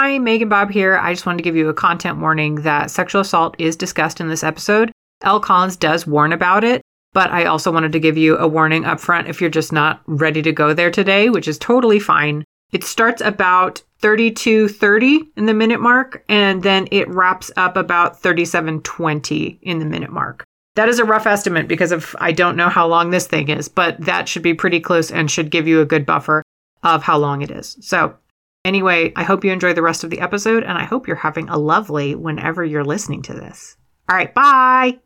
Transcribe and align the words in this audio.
Hi, 0.00 0.16
Megan 0.16 0.48
Bob 0.48 0.70
here. 0.70 0.96
I 0.96 1.12
just 1.12 1.26
wanted 1.26 1.38
to 1.38 1.42
give 1.42 1.56
you 1.56 1.68
a 1.68 1.74
content 1.74 2.20
warning 2.20 2.62
that 2.62 2.88
sexual 2.88 3.22
assault 3.22 3.56
is 3.58 3.74
discussed 3.74 4.20
in 4.20 4.28
this 4.28 4.44
episode. 4.44 4.92
Elle 5.24 5.40
Collins 5.40 5.74
does 5.74 6.06
warn 6.06 6.32
about 6.32 6.62
it, 6.62 6.82
but 7.14 7.32
I 7.32 7.46
also 7.46 7.72
wanted 7.72 7.90
to 7.90 7.98
give 7.98 8.16
you 8.16 8.38
a 8.38 8.46
warning 8.46 8.84
up 8.84 9.00
front 9.00 9.26
if 9.26 9.40
you're 9.40 9.50
just 9.50 9.72
not 9.72 10.00
ready 10.06 10.40
to 10.42 10.52
go 10.52 10.72
there 10.72 10.92
today, 10.92 11.30
which 11.30 11.48
is 11.48 11.58
totally 11.58 11.98
fine. 11.98 12.44
It 12.70 12.84
starts 12.84 13.20
about 13.20 13.82
32:30 14.00 15.32
in 15.36 15.46
the 15.46 15.52
minute 15.52 15.80
mark 15.80 16.22
and 16.28 16.62
then 16.62 16.86
it 16.92 17.08
wraps 17.08 17.50
up 17.56 17.76
about 17.76 18.22
37:20 18.22 19.58
in 19.62 19.80
the 19.80 19.84
minute 19.84 20.12
mark. 20.12 20.44
That 20.76 20.88
is 20.88 21.00
a 21.00 21.04
rough 21.04 21.26
estimate 21.26 21.66
because 21.66 21.90
of 21.90 22.14
I 22.20 22.30
don't 22.30 22.56
know 22.56 22.68
how 22.68 22.86
long 22.86 23.10
this 23.10 23.26
thing 23.26 23.48
is, 23.48 23.66
but 23.66 24.00
that 24.02 24.28
should 24.28 24.42
be 24.44 24.54
pretty 24.54 24.78
close 24.78 25.10
and 25.10 25.28
should 25.28 25.50
give 25.50 25.66
you 25.66 25.80
a 25.80 25.84
good 25.92 26.06
buffer 26.06 26.44
of 26.84 27.02
how 27.02 27.18
long 27.18 27.42
it 27.42 27.50
is. 27.50 27.76
So, 27.80 28.14
anyway, 28.64 29.12
I 29.16 29.24
hope 29.24 29.44
you 29.44 29.52
enjoy 29.52 29.72
the 29.72 29.82
rest 29.82 30.04
of 30.04 30.10
the 30.10 30.20
episode 30.20 30.62
and 30.62 30.76
I 30.76 30.84
hope 30.84 31.06
you're 31.06 31.16
having 31.16 31.48
a 31.48 31.58
lovely 31.58 32.14
whenever 32.14 32.64
you're 32.64 32.84
listening 32.84 33.22
to 33.22 33.34
this. 33.34 33.76
All 34.08 34.16
right, 34.16 34.32
bye. 34.34 34.98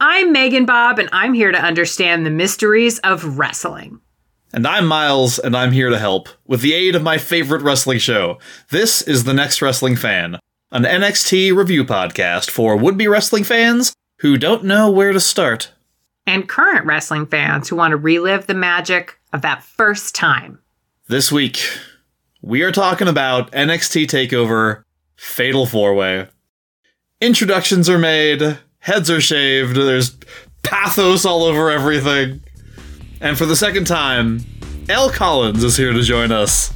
I'm 0.00 0.32
Megan 0.32 0.66
Bob 0.66 0.98
and 0.98 1.08
I'm 1.12 1.34
here 1.34 1.50
to 1.50 1.58
understand 1.58 2.24
the 2.24 2.30
mysteries 2.30 2.98
of 3.00 3.38
wrestling. 3.38 4.00
And 4.52 4.66
I'm 4.66 4.86
Miles, 4.86 5.38
and 5.38 5.54
I'm 5.54 5.72
here 5.72 5.90
to 5.90 5.98
help 5.98 6.30
with 6.46 6.62
the 6.62 6.72
aid 6.72 6.94
of 6.94 7.02
my 7.02 7.18
favorite 7.18 7.60
wrestling 7.60 7.98
show. 7.98 8.38
This 8.70 9.02
is 9.02 9.24
The 9.24 9.34
Next 9.34 9.60
Wrestling 9.60 9.94
Fan, 9.94 10.38
an 10.72 10.84
NXT 10.84 11.54
review 11.54 11.84
podcast 11.84 12.48
for 12.48 12.74
would 12.74 12.96
be 12.96 13.08
wrestling 13.08 13.44
fans 13.44 13.92
who 14.20 14.38
don't 14.38 14.64
know 14.64 14.90
where 14.90 15.12
to 15.12 15.20
start. 15.20 15.72
And 16.26 16.48
current 16.48 16.86
wrestling 16.86 17.26
fans 17.26 17.68
who 17.68 17.76
want 17.76 17.92
to 17.92 17.98
relive 17.98 18.46
the 18.46 18.54
magic 18.54 19.18
of 19.34 19.42
that 19.42 19.62
first 19.62 20.14
time. 20.14 20.60
This 21.08 21.30
week, 21.30 21.60
we 22.40 22.62
are 22.62 22.72
talking 22.72 23.08
about 23.08 23.50
NXT 23.52 24.06
TakeOver 24.06 24.84
Fatal 25.16 25.66
Four 25.66 25.94
Way. 25.94 26.28
Introductions 27.20 27.88
are 27.88 27.98
made, 27.98 28.58
heads 28.78 29.10
are 29.10 29.20
shaved, 29.20 29.76
there's 29.76 30.16
pathos 30.62 31.24
all 31.24 31.42
over 31.42 31.70
everything. 31.70 32.42
And 33.20 33.36
for 33.36 33.46
the 33.46 33.56
second 33.56 33.86
time, 33.86 34.44
Elle 34.88 35.10
Collins 35.10 35.64
is 35.64 35.76
here 35.76 35.92
to 35.92 36.02
join 36.02 36.30
us. 36.30 36.72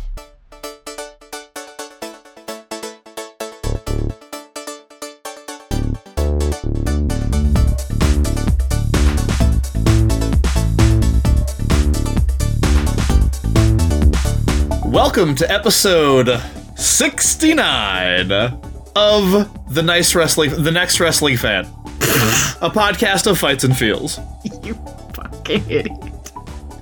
Welcome 15.15 15.35
to 15.35 15.53
episode 15.53 16.41
69 16.75 18.33
of 18.33 19.75
the 19.75 19.83
nice 19.83 20.15
wrestling 20.15 20.63
the 20.63 20.71
next 20.71 21.01
wrestling 21.01 21.37
fan. 21.37 21.67
a 21.67 22.71
podcast 22.71 23.31
of 23.31 23.39
fights 23.39 23.63
and 23.63 23.77
feels. 23.77 24.19
You 24.63 24.73
fucking 25.13 25.69
idiot. 25.69 25.93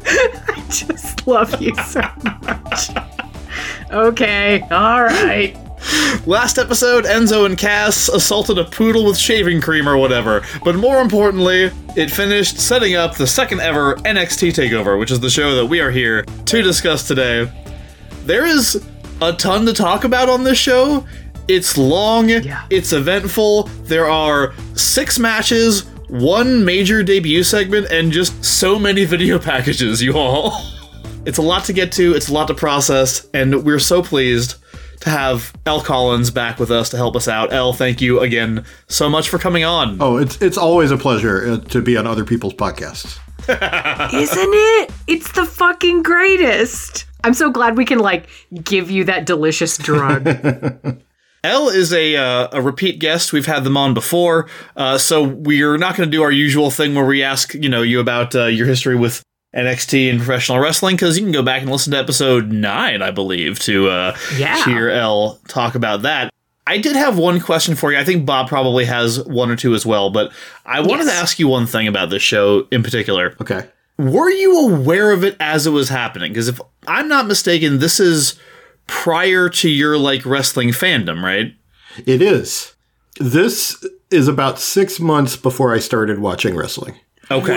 I 0.06 0.64
just 0.70 1.26
love 1.26 1.60
you 1.60 1.74
so 1.74 2.02
much. 2.22 2.90
okay, 3.90 4.60
all 4.70 5.02
right. 5.02 5.56
Last 6.24 6.58
episode, 6.58 7.06
Enzo 7.06 7.46
and 7.46 7.58
Cass 7.58 8.08
assaulted 8.08 8.58
a 8.58 8.64
poodle 8.64 9.06
with 9.06 9.18
shaving 9.18 9.60
cream 9.60 9.88
or 9.88 9.96
whatever, 9.96 10.44
but 10.64 10.76
more 10.76 11.00
importantly, 11.00 11.72
it 11.96 12.12
finished 12.12 12.60
setting 12.60 12.94
up 12.94 13.16
the 13.16 13.26
second 13.26 13.58
ever 13.58 13.96
NXT 13.96 14.50
TakeOver, 14.50 15.00
which 15.00 15.10
is 15.10 15.18
the 15.18 15.30
show 15.30 15.56
that 15.56 15.66
we 15.66 15.80
are 15.80 15.90
here 15.90 16.22
to 16.22 16.62
discuss 16.62 17.08
today. 17.08 17.50
There 18.30 18.46
is 18.46 18.80
a 19.20 19.32
ton 19.32 19.66
to 19.66 19.72
talk 19.72 20.04
about 20.04 20.28
on 20.28 20.44
this 20.44 20.56
show. 20.56 21.04
It's 21.48 21.76
long, 21.76 22.28
Yeah. 22.28 22.62
it's 22.70 22.92
eventful. 22.92 23.64
There 23.86 24.08
are 24.08 24.54
six 24.74 25.18
matches, 25.18 25.84
one 26.06 26.64
major 26.64 27.02
debut 27.02 27.42
segment, 27.42 27.88
and 27.90 28.12
just 28.12 28.44
so 28.44 28.78
many 28.78 29.04
video 29.14 29.40
packages, 29.40 30.00
you 30.00 30.12
all. 30.16 30.52
It's 31.26 31.38
a 31.38 31.42
lot 31.42 31.64
to 31.64 31.72
get 31.72 31.90
to, 31.92 32.14
it's 32.14 32.28
a 32.28 32.32
lot 32.32 32.46
to 32.48 32.54
process, 32.54 33.26
and 33.34 33.64
we're 33.64 33.78
so 33.80 34.00
pleased 34.00 34.54
to 35.00 35.10
have 35.10 35.52
Elle 35.66 35.80
Collins 35.82 36.30
back 36.30 36.58
with 36.60 36.70
us 36.70 36.88
to 36.90 36.96
help 36.96 37.14
us 37.16 37.26
out. 37.28 37.52
Elle, 37.52 37.72
thank 37.74 38.00
you 38.00 38.20
again 38.20 38.64
so 38.88 39.10
much 39.10 39.28
for 39.28 39.38
coming 39.38 39.64
on. 39.64 39.98
Oh, 40.00 40.16
it's 40.18 40.40
it's 40.40 40.56
always 40.56 40.92
a 40.92 40.96
pleasure 40.96 41.52
uh, 41.52 41.56
to 41.70 41.82
be 41.82 41.96
on 41.98 42.06
other 42.06 42.24
people's 42.24 42.54
podcasts. 42.54 43.18
Isn't 44.14 44.54
it? 44.54 44.90
It's 45.08 45.32
the 45.32 45.44
fucking 45.44 46.04
greatest. 46.04 47.04
I'm 47.24 47.34
so 47.34 47.50
glad 47.50 47.76
we 47.76 47.84
can 47.84 47.98
like 47.98 48.28
give 48.64 48.90
you 48.90 49.04
that 49.04 49.26
delicious 49.26 49.76
drug. 49.78 50.26
Elle 51.42 51.68
is 51.70 51.92
a 51.92 52.16
uh, 52.16 52.48
a 52.52 52.60
repeat 52.60 52.98
guest. 52.98 53.32
We've 53.32 53.46
had 53.46 53.64
them 53.64 53.76
on 53.76 53.94
before, 53.94 54.46
uh, 54.76 54.98
so 54.98 55.22
we're 55.22 55.78
not 55.78 55.96
going 55.96 56.06
to 56.06 56.14
do 56.14 56.22
our 56.22 56.30
usual 56.30 56.70
thing 56.70 56.94
where 56.94 57.06
we 57.06 57.22
ask 57.22 57.54
you 57.54 57.68
know 57.70 57.80
you 57.82 57.98
about 57.98 58.34
uh, 58.34 58.44
your 58.46 58.66
history 58.66 58.94
with 58.94 59.22
NXT 59.56 60.10
and 60.10 60.18
professional 60.18 60.58
wrestling 60.58 60.96
because 60.96 61.16
you 61.18 61.24
can 61.24 61.32
go 61.32 61.42
back 61.42 61.62
and 61.62 61.70
listen 61.70 61.92
to 61.92 61.98
episode 61.98 62.52
nine, 62.52 63.00
I 63.00 63.10
believe, 63.10 63.58
to 63.60 63.88
uh, 63.88 64.16
Yeah. 64.36 64.62
hear 64.66 64.90
Elle 64.90 65.40
talk 65.48 65.74
about 65.74 66.02
that. 66.02 66.30
I 66.66 66.76
did 66.78 66.94
have 66.94 67.18
one 67.18 67.40
question 67.40 67.74
for 67.74 67.90
you. 67.90 67.98
I 67.98 68.04
think 68.04 68.26
Bob 68.26 68.46
probably 68.48 68.84
has 68.84 69.24
one 69.24 69.50
or 69.50 69.56
two 69.56 69.74
as 69.74 69.84
well, 69.86 70.10
but 70.10 70.30
I 70.66 70.80
wanted 70.80 71.06
to 71.06 71.12
ask 71.12 71.38
you 71.38 71.48
one 71.48 71.66
thing 71.66 71.88
about 71.88 72.10
this 72.10 72.22
show 72.22 72.68
in 72.70 72.82
particular. 72.82 73.34
Okay. 73.40 73.66
Were 73.98 74.30
you 74.30 74.68
aware 74.68 75.10
of 75.10 75.24
it 75.24 75.36
as 75.40 75.66
it 75.66 75.70
was 75.70 75.88
happening? 75.88 76.32
Because 76.32 76.48
if 76.48 76.60
I'm 76.90 77.06
not 77.06 77.26
mistaken, 77.26 77.78
this 77.78 78.00
is 78.00 78.38
prior 78.88 79.48
to 79.48 79.68
your 79.68 79.96
like 79.96 80.26
wrestling 80.26 80.70
fandom, 80.70 81.22
right? 81.22 81.54
It 82.04 82.20
is. 82.20 82.74
This 83.20 83.84
is 84.10 84.26
about 84.26 84.58
six 84.58 84.98
months 84.98 85.36
before 85.36 85.72
I 85.72 85.78
started 85.78 86.18
watching 86.18 86.56
wrestling. 86.56 86.96
Okay. 87.30 87.52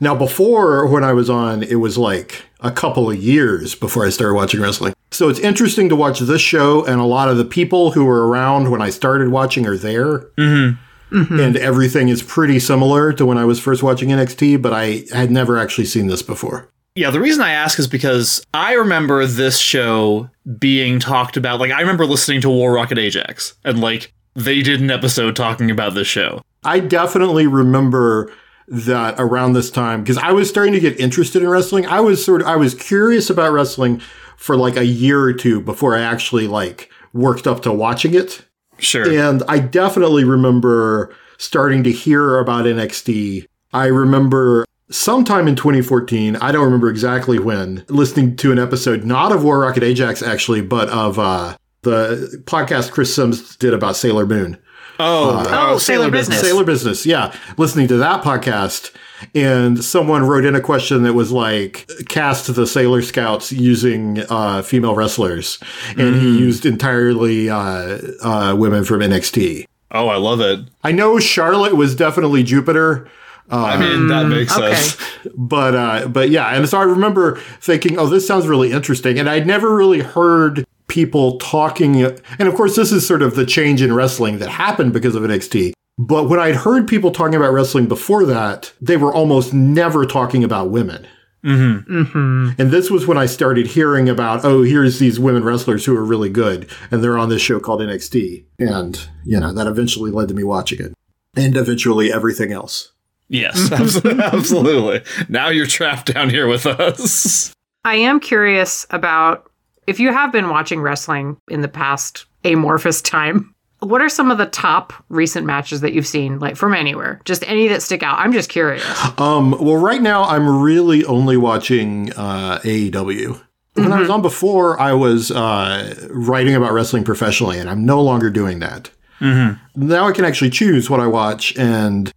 Now, 0.00 0.14
before 0.16 0.86
when 0.88 1.04
I 1.04 1.12
was 1.12 1.30
on, 1.30 1.62
it 1.62 1.76
was 1.76 1.96
like 1.96 2.44
a 2.58 2.72
couple 2.72 3.08
of 3.08 3.16
years 3.22 3.76
before 3.76 4.04
I 4.04 4.10
started 4.10 4.34
watching 4.34 4.60
wrestling. 4.60 4.94
So 5.12 5.28
it's 5.28 5.38
interesting 5.38 5.88
to 5.90 5.96
watch 5.96 6.18
this 6.18 6.40
show, 6.40 6.84
and 6.84 7.00
a 7.00 7.04
lot 7.04 7.28
of 7.28 7.36
the 7.36 7.44
people 7.44 7.92
who 7.92 8.04
were 8.04 8.26
around 8.26 8.70
when 8.72 8.82
I 8.82 8.90
started 8.90 9.28
watching 9.28 9.64
are 9.66 9.76
there. 9.76 10.20
Mm-hmm. 10.36 11.38
And 11.38 11.56
everything 11.56 12.08
is 12.08 12.22
pretty 12.22 12.58
similar 12.58 13.12
to 13.12 13.24
when 13.26 13.38
I 13.38 13.44
was 13.44 13.60
first 13.60 13.82
watching 13.82 14.08
NXT, 14.08 14.60
but 14.60 14.72
I 14.72 15.04
had 15.12 15.30
never 15.30 15.56
actually 15.56 15.84
seen 15.84 16.08
this 16.08 16.22
before. 16.22 16.68
Yeah, 16.94 17.10
the 17.10 17.20
reason 17.20 17.42
I 17.42 17.52
ask 17.52 17.78
is 17.78 17.86
because 17.86 18.44
I 18.52 18.74
remember 18.74 19.26
this 19.26 19.58
show 19.58 20.28
being 20.58 21.00
talked 21.00 21.36
about. 21.36 21.58
Like, 21.58 21.72
I 21.72 21.80
remember 21.80 22.04
listening 22.04 22.42
to 22.42 22.50
War 22.50 22.74
Rocket 22.74 22.98
Ajax, 22.98 23.54
and 23.64 23.80
like, 23.80 24.12
they 24.34 24.62
did 24.62 24.80
an 24.80 24.90
episode 24.90 25.34
talking 25.34 25.70
about 25.70 25.94
this 25.94 26.06
show. 26.06 26.42
I 26.64 26.80
definitely 26.80 27.46
remember 27.46 28.32
that 28.68 29.14
around 29.18 29.52
this 29.52 29.70
time 29.70 30.02
because 30.02 30.18
I 30.18 30.32
was 30.32 30.48
starting 30.48 30.72
to 30.74 30.80
get 30.80 30.98
interested 31.00 31.42
in 31.42 31.48
wrestling. 31.48 31.86
I 31.86 32.00
was 32.00 32.24
sort 32.24 32.42
of 32.42 32.46
I 32.46 32.56
was 32.56 32.74
curious 32.74 33.28
about 33.28 33.52
wrestling 33.52 34.00
for 34.36 34.56
like 34.56 34.76
a 34.76 34.86
year 34.86 35.20
or 35.20 35.32
two 35.32 35.60
before 35.60 35.96
I 35.96 36.00
actually 36.00 36.46
like 36.46 36.90
worked 37.12 37.46
up 37.46 37.62
to 37.62 37.72
watching 37.72 38.14
it. 38.14 38.44
Sure. 38.78 39.08
And 39.08 39.42
I 39.48 39.58
definitely 39.58 40.24
remember 40.24 41.14
starting 41.38 41.84
to 41.84 41.92
hear 41.92 42.38
about 42.38 42.64
NXT. 42.64 43.46
I 43.72 43.86
remember 43.86 44.64
sometime 44.90 45.48
in 45.48 45.56
2014, 45.56 46.36
I 46.36 46.52
don't 46.52 46.64
remember 46.64 46.88
exactly 46.88 47.38
when, 47.38 47.84
listening 47.88 48.36
to 48.36 48.52
an 48.52 48.58
episode 48.58 49.04
not 49.04 49.32
of 49.32 49.42
War 49.44 49.60
Rocket 49.60 49.82
Ajax 49.82 50.22
actually, 50.22 50.60
but 50.62 50.88
of 50.88 51.18
uh 51.18 51.56
the 51.82 52.42
podcast 52.44 52.92
Chris 52.92 53.12
Sims 53.14 53.56
did 53.56 53.74
about 53.74 53.96
Sailor 53.96 54.24
Moon. 54.24 54.56
oh, 55.00 55.44
Oh, 55.50 55.78
Sailor 55.78 56.10
Business. 56.12 56.40
Sailor 56.40 56.62
Business, 56.64 57.04
yeah. 57.04 57.34
Listening 57.56 57.88
to 57.88 57.96
that 57.96 58.22
podcast, 58.22 58.92
and 59.34 59.82
someone 59.82 60.22
wrote 60.24 60.44
in 60.44 60.54
a 60.54 60.60
question 60.60 61.02
that 61.02 61.14
was 61.14 61.32
like, 61.32 61.90
cast 62.08 62.54
the 62.54 62.68
Sailor 62.68 63.02
Scouts 63.02 63.50
using 63.50 64.20
uh, 64.30 64.62
female 64.62 64.94
wrestlers. 64.94 65.58
And 65.98 66.14
he 66.14 66.38
used 66.38 66.64
entirely 66.64 67.50
uh, 67.50 67.98
uh, 68.22 68.54
women 68.56 68.84
from 68.84 69.00
NXT. 69.00 69.64
Oh, 69.90 70.06
I 70.06 70.16
love 70.18 70.40
it. 70.40 70.60
I 70.84 70.92
know 70.92 71.18
Charlotte 71.18 71.76
was 71.76 71.96
definitely 71.96 72.44
Jupiter. 72.44 73.08
I 73.50 73.74
um, 73.74 73.80
mean, 73.80 74.08
that 74.08 74.26
makes 74.28 74.56
okay. 74.56 74.74
sense. 74.74 74.98
But 75.36 75.74
uh, 75.76 76.08
but 76.08 76.30
yeah, 76.30 76.48
and 76.48 76.68
so 76.68 76.78
I 76.78 76.82
remember 76.82 77.36
thinking, 77.60 77.96
oh, 77.96 78.06
this 78.06 78.26
sounds 78.26 78.48
really 78.48 78.72
interesting, 78.72 79.20
and 79.20 79.30
I'd 79.30 79.46
never 79.46 79.72
really 79.74 80.00
heard 80.00 80.64
people 80.88 81.38
talking. 81.38 82.02
And 82.02 82.48
of 82.48 82.54
course, 82.54 82.74
this 82.74 82.90
is 82.90 83.06
sort 83.06 83.22
of 83.22 83.36
the 83.36 83.46
change 83.46 83.82
in 83.82 83.94
wrestling 83.94 84.38
that 84.38 84.48
happened 84.48 84.92
because 84.92 85.14
of 85.14 85.22
NXT. 85.22 85.74
But 85.96 86.28
when 86.28 86.40
I'd 86.40 86.56
heard 86.56 86.88
people 86.88 87.12
talking 87.12 87.36
about 87.36 87.52
wrestling 87.52 87.86
before 87.86 88.24
that, 88.26 88.72
they 88.80 88.96
were 88.96 89.14
almost 89.14 89.54
never 89.54 90.06
talking 90.06 90.42
about 90.42 90.70
women. 90.70 91.06
Mm-hmm. 91.44 92.02
Mm-hmm. 92.02 92.60
And 92.60 92.70
this 92.70 92.90
was 92.90 93.06
when 93.06 93.18
I 93.18 93.26
started 93.26 93.66
hearing 93.66 94.08
about, 94.08 94.44
oh, 94.44 94.62
here's 94.62 94.98
these 94.98 95.18
women 95.18 95.44
wrestlers 95.44 95.84
who 95.84 95.96
are 95.96 96.04
really 96.04 96.28
good, 96.28 96.70
and 96.90 97.02
they're 97.02 97.18
on 97.18 97.28
this 97.28 97.42
show 97.42 97.58
called 97.60 97.80
NXT. 97.80 98.44
And, 98.58 99.08
you 99.24 99.38
know, 99.40 99.52
that 99.52 99.66
eventually 99.66 100.10
led 100.10 100.28
to 100.28 100.34
me 100.34 100.44
watching 100.44 100.80
it. 100.80 100.94
And 101.36 101.56
eventually 101.56 102.12
everything 102.12 102.52
else. 102.52 102.92
Yes, 103.28 103.72
absolutely. 103.72 105.02
Now 105.28 105.48
you're 105.48 105.66
trapped 105.66 106.12
down 106.12 106.30
here 106.30 106.46
with 106.46 106.66
us. 106.66 107.52
I 107.84 107.96
am 107.96 108.20
curious 108.20 108.86
about 108.90 109.50
If 109.86 109.98
you 109.98 110.12
have 110.12 110.30
been 110.32 110.48
watching 110.48 110.80
wrestling 110.80 111.36
in 111.48 111.60
the 111.62 111.68
past 111.68 112.26
amorphous 112.44 113.00
time, 113.02 113.54
what 113.80 114.00
are 114.00 114.08
some 114.08 114.30
of 114.30 114.38
the 114.38 114.46
top 114.46 114.92
recent 115.08 115.44
matches 115.44 115.80
that 115.80 115.92
you've 115.92 116.06
seen, 116.06 116.38
like 116.38 116.54
from 116.56 116.72
anywhere? 116.74 117.20
Just 117.24 117.42
any 117.48 117.66
that 117.68 117.82
stick 117.82 118.02
out. 118.04 118.18
I'm 118.18 118.32
just 118.32 118.48
curious. 118.48 118.84
Um, 119.18 119.50
well, 119.52 119.76
right 119.76 120.00
now 120.00 120.22
I'm 120.24 120.62
really 120.62 121.04
only 121.04 121.36
watching 121.36 122.12
uh, 122.12 122.60
AEW. 122.62 123.40
When 123.74 123.90
I 123.90 123.98
was 124.00 124.10
on 124.10 124.22
before, 124.22 124.78
I 124.78 124.92
was 124.92 125.30
uh, 125.32 125.94
writing 126.10 126.54
about 126.54 126.72
wrestling 126.72 127.02
professionally, 127.04 127.58
and 127.58 127.68
I'm 127.70 127.84
no 127.86 128.02
longer 128.02 128.28
doing 128.30 128.58
that. 128.60 128.90
Now 129.20 130.08
I 130.08 130.12
can 130.12 130.24
actually 130.24 130.50
choose 130.50 130.90
what 130.90 131.00
I 131.00 131.06
watch, 131.06 131.56
and 131.56 132.12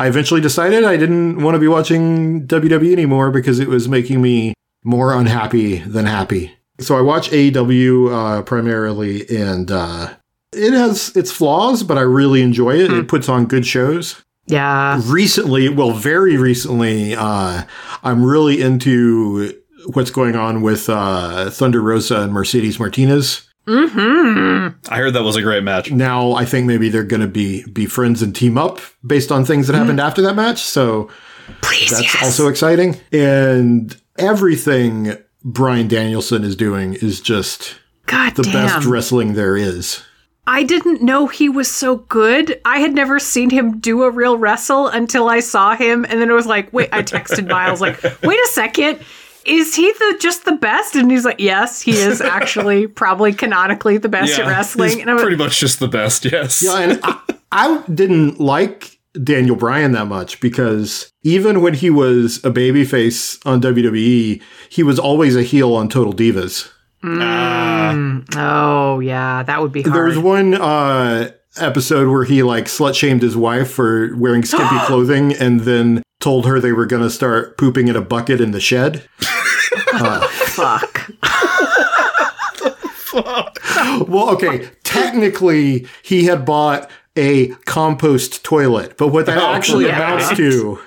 I 0.00 0.06
eventually 0.08 0.40
decided 0.40 0.82
I 0.82 0.96
didn't 0.96 1.42
want 1.42 1.56
to 1.56 1.58
be 1.58 1.68
watching 1.68 2.46
WWE 2.46 2.92
anymore 2.92 3.30
because 3.30 3.58
it 3.60 3.68
was 3.68 3.86
making 3.86 4.22
me 4.22 4.54
more 4.82 5.12
unhappy 5.12 5.76
than 5.78 6.06
happy. 6.06 6.52
So 6.80 6.96
I 6.96 7.02
watch 7.02 7.28
AEW 7.30 8.10
uh, 8.10 8.42
primarily, 8.42 9.28
and 9.28 9.70
uh, 9.70 10.14
it 10.52 10.72
has 10.72 11.14
its 11.14 11.30
flaws, 11.30 11.82
but 11.82 11.98
I 11.98 12.00
really 12.00 12.40
enjoy 12.40 12.76
it. 12.78 12.90
It 12.90 13.08
puts 13.08 13.28
on 13.28 13.44
good 13.44 13.66
shows 13.66 14.22
Yeah. 14.46 15.00
recently, 15.04 15.68
well, 15.68 15.90
very 15.92 16.38
recently, 16.38 17.14
uh, 17.14 17.64
I'm 18.02 18.24
really 18.24 18.62
into 18.62 19.52
what's 19.92 20.10
going 20.10 20.34
on 20.34 20.62
with 20.62 20.88
uh, 20.88 21.50
Thunder 21.50 21.82
Rosa 21.82 22.22
and 22.22 22.32
Mercedes 22.32 22.78
Martinez. 22.78 23.42
Hmm. 23.66 24.68
I 24.88 24.96
heard 24.96 25.14
that 25.14 25.22
was 25.22 25.36
a 25.36 25.42
great 25.42 25.62
match. 25.62 25.90
Now, 25.90 26.32
I 26.32 26.44
think 26.44 26.66
maybe 26.66 26.88
they're 26.88 27.04
going 27.04 27.20
to 27.20 27.28
be 27.28 27.64
be 27.66 27.86
friends 27.86 28.22
and 28.22 28.34
team 28.34 28.58
up 28.58 28.80
based 29.06 29.30
on 29.30 29.44
things 29.44 29.66
that 29.66 29.76
happened 29.76 30.00
after 30.00 30.22
that 30.22 30.34
match. 30.34 30.58
So 30.58 31.10
Please. 31.62 31.90
that's 31.90 32.02
yes. 32.14 32.24
also 32.24 32.48
exciting. 32.48 32.96
And 33.12 33.96
everything 34.18 35.16
Bryan 35.44 35.88
Danielson 35.88 36.44
is 36.44 36.56
doing 36.56 36.94
is 36.94 37.20
just 37.20 37.76
God 38.06 38.34
the 38.34 38.42
damn. 38.42 38.66
best 38.66 38.86
wrestling 38.86 39.34
there 39.34 39.56
is. 39.56 40.02
I 40.46 40.64
didn't 40.64 41.00
know 41.00 41.28
he 41.28 41.48
was 41.48 41.70
so 41.70 41.96
good. 41.96 42.60
I 42.64 42.80
had 42.80 42.92
never 42.92 43.20
seen 43.20 43.50
him 43.50 43.78
do 43.78 44.02
a 44.02 44.10
real 44.10 44.36
wrestle 44.36 44.88
until 44.88 45.28
I 45.28 45.40
saw 45.40 45.76
him, 45.76 46.04
and 46.08 46.20
then 46.20 46.28
it 46.28 46.32
was 46.32 46.46
like, 46.46 46.72
wait. 46.72 46.88
I 46.92 47.02
texted 47.02 47.48
Miles 47.48 47.80
like, 47.80 48.02
wait 48.22 48.40
a 48.40 48.48
second. 48.50 48.98
Is 49.44 49.74
he 49.74 49.90
the 49.90 50.18
just 50.20 50.44
the 50.44 50.52
best? 50.52 50.94
And 50.94 51.10
he's 51.10 51.24
like, 51.24 51.40
yes, 51.40 51.80
he 51.80 51.92
is 51.92 52.20
actually 52.20 52.86
probably 52.86 53.32
canonically 53.32 53.98
the 53.98 54.08
best 54.08 54.38
at 54.38 54.46
wrestling. 54.46 54.90
he's 54.90 55.00
And 55.00 55.10
I'm 55.10 55.18
pretty 55.18 55.36
like, 55.36 55.46
much 55.46 55.60
just 55.60 55.80
the 55.80 55.88
best. 55.88 56.24
Yes. 56.24 56.62
Yeah, 56.62 56.78
and 56.78 57.00
I, 57.02 57.20
I 57.52 57.84
didn't 57.92 58.38
like 58.40 58.98
Daniel 59.24 59.56
Bryan 59.56 59.92
that 59.92 60.06
much 60.06 60.40
because 60.40 61.10
even 61.22 61.62
when 61.62 61.74
he 61.74 61.90
was 61.90 62.38
a 62.44 62.50
babyface 62.50 63.44
on 63.44 63.60
WWE, 63.60 64.42
he 64.68 64.82
was 64.82 64.98
always 64.98 65.36
a 65.36 65.42
heel 65.42 65.74
on 65.74 65.88
Total 65.88 66.12
Divas. 66.12 66.70
Ah. 67.02 67.94
oh 68.36 69.00
yeah, 69.00 69.42
that 69.42 69.60
would 69.62 69.72
be 69.72 69.82
hard. 69.82 69.94
There 69.94 70.04
was 70.04 70.18
one 70.18 70.54
uh, 70.54 71.30
episode 71.56 72.10
where 72.10 72.24
he 72.24 72.42
like 72.42 72.66
slut 72.66 72.94
shamed 72.94 73.22
his 73.22 73.36
wife 73.36 73.70
for 73.70 74.14
wearing 74.16 74.44
skimpy 74.44 74.78
clothing 74.86 75.32
and 75.34 75.60
then 75.60 76.02
told 76.20 76.46
her 76.46 76.60
they 76.60 76.72
were 76.72 76.86
going 76.86 77.02
to 77.02 77.10
start 77.10 77.56
pooping 77.58 77.88
in 77.88 77.96
a 77.96 78.00
bucket 78.02 78.40
in 78.40 78.50
the 78.52 78.60
shed. 78.60 79.08
Fuck. 80.46 81.10
Well, 84.06 84.30
okay, 84.30 84.70
technically 84.84 85.86
he 86.02 86.24
had 86.26 86.44
bought 86.44 86.88
a 87.16 87.48
compost 87.66 88.44
toilet, 88.44 88.96
but 88.96 89.08
what 89.08 89.26
that 89.26 89.38
Oh, 89.38 89.52
actually 89.52 89.86
yeah. 89.86 89.96
amounts 89.96 90.36
to 90.36 90.78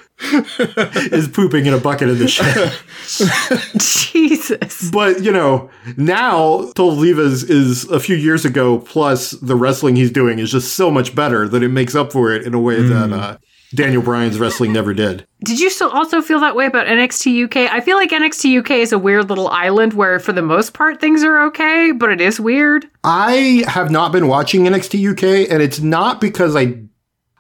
is 1.12 1.27
pooping 1.27 1.65
in 1.65 1.74
a 1.74 1.77
bucket 1.79 2.07
in 2.09 2.18
the 2.18 2.27
shed. 2.29 2.71
Jesus. 3.77 4.89
But 4.91 5.21
you 5.21 5.31
know, 5.33 5.69
now 5.97 6.71
Total 6.75 6.95
Divas 6.95 7.50
is 7.50 7.83
a 7.89 8.00
few 8.00 8.15
years 8.15 8.45
ago. 8.45 8.79
Plus, 8.79 9.31
the 9.31 9.56
wrestling 9.56 9.95
he's 9.97 10.12
doing 10.12 10.39
is 10.39 10.51
just 10.51 10.74
so 10.75 10.89
much 10.89 11.13
better 11.13 11.47
that 11.50 11.62
it 11.62 11.69
makes 11.69 11.94
up 11.95 12.13
for 12.13 12.31
it 12.31 12.44
in 12.45 12.53
a 12.53 12.59
way 12.59 12.81
that 12.81 13.12
uh, 13.12 13.38
Daniel 13.73 14.01
Bryan's 14.03 14.39
wrestling 14.39 14.71
never 14.71 14.93
did. 14.93 15.25
Did 15.43 15.59
you 15.59 15.69
still 15.69 15.89
also 15.89 16.21
feel 16.21 16.39
that 16.41 16.55
way 16.55 16.65
about 16.65 16.87
NXT 16.87 17.45
UK? 17.45 17.71
I 17.71 17.81
feel 17.81 17.97
like 17.97 18.11
NXT 18.11 18.59
UK 18.59 18.71
is 18.71 18.91
a 18.91 18.99
weird 18.99 19.29
little 19.29 19.47
island 19.49 19.93
where, 19.93 20.19
for 20.19 20.31
the 20.31 20.41
most 20.41 20.73
part, 20.73 21.01
things 21.01 21.23
are 21.23 21.41
okay, 21.47 21.91
but 21.91 22.09
it 22.11 22.21
is 22.21 22.39
weird. 22.39 22.87
I 23.03 23.63
have 23.67 23.89
not 23.91 24.11
been 24.11 24.27
watching 24.27 24.65
NXT 24.65 25.11
UK, 25.13 25.51
and 25.51 25.61
it's 25.61 25.79
not 25.79 26.21
because 26.21 26.55
I. 26.55 26.75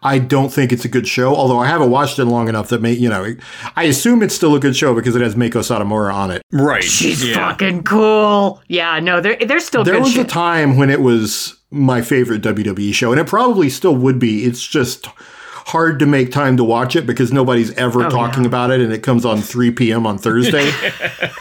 I 0.05 0.19
don't 0.19 0.49
think 0.51 0.73
it's 0.73 0.83
a 0.83 0.89
good 0.89 1.07
show, 1.07 1.33
although 1.33 1.59
I 1.59 1.67
haven't 1.67 1.89
watched 1.89 2.19
it 2.19 2.25
long 2.25 2.49
enough 2.49 2.67
that 2.67 2.81
may 2.81 2.91
you 2.91 3.07
know. 3.07 3.35
I 3.77 3.83
assume 3.85 4.21
it's 4.21 4.35
still 4.35 4.53
a 4.53 4.59
good 4.59 4.75
show 4.75 4.93
because 4.93 5.15
it 5.15 5.21
has 5.21 5.35
Meiko 5.35 5.61
Satomura 5.61 6.13
on 6.13 6.29
it. 6.29 6.41
Right. 6.51 6.83
She's 6.83 7.25
yeah. 7.25 7.35
fucking 7.35 7.83
cool. 7.83 8.61
Yeah, 8.67 8.99
no, 8.99 9.21
they're 9.21 9.37
they're 9.37 9.61
still 9.61 9.85
There 9.85 9.93
good 9.93 10.03
was 10.03 10.11
shit. 10.11 10.25
a 10.25 10.29
time 10.29 10.75
when 10.75 10.89
it 10.89 10.99
was 10.99 11.55
my 11.71 12.01
favorite 12.01 12.41
WWE 12.41 12.93
show, 12.93 13.11
and 13.13 13.21
it 13.21 13.27
probably 13.27 13.69
still 13.69 13.95
would 13.95 14.19
be. 14.19 14.43
It's 14.43 14.67
just 14.67 15.07
hard 15.67 15.99
to 15.99 16.05
make 16.05 16.31
time 16.31 16.57
to 16.57 16.63
watch 16.63 16.95
it 16.95 17.05
because 17.05 17.31
nobody's 17.31 17.71
ever 17.73 18.05
Oh, 18.05 18.09
talking 18.09 18.43
yeah. 18.43 18.47
about 18.49 18.71
it, 18.71 18.81
and 18.81 18.91
it 18.93 19.03
comes 19.03 19.25
on 19.25 19.41
3 19.41 19.71
p.m. 19.71 20.07
on 20.07 20.17
Thursday. 20.17 20.71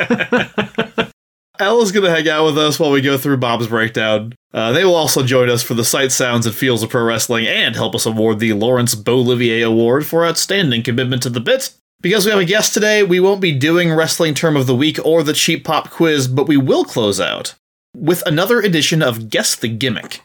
Elle's 1.58 1.92
going 1.92 2.04
to 2.04 2.10
hang 2.10 2.28
out 2.28 2.46
with 2.46 2.58
us 2.58 2.80
while 2.80 2.90
we 2.90 3.00
go 3.00 3.16
through 3.16 3.36
Bob's 3.36 3.69
breakdown. 3.69 4.34
Uh, 4.52 4.72
they 4.72 4.84
will 4.84 4.96
also 4.96 5.22
join 5.22 5.48
us 5.48 5.62
for 5.62 5.74
the 5.74 5.84
sight, 5.84 6.10
sounds, 6.10 6.44
and 6.46 6.54
feels 6.54 6.82
of 6.82 6.90
pro 6.90 7.04
wrestling 7.04 7.46
and 7.46 7.76
help 7.76 7.94
us 7.94 8.06
award 8.06 8.38
the 8.38 8.52
Lawrence 8.52 8.94
Beaulivier 8.94 9.66
Award 9.66 10.04
for 10.06 10.26
outstanding 10.26 10.82
commitment 10.82 11.22
to 11.22 11.30
the 11.30 11.40
bit. 11.40 11.72
Because 12.00 12.24
we 12.24 12.32
have 12.32 12.40
a 12.40 12.44
guest 12.44 12.74
today, 12.74 13.04
we 13.04 13.20
won't 13.20 13.40
be 13.40 13.56
doing 13.56 13.92
Wrestling 13.92 14.34
Term 14.34 14.56
of 14.56 14.66
the 14.66 14.74
Week 14.74 14.98
or 15.04 15.22
the 15.22 15.32
Cheap 15.32 15.64
Pop 15.64 15.90
quiz, 15.90 16.26
but 16.26 16.48
we 16.48 16.56
will 16.56 16.84
close 16.84 17.20
out 17.20 17.54
with 17.94 18.26
another 18.26 18.58
edition 18.60 19.02
of 19.02 19.30
Guess 19.30 19.54
the 19.56 19.69
Gimmick. 19.69 20.20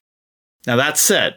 Now, 0.65 0.75
that 0.77 0.97
said, 0.97 1.35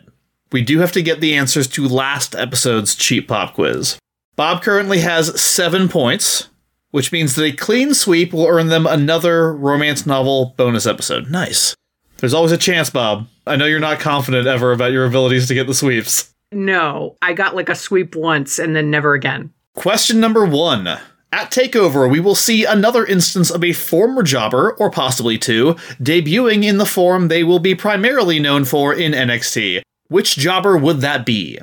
we 0.53 0.63
do 0.63 0.79
have 0.81 0.93
to 0.93 1.03
get 1.03 1.21
the 1.21 1.35
answers 1.35 1.69
to 1.69 1.87
last 1.87 2.35
episode's 2.35 2.95
Cheap 2.95 3.29
Pop 3.29 3.55
quiz. 3.55 3.99
Bob 4.37 4.63
currently 4.63 5.01
has 5.01 5.41
seven 5.41 5.89
points, 5.89 6.49
which 6.91 7.13
means 7.13 7.35
that 7.35 7.45
a 7.45 7.53
clean 7.53 7.95
sweep 7.95 8.33
will 8.33 8.47
earn 8.47 8.69
them 8.69 8.87
another 8.87 9.53
romance 9.55 10.07
novel 10.07 10.55
bonus 10.57 10.87
episode. 10.87 11.31
Nice. 11.31 11.75
There's 12.19 12.35
always 12.35 12.53
a 12.53 12.59
chance, 12.59 12.91
Bob. 12.91 13.29
I 13.47 13.57
know 13.57 13.67
you're 13.67 13.81
not 13.81 14.01
confident 14.01 14.47
ever 14.47 14.73
about 14.73 14.93
your 14.93 15.07
abilities 15.07 15.49
to 15.49 15.55
get 15.55 15.67
the 15.67 15.75
sweeps. 15.75 16.33
no, 16.53 17.17
I 17.23 17.33
got 17.33 17.55
like 17.55 17.69
a 17.69 17.75
sweep 17.75 18.15
once 18.17 18.59
and 18.59 18.75
then 18.75 18.91
never 18.91 19.15
again. 19.15 19.53
Question 19.77 20.21
number 20.21 20.45
one. 20.45 20.87
At 21.33 21.53
TakeOver, 21.53 22.11
we 22.11 22.19
will 22.19 22.35
see 22.35 22.65
another 22.65 23.07
instance 23.07 23.51
of 23.51 23.63
a 23.63 23.73
former 23.73 24.25
jobber, 24.25 24.73
or 24.81 24.91
possibly 24.91 25.39
two, 25.39 25.75
debuting 26.03 26.65
in 26.65 26.79
the 26.79 26.85
form 26.85 27.29
they 27.29 27.45
will 27.45 27.61
be 27.61 27.75
primarily 27.77 28.41
known 28.41 28.65
for 28.65 28.93
in 28.93 29.13
NXT. 29.13 29.81
Which 30.11 30.37
jobber 30.37 30.77
would 30.77 31.01
that 31.03 31.25
be? 31.25 31.61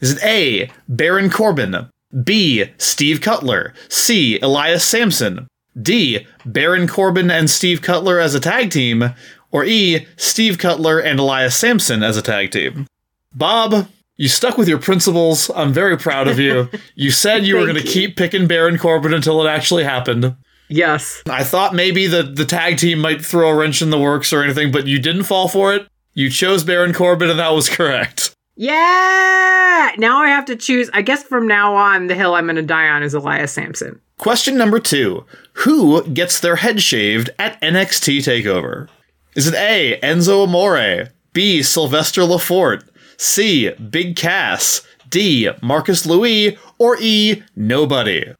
Is 0.00 0.12
it 0.12 0.22
A. 0.22 0.70
Baron 0.86 1.30
Corbin, 1.30 1.88
B. 2.22 2.66
Steve 2.76 3.22
Cutler, 3.22 3.72
C. 3.88 4.38
Elias 4.40 4.84
Samson, 4.84 5.48
D. 5.80 6.26
Baron 6.44 6.86
Corbin 6.86 7.30
and 7.30 7.48
Steve 7.48 7.80
Cutler 7.80 8.20
as 8.20 8.34
a 8.34 8.40
tag 8.40 8.70
team, 8.70 9.14
or 9.50 9.64
E. 9.64 10.06
Steve 10.18 10.58
Cutler 10.58 11.00
and 11.00 11.18
Elias 11.18 11.56
Samson 11.56 12.02
as 12.02 12.18
a 12.18 12.22
tag 12.22 12.50
team? 12.50 12.86
Bob, 13.34 13.88
you 14.18 14.28
stuck 14.28 14.58
with 14.58 14.68
your 14.68 14.78
principles. 14.78 15.50
I'm 15.56 15.72
very 15.72 15.96
proud 15.96 16.28
of 16.28 16.38
you. 16.38 16.68
You 16.94 17.10
said 17.10 17.44
you 17.44 17.56
were 17.56 17.66
going 17.66 17.76
to 17.76 17.82
keep 17.82 18.16
picking 18.16 18.46
Baron 18.46 18.78
Corbin 18.78 19.14
until 19.14 19.42
it 19.44 19.48
actually 19.48 19.84
happened. 19.84 20.36
Yes. 20.68 21.22
I 21.28 21.44
thought 21.44 21.74
maybe 21.74 22.06
the, 22.06 22.22
the 22.22 22.44
tag 22.44 22.76
team 22.76 22.98
might 22.98 23.24
throw 23.24 23.50
a 23.50 23.54
wrench 23.54 23.80
in 23.80 23.90
the 23.90 23.98
works 23.98 24.32
or 24.32 24.42
anything, 24.42 24.70
but 24.70 24.86
you 24.86 24.98
didn't 24.98 25.24
fall 25.24 25.48
for 25.48 25.74
it. 25.74 25.86
You 26.16 26.30
chose 26.30 26.64
Baron 26.64 26.94
Corbin, 26.94 27.28
and 27.28 27.38
that 27.38 27.52
was 27.52 27.68
correct. 27.68 28.34
Yeah. 28.56 29.92
Now 29.98 30.22
I 30.22 30.28
have 30.28 30.46
to 30.46 30.56
choose. 30.56 30.88
I 30.94 31.02
guess 31.02 31.22
from 31.22 31.46
now 31.46 31.74
on, 31.74 32.06
the 32.06 32.14
hill 32.14 32.34
I'm 32.34 32.46
going 32.46 32.56
to 32.56 32.62
die 32.62 32.88
on 32.88 33.02
is 33.02 33.12
Elias 33.12 33.52
Samson. 33.52 34.00
Question 34.18 34.56
number 34.56 34.80
two 34.80 35.26
Who 35.52 36.02
gets 36.08 36.40
their 36.40 36.56
head 36.56 36.80
shaved 36.80 37.28
at 37.38 37.60
NXT 37.60 38.20
TakeOver? 38.20 38.88
Is 39.34 39.46
it 39.46 39.52
A. 39.56 40.00
Enzo 40.02 40.44
Amore, 40.44 41.12
B. 41.34 41.62
Sylvester 41.62 42.22
Lefort, 42.22 42.88
C. 43.18 43.72
Big 43.72 44.16
Cass, 44.16 44.80
D. 45.10 45.50
Marcus 45.60 46.06
Louis, 46.06 46.56
or 46.78 46.96
E. 46.98 47.42
Nobody? 47.54 48.32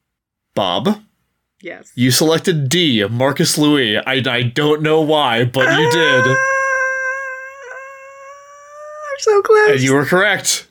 Bob? 0.55 1.03
Yes. 1.61 1.93
You 1.95 2.11
selected 2.11 2.71
D, 2.71 3.07
Marcus 3.07 3.59
Louis. 3.59 3.99
I, 3.99 4.23
I 4.27 4.45
don't 4.45 4.81
know 4.81 5.03
why, 5.03 5.45
but 5.45 5.79
you 5.79 5.91
did. 5.91 6.25
Ah! 6.27 6.56
So 9.19 9.43
close. 9.43 9.71
And 9.71 9.81
you 9.81 9.95
were 9.95 10.05
correct. 10.05 10.69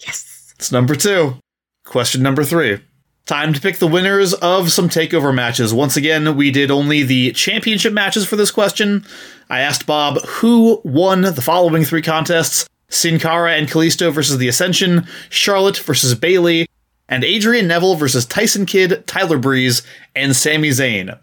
yes. 0.00 0.52
It's 0.56 0.72
number 0.72 0.94
two. 0.94 1.36
Question 1.84 2.22
number 2.22 2.44
three. 2.44 2.80
Time 3.26 3.52
to 3.54 3.60
pick 3.60 3.78
the 3.78 3.86
winners 3.86 4.34
of 4.34 4.70
some 4.70 4.88
takeover 4.88 5.34
matches. 5.34 5.72
Once 5.72 5.96
again, 5.96 6.36
we 6.36 6.50
did 6.50 6.70
only 6.70 7.02
the 7.02 7.32
championship 7.32 7.92
matches 7.92 8.26
for 8.26 8.36
this 8.36 8.50
question. 8.50 9.04
I 9.48 9.60
asked 9.60 9.86
Bob 9.86 10.22
who 10.26 10.80
won 10.84 11.22
the 11.22 11.42
following 11.42 11.84
three 11.84 12.02
contests 12.02 12.68
Sin 12.90 13.18
Cara 13.18 13.54
and 13.54 13.68
Kalisto 13.68 14.12
versus 14.12 14.38
The 14.38 14.48
Ascension, 14.48 15.06
Charlotte 15.30 15.78
versus 15.78 16.14
Bayley, 16.14 16.66
and 17.08 17.24
Adrian 17.24 17.66
Neville 17.66 17.96
versus 17.96 18.26
Tyson 18.26 18.66
Kidd, 18.66 19.06
Tyler 19.06 19.38
Breeze, 19.38 19.82
and 20.14 20.36
Sami 20.36 20.68
Zayn. 20.68 21.18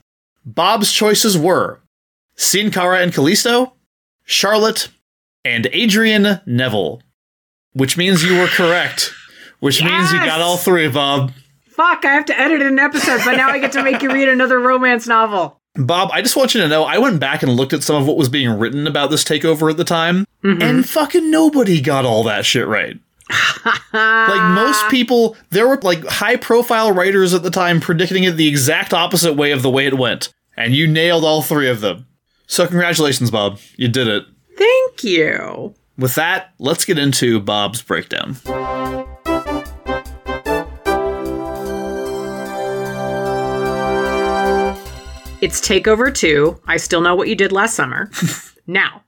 Bob's 0.46 0.92
choices 0.92 1.38
were 1.38 1.80
Sin 2.36 2.72
Cara 2.72 3.00
and 3.00 3.14
Kalisto, 3.14 3.74
Charlotte, 4.26 4.90
and 5.44 5.68
Adrian 5.72 6.42
Neville. 6.46 7.02
Which 7.74 7.98
means 7.98 8.24
you 8.24 8.38
were 8.38 8.48
correct. 8.48 9.14
Which 9.60 9.84
means 9.84 10.12
you 10.12 10.20
got 10.20 10.42
all 10.42 10.58
three, 10.58 10.88
Bob. 10.90 11.32
Fuck, 11.70 12.04
I 12.04 12.14
have 12.14 12.26
to 12.26 12.40
edit 12.40 12.62
an 12.62 12.80
episode, 12.80 13.22
but 13.24 13.38
now 13.38 13.50
I 13.50 13.60
get 13.60 13.72
to 13.74 13.84
make 13.84 14.02
you 14.02 14.12
read 14.12 14.28
another 14.28 14.60
romance 14.60 15.08
novel. 15.08 15.62
Bob, 15.76 16.10
I 16.12 16.22
just 16.22 16.36
want 16.36 16.54
you 16.54 16.62
to 16.62 16.68
know 16.68 16.84
I 16.84 16.98
went 16.98 17.20
back 17.20 17.44
and 17.44 17.54
looked 17.54 17.72
at 17.72 17.84
some 17.84 17.96
of 17.96 18.06
what 18.06 18.18
was 18.18 18.28
being 18.28 18.60
written 18.60 18.88
about 18.88 19.10
this 19.10 19.24
takeover 19.24 19.72
at 19.72 19.78
the 19.78 19.86
time, 19.86 20.28
mm-hmm. 20.44 20.62
and 20.62 20.88
fucking 20.88 21.32
nobody 21.32 21.80
got 21.80 22.06
all 22.06 22.24
that 22.24 22.46
shit 22.46 22.68
right. 22.68 23.00
like 23.94 24.56
most 24.56 24.86
people, 24.90 25.38
there 25.52 25.68
were 25.68 25.80
like 25.82 26.06
high 26.06 26.36
profile 26.36 26.92
writers 26.92 27.34
at 27.34 27.44
the 27.44 27.50
time 27.50 27.80
predicting 27.80 28.26
it 28.26 28.32
the 28.32 28.50
exact 28.50 28.94
opposite 28.94 29.34
way 29.34 29.52
of 29.52 29.62
the 29.62 29.70
way 29.70 29.86
it 29.86 29.98
went, 29.98 30.34
and 30.58 30.76
you 30.76 30.88
nailed 30.88 31.24
all 31.24 31.42
three 31.42 31.70
of 31.70 31.80
them. 31.80 32.06
So, 32.48 32.68
congratulations, 32.68 33.32
Bob. 33.32 33.60
You 33.78 33.88
did 33.88 34.10
it. 34.10 34.26
Thank 34.62 35.04
you. 35.04 35.74
With 35.98 36.14
that, 36.14 36.54
let's 36.60 36.86
get 36.86 37.00
into 37.00 37.40
Bob's 37.40 37.82
breakdown. 37.82 38.38
It's 45.42 45.60
Takeover 45.60 46.14
2. 46.14 46.62
I 46.68 46.78
still 46.78 47.02
know 47.02 47.16
what 47.16 47.28
you 47.28 47.34
did 47.34 47.52
last 47.52 47.74
summer. 47.74 48.12
now, 48.68 49.02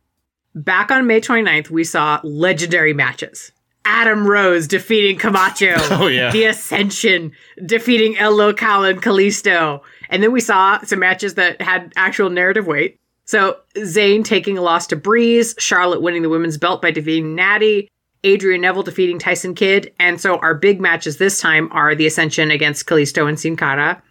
back 0.55 0.89
on 0.89 1.05
May 1.05 1.21
29th, 1.21 1.69
we 1.69 1.83
saw 1.83 2.19
legendary 2.23 2.93
matches. 2.93 3.51
Adam 3.85 4.25
Rose 4.25 4.67
defeating 4.67 5.19
Camacho. 5.19 5.75
Oh, 5.91 6.07
yeah. 6.07 6.31
The 6.31 6.45
Ascension 6.45 7.31
defeating 7.63 8.17
El 8.17 8.35
Local 8.35 8.85
and 8.85 9.03
Kalisto. 9.03 9.81
And 10.09 10.23
then 10.23 10.31
we 10.31 10.41
saw 10.41 10.79
some 10.81 10.97
matches 10.97 11.35
that 11.35 11.61
had 11.61 11.93
actual 11.95 12.31
narrative 12.31 12.65
weight. 12.65 12.99
So 13.25 13.57
Zayn 13.75 14.23
taking 14.23 14.57
a 14.57 14.61
loss 14.61 14.87
to 14.87 14.95
Breeze, 14.95 15.55
Charlotte 15.57 16.01
winning 16.01 16.21
the 16.21 16.29
women's 16.29 16.57
belt 16.57 16.81
by 16.81 16.91
defeating 16.91 17.35
Natty, 17.35 17.87
Adrian 18.23 18.61
Neville 18.61 18.83
defeating 18.83 19.19
Tyson 19.19 19.55
Kidd. 19.55 19.93
And 19.99 20.19
so 20.19 20.37
our 20.37 20.53
big 20.53 20.79
matches 20.81 21.17
this 21.17 21.39
time 21.39 21.69
are 21.71 21.95
the 21.95 22.07
Ascension 22.07 22.51
against 22.51 22.85
Kalisto 22.85 23.27
and 23.27 23.39
Sin 23.39 23.55
Cara. 23.55 24.01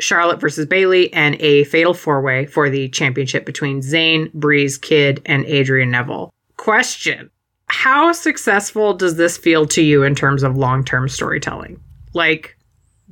Charlotte 0.00 0.40
versus 0.40 0.66
Bayley, 0.66 1.12
and 1.12 1.36
a 1.40 1.64
fatal 1.64 1.94
four 1.94 2.20
way 2.20 2.46
for 2.46 2.70
the 2.70 2.88
championship 2.88 3.44
between 3.44 3.80
Zayn, 3.80 4.32
Breeze, 4.32 4.78
Kidd, 4.78 5.20
and 5.26 5.44
Adrian 5.44 5.90
Neville. 5.90 6.32
Question 6.56 7.30
How 7.66 8.12
successful 8.12 8.94
does 8.94 9.16
this 9.16 9.36
feel 9.36 9.66
to 9.66 9.82
you 9.82 10.02
in 10.02 10.14
terms 10.14 10.42
of 10.42 10.56
long 10.56 10.84
term 10.84 11.08
storytelling? 11.08 11.80
Like, 12.14 12.56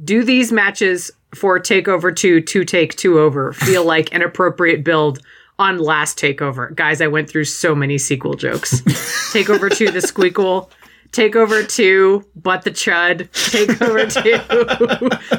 do 0.05 0.25
these 0.25 0.51
matches 0.51 1.11
for 1.35 1.61
Takeover 1.61 2.15
2, 2.15 2.41
2 2.41 2.65
Take 2.65 2.97
2 2.97 3.19
Over 3.19 3.53
feel 3.53 3.85
like 3.87 4.13
an 4.15 4.23
appropriate 4.23 4.83
build 4.83 5.21
on 5.59 5.79
last 5.79 6.19
Takeover? 6.19 6.75
Guys, 6.75 7.01
I 7.01 7.07
went 7.09 7.29
through 7.29 7.45
so 7.45 7.75
many 7.75 7.99
sequel 7.99 8.35
jokes. 8.35 8.81
Takeover 9.33 9.75
2, 9.75 9.91
The 9.91 10.01
Squeakquel. 10.01 10.71
Takeover 11.11 11.67
2, 11.67 12.23
Bud 12.37 12.63
the 12.65 12.71
Chud. 12.71 13.29
Takeover 13.31 14.13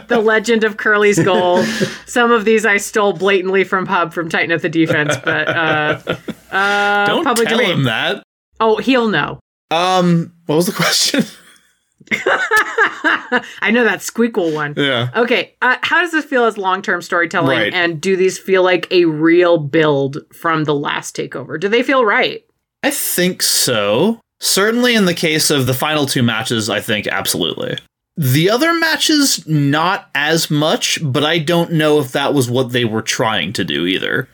2, 0.01 0.07
The 0.07 0.19
Legend 0.19 0.63
of 0.63 0.77
Curly's 0.77 1.19
Gold. 1.23 1.63
Some 2.07 2.31
of 2.31 2.43
these 2.43 2.65
I 2.65 2.77
stole 2.77 3.13
blatantly 3.13 3.63
from 3.63 3.85
Hub 3.85 4.11
from 4.11 4.29
Tighten 4.29 4.51
Up 4.51 4.61
the 4.61 4.69
Defense, 4.69 5.15
but 5.23 5.47
uh, 5.47 5.99
uh, 6.51 7.05
Don't 7.05 7.23
public 7.23 7.47
tell 7.49 7.59
domain. 7.59 7.77
him 7.77 7.83
that. 7.83 8.23
Oh, 8.59 8.77
he'll 8.77 9.09
know. 9.09 9.39
Um, 9.69 10.33
what 10.47 10.55
was 10.55 10.65
the 10.65 10.71
question? 10.73 11.23
I 13.61 13.71
know 13.71 13.83
that 13.83 13.99
Squeakquel 13.99 14.53
one. 14.53 14.73
yeah. 14.77 15.09
Okay, 15.15 15.55
uh, 15.61 15.77
how 15.81 16.01
does 16.01 16.11
this 16.11 16.25
feel 16.25 16.45
as 16.45 16.57
long 16.57 16.81
term 16.81 17.01
storytelling? 17.01 17.57
Right. 17.57 17.73
And 17.73 18.01
do 18.01 18.15
these 18.15 18.37
feel 18.37 18.63
like 18.63 18.87
a 18.91 19.05
real 19.05 19.57
build 19.57 20.17
from 20.33 20.63
the 20.63 20.75
last 20.75 21.15
takeover? 21.15 21.59
Do 21.59 21.67
they 21.67 21.83
feel 21.83 22.05
right? 22.05 22.43
I 22.83 22.91
think 22.91 23.41
so. 23.41 24.19
Certainly 24.39 24.95
in 24.95 25.05
the 25.05 25.13
case 25.13 25.49
of 25.49 25.65
the 25.67 25.73
final 25.73 26.05
two 26.05 26.23
matches, 26.23 26.69
I 26.69 26.79
think 26.79 27.07
absolutely. 27.07 27.77
The 28.15 28.49
other 28.49 28.73
matches, 28.73 29.47
not 29.47 30.09
as 30.13 30.49
much, 30.51 30.99
but 31.01 31.23
I 31.23 31.39
don't 31.39 31.73
know 31.73 31.99
if 31.99 32.11
that 32.11 32.33
was 32.33 32.49
what 32.49 32.71
they 32.71 32.85
were 32.85 33.01
trying 33.01 33.53
to 33.53 33.63
do 33.63 33.85
either. 33.85 34.27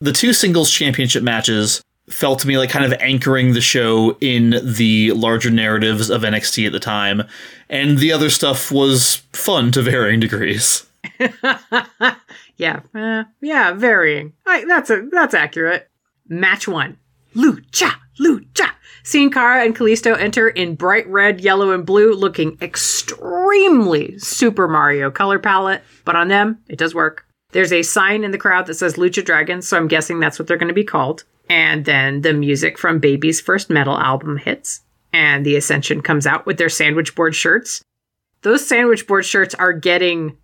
The 0.00 0.12
two 0.12 0.32
singles 0.32 0.70
championship 0.70 1.22
matches 1.22 1.82
felt 2.08 2.38
to 2.40 2.48
me 2.48 2.58
like 2.58 2.70
kind 2.70 2.84
of 2.84 2.92
anchoring 3.00 3.52
the 3.52 3.60
show 3.60 4.16
in 4.20 4.60
the 4.62 5.12
larger 5.12 5.50
narratives 5.50 6.10
of 6.10 6.22
NXT 6.22 6.66
at 6.66 6.72
the 6.72 6.80
time, 6.80 7.22
and 7.68 7.98
the 7.98 8.12
other 8.12 8.30
stuff 8.30 8.70
was 8.70 9.16
fun 9.32 9.72
to 9.72 9.82
varying 9.82 10.20
degrees. 10.20 10.86
Yeah, 12.56 12.80
uh, 12.94 13.24
yeah, 13.40 13.72
varying. 13.72 14.32
I, 14.46 14.64
that's 14.64 14.90
a 14.90 15.06
that's 15.10 15.34
accurate. 15.34 15.88
Match 16.28 16.66
one: 16.66 16.98
Lucha, 17.34 17.92
Lucha. 18.20 18.70
Sin 19.02 19.30
Cara 19.30 19.64
and 19.64 19.76
Kalisto 19.76 20.18
enter 20.18 20.48
in 20.48 20.74
bright 20.74 21.06
red, 21.06 21.40
yellow, 21.40 21.70
and 21.70 21.86
blue, 21.86 22.12
looking 22.12 22.58
extremely 22.60 24.18
Super 24.18 24.66
Mario 24.66 25.12
color 25.12 25.38
palette. 25.38 25.84
But 26.04 26.16
on 26.16 26.26
them, 26.26 26.58
it 26.68 26.78
does 26.78 26.92
work. 26.94 27.24
There's 27.52 27.72
a 27.72 27.82
sign 27.82 28.24
in 28.24 28.32
the 28.32 28.38
crowd 28.38 28.66
that 28.66 28.74
says 28.74 28.94
Lucha 28.94 29.24
Dragons, 29.24 29.68
so 29.68 29.76
I'm 29.76 29.86
guessing 29.86 30.18
that's 30.18 30.38
what 30.40 30.48
they're 30.48 30.56
going 30.56 30.68
to 30.68 30.74
be 30.74 30.82
called. 30.82 31.22
And 31.48 31.84
then 31.84 32.22
the 32.22 32.32
music 32.32 32.78
from 32.78 32.98
Baby's 32.98 33.40
first 33.40 33.70
metal 33.70 33.96
album 33.96 34.36
hits, 34.36 34.80
and 35.12 35.46
the 35.46 35.56
Ascension 35.56 36.02
comes 36.02 36.26
out 36.26 36.46
with 36.46 36.58
their 36.58 36.68
sandwich 36.68 37.14
board 37.14 37.34
shirts. 37.34 37.82
Those 38.42 38.66
sandwich 38.66 39.06
board 39.06 39.24
shirts 39.24 39.54
are 39.54 39.72
getting 39.72 40.36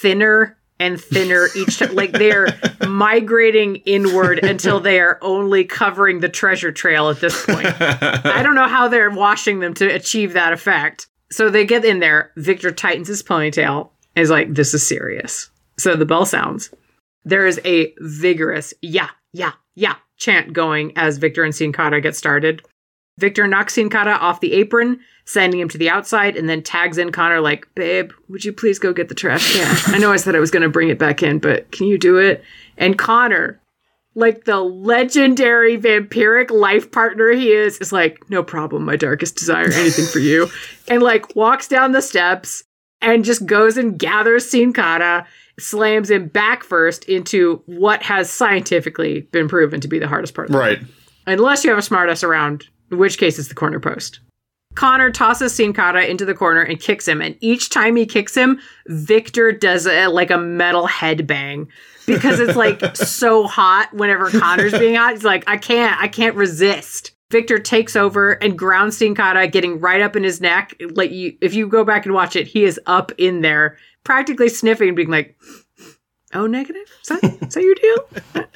thinner 0.00 0.56
and 0.78 1.00
thinner 1.00 1.48
each 1.56 1.78
time. 1.78 1.94
Like 1.94 2.12
they're 2.12 2.48
migrating 2.86 3.76
inward 3.86 4.44
until 4.44 4.80
they 4.80 5.00
are 5.00 5.18
only 5.22 5.64
covering 5.64 6.20
the 6.20 6.28
treasure 6.28 6.72
trail 6.72 7.08
at 7.08 7.20
this 7.20 7.44
point. 7.44 7.66
I 7.80 8.42
don't 8.42 8.54
know 8.54 8.68
how 8.68 8.88
they're 8.88 9.10
washing 9.10 9.60
them 9.60 9.74
to 9.74 9.86
achieve 9.86 10.34
that 10.34 10.52
effect. 10.52 11.08
So 11.30 11.50
they 11.50 11.64
get 11.64 11.84
in 11.84 12.00
there. 12.00 12.32
Victor 12.36 12.72
tightens 12.72 13.08
his 13.08 13.22
ponytail 13.22 13.90
and 14.14 14.22
is 14.22 14.30
like, 14.30 14.54
this 14.54 14.74
is 14.74 14.86
serious. 14.86 15.50
So 15.78 15.96
the 15.96 16.06
bell 16.06 16.26
sounds. 16.26 16.72
There 17.24 17.46
is 17.46 17.60
a 17.64 17.94
vigorous 17.98 18.72
yeah, 18.82 19.10
yeah, 19.32 19.52
yeah 19.76 19.96
chant 20.16 20.52
going 20.52 20.92
as 20.96 21.18
Victor 21.18 21.44
and 21.44 21.54
Sin 21.54 21.72
Cara 21.72 22.00
get 22.00 22.16
started. 22.16 22.62
Victor 23.18 23.46
knocks 23.46 23.74
Sin 23.74 23.88
Cara 23.88 24.14
off 24.14 24.40
the 24.40 24.52
apron, 24.52 25.00
sending 25.24 25.60
him 25.60 25.68
to 25.70 25.78
the 25.78 25.88
outside, 25.88 26.36
and 26.36 26.48
then 26.48 26.62
tags 26.62 26.98
in 26.98 27.12
Connor 27.12 27.40
like, 27.40 27.66
"Babe, 27.74 28.10
would 28.28 28.44
you 28.44 28.52
please 28.52 28.78
go 28.78 28.92
get 28.92 29.08
the 29.08 29.14
trash 29.14 29.54
can? 29.54 29.94
I 29.94 29.98
know 29.98 30.12
I 30.12 30.16
said 30.16 30.34
I 30.34 30.40
was 30.40 30.50
going 30.50 30.62
to 30.62 30.68
bring 30.68 30.88
it 30.88 30.98
back 30.98 31.22
in, 31.22 31.38
but 31.38 31.70
can 31.70 31.86
you 31.86 31.96
do 31.96 32.18
it?" 32.18 32.44
And 32.76 32.98
Connor, 32.98 33.60
like 34.14 34.44
the 34.44 34.60
legendary 34.60 35.78
vampiric 35.78 36.50
life 36.50 36.90
partner 36.90 37.30
he 37.30 37.52
is, 37.52 37.78
is 37.78 37.92
like, 37.92 38.28
"No 38.28 38.42
problem, 38.42 38.84
my 38.84 38.96
darkest 38.96 39.36
desire, 39.36 39.70
anything 39.72 40.06
for 40.06 40.18
you," 40.18 40.50
and 40.88 41.02
like 41.02 41.34
walks 41.34 41.68
down 41.68 41.92
the 41.92 42.02
steps 42.02 42.64
and 43.00 43.24
just 43.24 43.46
goes 43.46 43.78
and 43.78 43.98
gathers 43.98 44.50
Sin 44.50 44.74
Cara, 44.74 45.26
slams 45.58 46.10
him 46.10 46.28
back 46.28 46.62
first 46.64 47.04
into 47.04 47.62
what 47.66 48.02
has 48.02 48.30
scientifically 48.30 49.22
been 49.32 49.48
proven 49.48 49.80
to 49.80 49.88
be 49.88 49.98
the 49.98 50.08
hardest 50.08 50.34
part. 50.34 50.48
of 50.48 50.52
the 50.52 50.58
Right. 50.58 50.78
unless 51.26 51.64
you 51.64 51.70
have 51.70 51.78
a 51.78 51.82
smartass 51.82 52.22
around, 52.22 52.66
in 52.90 52.98
which 52.98 53.18
case 53.18 53.38
it's 53.38 53.48
the 53.48 53.54
corner 53.54 53.80
post. 53.80 54.20
Connor 54.74 55.10
tosses 55.10 55.54
Sin 55.54 55.72
Cara 55.72 56.04
into 56.04 56.26
the 56.26 56.34
corner 56.34 56.60
and 56.60 56.78
kicks 56.78 57.08
him, 57.08 57.22
and 57.22 57.34
each 57.40 57.70
time 57.70 57.96
he 57.96 58.04
kicks 58.04 58.34
him, 58.34 58.60
Victor 58.88 59.50
does 59.50 59.86
a, 59.86 60.08
like 60.08 60.30
a 60.30 60.36
metal 60.36 60.86
headbang 60.86 61.66
because 62.06 62.38
it's 62.38 62.56
like 62.56 62.82
so 62.96 63.46
hot 63.46 63.88
whenever 63.94 64.30
Connor's 64.30 64.78
being 64.78 64.96
hot. 64.96 65.14
He's 65.14 65.24
like, 65.24 65.44
I 65.46 65.56
can't, 65.56 65.98
I 66.00 66.08
can't 66.08 66.36
resist. 66.36 67.12
Victor 67.32 67.58
takes 67.58 67.96
over 67.96 68.32
and 68.32 68.56
grounds 68.56 68.98
Sin 68.98 69.14
Cara, 69.14 69.48
getting 69.48 69.80
right 69.80 70.02
up 70.02 70.14
in 70.14 70.22
his 70.22 70.40
neck. 70.42 70.74
Like 70.94 71.10
you, 71.10 71.36
if 71.40 71.54
you 71.54 71.66
go 71.68 71.82
back 71.82 72.04
and 72.04 72.14
watch 72.14 72.36
it, 72.36 72.46
he 72.46 72.64
is 72.64 72.78
up 72.86 73.10
in 73.18 73.40
there, 73.40 73.78
practically 74.06 74.48
sniffing 74.48 74.88
and 74.88 74.96
being 74.96 75.10
like, 75.10 75.36
"Oh, 76.32 76.46
negative? 76.46 76.88
Is 77.02 77.08
that, 77.08 77.24
is 77.42 77.54
that 77.54 77.62
your 77.62 77.74
deal?" 77.74 78.44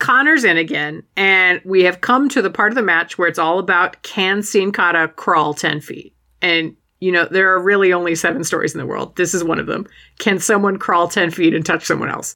Connor's 0.00 0.44
in 0.44 0.56
again, 0.56 1.04
and 1.16 1.60
we 1.64 1.84
have 1.84 2.00
come 2.00 2.28
to 2.30 2.42
the 2.42 2.50
part 2.50 2.72
of 2.72 2.74
the 2.74 2.82
match 2.82 3.16
where 3.16 3.28
it's 3.28 3.38
all 3.38 3.58
about 3.58 4.02
can 4.02 4.42
Sin 4.42 4.72
Cara 4.72 5.08
crawl 5.08 5.54
10 5.54 5.82
feet? 5.82 6.14
And, 6.42 6.74
you 7.00 7.12
know, 7.12 7.28
there 7.30 7.54
are 7.54 7.62
really 7.62 7.92
only 7.92 8.14
seven 8.14 8.42
stories 8.42 8.74
in 8.74 8.80
the 8.80 8.86
world. 8.86 9.14
This 9.16 9.34
is 9.34 9.44
one 9.44 9.60
of 9.60 9.66
them. 9.66 9.86
Can 10.18 10.38
someone 10.38 10.78
crawl 10.78 11.06
10 11.06 11.30
feet 11.30 11.54
and 11.54 11.64
touch 11.64 11.84
someone 11.84 12.08
else? 12.08 12.34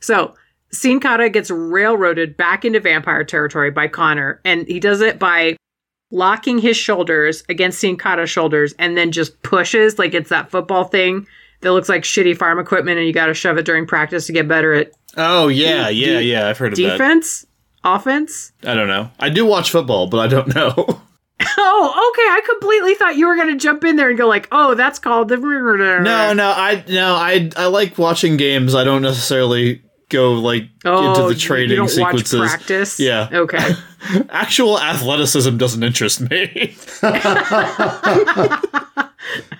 So, 0.00 0.34
Sin 0.70 1.00
Cara 1.00 1.30
gets 1.30 1.50
railroaded 1.50 2.36
back 2.36 2.66
into 2.66 2.80
vampire 2.80 3.24
territory 3.24 3.70
by 3.70 3.88
Connor, 3.88 4.40
and 4.44 4.68
he 4.68 4.78
does 4.78 5.00
it 5.00 5.18
by 5.18 5.56
locking 6.10 6.58
his 6.58 6.76
shoulders 6.76 7.44
against 7.48 7.80
Sin 7.80 7.96
Cara's 7.96 8.30
shoulders 8.30 8.74
and 8.78 8.96
then 8.96 9.10
just 9.10 9.42
pushes 9.42 9.98
like 9.98 10.12
it's 10.12 10.28
that 10.28 10.50
football 10.50 10.84
thing 10.84 11.26
that 11.60 11.72
looks 11.72 11.88
like 11.88 12.02
shitty 12.02 12.36
farm 12.36 12.58
equipment 12.58 12.98
and 12.98 13.06
you 13.06 13.12
got 13.12 13.26
to 13.26 13.34
shove 13.34 13.56
it 13.58 13.64
during 13.66 13.86
practice 13.86 14.26
to 14.26 14.32
get 14.32 14.46
better 14.48 14.72
at 14.74 14.90
Oh 15.16 15.48
yeah, 15.48 15.86
De- 15.88 15.92
yeah, 15.94 16.18
yeah. 16.18 16.48
I've 16.48 16.58
heard 16.58 16.72
of 16.72 16.78
that. 16.78 16.82
defense, 16.92 17.46
offense. 17.84 18.52
I 18.64 18.74
don't 18.74 18.88
know. 18.88 19.10
I 19.18 19.28
do 19.30 19.46
watch 19.46 19.70
football, 19.70 20.08
but 20.08 20.18
I 20.20 20.26
don't 20.28 20.54
know. 20.54 21.02
Oh, 21.58 22.10
okay. 22.12 22.22
I 22.22 22.40
completely 22.48 22.94
thought 22.94 23.16
you 23.16 23.26
were 23.26 23.36
going 23.36 23.48
to 23.52 23.56
jump 23.56 23.84
in 23.84 23.96
there 23.96 24.08
and 24.08 24.16
go 24.16 24.26
like, 24.26 24.48
"Oh, 24.50 24.74
that's 24.74 24.98
called 24.98 25.28
the." 25.28 25.36
no, 25.36 26.32
no, 26.32 26.48
I 26.50 26.82
no, 26.88 27.14
I 27.14 27.50
I 27.56 27.66
like 27.66 27.98
watching 27.98 28.38
games. 28.38 28.74
I 28.74 28.84
don't 28.84 29.02
necessarily 29.02 29.82
go 30.08 30.32
like 30.32 30.64
Oh, 30.86 31.10
into 31.10 31.28
the 31.28 31.38
training 31.38 31.70
you 31.70 31.76
don't 31.76 31.88
sequences. 31.90 32.40
watch 32.40 32.48
practice. 32.50 32.98
Yeah. 32.98 33.28
Okay. 33.30 33.72
Actual 34.30 34.80
athleticism 34.80 35.58
doesn't 35.58 35.82
interest 35.82 36.22
me. 36.22 36.74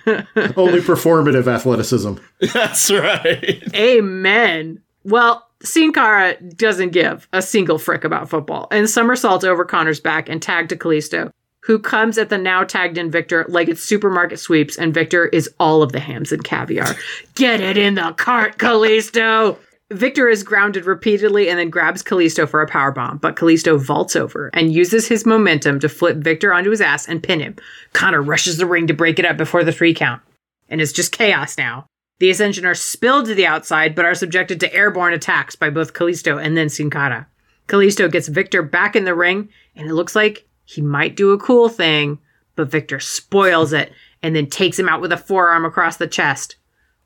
Only 0.05 0.79
performative 0.79 1.47
athleticism. 1.47 2.15
That's 2.53 2.89
right. 2.91 3.63
Amen. 3.75 4.81
Well, 5.03 5.47
Sin 5.63 5.91
Cara 5.91 6.35
doesn't 6.55 6.91
give 6.91 7.27
a 7.33 7.41
single 7.41 7.79
frick 7.79 8.03
about 8.03 8.29
football 8.29 8.67
and 8.71 8.89
somersaults 8.89 9.43
over 9.43 9.65
Connor's 9.65 9.99
back 9.99 10.29
and 10.29 10.41
tag 10.41 10.69
to 10.69 10.75
Kalisto, 10.75 11.31
who 11.61 11.79
comes 11.79 12.17
at 12.17 12.29
the 12.29 12.37
now 12.37 12.63
tagged 12.63 12.97
in 12.97 13.09
Victor 13.09 13.45
like 13.49 13.67
it's 13.67 13.83
supermarket 13.83 14.39
sweeps, 14.39 14.77
and 14.77 14.93
Victor 14.93 15.27
is 15.27 15.49
all 15.59 15.81
of 15.81 15.91
the 15.91 15.99
hams 15.99 16.31
and 16.31 16.43
caviar. 16.43 16.95
Get 17.35 17.61
it 17.61 17.77
in 17.77 17.95
the 17.95 18.13
cart, 18.17 18.57
Kalisto! 18.57 19.57
Victor 19.91 20.27
is 20.27 20.43
grounded 20.43 20.85
repeatedly 20.85 21.49
and 21.49 21.57
then 21.57 21.69
grabs 21.69 22.03
Kalisto 22.03 22.47
for 22.47 22.61
a 22.61 22.67
powerbomb, 22.67 23.21
but 23.21 23.37
Kalisto 23.37 23.79
vaults 23.79 24.17
over 24.17 24.49
and 24.53 24.73
uses 24.73 25.07
his 25.07 25.25
momentum 25.25 25.79
to 25.79 25.87
flip 25.87 26.17
Victor 26.17 26.53
onto 26.53 26.71
his 26.71 26.81
ass 26.81 27.07
and 27.07 27.23
pin 27.23 27.39
him. 27.39 27.55
Connor 27.93 28.21
rushes 28.21 28.57
the 28.57 28.65
ring 28.65 28.87
to 28.87 28.93
break 28.93 29.17
it 29.17 29.25
up 29.25 29.37
before 29.37 29.63
the 29.63 29.71
three 29.71 29.93
count. 29.93 30.21
And 30.67 30.81
it's 30.81 30.91
just 30.91 31.13
chaos 31.13 31.57
now. 31.57 31.85
The 32.19 32.29
Ascension 32.29 32.65
are 32.65 32.75
spilled 32.75 33.27
to 33.27 33.35
the 33.35 33.45
outside, 33.45 33.95
but 33.95 34.03
are 34.03 34.15
subjected 34.15 34.59
to 34.59 34.73
airborne 34.73 35.13
attacks 35.13 35.55
by 35.55 35.69
both 35.69 35.93
Kalisto 35.93 36.43
and 36.43 36.57
then 36.57 36.67
Sin 36.67 36.89
Cara. 36.89 37.27
Kalisto 37.67 38.11
gets 38.11 38.27
Victor 38.27 38.63
back 38.63 38.95
in 38.95 39.05
the 39.05 39.15
ring, 39.15 39.47
and 39.75 39.89
it 39.89 39.93
looks 39.93 40.15
like 40.15 40.47
he 40.65 40.81
might 40.81 41.15
do 41.15 41.31
a 41.31 41.39
cool 41.39 41.69
thing, 41.69 42.19
but 42.57 42.71
Victor 42.71 42.99
spoils 42.99 43.71
it 43.71 43.93
and 44.21 44.35
then 44.35 44.47
takes 44.47 44.77
him 44.77 44.89
out 44.89 44.99
with 44.99 45.13
a 45.13 45.17
forearm 45.17 45.63
across 45.63 45.95
the 45.95 46.07
chest. 46.07 46.57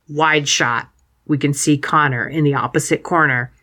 Wide 0.08 0.48
shot. 0.48 0.91
We 1.32 1.38
can 1.38 1.54
see 1.54 1.78
Connor 1.78 2.28
in 2.28 2.44
the 2.44 2.56
opposite 2.56 3.04
corner. 3.04 3.54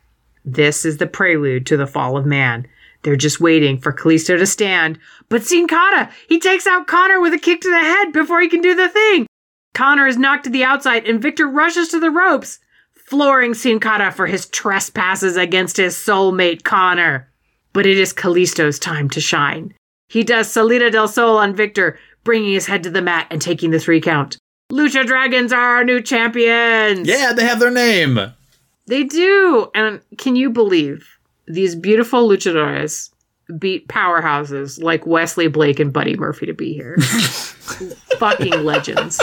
This 0.42 0.86
is 0.86 0.96
the 0.96 1.06
prelude 1.06 1.66
to 1.66 1.76
the 1.76 1.86
fall 1.86 2.16
of 2.16 2.24
man. 2.24 2.66
They're 3.02 3.14
just 3.14 3.40
waiting 3.40 3.76
for 3.76 3.92
Kalisto 3.92 4.38
to 4.38 4.46
stand, 4.46 4.98
but 5.28 5.42
Sin 5.42 5.68
Cara, 5.68 6.10
he 6.30 6.40
takes 6.40 6.66
out 6.66 6.86
Connor 6.86 7.20
with 7.20 7.34
a 7.34 7.38
kick 7.38 7.60
to 7.60 7.70
the 7.70 7.78
head 7.78 8.10
before 8.10 8.40
he 8.40 8.48
can 8.48 8.62
do 8.62 8.74
the 8.74 8.88
thing. 8.88 9.26
Connor 9.74 10.06
is 10.06 10.16
knocked 10.16 10.44
to 10.44 10.50
the 10.50 10.64
outside, 10.64 11.06
and 11.06 11.20
Victor 11.20 11.46
rushes 11.46 11.88
to 11.88 12.00
the 12.00 12.10
ropes, 12.10 12.58
flooring 12.94 13.52
Sin 13.52 13.80
Cara 13.80 14.12
for 14.12 14.26
his 14.26 14.46
trespasses 14.46 15.36
against 15.36 15.76
his 15.76 15.94
soulmate 15.94 16.62
Connor. 16.62 17.30
But 17.74 17.84
it 17.84 17.98
is 17.98 18.14
Kalisto's 18.14 18.78
time 18.78 19.10
to 19.10 19.20
shine. 19.20 19.74
He 20.08 20.24
does 20.24 20.50
Salida 20.50 20.90
del 20.90 21.06
Sol 21.06 21.36
on 21.36 21.54
Victor, 21.54 21.98
bringing 22.24 22.54
his 22.54 22.64
head 22.64 22.82
to 22.84 22.90
the 22.90 23.02
mat 23.02 23.26
and 23.30 23.42
taking 23.42 23.72
the 23.72 23.78
three 23.78 24.00
count. 24.00 24.38
Lucha 24.70 25.06
Dragons 25.06 25.50
are 25.52 25.76
our 25.76 25.84
new 25.84 26.02
champions! 26.02 27.08
Yeah, 27.08 27.32
they 27.32 27.44
have 27.44 27.58
their 27.58 27.70
name. 27.70 28.18
They 28.86 29.04
do. 29.04 29.70
And 29.74 30.00
can 30.18 30.36
you 30.36 30.50
believe 30.50 31.18
these 31.46 31.74
beautiful 31.74 32.28
luchadores 32.28 33.10
beat 33.58 33.88
powerhouses 33.88 34.82
like 34.82 35.06
Wesley 35.06 35.48
Blake 35.48 35.80
and 35.80 35.90
Buddy 35.90 36.16
Murphy 36.16 36.44
to 36.46 36.52
be 36.52 36.74
here? 36.74 36.96
Fucking 38.18 38.62
legends. 38.62 39.20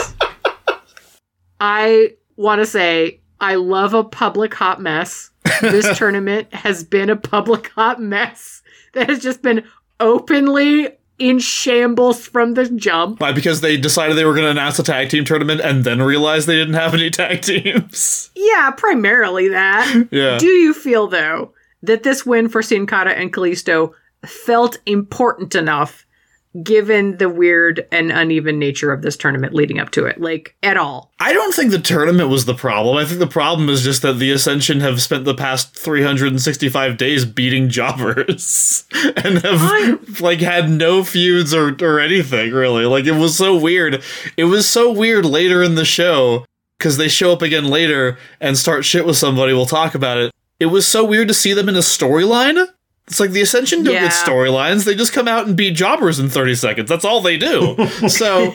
I 1.60 2.14
want 2.36 2.60
to 2.60 2.66
say 2.66 3.20
I 3.40 3.54
love 3.54 3.94
a 3.94 4.02
public 4.02 4.52
hot 4.52 4.80
mess. 4.80 5.30
This 5.60 5.96
tournament 5.98 6.52
has 6.52 6.82
been 6.82 7.08
a 7.08 7.16
public 7.16 7.68
hot 7.68 8.00
mess 8.00 8.62
that 8.94 9.08
has 9.08 9.20
just 9.20 9.42
been 9.42 9.64
openly 10.00 10.88
in 11.18 11.38
shambles 11.38 12.26
from 12.26 12.54
the 12.54 12.68
jump. 12.70 13.20
Why? 13.20 13.32
Because 13.32 13.60
they 13.60 13.76
decided 13.76 14.16
they 14.16 14.24
were 14.24 14.34
going 14.34 14.44
to 14.44 14.50
announce 14.50 14.78
a 14.78 14.82
tag 14.82 15.08
team 15.08 15.24
tournament 15.24 15.60
and 15.60 15.84
then 15.84 16.02
realized 16.02 16.46
they 16.46 16.56
didn't 16.56 16.74
have 16.74 16.94
any 16.94 17.10
tag 17.10 17.42
teams. 17.42 18.30
Yeah, 18.34 18.70
primarily 18.76 19.48
that. 19.48 20.08
Yeah. 20.12 20.38
Do 20.38 20.46
you 20.46 20.72
feel, 20.72 21.08
though, 21.08 21.52
that 21.82 22.02
this 22.02 22.24
win 22.24 22.48
for 22.48 22.62
Sin 22.62 22.86
Cara 22.86 23.12
and 23.12 23.32
Kalisto 23.32 23.92
felt 24.24 24.78
important 24.86 25.54
enough 25.54 26.05
given 26.62 27.16
the 27.18 27.28
weird 27.28 27.86
and 27.92 28.10
uneven 28.10 28.58
nature 28.58 28.92
of 28.92 29.02
this 29.02 29.16
tournament 29.16 29.54
leading 29.54 29.78
up 29.78 29.90
to 29.90 30.04
it? 30.06 30.20
Like, 30.20 30.56
at 30.62 30.76
all? 30.76 31.12
I 31.20 31.32
don't 31.32 31.54
think 31.54 31.70
the 31.70 31.78
tournament 31.78 32.28
was 32.28 32.44
the 32.44 32.54
problem. 32.54 32.96
I 32.96 33.04
think 33.04 33.18
the 33.20 33.26
problem 33.26 33.68
is 33.68 33.82
just 33.82 34.02
that 34.02 34.14
the 34.18 34.30
Ascension 34.30 34.80
have 34.80 35.02
spent 35.02 35.24
the 35.24 35.34
past 35.34 35.76
365 35.76 36.96
days 36.96 37.24
beating 37.24 37.68
jobbers 37.68 38.84
and 39.16 39.38
have 39.38 39.60
I- 39.60 39.98
like 40.20 40.40
had 40.40 40.70
no 40.70 41.04
feuds 41.04 41.52
or, 41.54 41.76
or 41.82 42.00
anything 42.00 42.52
really. 42.52 42.84
Like 42.86 43.06
it 43.06 43.12
was 43.12 43.36
so 43.36 43.56
weird. 43.56 44.02
It 44.36 44.44
was 44.44 44.68
so 44.68 44.92
weird 44.92 45.24
later 45.24 45.62
in 45.62 45.74
the 45.74 45.84
show 45.84 46.44
because 46.78 46.96
they 46.96 47.08
show 47.08 47.32
up 47.32 47.42
again 47.42 47.64
later 47.64 48.18
and 48.40 48.56
start 48.56 48.84
shit 48.84 49.06
with 49.06 49.16
somebody. 49.16 49.52
We'll 49.52 49.66
talk 49.66 49.94
about 49.94 50.18
it. 50.18 50.30
It 50.58 50.66
was 50.66 50.86
so 50.86 51.04
weird 51.04 51.28
to 51.28 51.34
see 51.34 51.52
them 51.52 51.68
in 51.68 51.76
a 51.76 51.80
storyline. 51.80 52.66
It's 53.08 53.20
like 53.20 53.30
the 53.30 53.40
Ascension 53.40 53.84
don't 53.84 53.94
Yeah. 53.94 54.02
get 54.04 54.12
storylines. 54.12 54.84
They 54.84 54.94
just 54.94 55.12
come 55.12 55.28
out 55.28 55.46
and 55.46 55.56
beat 55.56 55.74
jobbers 55.74 56.18
in 56.18 56.28
30 56.28 56.54
seconds. 56.56 56.88
That's 56.88 57.04
all 57.04 57.20
they 57.20 57.36
do. 57.38 57.76
so 58.08 58.54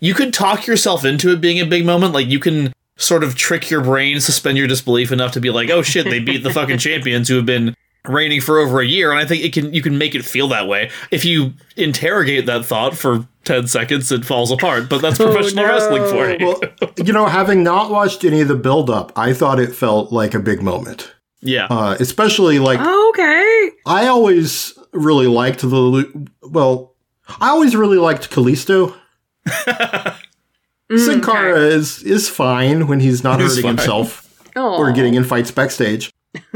you 0.00 0.14
could 0.14 0.32
talk 0.32 0.66
yourself 0.66 1.04
into 1.04 1.32
it 1.32 1.40
being 1.40 1.60
a 1.60 1.66
big 1.66 1.84
moment. 1.84 2.14
Like 2.14 2.28
you 2.28 2.38
can 2.38 2.72
sort 2.96 3.24
of 3.24 3.34
trick 3.34 3.70
your 3.70 3.80
brain, 3.80 4.20
suspend 4.20 4.58
your 4.58 4.68
disbelief 4.68 5.10
enough 5.10 5.32
to 5.32 5.40
be 5.40 5.50
like, 5.50 5.70
oh 5.70 5.82
shit, 5.82 6.04
they 6.04 6.20
beat 6.20 6.42
the 6.44 6.52
fucking 6.52 6.78
champions 6.78 7.28
who 7.28 7.36
have 7.36 7.46
been 7.46 7.74
reigning 8.06 8.40
for 8.40 8.58
over 8.58 8.80
a 8.80 8.86
year. 8.86 9.10
And 9.10 9.18
I 9.18 9.24
think 9.24 9.44
it 9.44 9.52
can 9.52 9.72
you 9.72 9.82
can 9.82 9.98
make 9.98 10.14
it 10.14 10.24
feel 10.24 10.48
that 10.48 10.68
way. 10.68 10.90
If 11.10 11.24
you 11.24 11.54
interrogate 11.76 12.46
that 12.46 12.64
thought 12.64 12.96
for 12.96 13.26
10 13.44 13.66
seconds, 13.66 14.12
it 14.12 14.24
falls 14.24 14.50
apart. 14.50 14.88
But 14.88 15.02
that's 15.02 15.20
oh, 15.20 15.32
professional 15.32 15.64
no. 15.64 15.70
wrestling 15.70 16.04
for 16.08 16.30
you. 16.30 16.46
Well, 16.46 16.92
you 17.04 17.12
know, 17.12 17.26
having 17.26 17.62
not 17.64 17.90
watched 17.90 18.24
any 18.24 18.40
of 18.40 18.48
the 18.48 18.54
build 18.56 18.90
up, 18.90 19.12
I 19.16 19.32
thought 19.32 19.58
it 19.58 19.74
felt 19.74 20.12
like 20.12 20.34
a 20.34 20.40
big 20.40 20.62
moment. 20.62 21.12
Yeah. 21.42 21.66
Uh, 21.70 21.96
especially 22.00 22.58
like 22.58 22.80
Okay. 22.80 23.70
I 23.86 24.06
always 24.06 24.72
really 24.92 25.26
liked 25.26 25.60
the 25.60 26.26
well, 26.42 26.94
I 27.40 27.48
always 27.50 27.74
really 27.76 27.98
liked 27.98 28.30
Kalisto. 28.30 28.94
Sin 30.96 31.20
Mm, 31.20 31.24
Cara 31.24 31.54
okay. 31.54 31.74
is 31.74 32.02
is 32.02 32.28
fine 32.28 32.86
when 32.86 33.00
he's 33.00 33.24
not 33.24 33.40
He's 33.40 33.50
hurting 33.56 33.62
fine. 33.62 33.76
himself 33.78 34.28
Aw. 34.56 34.76
or 34.78 34.92
getting 34.92 35.14
in 35.14 35.24
fights 35.24 35.50
backstage. 35.50 36.12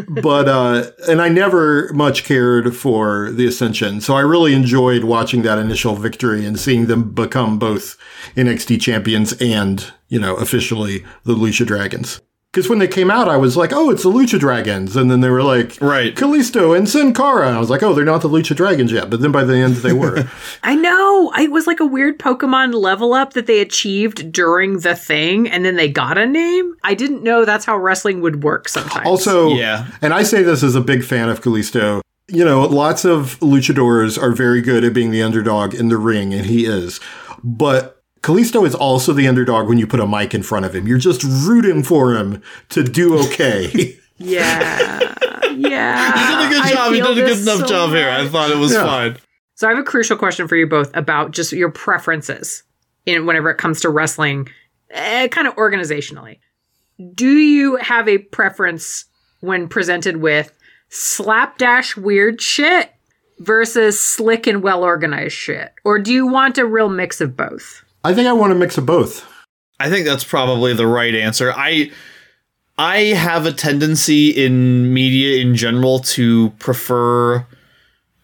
but 0.08 0.48
uh 0.48 0.90
and 1.08 1.20
I 1.22 1.28
never 1.28 1.90
much 1.94 2.24
cared 2.24 2.74
for 2.76 3.30
the 3.30 3.46
Ascension. 3.46 4.00
So 4.00 4.14
I 4.14 4.20
really 4.20 4.52
enjoyed 4.54 5.04
watching 5.04 5.42
that 5.42 5.58
initial 5.58 5.94
victory 5.94 6.44
and 6.46 6.58
seeing 6.58 6.86
them 6.86 7.10
become 7.12 7.58
both 7.58 7.96
NXT 8.36 8.80
champions 8.80 9.32
and, 9.40 9.90
you 10.08 10.18
know, 10.20 10.34
officially 10.36 11.04
the 11.24 11.34
Lucha 11.34 11.66
Dragons. 11.66 12.20
Because 12.56 12.70
when 12.70 12.78
they 12.78 12.88
came 12.88 13.10
out, 13.10 13.28
I 13.28 13.36
was 13.36 13.54
like, 13.54 13.70
oh, 13.74 13.90
it's 13.90 14.02
the 14.02 14.08
Lucha 14.10 14.40
Dragons. 14.40 14.96
And 14.96 15.10
then 15.10 15.20
they 15.20 15.28
were 15.28 15.42
like, 15.42 15.76
Right. 15.78 16.14
Kalisto 16.14 16.74
and 16.74 16.88
Sin 16.88 17.12
Cara. 17.12 17.48
And 17.48 17.54
I 17.54 17.60
was 17.60 17.68
like, 17.68 17.82
oh, 17.82 17.92
they're 17.92 18.02
not 18.02 18.22
the 18.22 18.30
Lucha 18.30 18.56
Dragons 18.56 18.90
yet. 18.90 19.10
But 19.10 19.20
then 19.20 19.30
by 19.30 19.44
the 19.44 19.58
end, 19.58 19.76
they 19.76 19.92
were. 19.92 20.26
I 20.62 20.74
know. 20.74 21.30
It 21.38 21.50
was 21.50 21.66
like 21.66 21.80
a 21.80 21.84
weird 21.84 22.18
Pokemon 22.18 22.72
level 22.72 23.12
up 23.12 23.34
that 23.34 23.44
they 23.46 23.60
achieved 23.60 24.32
during 24.32 24.78
the 24.78 24.96
thing, 24.96 25.46
and 25.50 25.66
then 25.66 25.76
they 25.76 25.90
got 25.90 26.16
a 26.16 26.24
name. 26.24 26.74
I 26.82 26.94
didn't 26.94 27.22
know 27.22 27.44
that's 27.44 27.66
how 27.66 27.76
wrestling 27.76 28.22
would 28.22 28.42
work 28.42 28.70
sometimes. 28.70 29.06
also, 29.06 29.50
Yeah. 29.50 29.88
and 30.00 30.14
I 30.14 30.22
say 30.22 30.42
this 30.42 30.62
as 30.62 30.74
a 30.74 30.80
big 30.80 31.04
fan 31.04 31.28
of 31.28 31.42
Kalisto. 31.42 32.00
You 32.28 32.46
know, 32.46 32.62
lots 32.62 33.04
of 33.04 33.38
luchadors 33.40 34.16
are 34.20 34.32
very 34.32 34.62
good 34.62 34.82
at 34.82 34.94
being 34.94 35.10
the 35.10 35.22
underdog 35.22 35.74
in 35.74 35.90
the 35.90 35.98
ring, 35.98 36.32
and 36.32 36.46
he 36.46 36.64
is. 36.64 37.00
But 37.44 37.95
Kalisto 38.22 38.66
is 38.66 38.74
also 38.74 39.12
the 39.12 39.28
underdog 39.28 39.68
when 39.68 39.78
you 39.78 39.86
put 39.86 40.00
a 40.00 40.06
mic 40.06 40.34
in 40.34 40.42
front 40.42 40.64
of 40.66 40.74
him. 40.74 40.86
You're 40.88 40.98
just 40.98 41.22
rooting 41.22 41.82
for 41.82 42.14
him 42.14 42.42
to 42.70 42.82
do 42.82 43.18
okay. 43.26 43.96
yeah. 44.18 45.14
Yeah. 45.54 46.12
He 46.16 46.48
did 46.48 46.60
a 46.60 46.62
good 46.64 46.74
job. 46.74 46.92
He 46.92 47.00
did 47.00 47.10
a 47.18 47.26
good 47.34 47.38
enough 47.42 47.60
so 47.60 47.66
job 47.66 47.90
here. 47.90 48.08
I 48.10 48.26
thought 48.28 48.50
it 48.50 48.56
was 48.56 48.72
Yeah. 48.72 48.84
fine. 48.84 49.16
So 49.54 49.66
I 49.66 49.70
have 49.70 49.78
a 49.78 49.84
crucial 49.84 50.16
question 50.16 50.48
for 50.48 50.56
you 50.56 50.66
both 50.66 50.94
about 50.94 51.30
just 51.30 51.52
your 51.52 51.70
preferences 51.70 52.62
in 53.06 53.24
whenever 53.26 53.48
it 53.50 53.56
comes 53.56 53.80
to 53.82 53.88
wrestling, 53.88 54.48
eh, 54.90 55.28
kind 55.28 55.46
of 55.46 55.54
organizationally. 55.56 56.38
Do 57.14 57.28
you 57.28 57.76
have 57.76 58.08
a 58.08 58.18
preference 58.18 59.04
when 59.40 59.68
presented 59.68 60.16
with 60.18 60.52
slapdash 60.88 61.96
weird 61.96 62.40
shit 62.40 62.90
versus 63.38 63.98
slick 64.00 64.46
and 64.46 64.62
well 64.62 64.82
organized 64.82 65.34
shit, 65.34 65.72
or 65.84 65.98
do 65.98 66.12
you 66.12 66.26
want 66.26 66.58
a 66.58 66.66
real 66.66 66.88
mix 66.88 67.20
of 67.20 67.36
both? 67.36 67.82
I 68.06 68.14
think 68.14 68.28
I 68.28 68.32
want 68.32 68.52
a 68.52 68.54
mix 68.54 68.78
of 68.78 68.86
both. 68.86 69.28
I 69.80 69.90
think 69.90 70.06
that's 70.06 70.22
probably 70.22 70.72
the 70.72 70.86
right 70.86 71.12
answer. 71.12 71.52
I 71.52 71.90
I 72.78 72.98
have 72.98 73.46
a 73.46 73.52
tendency 73.52 74.30
in 74.30 74.94
media 74.94 75.42
in 75.42 75.56
general 75.56 75.98
to 76.14 76.50
prefer 76.60 77.44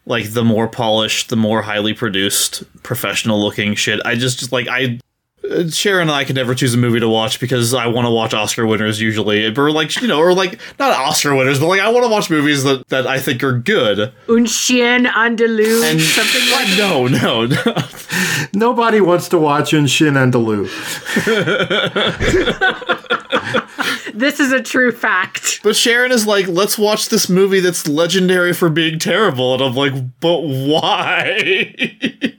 like 0.07 0.35
the 0.35 0.45
more 0.45 0.69
polished, 0.69 1.31
the 1.31 1.37
more 1.37 1.63
highly 1.63 1.95
produced, 1.95 2.63
professional 2.85 3.43
looking 3.43 3.75
shit. 3.75 4.01
I 4.05 4.15
just, 4.15 4.53
like 4.53 4.69
I 4.69 5.01
Uh, 5.51 5.69
Sharon 5.69 6.03
and 6.03 6.11
I 6.13 6.25
can 6.25 6.37
never 6.37 6.55
choose 6.55 6.75
a 6.75 6.77
movie 6.77 7.01
to 7.01 7.09
watch 7.09 7.41
because 7.41 7.73
I 7.75 7.87
want 7.87 8.07
to 8.07 8.11
watch 8.11 8.35
Oscar 8.35 8.67
winners 8.67 9.01
usually, 9.01 9.45
or 9.57 9.73
like 9.73 10.01
you 10.01 10.07
know, 10.09 10.21
or 10.21 10.35
like 10.35 10.61
not 10.79 10.93
Oscar 10.93 11.35
winners, 11.35 11.59
but 11.59 11.67
like 11.67 11.81
I 11.81 11.89
want 11.89 12.05
to 12.05 12.11
watch 12.11 12.31
movies 12.31 12.63
that 12.65 12.87
that 12.89 13.07
I 13.07 13.19
think 13.19 13.43
are 13.43 13.59
good. 13.59 14.13
Un 14.29 14.47
chien 14.47 15.07
andalou, 15.07 15.91
And 15.91 16.01
something 16.01 16.51
like 16.53 16.69
that. 16.69 16.77
no, 16.79 17.07
no, 17.09 17.47
no. 17.47 17.75
Nobody 18.55 19.01
wants 19.01 19.29
to 19.31 19.39
watch 19.39 19.73
Un 19.75 19.87
Chien 19.87 20.15
Andalou. 20.15 20.69
This 24.15 24.41
is 24.41 24.53
a 24.53 24.63
true 24.63 24.93
fact. 24.93 25.61
But 25.63 25.75
Sharon 25.75 26.13
is 26.13 26.27
like, 26.27 26.47
let's 26.47 26.79
watch 26.79 27.09
this 27.09 27.29
movie 27.29 27.61
that's 27.61 27.89
legendary 27.89 28.53
for 28.53 28.69
being 28.69 28.99
terrible, 28.99 29.55
and 29.55 29.63
I'm 29.63 29.75
like, 29.75 29.95
but 30.21 30.41
why? 30.43 31.75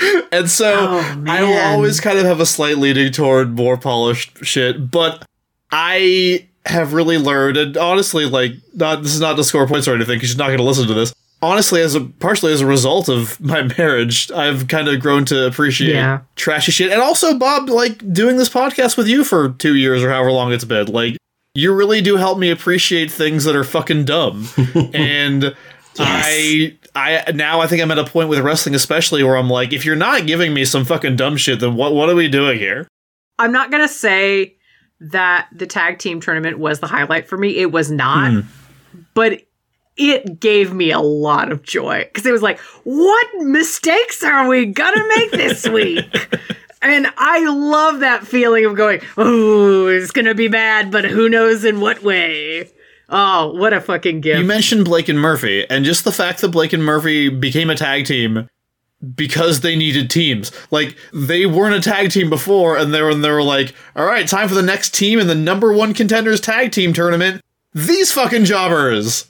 and 0.32 0.50
so 0.50 0.72
Oh, 0.76 1.24
I 1.28 1.42
will 1.42 1.58
always 1.58 2.00
kind 2.00 2.18
of 2.18 2.24
have 2.24 2.40
a 2.40 2.46
slight 2.46 2.78
leaning 2.78 3.12
toward 3.12 3.56
more 3.56 3.76
polished 3.76 4.44
shit, 4.44 4.90
but 4.90 5.24
I 5.70 6.46
have 6.66 6.92
really 6.92 7.18
learned, 7.18 7.56
and 7.56 7.76
honestly, 7.76 8.26
like, 8.26 8.52
not 8.74 9.02
this 9.02 9.14
is 9.14 9.20
not 9.20 9.36
to 9.36 9.44
score 9.44 9.66
points 9.66 9.88
or 9.88 9.94
anything, 9.94 10.16
because 10.16 10.28
she's 10.30 10.38
not 10.38 10.48
going 10.48 10.58
to 10.58 10.64
listen 10.64 10.86
to 10.88 10.94
this. 10.94 11.12
Honestly, 11.42 11.80
as 11.80 11.94
a 11.94 12.02
partially 12.02 12.52
as 12.52 12.60
a 12.60 12.66
result 12.66 13.08
of 13.08 13.40
my 13.44 13.62
marriage, 13.78 14.30
I've 14.30 14.68
kind 14.68 14.88
of 14.88 15.00
grown 15.00 15.24
to 15.26 15.46
appreciate 15.46 15.94
Yeah. 15.94 16.20
trashy 16.36 16.70
shit, 16.72 16.92
and 16.92 17.00
also 17.00 17.38
Bob, 17.38 17.68
like 17.70 18.12
doing 18.12 18.36
this 18.36 18.48
podcast 18.50 18.96
with 18.96 19.08
you 19.08 19.24
for 19.24 19.50
two 19.50 19.74
years 19.74 20.02
or 20.02 20.10
however 20.10 20.32
long 20.32 20.52
it's 20.52 20.64
been, 20.64 20.86
like 20.88 21.16
you 21.54 21.72
really 21.74 22.00
do 22.00 22.16
help 22.16 22.38
me 22.38 22.50
appreciate 22.50 23.10
things 23.10 23.44
that 23.44 23.56
are 23.56 23.64
fucking 23.64 24.04
dumb, 24.04 24.46
and. 24.94 25.54
I 25.98 26.76
I 26.94 27.30
now 27.32 27.60
I 27.60 27.66
think 27.66 27.82
I'm 27.82 27.90
at 27.90 27.98
a 27.98 28.04
point 28.04 28.28
with 28.28 28.40
wrestling 28.40 28.74
especially 28.74 29.22
where 29.22 29.36
I'm 29.36 29.48
like 29.48 29.72
if 29.72 29.84
you're 29.84 29.96
not 29.96 30.26
giving 30.26 30.52
me 30.52 30.64
some 30.64 30.84
fucking 30.84 31.16
dumb 31.16 31.36
shit 31.36 31.60
then 31.60 31.76
what 31.76 31.94
what 31.94 32.08
are 32.08 32.14
we 32.14 32.28
doing 32.28 32.58
here? 32.58 32.88
I'm 33.38 33.52
not 33.52 33.70
going 33.70 33.82
to 33.82 33.92
say 33.92 34.56
that 35.00 35.48
the 35.50 35.66
tag 35.66 35.98
team 35.98 36.20
tournament 36.20 36.58
was 36.58 36.80
the 36.80 36.86
highlight 36.86 37.26
for 37.26 37.38
me. 37.38 37.56
It 37.56 37.72
was 37.72 37.90
not. 37.90 38.32
Hmm. 38.32 38.40
But 39.14 39.42
it 39.96 40.40
gave 40.40 40.72
me 40.72 40.90
a 40.90 41.00
lot 41.00 41.50
of 41.50 41.62
joy 41.62 42.04
because 42.04 42.26
it 42.26 42.32
was 42.32 42.42
like, 42.42 42.58
what 42.84 43.26
mistakes 43.38 44.22
are 44.22 44.46
we 44.46 44.72
to 44.72 45.14
make 45.16 45.30
this 45.30 45.66
week? 45.72 46.36
and 46.82 47.06
I 47.16 47.48
love 47.48 48.00
that 48.00 48.26
feeling 48.26 48.64
of 48.66 48.76
going, 48.76 49.00
oh, 49.16 49.86
it's 49.86 50.10
going 50.10 50.26
to 50.26 50.34
be 50.34 50.48
bad, 50.48 50.90
but 50.90 51.04
who 51.04 51.28
knows 51.28 51.64
in 51.64 51.80
what 51.80 52.02
way. 52.02 52.70
Oh, 53.10 53.52
what 53.54 53.72
a 53.72 53.80
fucking 53.80 54.20
gift. 54.20 54.38
You 54.38 54.46
mentioned 54.46 54.84
Blake 54.84 55.08
and 55.08 55.18
Murphy 55.18 55.68
and 55.68 55.84
just 55.84 56.04
the 56.04 56.12
fact 56.12 56.40
that 56.40 56.48
Blake 56.48 56.72
and 56.72 56.84
Murphy 56.84 57.28
became 57.28 57.68
a 57.68 57.74
tag 57.74 58.06
team 58.06 58.48
because 59.14 59.60
they 59.60 59.74
needed 59.76 60.10
teams. 60.10 60.52
Like 60.70 60.96
they 61.12 61.46
weren't 61.46 61.74
a 61.74 61.80
tag 61.80 62.10
team 62.10 62.30
before 62.30 62.76
and 62.76 62.94
they 62.94 63.02
were 63.02 63.10
and 63.10 63.24
they 63.24 63.30
were 63.30 63.42
like, 63.42 63.74
"All 63.96 64.04
right, 64.04 64.28
time 64.28 64.48
for 64.48 64.54
the 64.54 64.62
next 64.62 64.94
team 64.94 65.18
in 65.18 65.26
the 65.26 65.34
number 65.34 65.72
1 65.72 65.94
contenders 65.94 66.40
tag 66.40 66.70
team 66.72 66.92
tournament. 66.92 67.42
These 67.74 68.12
fucking 68.12 68.44
jobbers." 68.44 69.26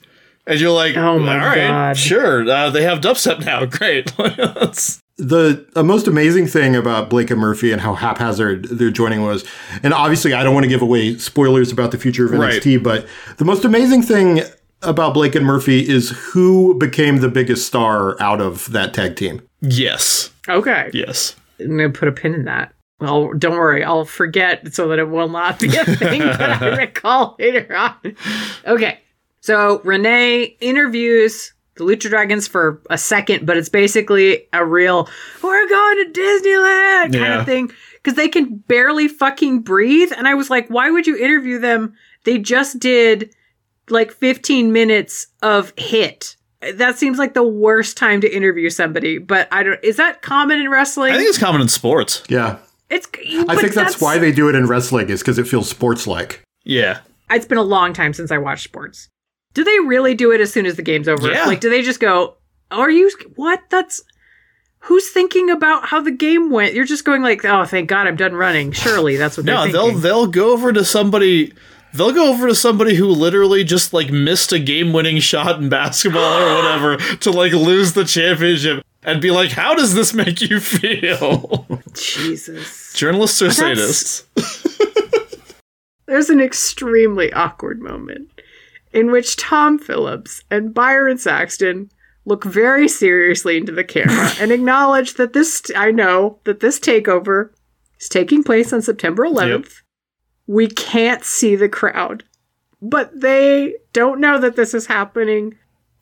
And 0.46 0.58
you're 0.58 0.72
like, 0.72 0.96
Oh 0.96 1.18
my 1.18 1.34
all 1.34 1.46
right, 1.46 1.68
God. 1.68 1.96
sure. 1.96 2.48
Uh, 2.48 2.70
they 2.70 2.82
have 2.82 3.00
dubstep 3.00 3.44
now. 3.44 3.64
Great. 3.66 4.12
That's- 5.20 5.64
the 5.74 5.80
uh, 5.80 5.82
most 5.82 6.06
amazing 6.06 6.46
thing 6.46 6.74
about 6.76 7.10
Blake 7.10 7.30
and 7.30 7.40
Murphy 7.40 7.72
and 7.72 7.80
how 7.80 7.94
haphazard 7.94 8.64
their 8.66 8.90
joining 8.90 9.22
was, 9.22 9.44
and 9.82 9.92
obviously 9.94 10.32
I 10.32 10.42
don't 10.42 10.54
want 10.54 10.64
to 10.64 10.68
give 10.70 10.82
away 10.82 11.16
spoilers 11.18 11.70
about 11.72 11.90
the 11.90 11.98
future 11.98 12.24
of 12.26 12.32
Right. 12.32 12.60
NXT, 12.62 12.82
but 12.82 13.06
the 13.38 13.44
most 13.44 13.64
amazing 13.64 14.02
thing 14.02 14.42
about 14.82 15.12
Blake 15.14 15.34
and 15.34 15.44
Murphy 15.44 15.86
is 15.86 16.10
who 16.32 16.74
became 16.78 17.18
the 17.18 17.28
biggest 17.28 17.66
star 17.66 18.20
out 18.20 18.40
of 18.40 18.70
that 18.72 18.94
tag 18.94 19.16
team. 19.16 19.42
yes. 19.60 20.30
okay. 20.48 20.90
Yes. 20.94 21.36
I'm 21.60 21.76
going 21.76 21.92
to 21.92 21.98
put 21.98 22.08
a 22.08 22.12
pin 22.12 22.32
in 22.34 22.44
that. 22.46 22.72
Well, 23.00 23.32
don't 23.34 23.52
worry. 23.58 23.84
I'll 23.84 24.06
forget 24.06 24.72
so 24.74 24.88
that 24.88 24.98
it 24.98 25.08
will 25.10 25.28
not 25.28 25.58
be 25.58 25.68
a 25.76 25.84
thing 25.84 26.20
that 26.20 26.62
I 26.62 26.76
recall 26.78 27.36
later 27.38 27.76
on. 27.76 27.94
Okay. 28.66 29.00
So 29.42 29.80
Renee 29.84 30.56
interviews 30.60 31.52
the 31.80 31.84
Lucha 31.86 32.08
Dragons 32.08 32.46
for 32.46 32.80
a 32.90 32.98
second, 32.98 33.46
but 33.46 33.56
it's 33.56 33.68
basically 33.68 34.46
a 34.52 34.64
real, 34.64 35.08
we're 35.42 35.68
going 35.68 36.12
to 36.12 36.20
Disneyland 36.20 37.02
kind 37.12 37.14
Yeah. 37.14 37.40
of 37.40 37.46
thing 37.46 37.72
because 37.94 38.14
they 38.16 38.28
can 38.28 38.56
barely 38.68 39.08
fucking 39.08 39.60
breathe. 39.60 40.12
And 40.16 40.28
I 40.28 40.34
was 40.34 40.50
like, 40.50 40.68
why 40.68 40.90
would 40.90 41.06
you 41.06 41.16
interview 41.16 41.58
them? 41.58 41.94
They 42.24 42.38
just 42.38 42.78
did 42.78 43.34
like 43.88 44.12
15 44.12 44.72
minutes 44.72 45.26
of 45.42 45.72
hit. 45.76 46.36
That 46.74 46.98
seems 46.98 47.18
like 47.18 47.32
the 47.32 47.42
worst 47.42 47.96
time 47.96 48.20
to 48.20 48.28
interview 48.34 48.68
somebody, 48.68 49.16
but 49.16 49.48
I 49.50 49.62
don't. 49.62 49.82
Is 49.82 49.96
that 49.96 50.20
common 50.20 50.60
in 50.60 50.70
wrestling? 50.70 51.14
I 51.14 51.16
think 51.16 51.30
it's 51.30 51.38
common 51.38 51.62
in 51.62 51.68
sports. 51.68 52.22
Yeah. 52.28 52.58
It's. 52.90 53.08
I 53.48 53.56
think 53.56 53.72
that's, 53.72 53.98
why 54.00 54.18
they 54.18 54.30
do 54.30 54.48
it 54.50 54.54
in 54.54 54.66
wrestling 54.66 55.08
is 55.08 55.20
because 55.20 55.38
it 55.38 55.48
feels 55.48 55.70
sports 55.70 56.06
like. 56.06 56.42
Yeah. 56.64 56.98
It's 57.30 57.46
been 57.46 57.56
a 57.56 57.62
long 57.62 57.94
time 57.94 58.12
since 58.12 58.30
I 58.30 58.36
watched 58.36 58.64
sports. 58.64 59.08
Do 59.54 59.64
they 59.64 59.78
really 59.80 60.14
do 60.14 60.32
it 60.32 60.40
as 60.40 60.52
soon 60.52 60.66
as 60.66 60.76
the 60.76 60.82
game's 60.82 61.08
over? 61.08 61.30
Yeah. 61.30 61.46
Like, 61.46 61.60
do 61.60 61.70
they 61.70 61.82
just 61.82 62.00
go? 62.00 62.36
Are 62.70 62.90
you 62.90 63.10
what? 63.34 63.62
That's 63.70 64.00
who's 64.80 65.08
thinking 65.10 65.50
about 65.50 65.86
how 65.86 66.00
the 66.00 66.10
game 66.12 66.50
went. 66.50 66.74
You're 66.74 66.84
just 66.84 67.04
going 67.04 67.22
like, 67.22 67.44
oh, 67.44 67.64
thank 67.64 67.88
God 67.88 68.06
I'm 68.06 68.16
done 68.16 68.34
running. 68.34 68.72
Surely 68.72 69.16
that's 69.16 69.36
what 69.36 69.46
No, 69.46 69.62
they're 69.64 69.72
they'll 69.72 69.92
they'll 69.98 70.26
go 70.26 70.52
over 70.52 70.72
to 70.72 70.84
somebody. 70.84 71.52
They'll 71.92 72.12
go 72.12 72.32
over 72.32 72.46
to 72.46 72.54
somebody 72.54 72.94
who 72.94 73.06
literally 73.06 73.64
just 73.64 73.92
like 73.92 74.10
missed 74.12 74.52
a 74.52 74.60
game-winning 74.60 75.18
shot 75.18 75.60
in 75.60 75.68
basketball 75.68 76.22
or 76.40 76.54
whatever 76.54 76.96
to 77.16 77.30
like 77.32 77.52
lose 77.52 77.94
the 77.94 78.04
championship 78.04 78.84
and 79.02 79.20
be 79.20 79.32
like, 79.32 79.50
"How 79.50 79.74
does 79.74 79.94
this 79.94 80.14
make 80.14 80.40
you 80.40 80.60
feel?" 80.60 81.66
Jesus. 81.92 82.92
Journalists 82.94 83.42
are 83.42 83.48
That's- 83.48 84.22
sadists. 84.36 85.46
There's 86.06 86.30
an 86.30 86.40
extremely 86.40 87.32
awkward 87.32 87.80
moment 87.80 88.39
in 88.92 89.10
which 89.10 89.36
Tom 89.36 89.78
Phillips 89.78 90.42
and 90.50 90.74
Byron 90.74 91.18
Saxton 91.18 91.90
look 92.24 92.44
very 92.44 92.88
seriously 92.88 93.56
into 93.56 93.72
the 93.72 93.84
camera 93.84 94.30
and 94.40 94.52
acknowledge 94.52 95.14
that 95.14 95.32
this 95.32 95.62
I 95.76 95.90
know 95.90 96.38
that 96.44 96.60
this 96.60 96.78
takeover 96.78 97.50
is 98.00 98.08
taking 98.08 98.42
place 98.42 98.72
on 98.72 98.82
September 98.82 99.24
11th. 99.24 99.82
We 100.46 100.66
can't 100.66 101.24
see 101.24 101.54
the 101.56 101.68
crowd. 101.68 102.24
But 102.82 103.20
they 103.20 103.74
don't 103.92 104.20
know 104.20 104.38
that 104.40 104.56
this 104.56 104.72
is 104.74 104.86
happening. 104.86 105.56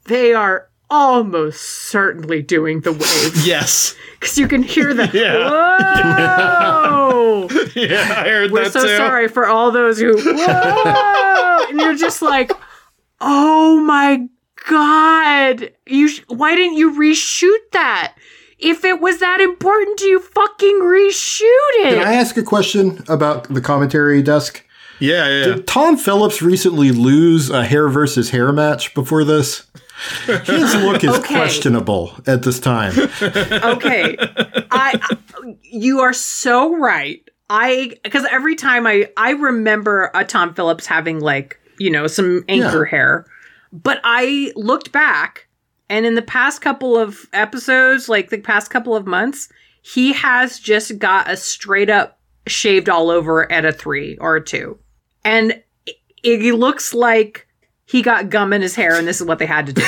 They 0.04 0.32
are 0.32 0.68
almost 0.90 1.60
certainly 1.60 2.40
doing 2.40 2.80
the 2.80 2.92
wave 2.92 3.36
Yes. 3.46 3.94
because 4.18 4.38
you 4.38 4.48
can 4.48 4.62
hear 4.62 4.94
the 4.94 5.10
Yeah. 5.12 5.50
whoa. 5.50 7.48
Yeah, 7.74 8.14
I 8.16 8.28
heard 8.28 8.50
We're 8.52 8.64
that 8.64 8.72
so 8.72 8.82
too. 8.86 8.96
sorry 8.96 9.28
for 9.28 9.46
all 9.46 9.70
those 9.70 9.98
who 9.98 10.16
whoa, 10.18 11.66
and 11.68 11.80
you're 11.80 11.94
just 11.96 12.22
like, 12.22 12.50
oh 13.20 13.80
my 13.80 14.28
god, 14.68 15.72
you 15.86 16.08
sh- 16.08 16.22
why 16.28 16.54
didn't 16.54 16.76
you 16.76 16.92
reshoot 16.98 17.70
that? 17.72 18.14
If 18.58 18.84
it 18.84 19.00
was 19.00 19.20
that 19.20 19.40
important 19.40 19.98
to 20.00 20.06
you, 20.06 20.20
fucking 20.20 20.80
reshoot 20.80 21.42
it. 21.84 21.94
Can 21.98 22.06
I 22.06 22.14
ask 22.14 22.36
a 22.36 22.42
question 22.42 23.04
about 23.08 23.44
the 23.52 23.60
commentary 23.60 24.20
desk? 24.22 24.64
Yeah, 24.98 25.28
yeah. 25.28 25.44
Did 25.54 25.66
Tom 25.68 25.96
Phillips 25.96 26.42
recently 26.42 26.90
lose 26.90 27.50
a 27.50 27.64
hair 27.64 27.88
versus 27.88 28.30
hair 28.30 28.50
match 28.52 28.94
before 28.94 29.22
this? 29.22 29.64
His 30.26 30.74
look 30.76 31.04
is 31.04 31.10
Okay. 31.18 31.34
questionable 31.34 32.12
at 32.26 32.42
this 32.42 32.58
time. 32.58 32.92
Okay, 33.22 34.16
I, 34.70 34.98
I 35.00 35.16
you 35.62 36.00
are 36.00 36.12
so 36.12 36.76
right. 36.76 37.20
I 37.50 37.92
because 38.02 38.24
every 38.30 38.56
time 38.56 38.86
I 38.86 39.08
I 39.16 39.30
remember 39.32 40.10
a 40.14 40.24
Tom 40.24 40.54
Phillips 40.54 40.86
having 40.86 41.20
like 41.20 41.60
you 41.78 41.90
know 41.90 42.06
some 42.06 42.44
anchor 42.48 42.84
hair, 42.84 43.26
but 43.72 44.00
I 44.04 44.52
looked 44.56 44.92
back 44.92 45.48
and 45.88 46.04
in 46.04 46.14
the 46.14 46.22
past 46.22 46.60
couple 46.60 46.98
of 46.98 47.26
episodes, 47.32 48.08
like 48.08 48.30
the 48.30 48.38
past 48.38 48.70
couple 48.70 48.94
of 48.94 49.06
months, 49.06 49.48
he 49.82 50.12
has 50.12 50.58
just 50.58 50.98
got 50.98 51.30
a 51.30 51.36
straight 51.36 51.90
up 51.90 52.18
shaved 52.46 52.88
all 52.88 53.10
over 53.10 53.50
at 53.50 53.64
a 53.64 53.72
three 53.72 54.16
or 54.18 54.36
a 54.36 54.44
two, 54.44 54.78
and 55.24 55.62
it, 55.86 55.96
it 56.22 56.54
looks 56.54 56.92
like 56.92 57.46
he 57.86 58.02
got 58.02 58.28
gum 58.28 58.52
in 58.52 58.60
his 58.60 58.74
hair, 58.74 58.96
and 58.96 59.08
this 59.08 59.20
is 59.20 59.26
what 59.26 59.38
they 59.38 59.46
had 59.46 59.66
to 59.66 59.72
do. 59.72 59.82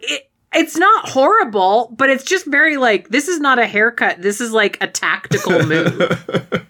it, 0.00 0.30
it's 0.52 0.76
not 0.76 1.08
horrible, 1.08 1.94
but 1.96 2.10
it's 2.10 2.24
just 2.24 2.46
very 2.46 2.76
like 2.76 3.08
this 3.08 3.26
is 3.26 3.40
not 3.40 3.58
a 3.58 3.66
haircut. 3.66 4.20
This 4.20 4.40
is 4.40 4.52
like 4.52 4.76
a 4.82 4.86
tactical 4.86 5.64
move. 5.64 6.26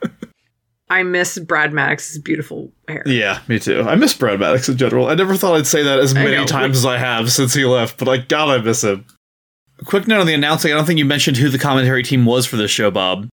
I 0.90 1.02
miss 1.02 1.38
Brad 1.38 1.72
Maddox's 1.72 2.18
beautiful 2.18 2.72
hair. 2.88 3.02
Yeah, 3.06 3.40
me 3.46 3.58
too. 3.58 3.82
I 3.82 3.94
miss 3.94 4.14
Brad 4.14 4.40
Maddox 4.40 4.68
in 4.68 4.76
general. 4.76 5.08
I 5.08 5.14
never 5.14 5.36
thought 5.36 5.56
I'd 5.56 5.66
say 5.66 5.82
that 5.82 5.98
as 5.98 6.14
many 6.14 6.36
know. 6.36 6.46
times 6.46 6.78
as 6.78 6.86
I 6.86 6.98
have 6.98 7.30
since 7.30 7.54
he 7.54 7.64
left, 7.64 7.98
but 7.98 8.08
like, 8.08 8.28
God, 8.28 8.48
I 8.48 8.62
miss 8.62 8.84
him. 8.84 9.04
Quick 9.84 10.08
note 10.08 10.20
on 10.20 10.26
the 10.26 10.34
announcing 10.34 10.72
I 10.72 10.76
don't 10.76 10.86
think 10.86 10.98
you 10.98 11.04
mentioned 11.04 11.36
who 11.36 11.48
the 11.50 11.58
commentary 11.58 12.02
team 12.02 12.24
was 12.24 12.46
for 12.46 12.56
this 12.56 12.70
show, 12.70 12.90
Bob. 12.90 13.28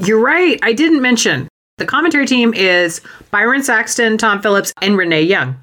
You're 0.00 0.20
right. 0.20 0.58
I 0.62 0.72
didn't 0.72 1.02
mention 1.02 1.48
the 1.78 1.86
commentary 1.86 2.26
team 2.26 2.54
is 2.54 3.00
Byron 3.30 3.62
Saxton, 3.62 4.18
Tom 4.18 4.40
Phillips, 4.40 4.72
and 4.80 4.96
Renee 4.96 5.22
Young. 5.22 5.56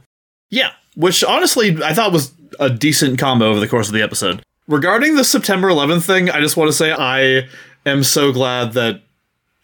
Yeah, 0.50 0.72
which 0.96 1.24
honestly 1.24 1.78
I 1.84 1.94
thought 1.94 2.12
was 2.12 2.34
a 2.60 2.70
decent 2.70 3.20
combo 3.20 3.50
over 3.50 3.60
the 3.60 3.68
course 3.68 3.88
of 3.88 3.94
the 3.94 4.02
episode. 4.02 4.42
Regarding 4.68 5.16
the 5.16 5.24
September 5.24 5.70
11th 5.70 6.04
thing, 6.04 6.30
I 6.30 6.40
just 6.40 6.56
want 6.56 6.70
to 6.70 6.74
say 6.74 6.92
I 6.92 7.48
am 7.86 8.04
so 8.04 8.32
glad 8.32 8.74
that 8.74 9.02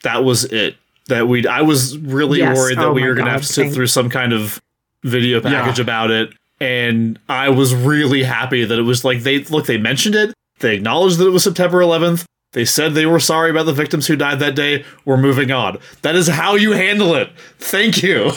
that 0.04 0.24
was 0.24 0.46
it. 0.46 0.76
That 1.08 1.28
we 1.28 1.48
I 1.48 1.62
was 1.62 1.98
really 1.98 2.40
Yes. 2.40 2.58
worried 2.58 2.78
that 2.78 2.88
Oh 2.88 2.94
we 2.94 3.04
were 3.04 3.14
gonna 3.16 3.32
have 3.32 3.42
to 3.42 3.48
sit 3.48 3.62
thank- 3.64 3.74
through 3.74 3.88
some 3.88 4.10
kind 4.10 4.34
of 4.34 4.60
video 5.04 5.40
package 5.42 5.78
Yeah. 5.80 5.84
about 5.84 6.12
it. 6.12 6.30
And 6.60 7.20
I 7.30 7.50
was 7.50 7.74
really 7.76 8.24
happy 8.24 8.66
that 8.66 8.78
it 8.80 8.82
was 8.84 9.06
like 9.06 9.22
they 9.24 9.40
look, 9.46 9.68
they 9.68 9.78
mentioned 9.78 10.16
it, 10.16 10.34
they 10.60 10.76
acknowledged 10.76 11.18
that 11.20 11.28
it 11.28 11.32
was 11.32 11.44
September 11.44 11.80
11th. 11.82 12.26
They 12.54 12.66
said 12.66 12.94
they 12.94 13.06
were 13.06 13.20
sorry 13.20 13.52
about 13.52 13.68
the 13.68 13.74
victims 13.74 14.08
who 14.08 14.16
died 14.16 14.40
that 14.40 14.56
day. 14.56 14.84
We're 15.06 15.18
moving 15.18 15.52
on. 15.52 15.78
That 16.02 16.16
is 16.16 16.28
how 16.28 16.56
you 16.56 16.72
handle 16.72 17.14
it. 17.16 17.30
Thank 17.60 18.02
you. 18.02 18.32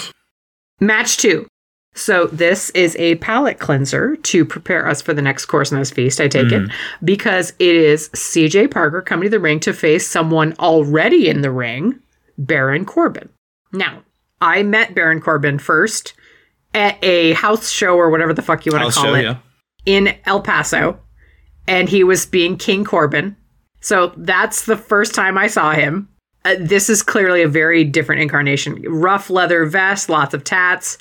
Match 0.80 1.16
two. 1.16 1.46
So 1.94 2.26
this 2.26 2.70
is 2.70 2.94
a 2.96 3.16
palate 3.16 3.58
cleanser 3.58 4.16
to 4.16 4.44
prepare 4.44 4.86
us 4.86 5.02
for 5.02 5.12
the 5.12 5.22
next 5.22 5.46
course 5.46 5.72
in 5.72 5.78
this 5.78 5.90
feast, 5.90 6.20
I 6.20 6.28
take 6.28 6.52
it, 6.52 6.62
mm-hmm. 6.62 7.04
because 7.04 7.52
it 7.58 7.74
is 7.74 8.08
CJ 8.10 8.70
Parker 8.70 9.02
coming 9.02 9.24
to 9.24 9.30
the 9.30 9.40
ring 9.40 9.58
to 9.60 9.72
face 9.72 10.06
someone 10.08 10.54
already 10.60 11.28
in 11.28 11.40
the 11.40 11.50
ring, 11.50 11.98
Baron 12.40 12.84
Corbin. 12.84 13.28
Now, 13.72 14.02
I 14.40 14.62
met 14.62 14.94
Baron 14.94 15.20
Corbin 15.20 15.58
first 15.58 16.14
at 16.74 17.02
a 17.02 17.34
house 17.34 17.70
show 17.70 17.96
or 17.96 18.10
whatever 18.10 18.32
the 18.32 18.42
fuck 18.42 18.64
you 18.64 18.72
want 18.72 18.92
to 18.92 18.92
call 18.92 19.04
show, 19.04 19.14
it 19.14 19.22
yeah. 19.24 19.36
in 19.86 20.16
El 20.24 20.40
Paso, 20.40 20.98
and 21.68 21.88
he 21.88 22.02
was 22.02 22.26
being 22.26 22.56
King 22.56 22.84
Corbin. 22.84 23.36
So 23.80 24.12
that's 24.16 24.64
the 24.64 24.76
first 24.76 25.14
time 25.14 25.38
I 25.38 25.46
saw 25.46 25.72
him. 25.72 26.08
Uh, 26.44 26.54
this 26.58 26.88
is 26.88 27.02
clearly 27.02 27.42
a 27.42 27.48
very 27.48 27.84
different 27.84 28.22
incarnation. 28.22 28.82
Rough 28.82 29.28
leather 29.28 29.66
vest, 29.66 30.08
lots 30.08 30.32
of 30.32 30.44
tats. 30.44 30.96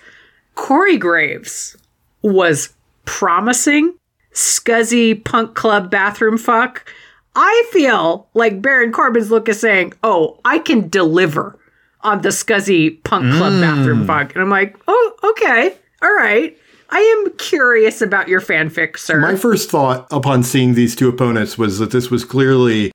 Corey 0.56 0.98
Graves 0.98 1.78
was 2.22 2.74
promising, 3.06 3.96
scuzzy 4.34 5.24
punk 5.24 5.56
club 5.56 5.90
bathroom 5.90 6.38
fuck. 6.38 6.92
I 7.36 7.66
feel 7.72 8.28
like 8.34 8.62
Baron 8.62 8.92
Corbin's 8.92 9.32
look 9.32 9.48
is 9.50 9.60
saying, 9.60 9.94
"Oh, 10.04 10.40
I 10.46 10.60
can 10.60 10.90
deliver 10.90 11.58
on 12.02 12.22
the 12.22 12.30
scuzzy 12.30 13.04
punk 13.04 13.34
club 13.36 13.60
bathroom 13.62 14.06
fuck," 14.06 14.34
and 14.34 14.42
I'm 14.42 14.50
like, 14.50 14.78
"Oh, 14.88 15.14
okay, 15.24 15.76
all 16.02 16.14
right." 16.14 16.58
I 16.92 17.00
am 17.00 17.32
curious 17.38 18.02
about 18.02 18.28
your 18.28 18.42
fanfic, 18.42 18.98
sir. 18.98 19.20
My 19.20 19.36
first 19.36 19.70
thought 19.70 20.08
upon 20.10 20.42
seeing 20.42 20.74
these 20.74 20.96
two 20.96 21.08
opponents 21.08 21.56
was 21.56 21.78
that 21.78 21.92
this 21.92 22.10
was 22.10 22.26
clearly 22.26 22.92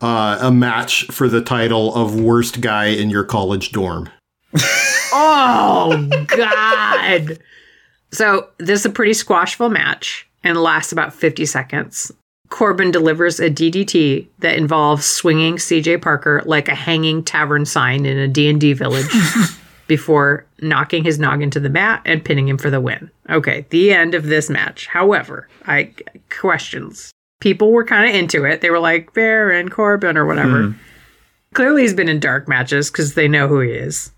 uh, 0.00 0.38
a 0.40 0.50
match 0.50 1.04
for 1.10 1.28
the 1.28 1.42
title 1.42 1.94
of 1.94 2.18
worst 2.18 2.62
guy 2.62 2.86
in 2.86 3.10
your 3.10 3.24
college 3.24 3.72
dorm. 3.72 4.08
Oh 5.16 6.08
God! 6.26 7.38
So 8.10 8.48
this 8.58 8.80
is 8.80 8.86
a 8.86 8.90
pretty 8.90 9.12
squashful 9.12 9.68
match 9.68 10.28
and 10.42 10.60
lasts 10.60 10.90
about 10.90 11.14
fifty 11.14 11.46
seconds. 11.46 12.10
Corbin 12.50 12.90
delivers 12.90 13.40
a 13.40 13.50
DDT 13.50 14.26
that 14.38 14.56
involves 14.56 15.06
swinging 15.06 15.56
CJ 15.56 16.00
Parker 16.02 16.42
like 16.44 16.68
a 16.68 16.74
hanging 16.74 17.24
tavern 17.24 17.64
sign 17.64 18.06
in 18.06 18.18
a 18.18 18.28
D&D 18.28 18.74
village 18.74 19.10
before 19.86 20.46
knocking 20.60 21.04
his 21.04 21.18
noggin 21.18 21.50
to 21.50 21.60
the 21.60 21.68
mat 21.68 22.02
and 22.04 22.24
pinning 22.24 22.48
him 22.48 22.58
for 22.58 22.70
the 22.70 22.80
win. 22.80 23.10
Okay, 23.28 23.66
the 23.70 23.92
end 23.92 24.14
of 24.14 24.26
this 24.26 24.48
match. 24.48 24.86
However, 24.86 25.48
I 25.66 25.92
questions. 26.30 27.10
People 27.40 27.72
were 27.72 27.84
kind 27.84 28.08
of 28.08 28.14
into 28.14 28.44
it. 28.44 28.60
They 28.60 28.70
were 28.70 28.78
like 28.78 29.12
Baron 29.12 29.68
Corbin 29.68 30.16
or 30.16 30.24
whatever. 30.24 30.68
Hmm. 30.68 30.78
Clearly 31.54 31.82
he's 31.82 31.94
been 31.94 32.08
in 32.08 32.20
dark 32.20 32.48
matches 32.48 32.90
cuz 32.90 33.14
they 33.14 33.28
know 33.28 33.48
who 33.48 33.60
he 33.60 33.70
is 33.70 34.12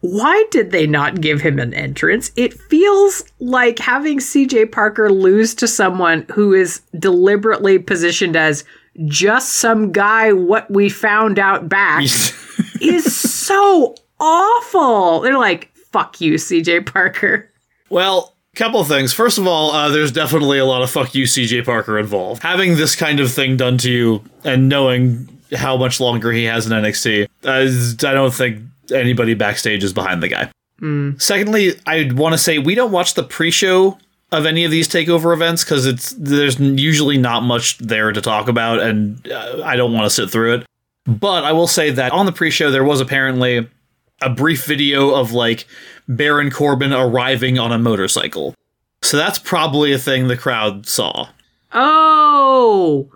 why 0.00 0.44
did 0.50 0.70
they 0.70 0.86
not 0.86 1.20
give 1.20 1.40
him 1.40 1.58
an 1.58 1.74
entrance? 1.74 2.30
It 2.36 2.54
feels 2.54 3.24
like 3.40 3.78
having 3.78 4.18
CJ 4.18 4.70
Parker 4.72 5.10
lose 5.10 5.54
to 5.56 5.66
someone 5.66 6.26
who 6.32 6.52
is 6.52 6.82
deliberately 6.98 7.78
positioned 7.78 8.36
as 8.36 8.64
just 9.06 9.54
some 9.54 9.92
guy 9.92 10.32
what 10.32 10.70
we 10.70 10.88
found 10.88 11.38
out 11.38 11.68
back 11.68 12.02
is 12.80 13.16
so 13.16 13.94
awful. 14.20 15.20
They're 15.20 15.38
like, 15.38 15.74
fuck 15.92 16.20
you, 16.20 16.34
CJ 16.34 16.86
Parker. 16.86 17.50
Well, 17.88 18.36
couple 18.56 18.80
of 18.80 18.88
things. 18.88 19.12
First 19.12 19.38
of 19.38 19.46
all, 19.46 19.70
uh, 19.70 19.90
there's 19.90 20.10
definitely 20.10 20.58
a 20.58 20.64
lot 20.64 20.82
of 20.82 20.90
fuck 20.90 21.14
you, 21.14 21.24
CJ 21.24 21.64
Parker 21.64 21.98
involved. 21.98 22.42
Having 22.42 22.76
this 22.76 22.96
kind 22.96 23.20
of 23.20 23.30
thing 23.30 23.56
done 23.56 23.78
to 23.78 23.90
you 23.90 24.24
and 24.44 24.68
knowing 24.68 25.28
how 25.54 25.76
much 25.76 26.00
longer 26.00 26.32
he 26.32 26.44
has 26.44 26.66
in 26.66 26.72
NXT, 26.72 27.28
uh, 27.44 28.08
I 28.08 28.12
don't 28.14 28.34
think 28.34 28.62
anybody 28.92 29.34
backstage 29.34 29.84
is 29.84 29.92
behind 29.92 30.22
the 30.22 30.28
guy. 30.28 30.50
Secondly, 31.18 31.72
I 31.86 32.10
want 32.12 32.34
to 32.34 32.38
say 32.38 32.58
we 32.58 32.74
don't 32.74 32.92
watch 32.92 33.14
the 33.14 33.22
pre-show 33.22 33.98
of 34.32 34.44
any 34.44 34.64
of 34.64 34.70
these 34.70 34.88
takeover 34.88 35.32
events 35.32 35.64
because 35.64 35.86
it's 35.86 36.10
there's 36.18 36.58
usually 36.60 37.16
not 37.16 37.42
much 37.42 37.78
there 37.78 38.12
to 38.12 38.20
talk 38.20 38.48
about, 38.48 38.80
and 38.80 39.26
uh, 39.30 39.62
I 39.64 39.76
don't 39.76 39.92
want 39.92 40.04
to 40.04 40.10
sit 40.10 40.30
through 40.30 40.54
it. 40.56 40.66
But 41.06 41.44
I 41.44 41.52
will 41.52 41.68
say 41.68 41.90
that 41.92 42.12
on 42.12 42.26
the 42.26 42.32
pre-show 42.32 42.70
there 42.70 42.84
was 42.84 43.00
apparently 43.00 43.68
a 44.20 44.30
brief 44.30 44.64
video 44.64 45.14
of 45.14 45.32
like 45.32 45.66
Baron 46.08 46.50
Corbin 46.50 46.92
arriving 46.92 47.58
on 47.58 47.72
a 47.72 47.78
motorcycle. 47.78 48.54
So 49.02 49.16
that's 49.16 49.38
probably 49.38 49.92
a 49.92 49.98
thing 49.98 50.26
the 50.26 50.36
crowd 50.36 50.86
saw. 50.86 51.28
Oh, 51.72 53.10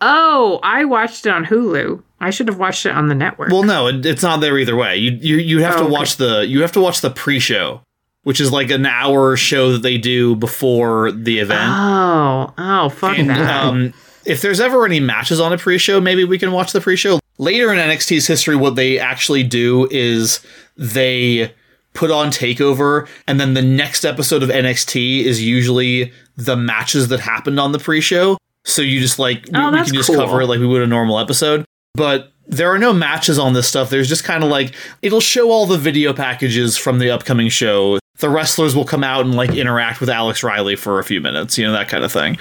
oh, 0.00 0.60
I 0.62 0.84
watched 0.84 1.26
it 1.26 1.30
on 1.30 1.44
Hulu. 1.46 2.02
I 2.22 2.30
should 2.30 2.48
have 2.48 2.58
watched 2.58 2.86
it 2.86 2.92
on 2.92 3.08
the 3.08 3.14
network. 3.14 3.50
Well, 3.50 3.62
no, 3.64 3.88
it, 3.88 4.06
it's 4.06 4.22
not 4.22 4.40
there 4.40 4.58
either 4.58 4.76
way. 4.76 4.96
You 4.96 5.12
you 5.20 5.36
you 5.36 5.58
have 5.62 5.74
Oh, 5.74 5.78
to 5.78 5.84
okay. 5.84 5.92
watch 5.92 6.16
the 6.16 6.46
you 6.46 6.62
have 6.62 6.72
to 6.72 6.80
watch 6.80 7.00
the 7.00 7.10
pre-show, 7.10 7.82
which 8.22 8.40
is 8.40 8.50
like 8.52 8.70
an 8.70 8.86
hour 8.86 9.36
show 9.36 9.72
that 9.72 9.82
they 9.82 9.98
do 9.98 10.36
before 10.36 11.12
the 11.12 11.38
event. 11.40 11.70
oh, 11.72 12.54
oh, 12.56 12.88
fuck 12.88 13.18
And 13.18 13.28
that. 13.30 13.64
um, 13.64 13.92
if 14.24 14.40
there's 14.40 14.60
ever 14.60 14.86
any 14.86 15.00
matches 15.00 15.40
on 15.40 15.52
a 15.52 15.58
pre-show, 15.58 16.00
maybe 16.00 16.24
we 16.24 16.38
can 16.38 16.52
watch 16.52 16.72
the 16.72 16.80
pre-show. 16.80 17.18
Later 17.38 17.72
in 17.72 17.78
NXT's 17.78 18.26
history, 18.28 18.54
what 18.54 18.76
they 18.76 18.98
actually 18.98 19.42
do 19.42 19.88
is 19.90 20.38
they 20.76 21.52
put 21.94 22.10
on 22.10 22.28
Takeover, 22.28 23.08
and 23.26 23.40
then 23.40 23.54
the 23.54 23.62
next 23.62 24.04
episode 24.04 24.42
of 24.42 24.48
NXT 24.48 25.24
is 25.24 25.42
usually 25.42 26.12
the 26.36 26.56
matches 26.56 27.08
that 27.08 27.20
happened 27.20 27.58
on 27.58 27.72
the 27.72 27.78
pre-show. 27.78 28.38
So 28.64 28.80
you 28.80 29.00
just 29.00 29.18
like 29.18 29.44
we, 29.46 29.52
Oh, 29.58 29.70
we 29.70 29.76
that's 29.76 29.90
can 29.90 29.96
just 29.98 30.08
cool. 30.08 30.18
cover 30.18 30.42
it 30.42 30.46
like 30.46 30.60
we 30.60 30.66
would 30.66 30.82
a 30.82 30.86
normal 30.86 31.18
episode, 31.18 31.64
but. 31.94 32.28
There 32.44 32.68
are 32.70 32.78
no 32.78 32.92
matches 32.92 33.38
on 33.38 33.52
this 33.54 33.68
stuff. 33.68 33.88
There's 33.88 34.08
just 34.08 34.24
kind 34.24 34.42
of 34.42 34.50
like 34.50 34.74
it'll 35.00 35.20
show 35.20 35.50
all 35.52 35.64
the 35.64 35.78
video 35.78 36.12
packages 36.12 36.76
from 36.76 36.98
the 36.98 37.08
upcoming 37.08 37.48
show. 37.48 37.98
The 38.18 38.28
wrestlers 38.28 38.74
will 38.76 38.84
come 38.84 39.04
out 39.04 39.24
and 39.24 39.34
like 39.36 39.54
interact 39.54 40.00
with 40.00 40.10
Alex 40.10 40.42
Riley 40.42 40.74
for 40.76 40.98
a 40.98 41.04
few 41.04 41.20
minutes, 41.20 41.56
you 41.56 41.64
know 41.64 41.72
that 41.72 41.88
kind 41.88 42.04
of 42.04 42.10
thing. 42.12 42.36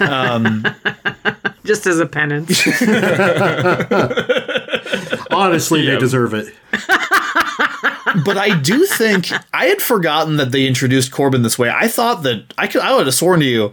Um, 0.00 0.66
Just 1.64 1.86
as 1.86 1.98
a 2.00 2.04
penance. 2.04 2.50
Honestly, 5.30 5.82
Yeah. 5.82 5.94
they 5.94 5.98
deserve 6.00 6.34
it. 6.34 6.52
but 8.24 8.36
I 8.36 8.58
do 8.60 8.84
think 8.86 9.30
I 9.54 9.66
had 9.66 9.80
forgotten 9.80 10.36
that 10.36 10.50
they 10.52 10.66
introduced 10.66 11.10
Corbin 11.12 11.42
this 11.42 11.58
way. 11.58 11.70
I 11.70 11.88
thought 11.88 12.22
that 12.24 12.52
I 12.58 12.66
could 12.66 12.82
I 12.82 12.94
would 12.94 13.06
have 13.06 13.14
sworn 13.14 13.40
to 13.40 13.46
you 13.46 13.72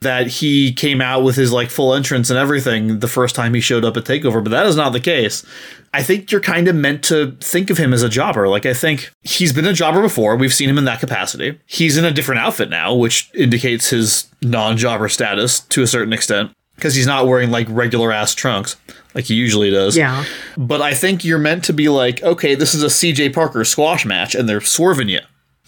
that 0.00 0.26
he 0.28 0.72
came 0.72 1.00
out 1.00 1.22
with 1.22 1.36
his 1.36 1.52
like 1.52 1.68
full 1.68 1.94
entrance 1.94 2.30
and 2.30 2.38
everything 2.38 3.00
the 3.00 3.08
first 3.08 3.34
time 3.34 3.52
he 3.52 3.60
showed 3.60 3.84
up 3.84 3.96
at 3.96 4.04
Takeover, 4.04 4.42
but 4.42 4.50
that 4.50 4.66
is 4.66 4.76
not 4.76 4.92
the 4.94 5.00
case. 5.00 5.44
I 5.92 6.02
think 6.02 6.32
you're 6.32 6.40
kind 6.40 6.68
of 6.68 6.74
meant 6.74 7.04
to 7.04 7.32
think 7.40 7.68
of 7.68 7.76
him 7.76 7.92
as 7.92 8.02
a 8.02 8.08
jobber. 8.08 8.48
Like 8.48 8.64
I 8.64 8.72
think 8.72 9.10
he's 9.22 9.52
been 9.52 9.66
a 9.66 9.74
jobber 9.74 10.00
before. 10.00 10.36
We've 10.36 10.54
seen 10.54 10.70
him 10.70 10.78
in 10.78 10.84
that 10.86 11.00
capacity. 11.00 11.58
He's 11.66 11.98
in 11.98 12.04
a 12.06 12.12
different 12.12 12.40
outfit 12.40 12.70
now, 12.70 12.94
which 12.94 13.30
indicates 13.34 13.90
his 13.90 14.28
non-jobber 14.40 15.08
status 15.10 15.60
to 15.60 15.82
a 15.82 15.86
certain 15.86 16.14
extent 16.14 16.52
because 16.76 16.94
he's 16.94 17.06
not 17.06 17.26
wearing 17.26 17.50
like 17.50 17.66
regular 17.68 18.10
ass 18.10 18.34
trunks 18.34 18.76
like 19.14 19.24
he 19.24 19.34
usually 19.34 19.70
does. 19.70 19.96
yeah. 19.96 20.24
But 20.56 20.80
I 20.80 20.94
think 20.94 21.24
you're 21.24 21.38
meant 21.38 21.64
to 21.64 21.72
be 21.72 21.88
like, 21.88 22.22
okay, 22.22 22.54
this 22.54 22.74
is 22.74 22.82
a 22.82 22.86
CJ 22.86 23.34
Parker 23.34 23.64
squash 23.64 24.06
match, 24.06 24.34
and 24.34 24.48
they're 24.48 24.60
swerving 24.60 25.08
you. 25.08 25.20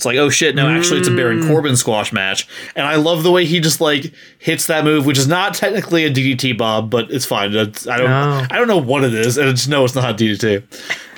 It's 0.02 0.06
like, 0.06 0.16
oh 0.16 0.30
shit, 0.30 0.56
no, 0.56 0.66
actually, 0.68 0.98
it's 0.98 1.06
a 1.06 1.14
Baron 1.14 1.46
Corbin 1.46 1.76
squash 1.76 2.12
match, 2.12 2.48
and 2.74 2.84
I 2.84 2.96
love 2.96 3.22
the 3.22 3.30
way 3.30 3.44
he 3.44 3.60
just 3.60 3.80
like 3.80 4.12
hits 4.40 4.66
that 4.66 4.82
move, 4.84 5.06
which 5.06 5.16
is 5.16 5.28
not 5.28 5.54
technically 5.54 6.04
a 6.04 6.10
DDT 6.10 6.58
Bob, 6.58 6.90
but 6.90 7.08
it's 7.12 7.24
fine. 7.24 7.54
It's, 7.54 7.86
I 7.86 7.98
don't, 7.98 8.10
Oh. 8.10 8.44
I 8.50 8.58
don't 8.58 8.66
know 8.66 8.78
what 8.78 9.04
it 9.04 9.14
is, 9.14 9.38
and 9.38 9.48
just 9.54 9.68
know 9.68 9.84
it's 9.84 9.94
not 9.94 10.10
a 10.10 10.24
DDT. 10.24 10.64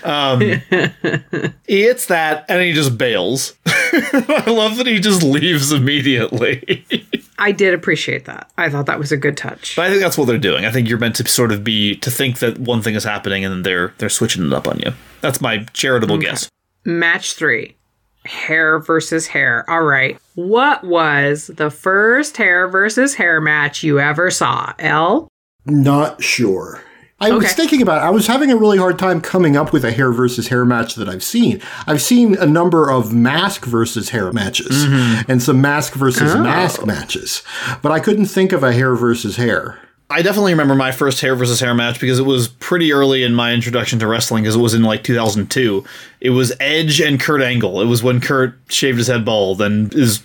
Um, 0.04 0.40
he 1.66 1.82
hits 1.84 2.04
that, 2.08 2.44
and 2.50 2.60
he 2.62 2.74
just 2.74 2.98
bails. 2.98 3.54
I 3.66 4.44
love 4.48 4.76
that 4.76 4.86
he 4.86 5.00
just 5.00 5.22
leaves 5.22 5.72
immediately. 5.72 6.84
I 7.38 7.52
did 7.52 7.72
appreciate 7.72 8.26
that. 8.26 8.50
I 8.58 8.68
thought 8.68 8.84
that 8.84 8.98
was 8.98 9.12
a 9.12 9.16
good 9.16 9.38
touch. 9.38 9.76
but 9.76 9.86
I 9.86 9.88
think 9.88 10.02
that's 10.02 10.18
what 10.18 10.26
they're 10.26 10.36
doing. 10.36 10.66
I 10.66 10.70
think 10.70 10.90
you're 10.90 10.98
meant 10.98 11.16
to 11.16 11.26
sort 11.26 11.52
of 11.52 11.64
be 11.64 11.96
to 11.96 12.10
think 12.10 12.40
that 12.40 12.58
one 12.58 12.82
thing 12.82 12.96
is 12.96 13.04
happening, 13.04 13.46
and 13.46 13.50
then 13.54 13.62
they're 13.62 13.94
they're 13.96 14.10
switching 14.10 14.46
it 14.46 14.52
up 14.52 14.68
on 14.68 14.78
you. 14.80 14.92
That's 15.22 15.40
my 15.40 15.64
charitable 15.72 16.18
guess. 16.18 16.50
Match 16.84 17.32
three 17.32 17.76
hair 18.24 18.78
versus 18.78 19.26
hair. 19.26 19.68
All 19.68 19.82
right. 19.82 20.18
What 20.34 20.84
was 20.84 21.48
the 21.48 21.70
first 21.70 22.36
hair 22.36 22.68
versus 22.68 23.14
hair 23.14 23.40
match 23.40 23.82
you 23.82 24.00
ever 24.00 24.30
saw? 24.30 24.72
Elle? 24.78 25.28
Not 25.66 26.22
sure. 26.22 26.82
I 27.20 27.30
was 27.30 27.52
thinking 27.52 27.80
about 27.80 28.02
it. 28.02 28.06
I 28.06 28.10
was 28.10 28.26
having 28.26 28.50
a 28.50 28.56
really 28.56 28.76
hard 28.76 28.98
time 28.98 29.20
coming 29.20 29.56
up 29.56 29.72
with 29.72 29.84
a 29.84 29.92
hair 29.92 30.12
versus 30.12 30.48
hair 30.48 30.64
match 30.64 30.94
that 30.96 31.08
I've 31.08 31.22
seen. 31.22 31.62
I've 31.86 32.02
seen 32.02 32.36
a 32.36 32.44
number 32.44 32.90
of 32.90 33.14
mask 33.14 33.64
versus 33.64 34.10
hair 34.10 34.32
matches 34.32 34.84
mm-hmm. 34.84 35.30
and 35.30 35.42
some 35.42 35.60
mask 35.60 35.94
versus 35.94 36.34
oh. 36.34 36.42
mask 36.42 36.84
matches, 36.84 37.42
but 37.82 37.92
I 37.92 38.00
couldn't 38.00 38.26
think 38.26 38.52
of 38.52 38.62
a 38.62 38.72
hair 38.72 38.94
versus 38.94 39.36
hair. 39.36 39.80
I 40.14 40.22
definitely 40.22 40.52
remember 40.52 40.76
my 40.76 40.92
first 40.92 41.20
hair 41.20 41.34
versus 41.34 41.58
hair 41.58 41.74
match 41.74 41.98
because 41.98 42.20
it 42.20 42.24
was 42.24 42.46
pretty 42.46 42.92
early 42.92 43.24
in 43.24 43.34
my 43.34 43.52
introduction 43.52 43.98
to 43.98 44.06
wrestling 44.06 44.44
because 44.44 44.54
it 44.54 44.60
was 44.60 44.72
in 44.72 44.84
like 44.84 45.02
2002. 45.02 45.84
It 46.20 46.30
was 46.30 46.52
Edge 46.60 47.00
and 47.00 47.18
Kurt 47.18 47.42
Angle. 47.42 47.80
It 47.80 47.86
was 47.86 48.00
when 48.00 48.20
Kurt 48.20 48.56
shaved 48.68 48.98
his 48.98 49.08
head 49.08 49.24
bald 49.24 49.60
and 49.60 49.92
is 49.92 50.22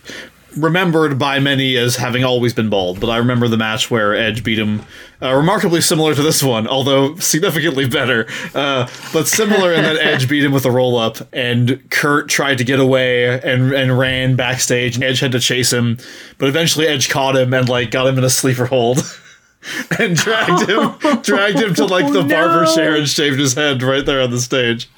remembered 0.56 1.18
by 1.18 1.40
many 1.40 1.76
as 1.76 1.96
having 1.96 2.24
always 2.24 2.54
been 2.54 2.70
bald. 2.70 3.00
But 3.00 3.10
I 3.10 3.18
remember 3.18 3.48
the 3.48 3.58
match 3.58 3.90
where 3.90 4.14
Edge 4.14 4.44
beat 4.44 4.60
him, 4.60 4.84
uh, 5.24 5.34
remarkably 5.34 5.82
similar 5.82 6.14
to 6.14 6.22
this 6.22 6.44
one, 6.44 6.68
although 6.68 7.16
significantly 7.16 7.90
better. 7.90 8.28
Uh, 8.54 8.88
but 9.12 9.28
similar 9.28 9.74
in 9.74 9.82
that 9.82 9.98
Edge 10.00 10.30
beat 10.30 10.44
him 10.44 10.52
with 10.52 10.66
a 10.66 10.72
roll 10.72 11.00
up, 11.00 11.18
and 11.34 11.84
Kurt 11.90 12.30
tried 12.30 12.60
to 12.60 12.64
get 12.64 12.80
away 12.80 13.40
and 13.40 13.74
and 13.74 13.98
ran 13.98 14.36
backstage, 14.36 14.94
and 14.94 15.04
Edge 15.04 15.20
had 15.20 15.32
to 15.32 15.40
chase 15.40 15.74
him. 15.74 15.98
But 16.38 16.48
eventually, 16.48 16.86
Edge 16.86 17.10
caught 17.10 17.36
him 17.36 17.56
and 17.56 17.68
like 17.68 17.90
got 17.90 18.06
him 18.06 18.20
in 18.20 18.24
a 18.24 18.30
sleeper 18.30 18.68
hold. 18.68 19.00
and 20.00 20.16
dragged 20.16 20.70
him, 20.70 21.22
dragged 21.22 21.60
him 21.60 21.74
to 21.76 21.86
like 21.86 22.12
the 22.12 22.20
Oh, 22.24 22.28
barber 22.28 22.66
chair 22.74 22.96
and 22.96 23.08
shaved 23.08 23.40
his 23.40 23.54
head 23.54 23.82
right 23.82 24.06
there 24.06 24.22
on 24.22 24.32
the 24.32 24.40
stage. 24.40 24.90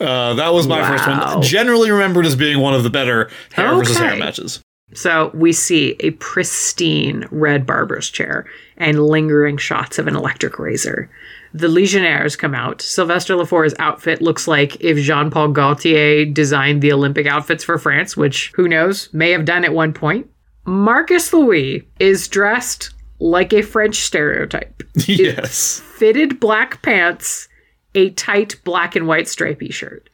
Uh, 0.00 0.34
that 0.34 0.52
was 0.52 0.66
my 0.66 0.86
first 0.86 1.06
one. 1.06 1.42
Generally 1.42 1.90
remembered 1.90 2.26
as 2.26 2.36
being 2.36 2.60
one 2.60 2.74
of 2.74 2.82
the 2.82 2.90
better 2.90 3.30
hair 3.52 3.74
versus 3.74 3.98
hair 3.98 4.16
matches. 4.16 4.62
So 4.94 5.30
we 5.32 5.52
see 5.52 5.96
a 6.00 6.10
pristine 6.12 7.26
red 7.30 7.66
barber's 7.66 8.10
chair 8.10 8.46
and 8.76 9.02
lingering 9.02 9.56
shots 9.56 9.98
of 9.98 10.06
an 10.06 10.16
electric 10.16 10.58
razor. 10.58 11.10
The 11.54 11.68
Legionnaires 11.68 12.36
come 12.36 12.54
out. 12.54 12.80
Sylvester 12.80 13.36
Lefort's 13.36 13.74
outfit 13.78 14.22
looks 14.22 14.48
like 14.48 14.80
if 14.80 14.98
Jean 14.98 15.30
Paul 15.30 15.48
Gaultier 15.48 16.24
designed 16.26 16.80
the 16.82 16.92
Olympic 16.92 17.26
outfits 17.26 17.64
for 17.64 17.78
France, 17.78 18.16
which 18.16 18.52
who 18.54 18.68
knows, 18.68 19.12
may 19.12 19.30
have 19.30 19.44
done 19.44 19.64
at 19.64 19.74
one 19.74 19.92
point. 19.92 20.28
Marcus 20.64 21.32
Louis 21.32 21.86
is 21.98 22.28
dressed 22.28 22.90
like 23.22 23.52
a 23.52 23.62
French 23.62 23.96
stereotype 23.96 24.82
yes. 25.06 25.80
fitted 25.80 26.40
black 26.40 26.82
pants, 26.82 27.48
a 27.94 28.10
tight 28.10 28.56
black 28.64 28.96
and 28.96 29.06
white 29.06 29.28
stripy 29.28 29.70
shirt. 29.70 30.10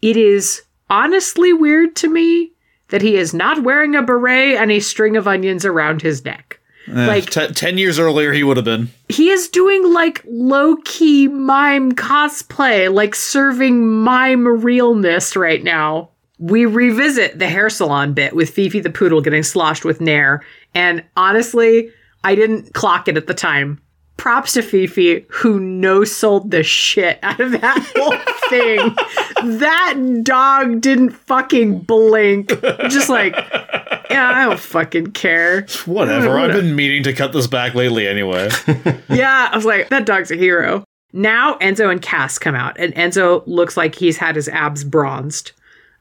It 0.00 0.16
is 0.16 0.62
honestly 0.88 1.52
weird 1.52 1.96
to 1.96 2.08
me 2.08 2.52
that 2.88 3.02
he 3.02 3.16
is 3.16 3.34
not 3.34 3.62
wearing 3.62 3.94
a 3.96 4.02
beret 4.02 4.56
and 4.56 4.70
a 4.70 4.78
string 4.80 5.16
of 5.16 5.26
onions 5.26 5.64
around 5.64 6.02
his 6.02 6.24
neck. 6.24 6.60
Eh, 6.88 7.06
like 7.06 7.30
T- 7.30 7.48
ten 7.48 7.78
years 7.78 7.98
earlier, 7.98 8.32
he 8.32 8.42
would 8.42 8.56
have 8.56 8.64
been. 8.64 8.88
he 9.08 9.30
is 9.30 9.48
doing 9.48 9.92
like 9.92 10.22
low 10.28 10.76
key 10.84 11.28
mime 11.28 11.92
cosplay, 11.92 12.92
like 12.92 13.14
serving 13.14 13.88
mime 13.88 14.46
realness 14.64 15.34
right 15.36 15.62
now. 15.64 16.10
We 16.38 16.66
revisit 16.66 17.38
the 17.38 17.48
hair 17.48 17.70
salon 17.70 18.14
bit 18.14 18.34
with 18.34 18.50
Fifi 18.50 18.80
the 18.80 18.90
poodle 18.90 19.20
getting 19.20 19.44
sloshed 19.44 19.84
with 19.84 20.00
Nair, 20.00 20.44
and 20.74 21.04
honestly, 21.16 21.90
I 22.24 22.34
didn't 22.34 22.74
clock 22.74 23.08
it 23.08 23.16
at 23.16 23.26
the 23.26 23.34
time. 23.34 23.80
Props 24.18 24.52
to 24.52 24.62
Fifi, 24.62 25.26
who 25.28 25.58
no 25.58 26.04
sold 26.04 26.50
the 26.50 26.62
shit 26.62 27.18
out 27.22 27.40
of 27.40 27.52
that 27.52 27.78
whole 27.96 28.16
thing. 28.50 29.58
that 29.58 30.20
dog 30.22 30.80
didn't 30.80 31.10
fucking 31.10 31.80
blink. 31.80 32.48
Just 32.88 33.08
like, 33.08 33.34
yeah, 34.10 34.30
I 34.32 34.44
don't 34.44 34.60
fucking 34.60 35.12
care. 35.12 35.66
Whatever. 35.86 36.38
I've 36.38 36.52
been 36.52 36.76
meaning 36.76 37.02
to 37.04 37.12
cut 37.12 37.32
this 37.32 37.46
back 37.48 37.74
lately 37.74 38.06
anyway. 38.06 38.48
Yeah, 39.08 39.50
I 39.52 39.56
was 39.56 39.64
like, 39.66 39.88
that 39.90 40.06
dog's 40.06 40.30
a 40.30 40.36
hero. 40.36 40.84
Now 41.12 41.58
Enzo 41.58 41.90
and 41.90 42.00
Cass 42.00 42.38
come 42.38 42.54
out, 42.54 42.78
and 42.78 42.94
Enzo 42.94 43.42
looks 43.46 43.76
like 43.76 43.94
he's 43.94 44.16
had 44.16 44.36
his 44.36 44.48
abs 44.48 44.84
bronzed. 44.84 45.52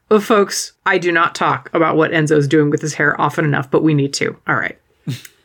Oh, 0.09 0.19
folks, 0.21 0.71
I 0.85 0.97
do 0.97 1.11
not 1.11 1.35
talk 1.35 1.69
about 1.73 1.97
what 1.97 2.11
Enzo's 2.11 2.47
doing 2.47 2.69
with 2.69 2.81
his 2.81 2.93
hair 2.93 3.19
often 3.19 3.43
enough, 3.45 3.69
but 3.69 3.83
we 3.83 3.93
need 3.93 4.13
to. 4.15 4.37
All 4.47 4.55
right. 4.55 4.77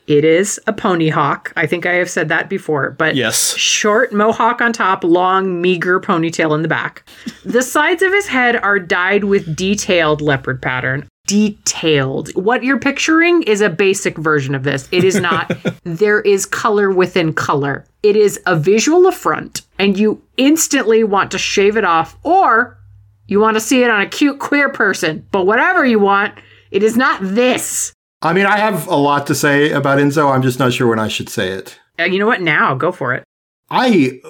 It 0.06 0.24
is 0.24 0.60
a 0.66 0.72
pony 0.72 1.08
hawk. 1.08 1.52
I 1.56 1.66
think 1.66 1.84
I 1.84 1.94
have 1.94 2.08
said 2.08 2.28
that 2.28 2.48
before, 2.48 2.90
but 2.90 3.16
yes. 3.16 3.56
short 3.56 4.12
mohawk 4.12 4.60
on 4.60 4.72
top, 4.72 5.02
long, 5.02 5.60
meager 5.60 6.00
ponytail 6.00 6.54
in 6.54 6.62
the 6.62 6.68
back. 6.68 7.08
The 7.44 7.62
sides 7.62 8.02
of 8.02 8.12
his 8.12 8.28
head 8.28 8.56
are 8.56 8.78
dyed 8.78 9.24
with 9.24 9.56
detailed 9.56 10.20
leopard 10.20 10.62
pattern. 10.62 11.08
Detailed. 11.26 12.30
What 12.36 12.62
you're 12.62 12.78
picturing 12.78 13.42
is 13.42 13.60
a 13.60 13.68
basic 13.68 14.16
version 14.16 14.54
of 14.54 14.62
this. 14.62 14.88
It 14.92 15.02
is 15.02 15.20
not, 15.20 15.50
there 15.84 16.20
is 16.20 16.46
color 16.46 16.90
within 16.90 17.32
color. 17.32 17.84
It 18.04 18.14
is 18.14 18.40
a 18.46 18.54
visual 18.54 19.08
affront, 19.08 19.62
and 19.76 19.98
you 19.98 20.22
instantly 20.36 21.02
want 21.02 21.32
to 21.32 21.38
shave 21.38 21.76
it 21.76 21.84
off, 21.84 22.16
or 22.22 22.78
you 23.26 23.40
want 23.40 23.56
to 23.56 23.60
see 23.60 23.82
it 23.82 23.90
on 23.90 24.00
a 24.00 24.08
cute 24.08 24.38
queer 24.38 24.68
person. 24.68 25.26
But 25.32 25.46
whatever 25.46 25.84
you 25.84 25.98
want, 25.98 26.38
it 26.70 26.84
is 26.84 26.96
not 26.96 27.18
this. 27.20 27.92
I 28.22 28.32
mean, 28.32 28.46
I 28.46 28.56
have 28.56 28.86
a 28.88 28.96
lot 28.96 29.26
to 29.28 29.34
say 29.34 29.70
about 29.72 29.98
Enzo. 29.98 30.32
I'm 30.34 30.42
just 30.42 30.58
not 30.58 30.72
sure 30.72 30.88
when 30.88 30.98
I 30.98 31.08
should 31.08 31.28
say 31.28 31.50
it. 31.50 31.78
Uh, 31.98 32.04
You 32.04 32.18
know 32.18 32.26
what? 32.26 32.40
Now, 32.40 32.74
go 32.74 32.90
for 32.92 33.14
it. 33.14 33.24
I 33.70 34.20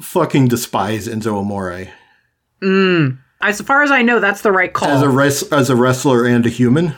fucking 0.00 0.48
despise 0.48 1.06
Enzo 1.08 1.38
Amore 1.38 1.88
Mm. 2.62 3.18
As 3.42 3.60
far 3.60 3.82
as 3.82 3.90
I 3.90 4.00
know, 4.02 4.20
that's 4.20 4.40
the 4.40 4.52
right 4.52 4.72
call. 4.72 4.88
as 4.88 5.02
a 5.02 5.08
res- 5.08 5.52
as 5.52 5.68
a 5.70 5.76
wrestler 5.76 6.24
and 6.24 6.46
a 6.46 6.48
human. 6.48 6.94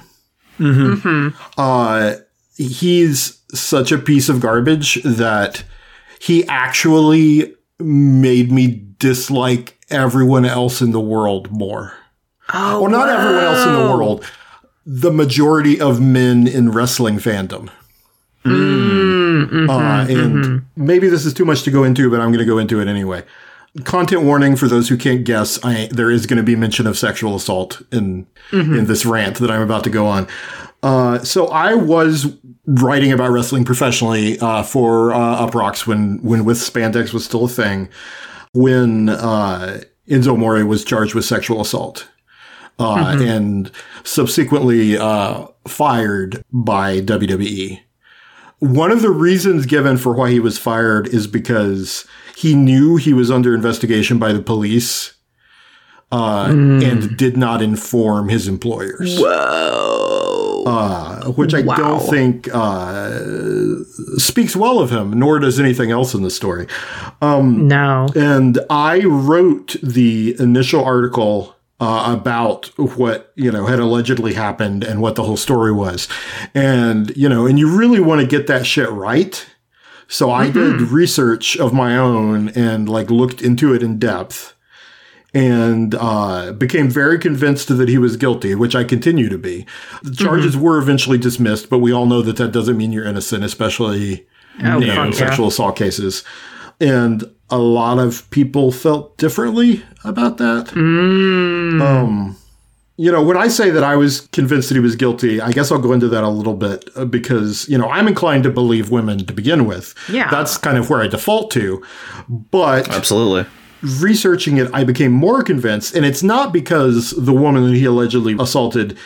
Mhm. 0.61 1.35
Uh, 1.59 2.15
he's 2.57 3.41
such 3.53 3.91
a 3.93 3.99
piece 3.99 4.29
of 4.29 4.41
garbage 4.41 5.03
that 5.03 5.65
he 6.21 6.47
actually 6.49 7.55
made 7.81 8.51
me 8.53 8.83
dislike 8.99 9.79
everyone 9.91 10.45
else 10.45 10.81
in 10.81 10.93
the 10.93 11.01
world 11.01 11.51
more. 11.51 11.95
Oh, 12.55 12.83
Well, 12.83 12.91
not 12.91 13.09
everyone 13.09 13.43
else 13.45 13.67
in 13.67 13.73
the 13.75 13.81
world. 13.95 14.25
The 14.87 15.11
majority 15.11 15.81
of 15.81 16.01
men 16.01 16.47
in 16.47 16.71
wrestling 16.71 17.19
fandom. 17.19 17.71
Mm, 18.45 19.49
mhm, 19.51 19.69
Uh, 19.69 20.07
and 20.09 20.45
mhm. 20.45 20.63
maybe 20.77 21.09
this 21.09 21.27
is 21.27 21.35
too 21.35 21.45
much 21.45 21.65
to 21.65 21.73
go 21.73 21.83
into, 21.83 22.09
but 22.09 22.21
I'm 22.21 22.29
going 22.29 22.39
to 22.39 22.45
go 22.45 22.59
into 22.59 22.81
it 22.81 22.87
anyway. 22.87 23.25
Content 23.85 24.23
warning 24.23 24.55
for 24.57 24.69
those 24.69 24.89
who 24.89 24.97
can't 24.97 25.25
guess: 25.25 25.59
I, 25.65 25.89
there 25.91 26.11
is 26.11 26.25
going 26.27 26.37
to 26.37 26.43
be 26.43 26.55
mention 26.57 26.87
of 26.87 26.97
sexual 26.97 27.35
assault 27.35 27.83
in 27.93 28.27
in 28.53 28.87
this 28.87 29.05
rant 29.05 29.39
that 29.39 29.51
I'm 29.51 29.61
about 29.61 29.85
to 29.85 29.91
go 29.91 30.07
on. 30.07 30.29
Uh, 30.83 31.19
so 31.19 31.49
I 31.49 31.75
was 31.75 32.33
writing 32.67 33.13
about 33.13 33.31
wrestling 33.33 33.65
professionally 33.65 34.39
uh, 34.39 34.63
for 34.63 35.13
uh, 35.13 35.47
Uproxx 35.47 35.87
when 35.87 36.23
when 36.23 36.45
with 36.45 36.59
spandex 36.59 37.13
was 37.13 37.25
still 37.25 37.45
a 37.45 37.49
thing. 37.49 37.89
When 38.55 39.09
uh, 39.11 39.81
Enzo 40.09 40.35
Amore 40.35 40.65
was 40.65 40.85
charged 40.85 41.15
with 41.15 41.25
sexual 41.25 41.61
assault. 41.61 42.09
Uh, 42.79 43.17
and 43.21 43.71
subsequently 44.05 44.99
uh, 44.99 45.47
fired 45.67 46.45
by 46.53 47.01
WWE 47.01 47.81
one 48.59 48.91
of 48.91 49.03
the 49.03 49.11
reasons 49.11 49.67
given 49.67 49.97
for 49.99 50.15
why 50.15 50.31
he 50.31 50.41
was 50.41 50.57
fired 50.59 51.07
is 51.09 51.27
because 51.27 52.07
he 52.37 52.55
knew 52.55 52.97
he 52.97 53.13
was 53.13 53.31
under 53.31 53.55
investigation 53.55 54.19
by 54.19 54.33
the 54.33 54.41
police 54.41 55.15
uh, 56.11 56.47
and 56.49 57.17
did 57.19 57.37
not 57.37 57.61
inform 57.61 58.29
his 58.31 58.49
employers. 58.49 59.19
Whoa. 59.19 60.65
Uh, 60.67 61.25
which 61.33 61.53
I 61.55 61.61
Wow. 61.61 61.77
don't 61.77 62.01
think 62.11 62.49
uh, 62.53 63.21
speaks 64.17 64.57
well 64.57 64.79
of 64.81 64.91
him, 64.91 65.13
nor 65.19 65.39
does 65.39 65.61
anything 65.61 65.91
else 65.91 66.15
in 66.15 66.23
the 66.23 66.31
story. 66.31 66.67
Um, 67.21 67.69
no. 67.69 68.09
And 68.17 68.59
I 68.71 69.01
wrote 69.05 69.77
the 69.83 70.35
initial 70.39 70.83
article 70.85 71.56
uh, 71.81 72.17
about 72.19 72.67
what 72.79 73.33
you 73.35 73.51
know 73.53 73.67
had 73.67 73.79
allegedly 73.79 74.35
happened 74.35 74.83
and 74.85 75.01
what 75.03 75.15
the 75.15 75.23
whole 75.23 75.37
story 75.37 75.73
was, 75.73 76.09
and 76.55 77.15
you 77.17 77.29
know, 77.29 77.47
and 77.47 77.59
you 77.59 77.77
really 77.77 78.01
want 78.01 78.21
to 78.21 78.27
get 78.27 78.47
that 78.47 78.67
shit 78.67 78.89
right. 78.91 79.47
So 80.09 80.31
I 80.31 80.51
did 80.51 80.81
research 80.83 81.57
of 81.57 81.73
my 81.73 81.97
own 81.97 82.51
and 82.51 82.89
like 82.89 83.11
looked 83.11 83.43
into 83.43 83.75
it 83.75 83.83
in 83.83 83.99
depth, 83.99 84.55
and 85.35 85.95
uh, 85.99 86.53
became 86.53 86.89
very 86.89 87.19
convinced 87.19 87.77
that 87.77 87.89
he 87.89 87.99
was 87.99 88.17
guilty, 88.17 88.55
which 88.55 88.77
I 88.77 88.85
continue 88.85 89.29
to 89.29 89.39
be. 89.39 89.67
The 90.03 90.15
charges 90.15 90.57
were 90.57 90.79
eventually 90.79 91.19
dismissed, 91.19 91.69
but 91.69 91.79
we 91.81 91.93
all 91.93 92.07
know 92.07 92.23
that 92.23 92.37
that 92.37 92.53
doesn't 92.53 92.77
mean 92.77 92.93
you're 92.93 93.05
innocent, 93.05 93.43
especially 93.45 94.27
Oh, 94.63 94.79
you 94.79 94.87
know, 94.87 94.95
fuck 94.95 95.07
in 95.09 95.13
yeah. 95.13 95.19
sexual 95.19 95.49
assault 95.49 95.77
cases. 95.77 96.25
And 96.81 97.25
a 97.51 97.59
lot 97.59 97.99
of 97.99 98.29
people 98.31 98.73
felt 98.73 99.17
differently 99.19 99.83
about 100.05 100.39
that. 100.39 100.67
Mm. 100.69 101.81
Um, 101.81 102.37
you 102.97 103.13
know, 103.13 103.23
when 103.23 103.37
I 103.37 103.49
say 103.49 103.71
that 103.71 103.85
I 103.85 103.95
was 103.97 104.23
convinced 104.33 104.69
that 104.69 104.75
he 104.75 104.81
was 104.81 104.97
guilty, 104.97 105.41
I 105.41 105.53
guess 105.53 105.71
I'll 105.71 105.79
go 105.79 105.93
into 105.93 106.09
that 106.09 106.25
a 106.25 106.29
little 106.29 106.55
bit 106.55 106.89
uh, 106.97 107.05
because, 107.05 107.69
you 107.69 107.77
know, 107.77 107.89
I'm 107.89 108.09
inclined 108.09 108.45
to 108.45 108.51
believe 108.51 108.91
women 108.91 109.27
to 109.27 109.33
begin 109.33 109.67
with. 109.67 109.95
Yeah. 110.09 110.31
That's 110.31 110.57
kind 110.57 110.79
of 110.79 110.89
where 110.89 111.03
I 111.03 111.07
default 111.07 111.51
to. 111.53 111.85
But 112.29 112.89
Absolutely. 112.89 113.47
researching 114.01 114.57
it, 114.57 114.71
I 114.73 114.85
became 114.85 115.13
more 115.13 115.43
convinced. 115.43 115.95
And 115.95 116.07
it's 116.07 116.23
not 116.23 116.53
because 116.53 117.11
the 117.11 117.35
woman 117.35 117.67
that 117.67 117.77
he 117.77 117.85
allegedly 117.85 118.35
assaulted 118.39 118.97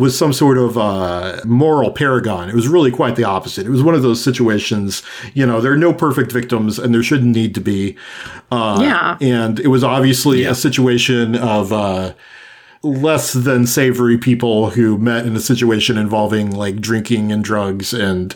was 0.00 0.18
some 0.18 0.32
sort 0.32 0.58
of 0.58 0.76
uh, 0.76 1.40
moral 1.44 1.92
paragon. 1.92 2.48
It 2.48 2.54
was 2.54 2.66
really 2.66 2.90
quite 2.90 3.14
the 3.16 3.24
opposite. 3.24 3.66
It 3.66 3.70
was 3.70 3.82
one 3.82 3.94
of 3.94 4.02
those 4.02 4.22
situations, 4.22 5.02
you 5.34 5.46
know, 5.46 5.60
there 5.60 5.72
are 5.72 5.76
no 5.76 5.92
perfect 5.92 6.32
victims 6.32 6.78
and 6.78 6.92
there 6.92 7.02
shouldn't 7.02 7.34
need 7.34 7.54
to 7.54 7.60
be. 7.60 7.96
Uh, 8.50 8.78
Yeah. 8.80 9.18
And 9.20 9.60
it 9.60 9.68
was 9.68 9.84
obviously 9.84 10.44
a 10.44 10.54
situation 10.54 11.36
of, 11.36 11.72
uh, 11.72 12.14
less 12.82 13.34
than 13.34 13.66
savory 13.66 14.16
people 14.16 14.70
who 14.70 14.96
met 14.96 15.26
in 15.26 15.36
a 15.36 15.40
situation 15.40 15.98
involving 15.98 16.50
like 16.50 16.80
drinking 16.80 17.30
and 17.30 17.44
drugs 17.44 17.92
and 17.92 18.34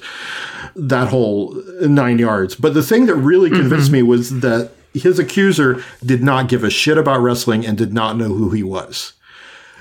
that 0.77 1.09
whole 1.09 1.55
nine 1.81 2.19
yards. 2.19 2.55
But 2.55 2.75
the 2.75 2.83
thing 2.83 3.07
that 3.07 3.15
really 3.15 3.49
convinced 3.49 3.91
me 3.91 4.03
was 4.03 4.41
that 4.41 4.71
his 4.93 5.19
accuser 5.19 5.83
did 6.05 6.23
not 6.23 6.49
give 6.49 6.63
a 6.63 6.71
shit 6.71 6.99
about 6.99 7.21
wrestling 7.21 7.65
and 7.67 7.79
did 7.79 7.93
not 7.95 8.17
know 8.17 8.29
who 8.29 8.51
he 8.51 8.63
was. 8.63 9.15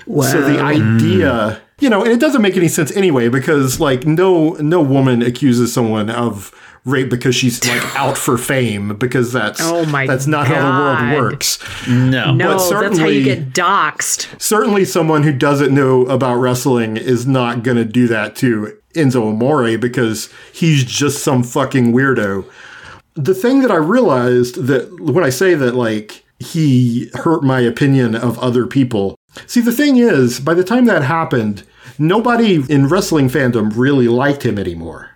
Wow. 0.06 0.24
So 0.32 0.40
the 0.40 0.60
idea, 0.60 1.60
you 1.80 1.90
know, 1.90 2.02
and 2.02 2.12
it 2.12 2.20
doesn't 2.20 2.42
make 2.42 2.56
any 2.56 2.68
sense 2.68 2.94
anyway 2.96 3.28
because 3.28 3.80
like 3.80 4.06
no 4.06 4.50
no 4.54 4.80
woman 4.80 5.22
accuses 5.22 5.72
someone 5.72 6.10
of 6.10 6.54
rape 6.84 7.08
because 7.08 7.34
she's 7.34 7.64
like 7.66 7.82
out 7.96 8.16
for 8.16 8.36
fame 8.36 8.96
because 8.96 9.32
that's 9.32 9.60
Oh 9.62 9.84
my 9.86 10.06
that's 10.06 10.26
not 10.26 10.46
how 10.46 10.60
the 10.60 10.78
world 10.78 11.22
works. 11.22 11.58
No. 11.88 12.34
No, 12.34 12.56
But 12.56 12.80
that's 12.80 12.98
how 12.98 13.06
you 13.06 13.24
get 13.24 13.50
doxxed. 13.52 14.40
Certainly 14.40 14.84
someone 14.84 15.22
who 15.22 15.32
doesn't 15.32 15.74
know 15.74 16.02
about 16.06 16.36
wrestling 16.36 16.96
is 16.96 17.26
not 17.26 17.62
going 17.62 17.76
to 17.76 17.84
do 17.84 18.06
that 18.08 18.36
to 18.36 18.76
Enzo 18.94 19.28
Amore 19.28 19.76
because 19.78 20.28
he's 20.52 20.84
just 20.84 21.24
some 21.24 21.42
fucking 21.42 21.92
weirdo. 21.92 22.48
The 23.14 23.34
thing 23.34 23.60
that 23.62 23.70
I 23.70 23.76
realized 23.76 24.66
that 24.66 25.00
when 25.00 25.24
I 25.24 25.30
say 25.30 25.54
that 25.54 25.74
like 25.74 26.24
he 26.38 27.10
hurt 27.14 27.42
my 27.42 27.60
opinion 27.60 28.14
of 28.14 28.38
other 28.38 28.66
people. 28.66 29.16
See, 29.46 29.60
the 29.60 29.72
thing 29.72 29.96
is, 29.96 30.40
by 30.40 30.54
the 30.54 30.64
time 30.64 30.84
that 30.86 31.02
happened, 31.02 31.64
nobody 31.98 32.62
in 32.68 32.88
wrestling 32.88 33.28
fandom 33.28 33.72
really 33.74 34.08
liked 34.08 34.44
him 34.44 34.58
anymore. 34.58 35.10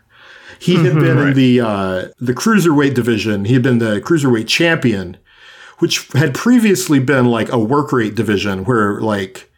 He 0.61 0.75
had 0.75 0.95
been 0.95 1.19
in 1.19 1.35
the 1.35 1.61
uh, 1.61 2.09
the 2.19 2.35
cruiserweight 2.35 2.95
division. 2.95 3.45
He 3.45 3.55
had 3.55 3.63
been 3.63 3.79
the 3.79 4.01
cruiserweight 4.01 4.49
champion, 4.49 5.17
which 5.79 6.09
had 6.13 6.35
previously 6.35 6.99
been 6.99 7.27
like 7.27 7.53
a 7.53 7.59
work 7.59 7.93
rate 7.93 8.17
division 8.17 8.65
where 8.65 9.01
like 9.01 9.51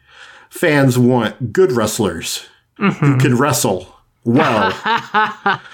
fans 0.49 0.99
want 0.99 1.53
good 1.53 1.71
wrestlers 1.71 2.47
who 2.75 3.17
can 3.17 3.35
wrestle 3.35 3.95
well. 4.23 4.73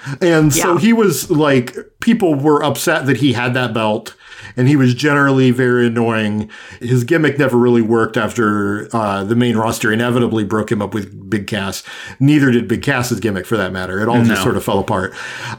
and 0.22 0.54
so 0.54 0.78
he 0.78 0.94
was 0.94 1.30
like, 1.30 1.76
people 2.00 2.36
were 2.36 2.64
upset 2.64 3.06
that 3.08 3.18
he 3.18 3.34
had 3.34 3.54
that 3.54 3.74
belt. 3.74 4.16
And 4.56 4.68
he 4.68 4.76
was 4.76 4.94
generally 4.94 5.52
very 5.52 5.88
annoying. 5.88 6.50
His 6.80 7.04
gimmick 7.04 7.38
never 7.38 7.58
really 7.58 7.82
worked 7.82 8.18
after 8.18 8.88
uh, 8.96 9.24
the 9.24 9.36
main 9.36 9.58
roster 9.58 9.92
inevitably 9.92 10.44
broke 10.44 10.72
him 10.72 10.82
up 10.82 10.94
with 10.94 11.30
Big 11.30 11.48
Cass. 11.48 11.84
Neither 12.20 12.52
did 12.52 12.68
Big 12.68 12.82
Cass's 12.82 13.20
gimmick 13.20 13.46
for 13.46 13.58
that 13.58 13.72
matter. 13.74 14.00
It 14.02 14.08
all 14.08 14.24
just 14.24 14.44
sort 14.44 14.58
of 14.58 14.64
fell 14.64 14.80
apart. 14.80 15.14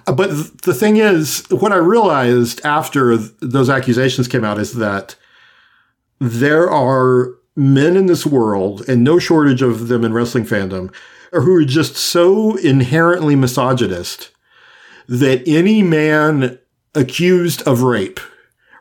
Uh, 0.07 0.13
But 0.13 0.29
th- 0.31 0.53
the 0.63 0.75
thing 0.75 0.97
is, 0.97 1.45
what 1.51 1.73
I 1.73 1.77
realized 1.77 2.61
after 2.65 3.17
th- 3.17 3.31
those 3.41 3.69
accusations 3.71 4.29
came 4.29 4.45
out 4.45 4.59
is 4.59 4.75
that 4.75 5.17
there 6.21 6.69
are 6.71 7.35
men 7.57 7.97
in 7.97 8.07
this 8.07 8.25
world, 8.25 8.85
and 8.89 9.03
no 9.03 9.19
shortage 9.19 9.63
of 9.63 9.89
them 9.89 10.05
in 10.05 10.13
wrestling 10.13 10.45
fandom, 10.45 10.93
who 11.33 11.55
are 11.57 11.65
just 11.65 11.97
so 11.97 12.57
inherently 12.57 13.35
misogynist 13.37 14.31
that 15.09 15.43
any 15.47 15.83
man 15.83 16.59
accused 16.95 17.63
of 17.67 17.83
rape, 17.83 18.21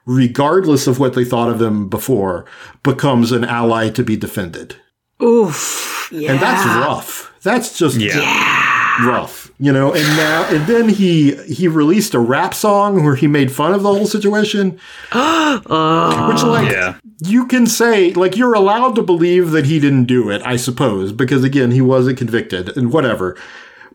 regardless 0.08 0.88
of 0.88 1.00
what 1.00 1.14
they 1.14 1.24
thought 1.26 1.50
of 1.52 1.60
them 1.60 1.88
before, 1.90 2.46
becomes 2.82 3.32
an 3.32 3.44
ally 3.44 3.90
to 3.90 4.04
be 4.04 4.16
defended. 4.18 4.76
Oof. 5.22 6.10
Yeah. 6.12 6.32
And 6.32 6.40
that's 6.42 6.66
rough. 6.66 7.34
That's 7.44 7.78
just 7.78 7.98
Yeah. 7.98 9.06
rough, 9.06 9.52
you 9.60 9.72
know. 9.72 9.94
And 9.94 10.04
now 10.18 10.46
and 10.50 10.66
then 10.66 10.90
he 10.90 11.36
he 11.46 11.68
released 11.68 12.14
a 12.14 12.20
rap 12.20 12.54
song 12.54 13.04
where 13.04 13.16
he 13.16 13.28
made 13.28 13.52
fun 13.52 13.74
of 13.74 13.84
the 13.84 13.94
whole 13.94 14.06
situation, 14.08 14.80
oh. 15.12 16.30
which 16.32 16.44
like 16.44 16.72
Yeah. 16.72 16.96
you 17.26 17.46
can 17.46 17.68
say 17.68 18.14
like 18.14 18.38
you're 18.38 18.54
allowed 18.54 18.96
to 18.96 19.04
believe 19.04 19.52
that 19.52 19.66
he 19.66 19.80
didn't 19.80 20.06
do 20.06 20.30
it, 20.30 20.42
I 20.46 20.56
suppose, 20.56 21.12
because 21.12 21.44
again 21.44 21.72
he 21.72 21.82
wasn't 21.82 22.18
convicted 22.18 22.76
and 22.78 22.92
whatever. 22.92 23.36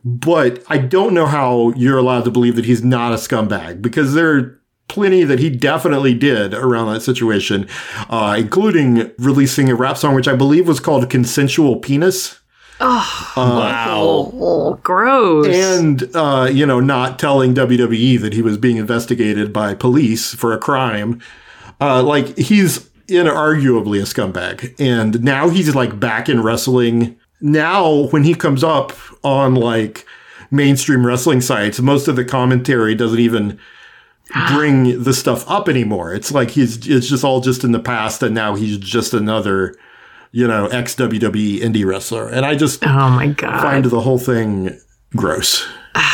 But 0.04 0.62
I 0.68 0.78
don't 0.78 1.14
know 1.14 1.26
how 1.26 1.72
you're 1.76 1.98
allowed 1.98 2.24
to 2.24 2.30
believe 2.32 2.56
that 2.56 2.64
he's 2.64 2.82
not 2.84 3.12
a 3.12 3.16
scumbag 3.16 3.80
because 3.80 4.14
there 4.14 4.36
are 4.36 4.58
plenty 4.92 5.24
that 5.24 5.38
he 5.38 5.50
definitely 5.50 6.14
did 6.14 6.54
around 6.54 6.92
that 6.92 7.00
situation, 7.00 7.66
uh, 8.10 8.36
including 8.38 9.10
releasing 9.18 9.70
a 9.70 9.74
rap 9.74 9.96
song 9.96 10.14
which 10.14 10.28
I 10.28 10.36
believe 10.36 10.68
was 10.68 10.78
called 10.78 11.08
"Consensual 11.10 11.76
Penis." 11.76 12.38
wow. 13.36 14.30
Oh, 14.34 14.78
gross. 14.82 15.46
and 15.46 16.14
uh, 16.14 16.48
you 16.52 16.66
know 16.66 16.80
not 16.80 17.18
telling 17.18 17.54
WWE 17.54 18.20
that 18.20 18.32
he 18.32 18.42
was 18.42 18.58
being 18.58 18.76
investigated 18.76 19.52
by 19.52 19.74
police 19.74 20.34
for 20.34 20.52
a 20.52 20.58
crime. 20.58 21.20
Uh, 21.80 22.02
like 22.02 22.36
he's 22.36 22.90
inarguably 23.08 23.98
a 23.98 24.04
scumbag, 24.04 24.74
and 24.78 25.22
now 25.22 25.48
he's 25.48 25.74
like 25.74 25.98
back 25.98 26.28
in 26.28 26.42
wrestling. 26.42 27.18
Now 27.40 28.08
when 28.08 28.24
he 28.24 28.34
comes 28.34 28.62
up 28.62 28.92
on 29.24 29.54
like 29.54 30.04
mainstream 30.50 31.06
wrestling 31.06 31.40
sites, 31.40 31.80
most 31.80 32.08
of 32.08 32.16
the 32.16 32.24
commentary 32.24 32.94
doesn't 32.94 33.18
even 33.18 33.58
bring 34.48 35.02
the 35.02 35.12
stuff 35.12 35.48
up 35.48 35.68
anymore. 35.68 36.14
It's 36.14 36.32
like 36.32 36.50
he's 36.50 36.86
it's 36.86 37.08
just 37.08 37.24
all 37.24 37.40
just 37.40 37.64
in 37.64 37.72
the 37.72 37.80
past, 37.80 38.22
and 38.22 38.34
now 38.34 38.54
he's 38.54 38.78
just 38.78 39.14
another 39.14 39.76
you 40.30 40.46
know 40.46 40.66
ex 40.66 40.94
WWE 40.96 41.60
indie 41.60 41.84
wrestler, 41.84 42.28
and 42.28 42.44
I 42.44 42.54
just 42.54 42.86
oh 42.86 43.10
my 43.10 43.28
god. 43.28 43.62
find 43.62 43.84
the 43.84 44.00
whole 44.00 44.18
thing 44.18 44.78
gross. 45.16 45.66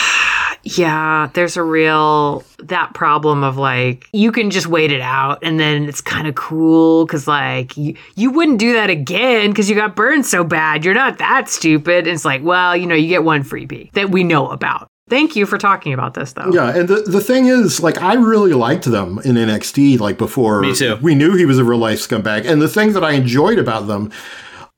Yeah, 0.64 1.30
there's 1.32 1.56
a 1.56 1.62
real 1.62 2.44
that 2.58 2.92
problem 2.92 3.42
of 3.42 3.56
like 3.56 4.06
you 4.12 4.30
can 4.32 4.50
just 4.50 4.66
wait 4.66 4.92
it 4.92 5.00
out 5.00 5.38
and 5.40 5.58
then 5.58 5.88
it's 5.88 6.02
kind 6.02 6.26
of 6.26 6.34
cool 6.34 7.06
cuz 7.06 7.26
like 7.26 7.74
you, 7.76 7.94
you 8.16 8.30
wouldn't 8.30 8.58
do 8.58 8.74
that 8.74 8.90
again 8.90 9.54
cuz 9.54 9.70
you 9.70 9.76
got 9.76 9.96
burned 9.96 10.26
so 10.26 10.44
bad. 10.44 10.84
You're 10.84 10.94
not 10.94 11.18
that 11.18 11.48
stupid. 11.48 12.06
It's 12.06 12.24
like, 12.24 12.42
well, 12.42 12.76
you 12.76 12.86
know, 12.86 12.96
you 12.96 13.08
get 13.08 13.24
one 13.24 13.44
freebie 13.44 13.90
that 13.92 14.10
we 14.10 14.24
know 14.24 14.48
about. 14.48 14.88
Thank 15.08 15.36
you 15.36 15.46
for 15.46 15.58
talking 15.58 15.92
about 15.92 16.14
this 16.14 16.32
though. 16.32 16.50
Yeah, 16.52 16.76
and 16.76 16.88
the, 16.88 17.02
the 17.02 17.20
thing 17.20 17.46
is, 17.46 17.80
like, 17.80 18.00
I 18.02 18.14
really 18.14 18.52
liked 18.52 18.84
them 18.84 19.18
in 19.24 19.36
NXT, 19.36 19.98
like, 20.00 20.18
before 20.18 20.60
Me 20.60 20.74
too. 20.74 20.98
we 21.00 21.14
knew 21.14 21.34
he 21.34 21.46
was 21.46 21.58
a 21.58 21.64
real 21.64 21.78
life 21.78 21.98
scumbag. 22.00 22.44
And 22.46 22.60
the 22.60 22.68
thing 22.68 22.92
that 22.92 23.04
I 23.04 23.12
enjoyed 23.12 23.58
about 23.58 23.86
them, 23.86 24.10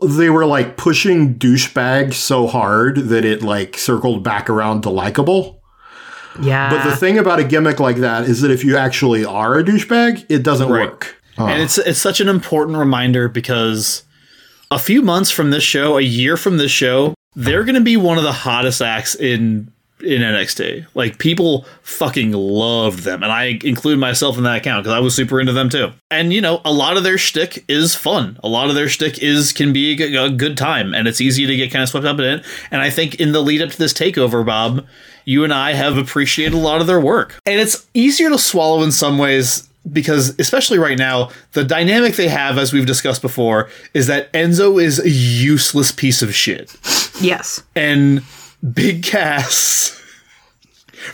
they 0.02 0.30
were, 0.30 0.46
like, 0.46 0.76
pushing 0.76 1.34
douchebag 1.34 2.14
so 2.14 2.46
hard 2.46 2.96
that 3.08 3.24
it, 3.24 3.42
like, 3.42 3.76
circled 3.76 4.22
back 4.22 4.48
around 4.48 4.82
to 4.82 4.90
likable. 4.90 5.62
Yeah. 6.40 6.70
But 6.70 6.88
the 6.88 6.96
thing 6.96 7.18
about 7.18 7.40
a 7.40 7.44
gimmick 7.44 7.80
like 7.80 7.96
that 7.96 8.24
is 8.24 8.40
that 8.40 8.50
if 8.50 8.64
you 8.64 8.76
actually 8.76 9.24
are 9.24 9.58
a 9.58 9.64
douchebag, 9.64 10.26
it 10.28 10.42
doesn't 10.42 10.68
Right. 10.70 10.88
work. 10.88 11.16
Uh-huh. 11.36 11.48
And 11.48 11.62
it's 11.62 11.78
it's 11.78 11.98
such 11.98 12.20
an 12.20 12.28
important 12.28 12.76
reminder 12.78 13.28
because 13.28 14.04
a 14.70 14.78
few 14.78 15.02
months 15.02 15.30
from 15.30 15.50
this 15.50 15.62
show, 15.64 15.98
a 15.98 16.02
year 16.02 16.36
from 16.36 16.56
this 16.58 16.70
show, 16.70 17.14
they're 17.34 17.64
going 17.64 17.74
to 17.74 17.80
be 17.80 17.96
one 17.96 18.16
of 18.18 18.24
the 18.24 18.32
hottest 18.32 18.80
acts 18.82 19.14
in 19.14 19.72
in 20.02 20.22
NXT. 20.22 20.86
Like 20.94 21.18
people 21.18 21.66
fucking 21.82 22.32
loved 22.32 23.00
them, 23.00 23.22
and 23.22 23.32
I 23.32 23.58
include 23.62 23.98
myself 23.98 24.36
in 24.36 24.44
that 24.44 24.58
account 24.58 24.84
because 24.84 24.96
I 24.96 25.00
was 25.00 25.14
super 25.14 25.40
into 25.40 25.52
them 25.52 25.68
too. 25.68 25.92
And 26.10 26.32
you 26.32 26.40
know, 26.40 26.60
a 26.64 26.72
lot 26.72 26.96
of 26.96 27.02
their 27.02 27.18
shtick 27.18 27.64
is 27.68 27.94
fun. 27.94 28.38
A 28.42 28.48
lot 28.48 28.68
of 28.68 28.74
their 28.74 28.88
shtick 28.88 29.22
is 29.22 29.52
can 29.52 29.72
be 29.72 29.92
a 29.92 29.96
good, 29.96 30.14
a 30.14 30.30
good 30.34 30.56
time, 30.56 30.94
and 30.94 31.08
it's 31.08 31.20
easy 31.20 31.46
to 31.46 31.56
get 31.56 31.70
kind 31.70 31.82
of 31.82 31.88
swept 31.88 32.06
up 32.06 32.18
in 32.18 32.24
it. 32.24 32.44
And 32.70 32.80
I 32.80 32.90
think 32.90 33.16
in 33.16 33.32
the 33.32 33.40
lead 33.40 33.62
up 33.62 33.70
to 33.70 33.78
this 33.78 33.92
takeover, 33.92 34.44
Bob, 34.44 34.86
you 35.24 35.44
and 35.44 35.52
I 35.52 35.72
have 35.74 35.96
appreciated 35.96 36.54
a 36.54 36.58
lot 36.58 36.80
of 36.80 36.86
their 36.86 37.00
work, 37.00 37.38
and 37.46 37.60
it's 37.60 37.86
easier 37.94 38.30
to 38.30 38.38
swallow 38.38 38.82
in 38.82 38.92
some 38.92 39.18
ways 39.18 39.68
because 39.90 40.38
especially 40.38 40.78
right 40.78 40.98
now 40.98 41.30
the 41.52 41.64
dynamic 41.64 42.14
they 42.16 42.28
have 42.28 42.58
as 42.58 42.72
we've 42.72 42.86
discussed 42.86 43.22
before 43.22 43.68
is 43.94 44.06
that 44.06 44.30
enzo 44.34 44.80
is 44.80 44.98
a 45.00 45.08
useless 45.08 45.90
piece 45.90 46.20
of 46.20 46.34
shit 46.34 46.76
yes. 47.20 47.62
and 47.74 48.22
big 48.72 49.02
cass 49.02 49.96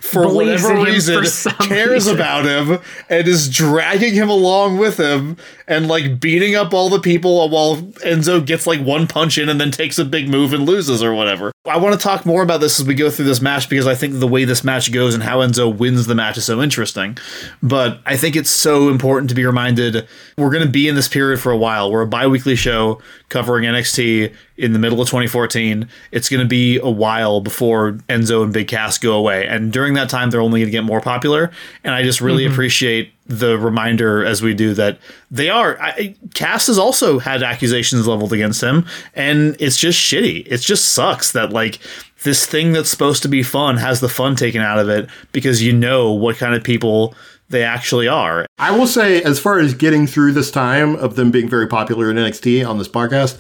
for 0.01 0.23
Believes 0.23 0.63
whatever 0.65 0.85
reason 0.85 1.25
for 1.25 1.51
cares 1.65 1.91
reason. 1.91 2.15
about 2.17 2.45
him 2.45 2.81
and 3.09 3.29
is 3.29 3.49
dragging 3.49 4.15
him 4.15 4.29
along 4.29 4.79
with 4.79 4.99
him 4.99 5.37
and 5.69 5.87
like 5.87 6.19
beating 6.19 6.57
up 6.57 6.75
all 6.75 6.89
the 6.89 7.01
people 7.01 7.49
while 7.49 7.77
Enzo 7.77 8.45
gets 8.45 8.67
like 8.67 8.81
one 8.81 9.07
punch 9.07 9.39
in 9.39 9.49
and 9.49 9.61
then 9.61 9.71
takes 9.71 9.99
a 9.99 10.05
big 10.05 10.29
move 10.29 10.53
and 10.53 10.67
loses 10.67 11.03
or 11.03 11.15
whatever. 11.15 11.53
I 11.69 11.79
want 11.79 11.95
to 11.95 12.03
talk 12.03 12.25
more 12.25 12.43
about 12.43 12.61
this 12.61 12.81
as 12.81 12.87
we 12.87 12.95
go 12.95 13.11
through 13.11 13.25
this 13.27 13.41
match 13.41 13.69
because 13.69 13.87
I 13.87 13.95
think 13.95 14.19
the 14.19 14.27
way 14.27 14.45
this 14.45 14.62
match 14.62 14.93
goes 14.93 15.14
and 15.14 15.23
how 15.23 15.39
Enzo 15.39 15.75
wins 15.75 16.07
the 16.07 16.14
match 16.14 16.37
is 16.37 16.45
so 16.45 16.62
interesting. 16.62 17.19
But 17.62 18.01
I 18.07 18.17
think 18.17 18.37
it's 18.37 18.51
so 18.51 18.89
important 18.89 19.29
to 19.31 19.35
be 19.35 19.45
reminded 19.45 20.07
we're 20.37 20.51
going 20.51 20.64
to 20.64 20.71
be 20.71 20.89
in 20.89 20.95
this 20.95 21.09
period 21.09 21.41
for 21.41 21.51
a 21.51 21.57
while. 21.57 21.91
We're 21.91 22.03
a 22.03 22.07
bi-weekly 22.07 22.57
show 22.57 23.01
covering 23.29 23.64
NXT 23.64 24.35
in 24.57 24.73
the 24.73 24.79
middle 24.79 25.01
of 25.01 25.09
2014. 25.09 25.89
It's 26.12 26.29
going 26.29 26.43
to 26.43 26.49
be 26.49 26.79
a 26.79 26.91
while 26.91 27.41
before 27.41 27.93
Enzo 28.09 28.43
and 28.45 28.53
Big 28.53 28.69
Cass 28.69 28.99
go 28.99 29.14
away. 29.14 29.47
And 29.47 29.73
during 29.73 29.95
that 29.95 30.09
time, 30.09 30.31
they're 30.31 30.41
only 30.41 30.61
going 30.61 30.69
to 30.69 30.73
get 30.73 30.85
more 30.85 31.01
popular. 31.01 31.51
And 31.85 31.95
I 31.95 32.03
just 32.03 32.21
really 32.21 32.45
mm-hmm. 32.45 32.53
appreciate 32.53 33.12
the 33.29 33.59
reminder 33.59 34.24
as 34.24 34.43
we 34.43 34.55
do 34.55 34.74
that 34.74 34.99
they 35.31 35.51
are. 35.51 35.81
I, 35.81 36.14
Cass 36.35 36.68
has 36.68 36.79
also 36.79 37.18
had 37.18 37.43
accusations 37.43 38.07
leveled 38.07 38.33
against 38.33 38.62
him. 38.62 38.87
And 39.14 39.57
it's 39.59 39.77
just 39.77 39.99
shitty. 39.99 40.47
It 40.47 40.59
just 40.59 40.93
sucks 40.93 41.33
that, 41.33 41.51
like, 41.51 41.79
this 42.22 42.47
thing 42.47 42.72
that's 42.72 42.89
supposed 42.89 43.22
to 43.22 43.29
be 43.29 43.43
fun 43.43 43.77
has 43.77 44.01
the 44.01 44.09
fun 44.09 44.37
taken 44.37 44.62
out 44.62 44.79
of 44.79 44.89
it 44.89 45.09
because 45.33 45.62
you 45.62 45.72
know 45.72 46.12
what 46.12 46.37
kind 46.37 46.55
of 46.55 46.64
people 46.64 47.14
they 47.49 47.63
actually 47.63 48.09
are. 48.09 48.47
I 48.59 48.77
will 48.77 48.87
say, 48.87 49.23
as 49.23 49.39
far 49.39 49.59
as 49.59 49.75
getting 49.75 50.07
through 50.07 50.33
this 50.33 50.51
time 50.51 50.97
of 50.97 51.17
them 51.17 51.31
being 51.31 51.49
very 51.49 51.67
popular 51.67 52.11
in 52.11 52.17
NXT 52.17 52.67
on 52.69 52.79
this 52.79 52.89
podcast, 52.89 53.39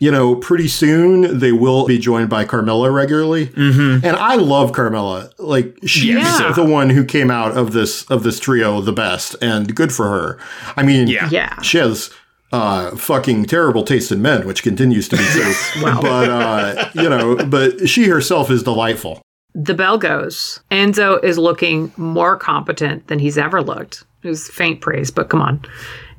you 0.00 0.10
know, 0.10 0.36
pretty 0.36 0.68
soon 0.68 1.38
they 1.38 1.50
will 1.52 1.86
be 1.86 1.98
joined 1.98 2.30
by 2.30 2.44
Carmella 2.44 2.92
regularly, 2.94 3.46
mm-hmm. 3.48 4.04
and 4.06 4.16
I 4.16 4.36
love 4.36 4.72
Carmella. 4.72 5.32
Like 5.38 5.76
she's 5.86 6.14
Yeah. 6.14 6.52
the 6.54 6.64
one 6.64 6.90
who 6.90 7.04
came 7.04 7.30
out 7.30 7.56
of 7.56 7.72
this 7.72 8.04
of 8.10 8.22
this 8.22 8.38
trio 8.38 8.80
the 8.80 8.92
best, 8.92 9.34
and 9.42 9.74
good 9.74 9.92
for 9.92 10.08
her. 10.08 10.38
I 10.76 10.82
mean, 10.84 11.08
Yeah. 11.08 11.28
Yeah. 11.30 11.60
she 11.62 11.78
has 11.78 12.10
uh, 12.52 12.96
fucking 12.96 13.44
terrible 13.46 13.82
taste 13.82 14.10
in 14.12 14.22
men, 14.22 14.46
which 14.46 14.62
continues 14.62 15.08
to 15.08 15.16
be 15.16 15.24
true. 15.24 15.52
But 15.82 16.28
uh, 16.30 16.90
you 16.94 17.08
know, 17.08 17.36
but 17.36 17.88
she 17.88 18.04
herself 18.08 18.50
is 18.50 18.62
delightful. 18.62 19.20
The 19.60 19.74
bell 19.74 19.98
goes. 19.98 20.60
Enzo 20.70 21.22
is 21.24 21.36
looking 21.36 21.92
more 21.96 22.36
competent 22.36 23.08
than 23.08 23.18
he's 23.18 23.36
ever 23.36 23.60
looked. 23.60 24.04
It 24.22 24.28
was 24.28 24.48
faint 24.48 24.80
praise, 24.80 25.10
but 25.10 25.28
come 25.28 25.42
on. 25.42 25.60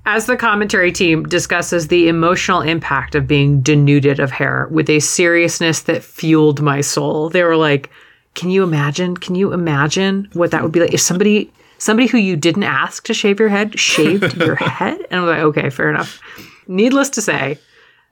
As 0.05 0.25
the 0.25 0.35
commentary 0.35 0.91
team 0.91 1.23
discusses 1.23 1.87
the 1.87 2.09
emotional 2.09 2.61
impact 2.61 3.15
of 3.15 3.27
being 3.27 3.61
denuded 3.61 4.19
of 4.19 4.31
hair 4.31 4.67
with 4.71 4.89
a 4.89 4.99
seriousness 4.99 5.81
that 5.83 6.03
fueled 6.03 6.61
my 6.61 6.81
soul, 6.81 7.29
they 7.29 7.43
were 7.43 7.55
like, 7.55 7.89
"Can 8.35 8.49
you 8.49 8.61
imagine? 8.61 9.15
Can 9.15 9.35
you 9.35 9.53
imagine 9.53 10.27
what 10.33 10.51
that 10.51 10.61
would 10.61 10.73
be 10.73 10.81
like 10.81 10.93
if 10.93 10.99
somebody 10.99 11.49
somebody 11.77 12.07
who 12.07 12.17
you 12.17 12.35
didn't 12.35 12.63
ask 12.63 13.05
to 13.05 13.13
shave 13.13 13.39
your 13.39 13.49
head 13.49 13.79
shaved 13.79 14.35
your 14.35 14.55
head?" 14.79 14.99
And 15.09 15.21
I'm 15.21 15.27
like, 15.27 15.39
"Okay, 15.39 15.69
fair 15.69 15.89
enough." 15.89 16.19
Needless 16.67 17.09
to 17.11 17.21
say, 17.21 17.57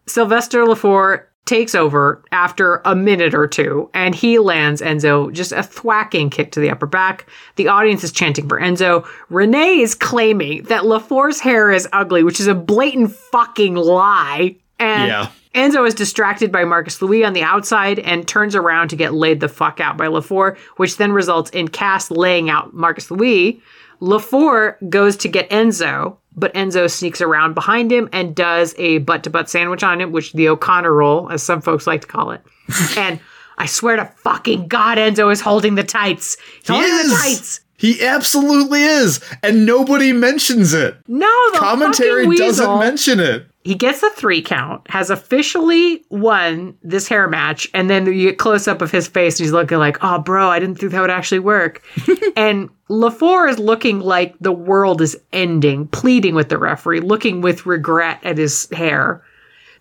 Sylvester 0.05 0.63
Lefort 0.63 1.26
takes 1.47 1.73
over 1.73 2.21
after 2.31 2.81
a 2.85 2.95
minute 2.95 3.33
or 3.33 3.47
two 3.47 3.89
and 3.93 4.13
he 4.13 4.37
lands 4.37 4.81
Enzo 4.81 5.31
just 5.31 5.51
a 5.51 5.63
thwacking 5.63 6.29
kick 6.29 6.51
to 6.51 6.59
the 6.59 6.69
upper 6.69 6.85
back. 6.85 7.27
The 7.55 7.67
audience 7.67 8.03
is 8.03 8.11
chanting 8.11 8.47
for 8.47 8.59
Enzo. 8.59 9.07
Renee 9.29 9.79
is 9.79 9.95
claiming 9.95 10.63
that 10.63 10.83
Lefort's 10.83 11.39
hair 11.39 11.71
is 11.71 11.87
ugly, 11.93 12.23
which 12.23 12.39
is 12.39 12.47
a 12.47 12.55
blatant 12.55 13.11
fucking 13.11 13.75
lie. 13.75 14.55
And 14.79 15.07
Yeah. 15.07 15.29
Enzo 15.55 15.87
is 15.87 15.95
distracted 15.95 16.51
by 16.51 16.65
Marcus 16.65 17.01
Louis 17.01 17.23
on 17.23 17.33
the 17.33 17.41
outside 17.41 17.97
and 17.97 18.27
turns 18.27 18.53
around 18.55 18.89
to 18.89 18.95
get 18.95 19.15
laid 19.15 19.39
the 19.39 19.47
fuck 19.47 19.79
out 19.79 19.97
by 19.97 20.05
Lefort, 20.05 20.57
which 20.75 20.97
then 20.97 21.11
results 21.11 21.49
in 21.49 21.67
Cass 21.67 22.11
laying 22.11 22.51
out 22.51 22.75
Marcus 22.75 23.09
Louis. 23.09 23.59
Lefort 23.99 24.75
goes 24.89 25.17
to 25.17 25.27
get 25.27 25.49
Enzo, 25.49 26.17
but 26.37 26.53
Enzo 26.53 26.89
sneaks 26.89 27.19
around 27.19 27.55
behind 27.55 27.91
him 27.91 28.07
and 28.13 28.35
does 28.35 28.75
a 28.77 28.99
butt 28.99 29.23
to 29.23 29.29
butt 29.29 29.49
sandwich 29.49 29.83
on 29.83 29.99
him, 29.99 30.11
which 30.11 30.33
the 30.33 30.47
O'Connor 30.47 30.93
roll, 30.93 31.29
as 31.31 31.43
some 31.43 31.61
folks 31.61 31.87
like 31.87 32.01
to 32.01 32.07
call 32.07 32.31
it. 32.31 32.41
and 32.97 33.19
I 33.57 33.65
swear 33.65 33.95
to 33.95 34.05
fucking 34.05 34.67
God, 34.67 34.97
Enzo 34.97 35.31
is 35.31 35.41
holding 35.41 35.75
the 35.75 35.83
tights. 35.83 36.37
He's 36.59 36.67
holding 36.67 36.89
the 36.89 36.97
is. 36.97 37.21
tights. 37.21 37.61
He 37.79 38.03
absolutely 38.03 38.81
is, 38.81 39.23
and 39.43 39.65
nobody 39.65 40.11
mentions 40.11 40.73
it. 40.73 40.97
No, 41.07 41.51
the 41.51 41.59
Commentary 41.59 42.35
doesn't 42.35 42.79
mention 42.79 43.19
it. 43.19 43.45
He 43.67 43.75
gets 43.75 44.01
a 44.01 44.09
three 44.11 44.41
count, 44.41 44.89
has 44.89 45.09
officially 45.09 46.05
won 46.09 46.77
this 46.83 47.09
hair 47.09 47.27
match, 47.27 47.67
and 47.73 47.89
then 47.89 48.05
you 48.05 48.29
get 48.29 48.37
close 48.37 48.65
up 48.65 48.81
of 48.81 48.91
his 48.91 49.09
face, 49.09 49.37
and 49.37 49.43
he's 49.43 49.51
looking 49.51 49.77
like, 49.77 49.97
"Oh, 50.01 50.19
bro, 50.19 50.49
I 50.49 50.57
didn't 50.57 50.79
think 50.79 50.93
that 50.93 51.01
would 51.01 51.09
actually 51.09 51.39
work." 51.39 51.83
and 52.37 52.69
Lefort 52.89 53.49
is 53.49 53.59
looking 53.59 53.99
like 53.99 54.35
the 54.39 54.53
world 54.53 55.01
is 55.01 55.17
ending, 55.33 55.85
pleading 55.89 56.33
with 56.33 56.47
the 56.47 56.57
referee, 56.57 57.01
looking 57.01 57.41
with 57.41 57.65
regret 57.65 58.21
at 58.23 58.37
his 58.37 58.69
hair. 58.71 59.21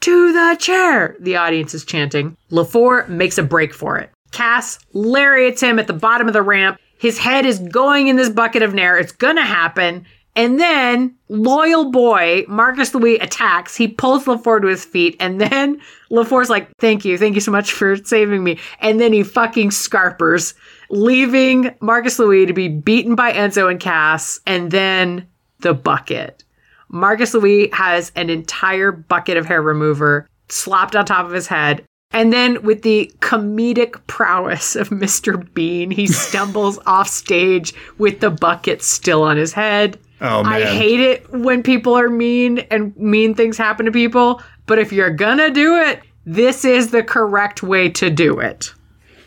To 0.01 0.32
the 0.32 0.57
chair, 0.59 1.14
the 1.20 1.37
audience 1.37 1.72
is 1.72 1.84
chanting. 1.84 2.37
Lefort 2.51 3.09
makes 3.09 3.39
a 3.39 3.45
break 3.45 3.72
for 3.72 3.99
it. 3.99 4.11
Cass 4.32 4.80
lariats 4.95 5.62
him 5.62 5.78
at 5.78 5.87
the 5.87 5.93
bottom 5.93 6.26
of 6.26 6.32
the 6.32 6.43
ramp. 6.43 6.80
His 6.99 7.18
head 7.18 7.47
is 7.47 7.61
going 7.61 8.09
in 8.09 8.16
this 8.16 8.30
bucket 8.30 8.64
of 8.64 8.74
nair. 8.74 8.99
It's 8.99 9.12
gonna 9.12 9.47
happen. 9.47 10.07
And 10.37 10.61
then 10.61 11.14
loyal 11.30 11.91
boy 11.91 12.45
Marcus 12.47 12.95
Louis 12.95 13.16
attacks. 13.16 13.74
He 13.74 13.89
pulls 13.89 14.26
Lefort 14.26 14.61
to 14.62 14.68
his 14.68 14.84
feet, 14.84 15.16
and 15.18 15.41
then 15.41 15.80
Lefort's 16.11 16.51
like, 16.51 16.68
"Thank 16.78 17.07
you, 17.07 17.16
thank 17.16 17.34
you 17.34 17.41
so 17.41 17.51
much 17.51 17.72
for 17.72 17.97
saving 17.97 18.45
me." 18.45 18.59
And 18.80 19.01
then 19.01 19.14
he 19.14 19.22
fucking 19.22 19.70
scarpers, 19.70 20.53
leaving 20.91 21.74
Marcus 21.80 22.18
Louis 22.18 22.45
to 22.47 22.53
be 22.53 22.68
beaten 22.68 23.14
by 23.14 23.32
Enzo 23.32 23.70
and 23.70 23.80
Cass, 23.80 24.39
and 24.47 24.70
then 24.70 25.26
the 25.61 25.72
bucket. 25.72 26.45
Marcus 26.89 27.34
Louis 27.34 27.70
has 27.72 28.12
an 28.14 28.30
entire 28.30 28.93
bucket 28.93 29.39
of 29.39 29.47
hair 29.47 29.62
remover 29.62 30.28
slapped 30.49 30.95
on 30.95 31.05
top 31.05 31.26
of 31.26 31.32
his 31.32 31.47
head. 31.49 31.82
And 32.12 32.32
then, 32.32 32.62
with 32.62 32.82
the 32.82 33.12
comedic 33.18 34.07
prowess 34.07 34.76
of 34.76 34.91
Mr. 34.91 35.53
Bean, 35.55 35.91
he 35.91 36.07
stumbles 36.07 36.78
off 36.87 37.09
stage 37.09 37.74
with 37.99 38.20
the 38.20 38.30
bucket 38.30 38.82
still 38.82 39.22
on 39.22 39.37
his 39.37 39.53
head. 39.53 39.99
Oh, 40.21 40.43
I 40.45 40.64
hate 40.64 41.01
it 41.01 41.31
when 41.31 41.62
people 41.62 41.95
are 41.95 42.09
mean 42.09 42.61
and 42.71 42.97
mean 42.97 43.35
things 43.35 43.59
happen 43.59 43.87
to 43.87 43.93
people. 43.93 44.43
But 44.67 44.79
if 44.79 44.93
you're 44.93 45.11
gonna 45.11 45.51
do 45.51 45.77
it, 45.77 46.01
this 46.25 46.64
is 46.64 46.91
the 46.91 47.03
correct 47.03 47.62
way 47.62 47.89
to 47.91 48.11
do 48.11 48.39
it. 48.41 48.73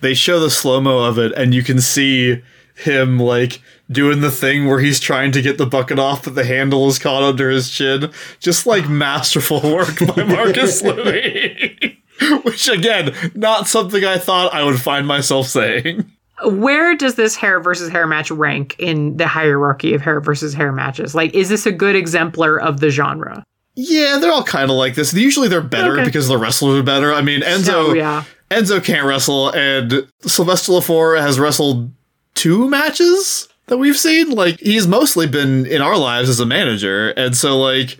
They 0.01 0.13
show 0.13 0.39
the 0.39 0.49
slow 0.49 0.81
mo 0.81 0.99
of 0.99 1.17
it, 1.19 1.31
and 1.33 1.53
you 1.53 1.63
can 1.63 1.79
see 1.79 2.41
him 2.75 3.19
like 3.19 3.61
doing 3.91 4.21
the 4.21 4.31
thing 4.31 4.67
where 4.67 4.79
he's 4.79 4.99
trying 4.99 5.31
to 5.33 5.41
get 5.41 5.57
the 5.57 5.65
bucket 5.65 5.99
off, 5.99 6.23
but 6.23 6.35
the 6.35 6.45
handle 6.45 6.87
is 6.87 6.99
caught 6.99 7.23
under 7.23 7.49
his 7.49 7.69
chin. 7.69 8.11
Just 8.39 8.65
like 8.65 8.89
masterful 8.89 9.61
work 9.61 9.99
by 10.15 10.23
Marcus 10.23 10.81
Louis. 10.83 11.97
Which 12.43 12.67
again, 12.67 13.13
not 13.33 13.67
something 13.67 14.03
I 14.03 14.17
thought 14.17 14.53
I 14.53 14.63
would 14.63 14.81
find 14.81 15.07
myself 15.07 15.47
saying. 15.47 16.11
Where 16.45 16.95
does 16.95 17.15
this 17.15 17.35
hair 17.35 17.59
versus 17.59 17.89
hair 17.89 18.07
match 18.07 18.31
rank 18.31 18.75
in 18.79 19.17
the 19.17 19.27
hierarchy 19.27 19.93
of 19.93 20.01
hair 20.01 20.21
versus 20.21 20.53
hair 20.53 20.71
matches? 20.71 21.13
Like, 21.15 21.33
is 21.33 21.49
this 21.49 21.65
a 21.65 21.71
good 21.71 21.95
exemplar 21.95 22.59
of 22.59 22.79
the 22.79 22.89
genre? 22.89 23.43
Yeah, 23.75 24.17
they're 24.19 24.31
all 24.31 24.43
kind 24.43 24.69
of 24.71 24.77
like 24.77 24.95
this. 24.95 25.13
Usually 25.13 25.47
they're 25.47 25.61
better 25.61 25.93
Okay. 25.93 26.05
because 26.05 26.27
the 26.27 26.37
wrestlers 26.37 26.79
are 26.79 26.83
better. 26.83 27.13
I 27.13 27.21
mean, 27.21 27.41
Enzo, 27.41 27.73
Oh, 27.89 27.93
yeah. 27.93 28.23
Enzo 28.51 28.83
can't 28.83 29.05
wrestle, 29.05 29.49
and 29.51 30.07
Sylvester 30.21 30.71
Lefort 30.73 31.21
has 31.21 31.39
wrestled 31.39 31.91
two 32.35 32.67
matches 32.69 33.47
that 33.67 33.77
we've 33.77 33.97
seen. 33.97 34.31
Like 34.31 34.59
he's 34.59 34.87
mostly 34.87 35.27
been 35.27 35.65
in 35.65 35.81
our 35.81 35.97
lives 35.97 36.29
as 36.29 36.39
a 36.39 36.45
manager, 36.45 37.09
and 37.11 37.35
so 37.37 37.57
like. 37.59 37.97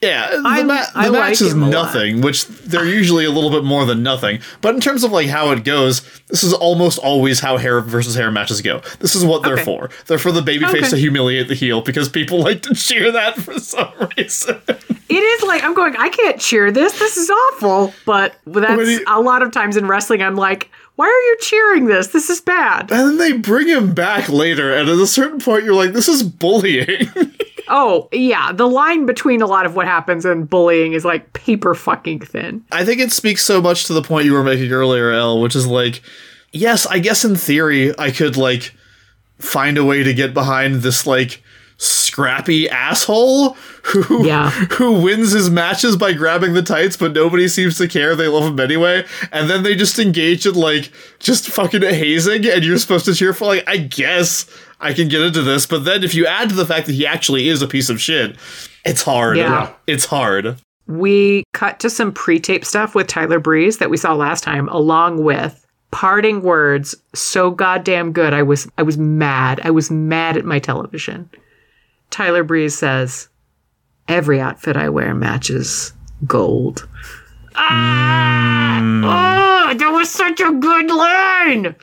Yeah, 0.00 0.30
the, 0.30 0.40
ma- 0.64 0.86
the 1.04 1.10
like 1.10 1.12
match 1.12 1.40
is 1.42 1.52
a 1.52 1.56
lot. 1.58 1.68
nothing, 1.70 2.22
which 2.22 2.46
they're 2.46 2.86
usually 2.86 3.26
a 3.26 3.30
little 3.30 3.50
bit 3.50 3.64
more 3.64 3.84
than 3.84 4.02
nothing. 4.02 4.40
But 4.62 4.74
in 4.74 4.80
terms 4.80 5.04
of 5.04 5.12
like 5.12 5.28
how 5.28 5.50
it 5.50 5.62
goes, 5.62 6.00
this 6.28 6.42
is 6.42 6.54
almost 6.54 6.98
always 6.98 7.40
how 7.40 7.58
hair 7.58 7.82
versus 7.82 8.14
hair 8.14 8.30
matches 8.30 8.62
go. 8.62 8.80
This 9.00 9.14
is 9.14 9.26
what 9.26 9.42
they're 9.42 9.54
Okay. 9.54 9.64
for. 9.64 9.90
They're 10.06 10.18
for 10.18 10.32
the 10.32 10.40
babyface 10.40 10.68
Okay. 10.78 10.88
to 10.88 10.96
humiliate 10.96 11.48
the 11.48 11.54
heel 11.54 11.82
because 11.82 12.08
people 12.08 12.40
like 12.40 12.62
to 12.62 12.74
cheer 12.74 13.12
that 13.12 13.36
for 13.36 13.58
some 13.58 13.92
reason. 14.16 14.58
It 15.10 15.22
is 15.22 15.42
like 15.42 15.62
I'm 15.64 15.74
going. 15.74 15.96
I 15.96 16.08
can't 16.08 16.40
cheer 16.40 16.70
this. 16.70 16.98
This 16.98 17.16
is 17.16 17.28
awful. 17.30 17.92
But 18.06 18.36
that's 18.46 19.00
a 19.06 19.20
lot 19.20 19.42
of 19.42 19.50
times 19.50 19.76
in 19.76 19.86
wrestling. 19.86 20.22
I'm 20.22 20.36
like, 20.36 20.70
why 20.96 21.06
are 21.06 21.08
you 21.30 21.36
cheering 21.40 21.86
this? 21.86 22.08
This 22.08 22.30
is 22.30 22.40
bad. 22.40 22.90
And 22.92 23.08
then 23.08 23.16
they 23.18 23.32
bring 23.32 23.68
him 23.68 23.92
back 23.94 24.28
later, 24.28 24.74
and 24.74 24.88
at 24.88 24.98
a 24.98 25.06
certain 25.06 25.40
point, 25.40 25.64
you're 25.64 25.74
like, 25.74 25.92
this 25.92 26.08
is 26.08 26.22
bullying. 26.22 27.08
Oh 27.72 28.08
yeah, 28.10 28.50
the 28.50 28.66
line 28.66 29.06
between 29.06 29.40
a 29.40 29.46
lot 29.46 29.64
of 29.64 29.76
what 29.76 29.86
happens 29.86 30.24
and 30.24 30.50
bullying 30.50 30.92
is 30.92 31.04
like 31.04 31.32
paper 31.34 31.76
fucking 31.76 32.18
thin. 32.18 32.64
I 32.72 32.84
think 32.84 33.00
it 33.00 33.12
speaks 33.12 33.44
so 33.44 33.62
much 33.62 33.84
to 33.84 33.92
the 33.92 34.02
point 34.02 34.24
you 34.24 34.32
were 34.32 34.42
making 34.42 34.72
earlier, 34.72 35.12
Elle, 35.12 35.40
which 35.40 35.54
is 35.54 35.68
like, 35.68 36.02
yes, 36.50 36.84
I 36.86 36.98
guess 36.98 37.24
in 37.24 37.36
theory, 37.36 37.96
I 37.96 38.10
could, 38.10 38.36
like, 38.36 38.74
find 39.38 39.78
a 39.78 39.84
way 39.84 40.02
to 40.02 40.12
get 40.12 40.34
behind 40.34 40.82
this, 40.82 41.06
like, 41.06 41.44
scrappy 41.82 42.68
asshole 42.68 43.54
who 43.84 44.26
Yeah. 44.26 44.50
who 44.72 45.00
wins 45.00 45.32
his 45.32 45.48
matches 45.48 45.96
by 45.96 46.12
grabbing 46.12 46.52
the 46.52 46.62
tights 46.62 46.96
but 46.96 47.12
nobody 47.14 47.48
seems 47.48 47.78
to 47.78 47.88
care 47.88 48.14
they 48.14 48.28
love 48.28 48.44
him 48.52 48.60
anyway 48.60 49.04
and 49.32 49.48
then 49.48 49.62
they 49.62 49.74
just 49.74 49.98
engage 49.98 50.44
in 50.46 50.54
like 50.54 50.92
just 51.20 51.48
fucking 51.48 51.80
hazing 51.82 52.46
and 52.46 52.64
you're 52.64 52.76
supposed 52.78 53.06
to 53.06 53.14
cheer 53.14 53.32
for 53.32 53.46
like 53.46 53.64
i 53.66 53.78
guess 53.78 54.44
i 54.80 54.92
can 54.92 55.08
get 55.08 55.22
into 55.22 55.40
this 55.40 55.66
but 55.66 55.84
then 55.86 56.04
if 56.04 56.14
you 56.14 56.26
add 56.26 56.50
to 56.50 56.54
the 56.54 56.66
fact 56.66 56.86
that 56.86 56.92
he 56.92 57.06
actually 57.06 57.48
is 57.48 57.62
a 57.62 57.66
piece 57.66 57.88
of 57.88 57.98
shit 58.00 58.36
it's 58.84 59.02
hard 59.02 59.38
Yeah. 59.38 59.72
it's 59.86 60.04
hard 60.04 60.56
We 60.86 61.44
cut 61.54 61.80
to 61.80 61.88
some 61.88 62.12
pre-tape 62.12 62.64
stuff 62.64 62.94
with 62.94 63.06
Tyler 63.06 63.38
Breeze 63.38 63.78
that 63.78 63.90
we 63.90 63.96
saw 63.96 64.12
last 64.14 64.42
time, 64.42 64.68
along 64.70 65.22
with 65.22 65.64
parting 65.92 66.42
words 66.42 66.94
so 67.14 67.50
goddamn 67.52 68.10
good. 68.12 68.32
I 68.34 68.42
was 68.42 68.68
I 68.76 68.82
was 68.82 68.98
mad. 68.98 69.60
I 69.62 69.70
was 69.70 69.88
mad 69.90 70.36
at 70.36 70.44
my 70.44 70.58
television. 70.58 71.30
Tyler 72.10 72.44
Breeze 72.44 72.76
says, 72.76 73.28
"Every 74.08 74.40
outfit 74.40 74.76
I 74.76 74.88
wear 74.88 75.14
matches 75.14 75.92
gold." 76.26 76.86
Ah! 77.54 78.80
Oh, 79.70 79.74
that 79.74 79.90
was 79.90 80.10
such 80.10 80.40
a 80.40 80.52
good 80.52 80.90
line. 80.90 81.74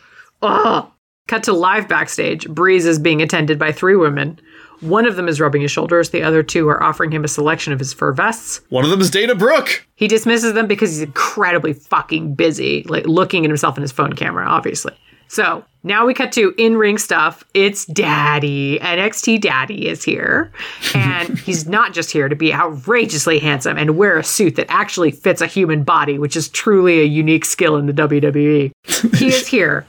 Oh. 0.41 0.91
Cut 1.27 1.43
to 1.43 1.53
live 1.53 1.87
backstage. 1.89 2.47
Breeze 2.47 2.85
is 2.85 2.99
being 2.99 3.21
attended 3.21 3.59
by 3.59 3.71
three 3.71 3.95
women. 3.97 4.39
One 4.79 5.05
of 5.05 5.15
them 5.15 5.27
is 5.27 5.41
rubbing 5.41 5.61
his 5.61 5.71
shoulders. 5.71 6.11
The 6.11 6.21
other 6.23 6.43
two 6.43 6.69
are 6.69 6.81
offering 6.81 7.11
him 7.11 7.23
a 7.23 7.27
selection 7.27 7.73
of 7.73 7.79
his 7.79 7.93
fur 7.93 8.13
vests. 8.13 8.61
one 8.69 8.85
of 8.85 8.91
them 8.91 9.01
is 9.01 9.09
dana 9.09 9.35
brooke 9.35 9.85
He 9.95 10.07
dismisses 10.07 10.53
them 10.53 10.67
because 10.67 10.91
he's 10.91 11.01
incredibly 11.01 11.73
fucking 11.73 12.35
busy, 12.35 12.83
like 12.87 13.05
looking 13.07 13.43
at 13.43 13.49
himself 13.49 13.75
in 13.75 13.81
his 13.81 13.91
phone 13.91 14.13
camera, 14.13 14.45
obviously. 14.47 14.93
So 15.27 15.65
now 15.83 16.05
we 16.05 16.13
cut 16.13 16.31
to 16.33 16.53
in 16.57 16.77
ring 16.77 16.97
stuff. 16.97 17.43
It's 17.53 17.85
Daddy. 17.85 18.77
NXT 18.79 19.41
Daddy 19.41 19.87
is 19.87 20.03
here. 20.03 20.51
And 20.93 21.39
he's 21.45 21.67
not 21.67 21.93
just 21.93 22.11
here 22.11 22.27
to 22.27 22.35
be 22.35 22.53
outrageously 22.53 23.39
handsome 23.39 23.77
and 23.77 23.97
wear 23.97 24.17
a 24.17 24.23
suit 24.23 24.55
that 24.57 24.67
actually 24.69 25.11
fits 25.11 25.41
a 25.41 25.47
human 25.47 25.83
body, 25.83 26.19
which 26.19 26.35
is 26.35 26.49
truly 26.49 26.99
a 26.99 27.05
unique 27.05 27.45
skill 27.45 27.77
in 27.77 27.85
the 27.85 27.93
WWE. 27.93 28.71
He 29.17 29.27
is 29.27 29.47
here 29.47 29.85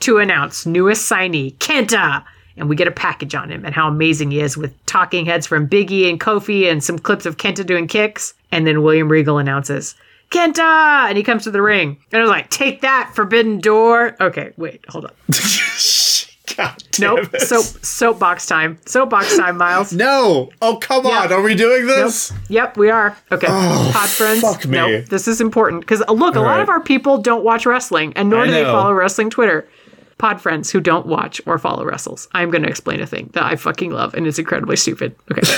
to 0.00 0.18
announce 0.18 0.66
newest 0.66 1.10
signee, 1.10 1.56
Kenta. 1.56 2.24
And 2.56 2.68
we 2.68 2.74
get 2.74 2.88
a 2.88 2.92
package 2.92 3.36
on 3.36 3.50
him 3.50 3.64
and 3.64 3.74
how 3.74 3.86
amazing 3.86 4.32
he 4.32 4.40
is 4.40 4.56
with 4.56 4.74
talking 4.84 5.26
heads 5.26 5.46
from 5.46 5.68
Biggie 5.68 6.10
and 6.10 6.18
Kofi 6.18 6.68
and 6.70 6.82
some 6.82 6.98
clips 6.98 7.24
of 7.24 7.36
Kenta 7.36 7.64
doing 7.64 7.86
kicks. 7.86 8.34
And 8.50 8.66
then 8.66 8.82
William 8.82 9.08
Regal 9.08 9.38
announces, 9.38 9.94
Kenta! 10.30 11.08
And 11.08 11.16
he 11.16 11.22
comes 11.22 11.44
to 11.44 11.50
the 11.50 11.62
ring. 11.62 11.98
And 12.12 12.18
I 12.20 12.22
was 12.22 12.30
like, 12.30 12.50
take 12.50 12.82
that, 12.82 13.12
Forbidden 13.14 13.58
Door. 13.60 14.16
Okay, 14.20 14.52
wait, 14.56 14.84
hold 14.88 15.06
on. 15.06 15.12
God 16.56 16.82
Nope. 16.98 17.34
it. 17.34 17.42
Soap, 17.42 17.64
soapbox 17.84 18.46
time. 18.46 18.78
Soapbox 18.86 19.36
time, 19.36 19.58
Miles. 19.58 19.92
No. 19.92 20.50
Oh, 20.60 20.76
come 20.76 21.04
Yeah. 21.06 21.20
on. 21.22 21.32
Are 21.32 21.42
we 21.42 21.54
doing 21.54 21.86
Nope. 21.86 22.06
this? 22.06 22.32
Yep, 22.48 22.76
we 22.76 22.90
are. 22.90 23.16
Okay. 23.30 23.46
Oh, 23.48 23.90
Pod 23.94 24.08
friends. 24.08 24.40
fuck 24.40 24.64
me. 24.66 24.76
Nope. 24.78 25.06
This 25.06 25.28
is 25.28 25.40
important 25.40 25.82
because 25.82 26.02
uh, 26.08 26.12
look, 26.12 26.34
a 26.34 26.40
lot 26.40 26.56
right. 26.56 26.60
of 26.60 26.68
our 26.68 26.80
people 26.80 27.18
don't 27.18 27.44
watch 27.44 27.64
wrestling, 27.66 28.12
and 28.16 28.28
nor 28.30 28.42
I 28.42 28.46
do 28.46 28.50
they 28.52 28.64
follow 28.64 28.92
wrestling 28.92 29.30
Twitter. 29.30 29.68
Pod 30.16 30.40
friends 30.40 30.70
who 30.70 30.80
don't 30.80 31.06
watch 31.06 31.40
or 31.46 31.58
follow 31.58 31.84
wrestles. 31.84 32.26
I'm 32.32 32.50
going 32.50 32.62
to 32.64 32.68
explain 32.68 33.00
a 33.00 33.06
thing 33.06 33.30
that 33.34 33.44
I 33.44 33.54
fucking 33.54 33.92
love, 33.92 34.14
and 34.14 34.26
it's 34.26 34.38
incredibly 34.40 34.74
stupid. 34.76 35.14
Okay. 35.30 35.42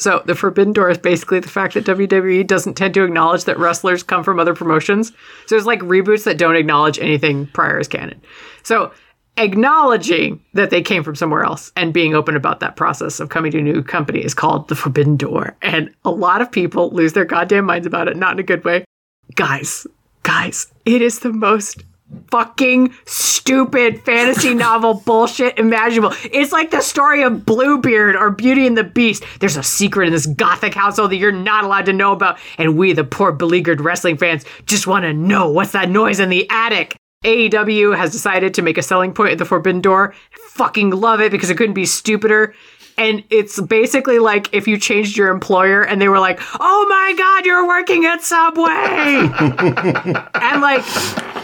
So 0.00 0.22
the 0.24 0.34
forbidden 0.34 0.72
door 0.72 0.88
is 0.88 0.96
basically 0.96 1.40
the 1.40 1.48
fact 1.50 1.74
that 1.74 1.84
WWE 1.84 2.46
doesn't 2.46 2.74
tend 2.74 2.94
to 2.94 3.04
acknowledge 3.04 3.44
that 3.44 3.58
wrestlers 3.58 4.02
come 4.02 4.24
from 4.24 4.40
other 4.40 4.54
promotions. 4.54 5.08
So 5.10 5.54
there's 5.54 5.66
like 5.66 5.80
reboots 5.80 6.24
that 6.24 6.38
don't 6.38 6.56
acknowledge 6.56 6.98
anything 6.98 7.48
prior 7.48 7.78
as 7.78 7.86
canon. 7.86 8.18
So 8.62 8.92
acknowledging 9.36 10.42
that 10.54 10.70
they 10.70 10.80
came 10.80 11.04
from 11.04 11.16
somewhere 11.16 11.44
else 11.44 11.70
and 11.76 11.92
being 11.92 12.14
open 12.14 12.34
about 12.34 12.60
that 12.60 12.76
process 12.76 13.20
of 13.20 13.28
coming 13.28 13.52
to 13.52 13.58
a 13.58 13.62
new 13.62 13.82
company 13.82 14.24
is 14.24 14.32
called 14.32 14.68
the 14.68 14.74
forbidden 14.74 15.18
door. 15.18 15.54
And 15.60 15.94
a 16.02 16.10
lot 16.10 16.40
of 16.40 16.50
people 16.50 16.90
lose 16.90 17.12
their 17.12 17.26
goddamn 17.26 17.66
minds 17.66 17.86
about 17.86 18.08
it, 18.08 18.16
not 18.16 18.32
in 18.32 18.38
a 18.38 18.42
good 18.42 18.64
way. 18.64 18.86
Guys, 19.34 19.86
guys, 20.22 20.72
it 20.86 21.02
is 21.02 21.18
the 21.18 21.32
most 21.32 21.84
fucking 22.30 22.94
stupid 23.06 24.00
fantasy 24.02 24.54
novel 24.54 24.94
bullshit 24.94 25.58
imaginable. 25.58 26.14
It's 26.24 26.52
like 26.52 26.70
the 26.70 26.80
story 26.80 27.22
of 27.22 27.44
Bluebeard 27.44 28.16
or 28.16 28.30
Beauty 28.30 28.66
and 28.66 28.76
the 28.76 28.84
Beast. 28.84 29.24
There's 29.40 29.56
a 29.56 29.62
secret 29.62 30.06
in 30.06 30.12
this 30.12 30.26
gothic 30.26 30.74
household 30.74 31.10
that 31.10 31.16
you're 31.16 31.32
not 31.32 31.64
allowed 31.64 31.86
to 31.86 31.92
know 31.92 32.12
about, 32.12 32.38
and 32.58 32.76
we, 32.76 32.92
the 32.92 33.04
poor 33.04 33.32
beleaguered 33.32 33.80
wrestling 33.80 34.16
fans, 34.16 34.44
just 34.66 34.86
want 34.86 35.04
to 35.04 35.12
know 35.12 35.50
what's 35.50 35.72
that 35.72 35.90
noise 35.90 36.20
in 36.20 36.28
the 36.28 36.48
attic. 36.50 36.96
AEW 37.24 37.96
has 37.96 38.12
decided 38.12 38.54
to 38.54 38.62
make 38.62 38.78
a 38.78 38.82
selling 38.82 39.12
point 39.12 39.32
at 39.32 39.38
the 39.38 39.44
Forbidden 39.44 39.82
Door. 39.82 40.14
Fucking 40.52 40.90
love 40.90 41.20
it 41.20 41.30
because 41.30 41.50
it 41.50 41.56
couldn't 41.58 41.74
be 41.74 41.84
stupider. 41.84 42.54
And 43.00 43.24
it's 43.30 43.58
basically 43.58 44.18
like 44.18 44.52
if 44.52 44.68
you 44.68 44.76
changed 44.76 45.16
your 45.16 45.30
employer 45.30 45.82
and 45.82 46.02
they 46.02 46.08
were 46.08 46.20
like, 46.20 46.38
oh 46.60 46.86
my 46.86 47.14
God, 47.16 47.46
you're 47.46 47.66
working 47.66 48.04
at 48.04 48.22
Subway. 48.22 48.68
and 50.34 50.60
like, 50.60 50.84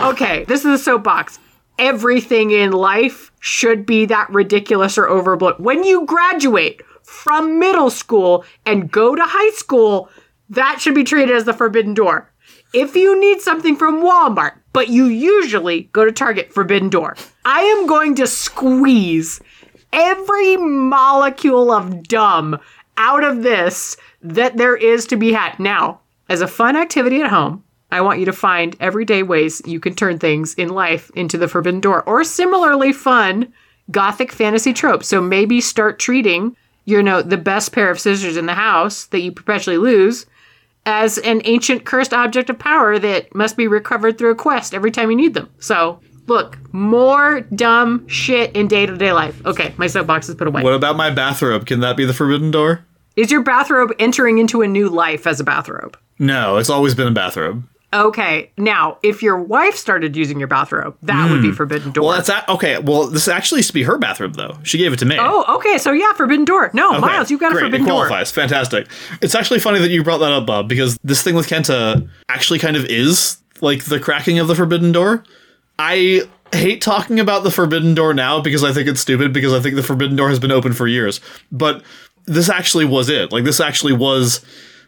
okay, 0.03 0.45
this 0.45 0.67
is 0.67 0.73
the 0.73 0.79
soapbox. 0.79 1.39
Everything 1.79 2.51
in 2.51 2.73
life 2.73 3.33
should 3.41 3.87
be 3.87 4.05
that 4.05 4.29
ridiculous 4.29 4.99
or 4.99 5.09
overblown. 5.09 5.55
When 5.55 5.83
you 5.83 6.05
graduate 6.05 6.83
from 7.03 7.59
middle 7.59 7.89
school 7.89 8.45
and 8.67 8.93
go 8.93 9.17
to 9.17 9.23
high 9.25 9.55
school, 9.55 10.11
that 10.51 10.83
should 10.83 10.95
be 10.95 11.05
treated 11.05 11.35
as 11.35 11.45
the 11.45 11.55
forbidden 11.55 11.95
door. 11.95 12.31
If 12.75 12.95
you 12.95 13.19
need 13.19 13.41
something 13.41 13.77
from 13.77 14.03
Walmart, 14.03 14.59
but 14.75 14.89
you 14.89 15.07
usually 15.07 15.85
go 15.95 16.05
to 16.05 16.13
Target, 16.13 16.53
forbidden 16.53 16.91
door. 16.91 17.17
I 17.47 17.61
am 17.63 17.87
going 17.87 18.15
to 18.17 18.27
squeeze 18.27 19.41
every 19.97 20.57
molecule 20.59 21.73
of 21.73 22.07
dumb 22.07 22.61
out 22.99 23.25
of 23.25 23.43
this 23.43 23.97
that 24.23 24.57
there 24.57 24.77
is 24.77 25.07
to 25.07 25.17
be 25.17 25.33
had. 25.33 25.59
Now, 25.59 26.01
as 26.29 26.41
a 26.41 26.47
fun 26.47 26.77
activity 26.77 27.21
at 27.21 27.31
home, 27.31 27.65
I 27.91 28.01
want 28.01 28.19
you 28.19 28.27
to 28.27 28.33
find 28.33 28.77
everyday 28.79 29.23
ways 29.23 29.63
you 29.65 29.81
can 29.81 29.95
turn 29.95 30.19
things 30.19 30.55
in 30.55 30.69
life 30.69 31.11
into 31.15 31.39
the 31.39 31.49
forbidden 31.49 31.81
door 31.81 32.03
or 32.03 32.25
similarly 32.25 32.93
fun 32.93 33.53
gothic 33.91 34.33
fantasy 34.33 34.73
trope. 34.73 35.05
So 35.05 35.21
maybe 35.21 35.61
start 35.61 35.99
treating, 35.99 36.57
you 36.85 37.03
know, 37.03 37.23
the 37.23 37.37
best 37.37 37.73
pair 37.73 37.91
of 37.91 38.01
scissors 38.01 38.37
in 38.37 38.47
the 38.47 38.55
house 38.55 39.07
that 39.07 39.21
you 39.21 39.33
perpetually 39.33 39.79
lose 39.79 40.27
as 40.85 41.19
an 41.19 41.43
ancient 41.45 41.85
cursed 41.85 42.13
object 42.13 42.51
of 42.51 42.59
power 42.59 42.99
that 42.99 43.35
must 43.35 43.57
be 43.57 43.67
recovered 43.67 44.19
through 44.19 44.31
a 44.33 44.37
quest 44.37 44.75
every 44.75 44.91
time 44.91 45.11
you 45.11 45.17
need 45.17 45.35
them. 45.35 45.49
So, 45.59 46.01
look, 46.27 46.59
more 46.73 47.41
dumb 47.41 48.07
shit 48.09 48.55
in 48.57 48.69
day 48.69 48.87
to 48.87 48.97
day 48.97 49.13
life. 49.13 49.45
Okay, 49.47 49.75
my 49.77 49.87
soapbox 49.87 50.29
is 50.29 50.35
put 50.35 50.47
away. 50.47 50.63
What 50.63 50.75
about 50.75 50.97
my 50.97 51.11
bathrobe? 51.11 51.67
Can 51.67 51.81
that 51.81 51.97
be 51.97 52.05
the 52.05 52.15
forbidden 52.15 52.51
door? 52.51 52.85
Is 53.17 53.31
your 53.31 53.43
bathrobe 53.43 53.93
entering 53.99 54.39
into 54.39 54.63
a 54.63 54.67
new 54.69 54.89
life 54.89 55.27
as 55.27 55.41
a 55.41 55.45
bathrobe? 55.45 55.97
No, 56.19 56.57
it's 56.59 56.69
always 56.71 56.95
been 56.95 57.09
a 57.09 57.13
bathrobe. 57.13 57.65
Okay, 57.95 58.51
now 58.59 58.99
if 59.03 59.23
your 59.23 59.41
wife 59.41 59.75
started 59.77 60.17
using 60.17 60.39
your 60.39 60.49
bathrobe, 60.49 60.97
that 61.03 61.31
would 61.31 61.41
be 61.41 61.53
forbidden 61.53 61.93
door. 61.93 62.03
Hmm. 62.03 62.07
Well, 62.09 62.17
that's 62.17 62.29
a- 62.29 62.53
okay. 62.53 62.79
Well, 62.79 63.07
this 63.07 63.27
actually 63.29 63.61
used 63.61 63.69
to 63.69 63.75
be 63.75 63.85
her 63.85 63.97
bathrobe, 63.97 64.35
though. 64.35 64.59
She 64.65 64.77
gave 64.77 64.93
it 64.93 64.99
to 64.99 65.07
me. 65.07 65.17
oh, 65.19 65.57
okay, 65.57 65.79
so 65.79 65.93
yeah, 65.93 66.13
forbidden 66.13 66.45
door. 66.45 66.71
No, 66.75 66.91
Okay, 66.91 67.01
Miles, 67.01 67.31
you've 67.31 67.41
got 67.41 67.53
a 67.53 67.55
great. 67.55 67.63
forbidden 67.63 67.87
it 67.87 67.89
door. 67.89 68.07
qualifies. 68.07 68.33
Fantastic. 68.33 68.89
It's 69.23 69.35
actually 69.37 69.61
funny 69.61 69.79
that 69.79 69.91
you 69.91 70.03
brought 70.03 70.19
that 70.19 70.33
up, 70.33 70.47
Bob, 70.47 70.69
because 70.69 70.99
this 71.05 71.23
thing 71.23 71.37
with 71.37 71.49
Kenta 71.49 72.07
actually 72.29 72.59
kind 72.59 72.77
of 72.77 72.85
is 72.87 73.39
like 73.63 73.85
the 73.85 74.01
cracking 74.01 74.39
of 74.41 74.49
the 74.49 74.55
forbidden 74.57 74.91
door. 74.93 75.23
I 75.79 76.23
hate 76.53 76.81
talking 76.81 77.21
about 77.21 77.45
the 77.45 77.51
forbidden 77.51 77.95
door 77.95 78.15
now 78.15 78.41
because 78.41 78.65
I 78.65 78.73
think 78.73 78.89
it's 78.89 79.01
stupid 79.01 79.33
because 79.33 79.53
I 79.53 79.61
think 79.61 79.75
the 79.75 79.83
forbidden 79.83 80.17
door 80.17 80.29
has 80.29 80.39
been 80.39 80.53
open 80.53 80.73
for 80.73 80.87
years. 80.87 81.21
But 81.51 81.83
this 82.27 82.49
actually 82.49 82.85
was 82.85 83.09
it. 83.09 83.33
Like 83.33 83.45
this 83.45 83.61
actually 83.61 83.93
was 83.93 84.45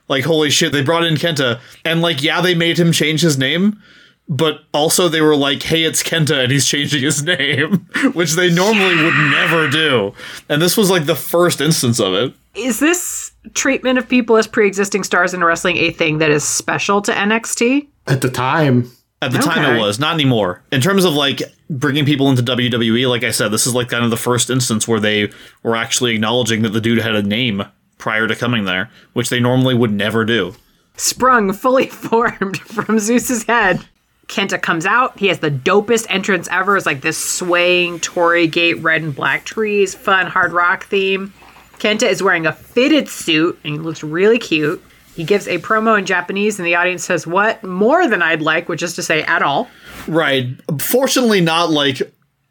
like 0.08 0.24
holy 0.24 0.50
shit, 0.50 0.72
they 0.72 0.82
brought 0.82 1.04
in 1.04 1.14
Kenta 1.14 1.60
and 1.84 2.00
like 2.00 2.22
yeah, 2.22 2.40
they 2.40 2.54
made 2.54 2.78
him 2.78 2.92
change 2.92 3.20
his 3.20 3.38
name. 3.38 3.82
But 4.30 4.64
also, 4.74 5.08
they 5.08 5.22
were 5.22 5.36
like, 5.36 5.62
"Hey, 5.62 5.84
it's 5.84 6.02
Kenta, 6.02 6.42
and 6.42 6.52
he's 6.52 6.66
changing 6.66 7.02
his 7.02 7.22
name," 7.38 7.88
which 8.12 8.32
they 8.32 8.52
normally 8.52 9.02
would 9.02 9.14
never 9.14 9.70
do. 9.70 10.12
And 10.50 10.60
this 10.60 10.76
was 10.76 10.90
like 10.90 11.06
the 11.06 11.16
first 11.16 11.62
instance 11.62 11.98
of 11.98 12.12
it. 12.12 12.34
Is 12.54 12.78
this 12.78 13.32
treatment 13.54 13.98
of 13.98 14.06
people 14.06 14.36
as 14.36 14.46
pre 14.46 14.66
existing 14.66 15.04
stars 15.04 15.32
in 15.32 15.42
wrestling 15.42 15.78
a 15.78 15.92
thing 15.92 16.18
that 16.18 16.30
is 16.30 16.44
special 16.44 17.00
to 17.02 17.12
NXT? 17.12 17.88
At 18.06 18.20
the 18.20 18.28
time, 18.28 18.90
At 19.20 19.32
the 19.32 19.38
time, 19.38 19.76
it 19.76 19.80
was 19.80 19.98
not 19.98 20.14
anymore. 20.14 20.62
In 20.70 20.80
terms 20.80 21.04
of 21.04 21.12
like 21.12 21.42
bringing 21.68 22.04
people 22.04 22.30
into 22.30 22.42
WWE, 22.42 23.08
like 23.08 23.24
I 23.24 23.32
said, 23.32 23.48
this 23.48 23.66
is 23.66 23.74
like 23.74 23.88
kind 23.88 24.04
of 24.04 24.10
the 24.10 24.16
first 24.16 24.48
instance 24.48 24.86
where 24.86 25.00
they 25.00 25.30
were 25.62 25.74
actually 25.74 26.14
acknowledging 26.14 26.62
that 26.62 26.70
the 26.70 26.80
dude 26.80 26.98
had 27.00 27.16
a 27.16 27.22
name 27.22 27.64
prior 27.98 28.28
to 28.28 28.36
coming 28.36 28.64
there, 28.64 28.90
which 29.14 29.28
they 29.28 29.40
normally 29.40 29.74
would 29.74 29.92
never 29.92 30.24
do. 30.24 30.54
sprung 30.96 31.52
fully 31.52 31.86
formed 31.88 32.58
from 32.58 33.00
Zeus's 33.00 33.42
head. 33.44 33.84
Kenta 34.28 34.60
comes 34.60 34.86
out. 34.86 35.18
He 35.18 35.28
has 35.28 35.40
the 35.40 35.50
dopest 35.50 36.06
entrance 36.10 36.48
ever. 36.50 36.76
It's 36.76 36.86
like 36.86 37.00
this 37.00 37.18
swaying 37.18 38.00
torii 38.00 38.46
gate 38.46 38.78
red 38.82 39.02
and 39.02 39.14
black 39.16 39.44
trees, 39.44 39.94
fun 39.94 40.26
hard 40.26 40.52
rock 40.52 40.84
theme. 40.86 41.32
Kenta 41.78 42.02
is 42.08 42.22
wearing 42.22 42.46
a 42.46 42.52
fitted 42.52 43.08
suit 43.08 43.58
and 43.64 43.72
he 43.72 43.78
looks 43.78 44.02
really 44.02 44.38
cute. 44.38 44.82
He 45.18 45.24
gives 45.24 45.48
a 45.48 45.58
promo 45.58 45.98
in 45.98 46.06
Japanese 46.06 46.60
and 46.60 46.66
the 46.66 46.76
audience 46.76 47.02
says, 47.02 47.26
What? 47.26 47.64
More 47.64 48.06
than 48.06 48.22
I'd 48.22 48.40
like, 48.40 48.68
which 48.68 48.84
is 48.84 48.94
to 48.94 49.02
say, 49.02 49.24
at 49.24 49.42
all. 49.42 49.68
Right. 50.06 50.46
Fortunately, 50.80 51.40
not 51.40 51.70
like 51.70 52.00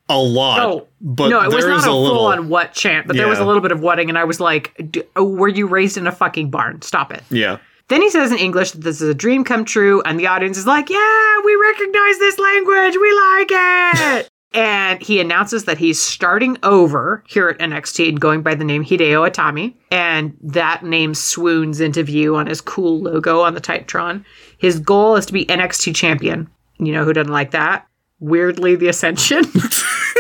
a 0.10 0.18
lot. 0.18 0.60
Oh, 0.60 0.88
but 1.00 1.30
no, 1.30 1.42
it 1.42 1.54
was 1.54 1.66
not 1.66 1.88
a 1.88 1.92
a 1.92 1.94
little. 1.94 2.18
full 2.18 2.26
on 2.26 2.50
what 2.50 2.74
chant, 2.74 3.08
but 3.08 3.16
there 3.16 3.30
was 3.30 3.40
a 3.40 3.46
little 3.46 3.62
bit 3.62 3.72
of 3.72 3.80
whatting, 3.80 4.10
and 4.10 4.18
I 4.18 4.26
was 4.26 4.42
like, 4.42 4.74
D- 4.92 5.04
oh, 5.16 5.24
Were 5.24 5.48
you 5.48 5.66
raised 5.66 5.96
in 5.96 6.08
a 6.08 6.12
fucking 6.12 6.50
barn? 6.50 6.82
Stop 6.82 7.14
it. 7.14 7.24
Yeah. 7.30 7.60
Then 7.88 8.02
he 8.02 8.10
says 8.10 8.34
in 8.34 8.38
English 8.38 8.72
that 8.72 8.82
this 8.82 9.02
is 9.02 9.08
a 9.08 9.14
dream 9.14 9.46
come 9.46 9.64
true, 9.64 10.02
and 10.02 10.20
the 10.20 10.28
audience 10.28 10.58
is 10.58 10.68
like, 10.68 10.90
Yeah, 10.90 11.36
we 11.46 11.56
recognize 11.56 12.20
this 12.20 12.38
language. 12.38 12.98
We 13.00 13.14
like 13.14 13.48
it. 13.50 14.30
And 14.54 15.02
he 15.02 15.20
announces 15.20 15.66
that 15.66 15.78
he's 15.78 16.00
starting 16.02 16.58
over 16.64 17.24
here 17.28 17.50
at 17.50 17.60
NXT 17.60 18.10
and 18.10 18.20
going 18.20 18.42
by 18.42 18.56
the 18.56 18.64
name 18.64 18.84
Hideo 18.84 19.30
Itami. 19.30 19.76
And 19.92 20.36
that 20.42 20.84
name 20.84 21.14
swoons 21.14 21.80
into 21.82 22.04
view 22.04 22.36
on 22.36 22.48
his 22.48 22.62
cool 22.62 23.00
logo 23.02 23.42
on 23.42 23.54
the 23.54 23.62
Titantron. 23.62 24.24
His 24.58 24.80
goal 24.80 25.16
is 25.16 25.26
to 25.28 25.34
be 25.34 25.46
NXT 25.46 25.96
champion. 25.96 26.50
You 26.80 26.94
know 26.94 27.04
who 27.04 27.14
doesn't 27.14 27.32
like 27.32 27.52
that? 27.52 27.88
Weirdly, 28.20 28.76
the 28.76 28.88
Ascension. 28.90 29.44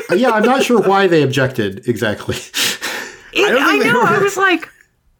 Uh, 0.09 0.15
yeah, 0.15 0.29
I'm 0.29 0.43
not 0.43 0.63
sure 0.63 0.79
why 0.81 1.05
they 1.07 1.21
objected 1.21 1.85
exactly. 1.85 2.35
It- 3.33 3.49
don't 3.49 3.61
I, 3.61 3.77
know. 3.79 3.99
were- 3.99 4.05
I 4.07 4.19
was 4.19 4.37
like, 4.37 4.69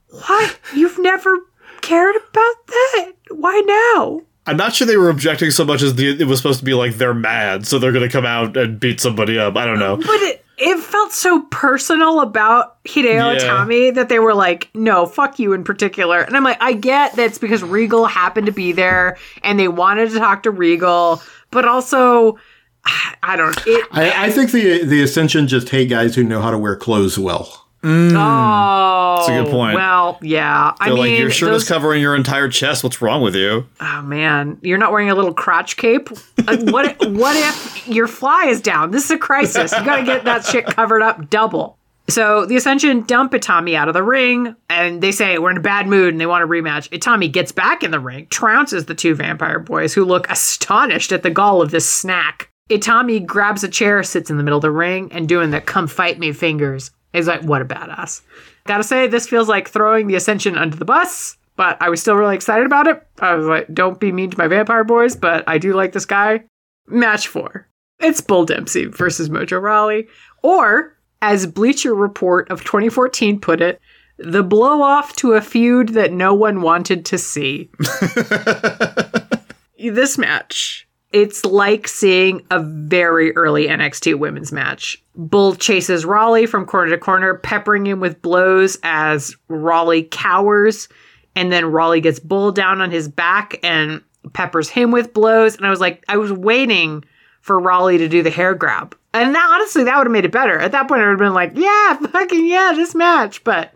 what? 0.10 0.58
You've 0.74 0.98
never 1.00 1.38
cared 1.82 2.16
about 2.16 2.68
that? 2.68 3.12
Why 3.32 3.60
now? 3.66 4.22
I'm 4.48 4.58
not 4.58 4.74
sure 4.74 4.88
they 4.88 4.98
were 4.98 5.10
objecting 5.10 5.52
so 5.52 5.66
much 5.66 5.82
as 5.82 5.96
the, 5.96 6.20
it 6.20 6.26
was 6.26 6.40
supposed 6.40 6.60
to 6.60 6.66
be 6.66 6.74
like 6.74 6.96
they're 6.96 7.14
mad, 7.14 7.68
so 7.68 7.78
they're 7.78 7.92
going 7.92 8.08
to 8.08 8.12
come 8.12 8.26
out 8.26 8.56
and 8.56 8.80
beat 8.80 9.00
somebody 9.00 9.38
up. 9.38 9.56
I 9.58 9.66
don't 9.66 9.80
know. 9.80 9.98
But 9.98 10.08
it, 10.08 10.46
it 10.58 10.80
felt 10.80 11.12
so 11.12 11.42
personal 11.52 12.22
about 12.22 12.82
Hideo 12.86 13.38
Yeah. 13.38 13.40
Itami 13.40 13.94
that 13.94 14.10
they 14.10 14.20
were 14.20 14.34
like, 14.34 14.70
no, 14.74 15.06
fuck 15.06 15.38
you 15.38 15.54
in 15.54 15.64
particular. 15.64 16.22
And 16.22 16.36
I'm 16.36 16.44
like, 16.44 16.58
I 16.62 16.74
get 16.74 17.14
that's 17.16 17.38
because 17.38 17.62
Regal 17.62 18.06
happened 18.06 18.48
to 18.48 18.54
be 18.54 18.72
there 18.72 19.18
and 19.44 19.60
they 19.60 19.68
wanted 19.68 20.10
to 20.12 20.18
talk 20.20 20.44
to 20.44 20.52
Regal, 20.52 21.22
but 21.52 21.66
also, 21.66 22.40
I 23.24 23.36
don't. 23.36 23.58
It, 23.68 23.88
I, 23.92 24.28
I 24.28 24.30
think 24.32 24.52
the 24.52 24.84
the 24.84 25.04
Ascension 25.04 25.48
just 25.48 25.70
hate 25.70 25.90
guys 25.90 26.16
who 26.16 26.24
know 26.24 26.42
how 26.42 26.52
to 26.52 26.58
wear 26.58 26.76
clothes 26.76 27.20
well. 27.20 27.67
Oh, 27.84 29.16
That's 29.18 29.30
a 29.30 29.44
good 29.44 29.52
point. 29.52 29.76
Well, 29.76 30.18
yeah. 30.22 30.74
I 30.80 30.86
They're 30.88 30.96
mean, 30.96 31.12
like, 31.12 31.20
your 31.20 31.32
shirt 31.32 31.52
those- 31.52 31.64
is 31.64 31.68
covering 31.70 32.02
your 32.02 32.16
entire 32.16 32.50
chest. 32.50 32.84
What's 32.84 33.02
wrong 33.02 33.22
with 33.22 33.36
you? 33.36 33.68
Oh 33.80 34.02
man, 34.02 34.58
you're 34.62 34.78
not 34.78 34.92
wearing 34.92 35.10
a 35.10 35.16
little 35.16 35.34
crotch 35.34 35.78
cape. 35.78 36.10
Uh, 36.48 36.58
what? 36.72 36.98
what 37.10 37.36
if 37.36 37.88
your 37.88 38.08
fly 38.08 38.46
is 38.46 38.62
down? 38.62 38.92
This 38.92 39.06
is 39.06 39.12
a 39.12 39.18
crisis. 39.18 39.72
You 39.72 39.84
got 39.86 39.98
to 39.98 40.04
get 40.04 40.24
that 40.26 40.46
shit 40.46 40.66
covered 40.66 41.02
up 41.02 41.30
double. 41.30 41.78
So 42.10 42.46
the 42.46 42.56
Ascension 42.56 43.02
dump 43.02 43.34
Itami 43.34 43.76
out 43.76 43.90
of 43.90 43.94
the 43.94 44.02
ring, 44.04 44.56
and 44.70 45.02
they 45.02 45.12
say 45.12 45.38
we're 45.40 45.52
in 45.52 45.58
a 45.58 45.62
bad 45.62 45.88
mood 45.88 46.14
and 46.14 46.22
they 46.22 46.26
want 46.26 46.42
a 46.42 46.48
rematch. 46.48 46.90
Itami 46.98 47.30
gets 47.30 47.52
back 47.52 47.84
in 47.84 47.92
the 47.92 48.00
ring, 48.00 48.28
trounces 48.28 48.86
the 48.86 48.96
two 48.96 49.14
vampire 49.14 49.60
boys, 49.60 49.94
who 49.94 50.06
look 50.06 50.30
astonished 50.30 51.12
at 51.12 51.24
the 51.24 51.30
gall 51.30 51.62
of 51.62 51.72
this 51.72 51.88
snack. 51.90 52.50
Itami 52.70 53.26
grabs 53.26 53.64
a 53.66 53.68
chair, 53.68 54.04
sits 54.04 54.30
in 54.30 54.38
the 54.38 54.44
middle 54.44 54.58
of 54.58 54.62
the 54.62 54.72
ring, 54.72 55.10
and 55.12 55.28
doing 55.28 55.52
the 55.52 55.60
"come 55.60 55.86
fight 55.88 56.18
me" 56.18 56.32
fingers. 56.32 56.92
He's 57.14 57.28
like, 57.28 57.44
"What 57.44 57.62
a 57.62 57.66
badass!" 57.66 58.22
Gotta 58.68 58.84
say, 58.84 59.08
this 59.08 59.28
feels 59.28 59.48
like 59.48 59.70
throwing 59.70 60.08
the 60.08 60.16
Ascension 60.16 60.58
under 60.58 60.76
the 60.76 60.86
bus, 60.86 61.38
but 61.56 61.82
I 61.82 61.90
was 61.90 62.02
still 62.02 62.16
really 62.16 62.36
excited 62.36 62.66
about 62.66 62.88
it. 62.88 63.02
I 63.20 63.36
was 63.36 63.46
like, 63.46 63.74
don't 63.74 64.00
be 64.00 64.12
mean 64.12 64.30
to 64.30 64.38
my 64.38 64.48
vampire 64.48 64.84
boys, 64.84 65.16
but 65.16 65.44
I 65.48 65.58
do 65.58 65.74
like 65.74 65.94
this 65.94 66.06
guy. 66.06 66.44
Match 66.86 67.28
four. 67.28 67.68
It's 68.00 68.22
Bull 68.22 68.46
Dempsey 68.46 68.86
versus 68.86 69.30
Mojo 69.30 69.62
Rawley. 69.62 70.08
Or, 70.44 70.98
as 71.22 71.48
Bleacher 71.48 71.96
Report 71.96 72.50
of 72.52 72.64
2014 72.64 73.40
put 73.40 73.62
it, 73.62 73.82
the 74.18 74.44
blow 74.44 74.82
off 74.82 75.16
to 75.18 75.34
a 75.34 75.42
feud 75.42 75.90
that 75.90 76.12
no 76.12 76.34
one 76.34 76.62
wanted 76.62 77.06
to 77.06 77.18
see. 77.18 77.70
this 79.80 80.18
match. 80.18 80.87
It's 81.12 81.46
like 81.46 81.88
seeing 81.88 82.46
a 82.52 82.62
very 82.62 83.36
early 83.36 83.68
NXT 83.68 84.20
women's 84.20 84.52
match. 84.52 85.02
Bull 85.16 85.56
chases 85.56 86.06
Rawley 86.06 86.46
from 86.46 86.66
corner 86.66 86.92
to 86.92 86.98
corner, 86.98 87.36
peppering 87.36 87.86
him 87.86 88.00
with 88.00 88.22
blows 88.22 88.78
as 88.84 89.36
Rawley 89.48 90.04
cowers. 90.04 90.90
And 91.36 91.52
then 91.52 91.66
Rawley 91.66 92.02
gets 92.02 92.20
Bull 92.20 92.52
down 92.52 92.82
on 92.82 92.92
his 92.92 93.08
back 93.08 93.60
and 93.64 94.02
peppers 94.34 94.70
him 94.70 94.92
with 94.92 95.14
blows. 95.14 95.56
And 95.56 95.66
I 95.66 95.70
was 95.70 95.80
like, 95.80 96.04
I 96.10 96.18
was 96.18 96.32
waiting 96.32 97.06
for 97.42 97.60
Rawley 97.60 97.98
to 98.00 98.10
do 98.10 98.22
the 98.22 98.30
hair 98.30 98.54
grab. 98.54 98.96
And 99.14 99.34
that, 99.34 99.50
honestly, 99.50 99.86
that 99.86 99.98
would 99.98 100.08
have 100.08 100.12
made 100.12 100.26
it 100.26 100.32
better. 100.32 100.60
At 100.60 100.74
that 100.74 100.88
point, 100.88 101.02
I 101.02 101.06
would 101.06 101.12
have 101.12 101.20
been 101.20 101.34
like, 101.34 101.54
yeah, 101.56 101.98
fucking 102.12 102.46
yeah, 102.46 102.74
this 102.76 102.94
match. 102.94 103.44
But 103.44 103.74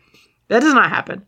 that 0.50 0.60
does 0.60 0.74
not 0.74 0.90
happen. 0.90 1.26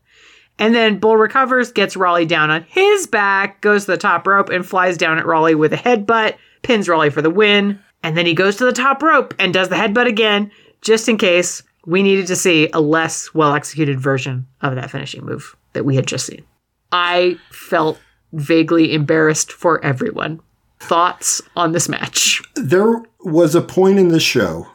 And 0.58 0.74
then 0.74 0.98
Bull 0.98 1.16
recovers, 1.16 1.72
gets 1.72 1.96
Rawley 1.96 2.26
down 2.26 2.50
on 2.50 2.64
his 2.68 3.06
back, 3.06 3.60
goes 3.60 3.84
to 3.84 3.92
the 3.92 3.98
top 3.98 4.26
rope, 4.26 4.50
and 4.50 4.64
flies 4.64 4.96
down 4.96 5.18
at 5.18 5.26
Rawley 5.26 5.54
with 5.54 5.72
a 5.72 5.76
headbutt, 5.76 6.36
pins 6.62 6.88
Rawley 6.88 7.10
for 7.10 7.22
the 7.22 7.30
win. 7.30 7.80
And 8.02 8.16
then 8.16 8.26
he 8.26 8.34
goes 8.34 8.56
to 8.56 8.64
the 8.64 8.72
top 8.72 9.02
rope 9.02 9.34
and 9.38 9.52
does 9.52 9.68
the 9.68 9.76
headbutt 9.76 10.06
again, 10.06 10.50
just 10.80 11.08
in 11.08 11.18
case 11.18 11.62
we 11.86 12.02
needed 12.02 12.26
to 12.28 12.36
see 12.36 12.68
a 12.72 12.80
less 12.80 13.34
well 13.34 13.54
executed 13.54 14.00
version 14.00 14.46
of 14.60 14.74
that 14.76 14.90
finishing 14.90 15.24
move 15.24 15.56
that 15.72 15.84
we 15.84 15.96
had 15.96 16.06
just 16.06 16.26
seen. 16.26 16.44
I 16.92 17.38
felt 17.50 17.98
vaguely 18.32 18.94
embarrassed 18.94 19.52
for 19.52 19.84
everyone. 19.84 20.40
Thoughts 20.80 21.40
on 21.56 21.72
this 21.72 21.88
match? 21.88 22.42
There 22.54 23.02
was 23.20 23.54
a 23.54 23.62
point 23.62 23.98
in 23.98 24.08
the 24.08 24.20
show 24.20 24.68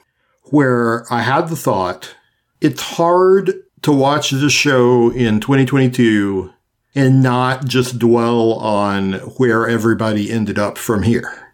where 0.45 1.05
I 1.11 1.21
had 1.21 1.49
the 1.49 1.55
thought 1.55 2.15
it's 2.61 2.81
hard 2.81 3.53
to 3.81 3.91
watch 3.91 4.31
this 4.31 4.51
show 4.53 5.09
in 5.11 5.39
2022 5.39 6.51
and 6.95 7.21
not 7.23 7.65
just 7.65 7.99
dwell 7.99 8.53
on 8.53 9.13
where 9.37 9.67
everybody 9.67 10.31
ended 10.31 10.57
up 10.59 10.77
from 10.77 11.03
here. 11.03 11.53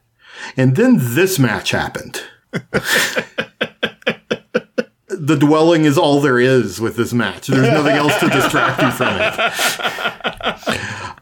And 0.56 0.76
then 0.76 0.96
this 1.00 1.38
match 1.40 1.72
happened. 1.72 2.22
the 5.08 5.38
dwelling 5.40 5.86
is 5.86 5.98
all 5.98 6.20
there 6.22 6.40
is 6.40 6.80
with 6.80 6.96
this 6.96 7.14
match. 7.14 7.48
There's 7.48 7.72
nothing 7.72 7.96
else 7.96 8.18
to 8.20 8.30
distract 8.30 8.82
you 8.82 8.92
from 8.92 9.18
it. 9.20 9.34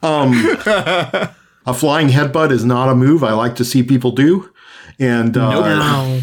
Um, 0.04 0.34
a 1.66 1.74
flying 1.74 2.10
headbutt 2.10 2.51
is 2.51 2.66
not 2.66 2.89
a 2.89 2.95
move 2.95 3.24
I 3.24 3.32
like 3.34 3.56
to 3.56 3.66
see 3.66 3.84
people 3.84 4.12
do. 4.12 4.51
And 4.99 5.36
uh, 5.38 6.20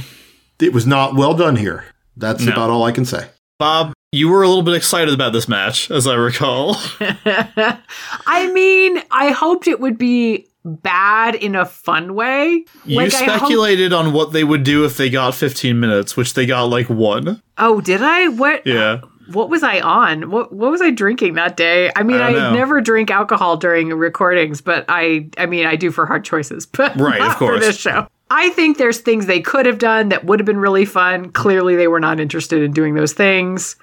it 0.60 0.72
was 0.72 0.86
not 0.86 1.14
well 1.14 1.34
done 1.34 1.56
here. 1.56 1.84
That's 2.16 2.44
No. 2.44 2.52
about 2.52 2.70
all 2.70 2.84
I 2.84 2.92
can 2.92 3.04
say. 3.04 3.28
Bob, 3.58 3.92
you 4.12 4.28
were 4.28 4.42
a 4.42 4.48
little 4.48 4.62
bit 4.64 4.74
excited 4.74 5.14
about 5.14 5.32
this 5.32 5.48
match, 5.48 5.90
as 5.90 6.06
I 6.06 6.14
recall. 6.14 6.76
I 7.00 8.50
mean, 8.52 9.02
I 9.10 9.30
hoped 9.30 9.68
it 9.68 9.80
would 9.80 9.98
be 9.98 10.46
bad 10.64 11.34
in 11.36 11.54
a 11.54 11.64
fun 11.64 12.14
way. 12.14 12.64
You 12.84 13.00
hope- 13.00 13.10
speculated 13.12 13.92
on 13.92 14.12
what 14.12 14.32
they 14.32 14.44
would 14.44 14.64
do 14.64 14.84
if 14.84 14.96
they 14.96 15.10
got 15.10 15.34
15 15.34 15.78
minutes, 15.78 16.16
which 16.16 16.34
they 16.34 16.44
got 16.46 16.64
like 16.64 16.88
one. 16.90 17.40
oh, 17.58 17.80
did 17.80 18.02
I? 18.02 18.28
What? 18.28 18.66
Yeah. 18.66 19.00
What 19.32 19.48
was 19.48 19.62
I 19.62 19.78
on? 19.78 20.30
What 20.32 20.52
What 20.52 20.72
was 20.72 20.82
I 20.82 20.90
drinking 20.90 21.34
that 21.34 21.56
day? 21.56 21.92
I 21.94 22.02
mean, 22.02 22.20
I 22.20 22.30
I, 22.48 22.52
never 22.52 22.80
drink 22.80 23.12
alcohol 23.12 23.56
during 23.56 23.90
recordings, 23.90 24.60
but 24.60 24.84
I, 24.88 25.28
I 25.38 25.46
mean, 25.46 25.66
I 25.66 25.76
do 25.76 25.92
for 25.92 26.04
hard 26.04 26.24
choices, 26.24 26.66
but 26.76 26.96
Right, 26.98 27.20
of 27.20 27.28
not 27.28 27.38
for 27.38 27.50
course. 27.50 27.60
this 27.64 27.78
show. 27.78 28.08
I 28.32 28.50
think 28.50 28.78
there's 28.78 28.98
things 28.98 29.26
they 29.26 29.40
could 29.40 29.66
have 29.66 29.78
done 29.78 30.08
that 30.08 30.24
would 30.24 30.40
have 30.40 30.46
been 30.46 30.58
really 30.58 30.84
fun. 30.84 31.30
Clearly, 31.30 31.76
they 31.76 31.86
were 31.88 32.00
not 32.00 32.18
interested 32.18 32.60
in 32.62 32.72
doing 32.72 32.94
those 32.94 33.12
things. 33.12 33.76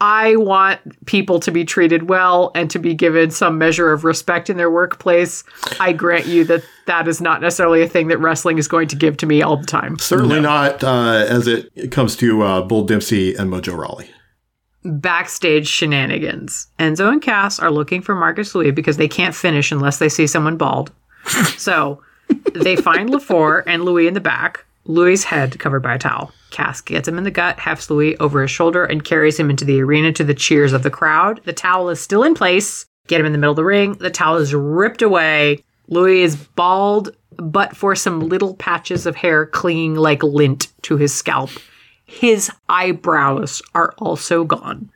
I 0.00 0.36
want 0.36 0.80
people 1.06 1.40
to 1.40 1.50
be 1.50 1.64
treated 1.64 2.08
well 2.08 2.52
and 2.54 2.70
to 2.70 2.78
be 2.78 2.94
given 2.94 3.30
some 3.30 3.58
measure 3.58 3.92
of 3.92 4.02
respect 4.04 4.48
in 4.48 4.56
their 4.56 4.70
workplace. 4.70 5.44
I 5.78 5.92
grant 5.92 6.26
you 6.26 6.44
that 6.44 6.64
that 6.86 7.06
is 7.06 7.20
not 7.20 7.42
necessarily 7.42 7.82
a 7.82 7.88
thing 7.88 8.08
that 8.08 8.18
wrestling 8.18 8.56
is 8.58 8.66
going 8.66 8.88
to 8.88 8.96
give 8.96 9.16
to 9.18 9.26
me 9.26 9.42
all 9.42 9.56
the 9.58 9.66
time. 9.66 9.98
Certainly 9.98 10.40
not 10.40 10.82
uh, 10.82 11.26
as 11.28 11.46
it 11.46 11.70
it 11.74 11.92
comes 11.92 12.16
to 12.16 12.42
uh, 12.42 12.62
Bull 12.62 12.84
Dempsey 12.84 13.34
and 13.34 13.50
Mojo 13.50 13.76
Rawley. 13.76 14.08
backstage 14.84 15.68
shenanigans. 15.68 16.68
Enzo 16.78 17.12
and 17.12 17.20
Cass 17.20 17.58
are 17.58 17.70
looking 17.70 18.00
for 18.00 18.14
Marcus 18.14 18.54
Louis 18.54 18.70
because 18.70 18.96
they 18.96 19.08
can't 19.08 19.34
finish 19.34 19.70
unless 19.70 19.98
they 19.98 20.08
see 20.08 20.26
someone 20.26 20.56
bald. 20.56 20.90
so 21.58 22.02
they 22.54 22.76
find 22.76 23.10
Lefort 23.10 23.64
and 23.66 23.84
Louis 23.84 24.06
in 24.06 24.14
the 24.14 24.20
back, 24.20 24.64
Louis' 24.86 25.24
head 25.24 25.58
covered 25.58 25.82
by 25.82 25.96
a 25.96 25.98
towel. 25.98 26.32
Cass 26.50 26.80
gets 26.80 27.08
him 27.08 27.18
in 27.18 27.24
the 27.24 27.30
gut, 27.30 27.58
hefts 27.58 27.90
Louis 27.90 28.16
over 28.18 28.42
his 28.42 28.50
shoulder, 28.50 28.84
and 28.84 29.04
carries 29.04 29.38
him 29.38 29.50
into 29.50 29.64
the 29.64 29.80
arena 29.80 30.12
to 30.12 30.24
the 30.24 30.34
cheers 30.34 30.72
of 30.72 30.82
the 30.82 30.90
crowd. 30.90 31.40
The 31.44 31.52
towel 31.52 31.88
is 31.88 32.00
still 32.00 32.22
in 32.22 32.34
place. 32.34 32.86
Get 33.06 33.20
him 33.20 33.26
in 33.26 33.32
the 33.32 33.38
middle 33.38 33.52
of 33.52 33.56
the 33.56 33.64
ring. 33.64 33.94
The 33.94 34.10
towel 34.10 34.36
is 34.36 34.54
ripped 34.54 35.02
away. 35.02 35.64
Louis 35.88 36.22
is 36.22 36.36
bald, 36.36 37.16
but 37.36 37.76
for 37.76 37.96
some 37.96 38.28
little 38.28 38.54
patches 38.54 39.06
of 39.06 39.16
hair 39.16 39.46
clinging 39.46 39.94
like 39.94 40.22
lint 40.22 40.68
to 40.82 40.96
his 40.96 41.14
scalp. 41.14 41.50
His 42.04 42.50
eyebrows 42.68 43.62
are 43.74 43.94
also 43.98 44.44
gone. 44.44 44.90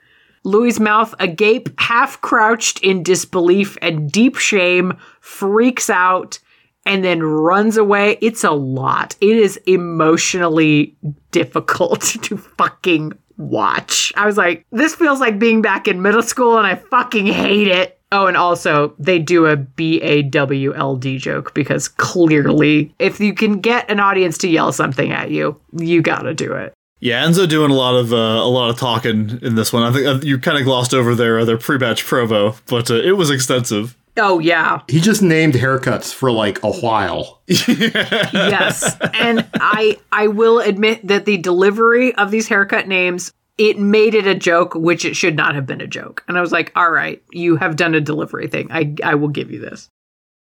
Louis's 0.44 0.78
mouth 0.78 1.14
agape, 1.18 1.68
half 1.80 2.20
crouched 2.20 2.80
in 2.82 3.02
disbelief 3.02 3.78
and 3.80 4.12
deep 4.12 4.36
shame, 4.36 4.98
freaks 5.20 5.88
out 5.88 6.38
and 6.86 7.04
then 7.04 7.22
runs 7.22 7.76
away. 7.76 8.18
It's 8.20 8.44
a 8.44 8.50
lot. 8.50 9.16
It 9.20 9.36
is 9.36 9.56
emotionally 9.66 10.96
difficult 11.30 12.00
to 12.22 12.36
fucking 12.36 13.12
watch. 13.36 14.12
I 14.16 14.26
was 14.26 14.36
like, 14.36 14.64
this 14.70 14.94
feels 14.94 15.20
like 15.20 15.38
being 15.38 15.62
back 15.62 15.88
in 15.88 16.02
middle 16.02 16.22
school 16.22 16.58
and 16.58 16.66
I 16.66 16.76
fucking 16.76 17.26
hate 17.26 17.68
it. 17.68 18.00
Oh, 18.12 18.26
and 18.26 18.36
also 18.36 18.94
they 18.98 19.18
do 19.18 19.46
a 19.46 19.56
B 19.56 20.00
A 20.00 20.22
W 20.22 20.72
L 20.74 20.94
D 20.94 21.18
joke 21.18 21.52
because 21.52 21.88
clearly, 21.88 22.94
if 23.00 23.18
you 23.18 23.34
can 23.34 23.60
get 23.60 23.90
an 23.90 23.98
audience 23.98 24.38
to 24.38 24.48
yell 24.48 24.70
something 24.70 25.10
at 25.10 25.32
you, 25.32 25.60
you 25.76 26.00
gotta 26.00 26.32
do 26.32 26.52
it. 26.52 26.74
Yeah, 27.00 27.26
Enzo 27.26 27.48
doing 27.48 27.72
a 27.72 27.74
lot 27.74 27.96
of 27.96 28.12
uh, 28.12 28.16
a 28.16 28.48
lot 28.48 28.70
of 28.70 28.78
talking 28.78 29.40
in 29.42 29.56
this 29.56 29.72
one. 29.72 29.82
I 29.82 29.92
think 29.92 30.06
uh, 30.06 30.20
you 30.24 30.38
kind 30.38 30.58
of 30.58 30.64
glossed 30.64 30.94
over 30.94 31.16
their 31.16 31.40
uh, 31.40 31.44
their 31.44 31.58
pre-match 31.58 32.04
promo, 32.04 32.56
but 32.66 32.88
uh, 32.88 32.94
it 32.94 33.16
was 33.16 33.30
extensive. 33.30 33.96
Oh, 34.16 34.38
yeah. 34.38 34.82
He 34.88 35.00
just 35.00 35.22
named 35.22 35.54
haircuts 35.54 36.12
for 36.14 36.30
like 36.30 36.62
a 36.62 36.70
while. 36.70 37.42
yes. 37.46 38.96
And 39.12 39.46
i 39.54 39.98
i 40.12 40.26
will 40.28 40.60
admit 40.60 41.06
that 41.06 41.24
the 41.24 41.36
delivery 41.36 42.14
of 42.14 42.30
these 42.30 42.48
haircut 42.48 42.88
names 42.88 43.32
it 43.58 43.78
made 43.78 44.14
it 44.14 44.26
a 44.26 44.34
joke 44.34 44.74
which 44.74 45.04
it 45.04 45.14
should 45.14 45.36
not 45.36 45.54
have 45.54 45.66
been 45.66 45.80
a 45.80 45.86
joke. 45.86 46.22
And 46.28 46.38
i 46.38 46.40
was 46.40 46.52
like 46.52 46.72
all 46.76 46.90
right 46.90 47.22
you 47.32 47.56
have 47.56 47.76
done 47.76 47.94
a 47.94 48.00
delivery 48.00 48.46
thing. 48.46 48.68
I 48.70 48.94
i 49.02 49.14
will 49.14 49.28
give 49.28 49.50
you 49.50 49.58
this. 49.58 49.88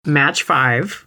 Match 0.04 0.42
five. 0.42 1.07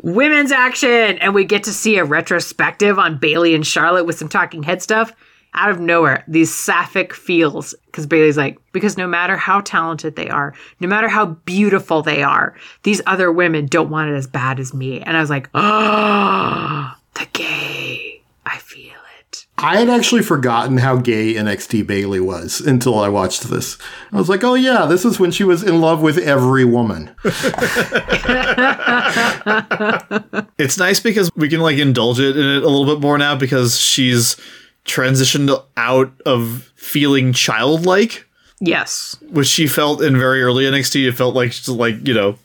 Women's 0.00 0.52
action. 0.52 1.18
And 1.18 1.34
we 1.34 1.44
get 1.44 1.64
to 1.64 1.72
see 1.72 1.98
a 1.98 2.04
retrospective 2.04 2.98
on 2.98 3.18
bayley 3.18 3.54
and 3.54 3.66
charlotte 3.66 4.04
with 4.06 4.18
some 4.18 4.28
talking 4.28 4.62
head 4.62 4.82
stuff 4.82 5.12
out 5.56 5.70
of 5.70 5.80
nowhere 5.80 6.22
these 6.28 6.54
sapphic 6.54 7.12
feels 7.12 7.74
because 7.86 8.06
bayley's 8.06 8.36
like 8.36 8.58
because 8.72 8.96
no 8.96 9.06
matter 9.06 9.36
how 9.36 9.60
talented 9.60 10.16
they 10.16 10.28
are 10.28 10.54
no 10.80 10.88
matter 10.88 11.08
how 11.08 11.26
beautiful 11.26 12.02
they 12.02 12.22
are 12.22 12.54
these 12.82 13.00
other 13.06 13.32
women 13.32 13.66
don't 13.66 13.90
want 13.90 14.10
it 14.10 14.14
as 14.14 14.26
bad 14.26 14.60
as 14.60 14.72
me 14.72 15.00
and 15.00 15.16
i 15.16 15.20
was 15.20 15.30
like 15.30 15.48
oh 15.54 16.94
the 17.14 17.26
gay 17.32 18.20
i 18.44 18.56
feel 18.58 18.92
it 19.18 19.46
I 19.58 19.78
had 19.78 19.88
actually 19.88 20.22
forgotten 20.22 20.76
how 20.76 20.96
gay 20.96 21.32
NXT 21.34 21.86
Bayley 21.86 22.20
was 22.20 22.60
until 22.60 22.98
I 22.98 23.08
watched 23.08 23.44
this. 23.44 23.78
I 24.12 24.18
was 24.18 24.28
like, 24.28 24.44
oh 24.44 24.52
yeah, 24.52 24.84
this 24.84 25.06
is 25.06 25.18
when 25.18 25.30
she 25.30 25.44
was 25.44 25.62
in 25.62 25.80
love 25.80 26.02
with 26.02 26.18
every 26.18 26.66
woman. 26.66 27.16
It's 30.58 30.78
nice 30.78 31.00
because 31.00 31.30
we 31.36 31.48
can 31.48 31.60
like 31.60 31.76
indulge 31.76 32.18
it 32.18 32.36
in 32.36 32.44
it 32.44 32.62
a 32.62 32.68
little 32.68 32.86
bit 32.86 33.00
more 33.00 33.18
now 33.18 33.36
because 33.36 33.78
she's 33.78 34.36
transitioned 34.86 35.62
out 35.76 36.12
of 36.24 36.70
feeling 36.76 37.32
childlike, 37.32 38.26
Yes. 38.60 39.16
which 39.30 39.48
she 39.48 39.66
felt 39.66 40.02
in 40.02 40.16
very 40.18 40.42
early 40.42 40.64
NXT. 40.64 41.08
It 41.08 41.12
felt 41.12 41.34
like 41.34 41.50
just 41.50 41.68
like 41.68 42.06
you 42.06 42.14
know, 42.14 42.36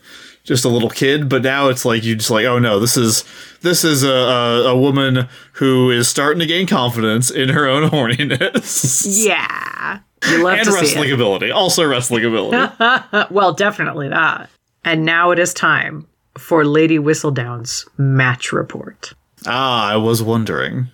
just 0.44 0.66
a 0.66 0.70
little 0.70 0.90
kid. 0.90 1.30
But 1.30 1.44
now 1.44 1.70
it's 1.70 1.86
like 1.86 2.04
you 2.04 2.16
just 2.16 2.32
like, 2.32 2.46
oh 2.46 2.60
no, 2.60 2.80
this 2.80 2.98
is 2.98 3.24
this 3.62 3.84
is 3.84 4.04
a 4.04 4.10
a, 4.10 4.64
a 4.72 4.78
woman 4.78 5.28
who 5.54 5.90
is 5.92 6.08
starting 6.08 6.40
to 6.40 6.46
gain 6.46 6.68
confidence 6.68 7.30
in 7.32 7.50
her 7.50 7.68
own 7.68 7.90
horniness 7.92 9.06
Yeah. 9.26 10.00
You 10.30 10.44
love 10.44 10.54
and 10.60 10.66
to 10.66 10.72
see 10.72 10.80
wrestling 10.82 11.10
it. 11.10 11.14
ability. 11.14 11.50
Also 11.52 11.84
wrestling 11.88 12.26
ability. 12.26 12.74
Well, 13.32 13.54
definitely 13.54 14.10
that. 14.10 14.50
And 14.84 15.04
now 15.06 15.32
it 15.32 15.40
is 15.40 15.54
time 15.54 16.08
for 16.38 16.64
Lady 16.66 16.98
Whistledown's 17.00 17.86
match 17.98 18.52
report. 18.52 19.14
Ah, 19.48 19.88
I 19.88 19.98
was 19.98 20.22
wondering. 20.22 20.88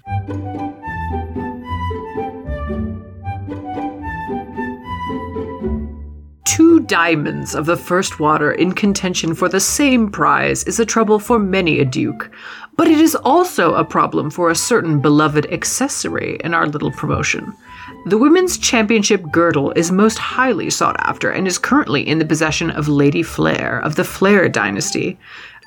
Two 6.45 6.79
diamonds 6.81 7.53
of 7.53 7.65
the 7.65 7.77
first 7.77 8.19
water 8.19 8.51
in 8.51 8.71
contention 8.71 9.35
for 9.35 9.47
the 9.49 9.59
same 9.59 10.09
prize 10.09 10.63
is 10.63 10.79
a 10.79 10.85
trouble 10.85 11.19
for 11.19 11.37
many 11.37 11.79
a 11.79 11.85
duke, 11.85 12.31
but 12.77 12.87
it 12.87 12.99
is 12.99 13.15
also 13.15 13.73
a 13.73 13.85
problem 13.85 14.29
for 14.29 14.49
a 14.49 14.55
certain 14.55 14.99
beloved 14.99 15.45
accessory 15.51 16.39
in 16.43 16.53
our 16.53 16.67
little 16.67 16.91
promotion. 16.91 17.53
The 18.05 18.17
Women's 18.17 18.57
Championship 18.57 19.31
girdle 19.31 19.71
is 19.75 19.91
most 19.91 20.17
highly 20.17 20.69
sought 20.69 20.95
after 20.99 21.29
and 21.29 21.47
is 21.47 21.57
currently 21.57 22.07
in 22.07 22.19
the 22.19 22.25
possession 22.25 22.71
of 22.71 22.87
Lady 22.87 23.23
Flair 23.23 23.79
of 23.79 23.95
the 23.95 24.03
Flair 24.03 24.47
dynasty. 24.47 25.17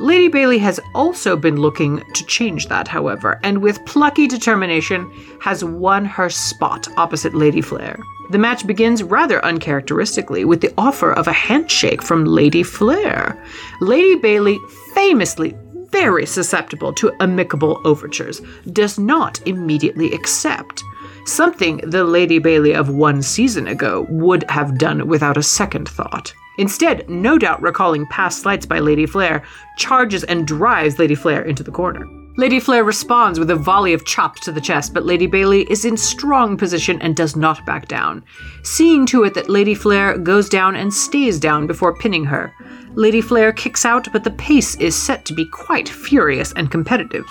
Lady 0.00 0.28
Bayley 0.28 0.56
has 0.56 0.80
also 0.94 1.36
been 1.36 1.56
looking 1.56 2.02
to 2.14 2.24
change 2.24 2.68
that, 2.68 2.88
however, 2.88 3.38
and 3.42 3.60
with 3.60 3.84
plucky 3.84 4.26
determination 4.26 5.12
has 5.42 5.62
won 5.62 6.06
her 6.06 6.30
spot 6.30 6.88
opposite 6.96 7.34
Lady 7.34 7.60
Flair. 7.60 7.98
The 8.30 8.38
match 8.38 8.66
begins 8.66 9.02
rather 9.02 9.44
uncharacteristically 9.44 10.46
with 10.46 10.62
the 10.62 10.72
offer 10.78 11.12
of 11.12 11.28
a 11.28 11.34
handshake 11.34 12.00
from 12.00 12.24
Lady 12.24 12.62
Flair. 12.62 13.44
Lady 13.82 14.14
Bayley, 14.16 14.58
famously 14.94 15.54
very 15.90 16.24
susceptible 16.24 16.94
to 16.94 17.12
amicable 17.20 17.78
overtures, 17.84 18.40
does 18.72 18.98
not 18.98 19.46
immediately 19.46 20.14
accept. 20.14 20.82
Something 21.30 21.76
the 21.84 22.02
Lady 22.02 22.40
Bayley 22.40 22.74
of 22.74 22.88
one 22.88 23.22
season 23.22 23.68
ago 23.68 24.04
would 24.10 24.44
have 24.50 24.76
done 24.78 25.06
without 25.06 25.36
a 25.36 25.44
second 25.44 25.88
thought. 25.88 26.34
Instead, 26.58 27.08
no 27.08 27.38
doubt 27.38 27.62
recalling 27.62 28.04
past 28.08 28.42
slights 28.42 28.66
by 28.66 28.80
Lady 28.80 29.06
Flair, 29.06 29.44
charges 29.76 30.24
and 30.24 30.44
drives 30.44 30.98
Lady 30.98 31.14
Flair 31.14 31.42
into 31.42 31.62
the 31.62 31.70
corner. 31.70 32.04
Lady 32.36 32.58
Flair 32.58 32.82
responds 32.82 33.38
with 33.38 33.48
a 33.48 33.54
volley 33.54 33.92
of 33.92 34.04
chops 34.04 34.40
to 34.40 34.50
the 34.50 34.60
chest, 34.60 34.92
but 34.92 35.06
Lady 35.06 35.28
Bayley 35.28 35.70
is 35.70 35.84
in 35.84 35.96
strong 35.96 36.56
position 36.56 37.00
and 37.00 37.14
does 37.14 37.36
not 37.36 37.64
back 37.64 37.86
down, 37.86 38.24
seeing 38.64 39.06
to 39.06 39.22
it 39.22 39.34
that 39.34 39.48
Lady 39.48 39.76
Flair 39.76 40.18
goes 40.18 40.48
down 40.48 40.74
and 40.74 40.92
stays 40.92 41.38
down 41.38 41.68
before 41.68 41.96
pinning 41.96 42.24
her. 42.24 42.52
Lady 42.96 43.20
Flair 43.20 43.52
kicks 43.52 43.84
out, 43.84 44.08
but 44.12 44.24
the 44.24 44.32
pace 44.32 44.74
is 44.80 44.96
set 44.96 45.24
to 45.26 45.34
be 45.34 45.46
quite 45.46 45.88
furious 45.88 46.52
and 46.56 46.72
competitive. 46.72 47.24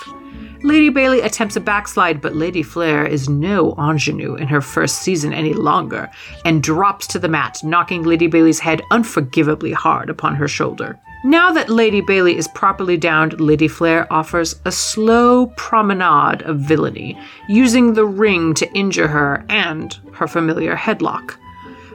Lady 0.61 0.89
Bayley 0.89 1.21
attempts 1.21 1.55
a 1.55 1.61
backslide, 1.61 2.19
but 2.19 2.35
Lady 2.35 2.63
Flair 2.63 3.05
is 3.05 3.29
no 3.29 3.73
ingenue 3.77 4.35
in 4.35 4.47
her 4.47 4.59
first 4.59 5.01
season 5.01 5.33
any 5.33 5.53
longer 5.53 6.09
and 6.43 6.61
drops 6.61 7.07
to 7.07 7.19
the 7.19 7.29
mat, 7.29 7.59
knocking 7.63 8.03
Lady 8.03 8.27
Bayley's 8.27 8.59
head 8.59 8.81
unforgivably 8.91 9.71
hard 9.71 10.09
upon 10.09 10.35
her 10.35 10.49
shoulder. 10.49 10.99
Now 11.23 11.51
that 11.53 11.69
Lady 11.69 12.01
Bayley 12.01 12.37
is 12.37 12.47
properly 12.49 12.97
downed, 12.97 13.39
Lady 13.39 13.67
Flair 13.67 14.11
offers 14.11 14.59
a 14.65 14.71
slow 14.71 15.47
promenade 15.57 16.41
of 16.41 16.59
villainy, 16.59 17.17
using 17.47 17.93
the 17.93 18.05
ring 18.05 18.53
to 18.55 18.71
injure 18.73 19.07
her 19.07 19.45
and 19.49 19.97
her 20.13 20.27
familiar 20.27 20.75
headlock. 20.75 21.35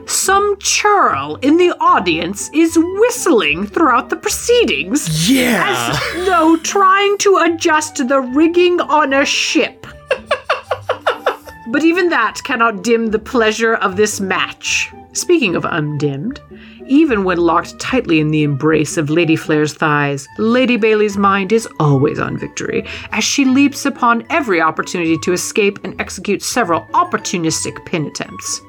Some 0.07 0.57
churl 0.59 1.37
in 1.41 1.57
the 1.57 1.71
audience 1.79 2.49
is 2.53 2.77
whistling 2.77 3.65
throughout 3.67 4.09
the 4.09 4.15
proceedings 4.15 5.29
Yeah. 5.29 5.91
As 5.93 6.25
though 6.25 6.57
trying 6.57 7.17
to 7.19 7.37
adjust 7.37 8.07
the 8.07 8.21
rigging 8.21 8.79
on 8.81 9.13
a 9.13 9.25
ship. 9.25 9.87
but 11.71 11.83
even 11.83 12.09
that 12.09 12.41
cannot 12.43 12.83
dim 12.83 13.07
the 13.07 13.19
pleasure 13.19 13.75
of 13.75 13.95
this 13.95 14.19
match. 14.19 14.91
Speaking 15.13 15.55
of 15.55 15.65
undimmed, 15.65 16.39
even 16.87 17.23
when 17.23 17.37
locked 17.37 17.79
tightly 17.79 18.19
in 18.19 18.29
the 18.29 18.43
embrace 18.43 18.97
of 18.97 19.09
Lady 19.09 19.35
Flair's 19.35 19.73
thighs, 19.73 20.27
Lady 20.37 20.77
Bayley's 20.77 21.17
mind 21.17 21.51
is 21.51 21.67
always 21.79 22.19
on 22.19 22.37
victory, 22.37 22.85
as 23.11 23.23
she 23.23 23.45
leaps 23.45 23.85
upon 23.85 24.25
every 24.29 24.61
opportunity 24.61 25.17
to 25.23 25.33
escape 25.33 25.79
and 25.83 25.99
execute 25.99 26.43
several 26.43 26.81
opportunistic 26.93 27.83
pin 27.85 28.05
attempts. 28.05 28.61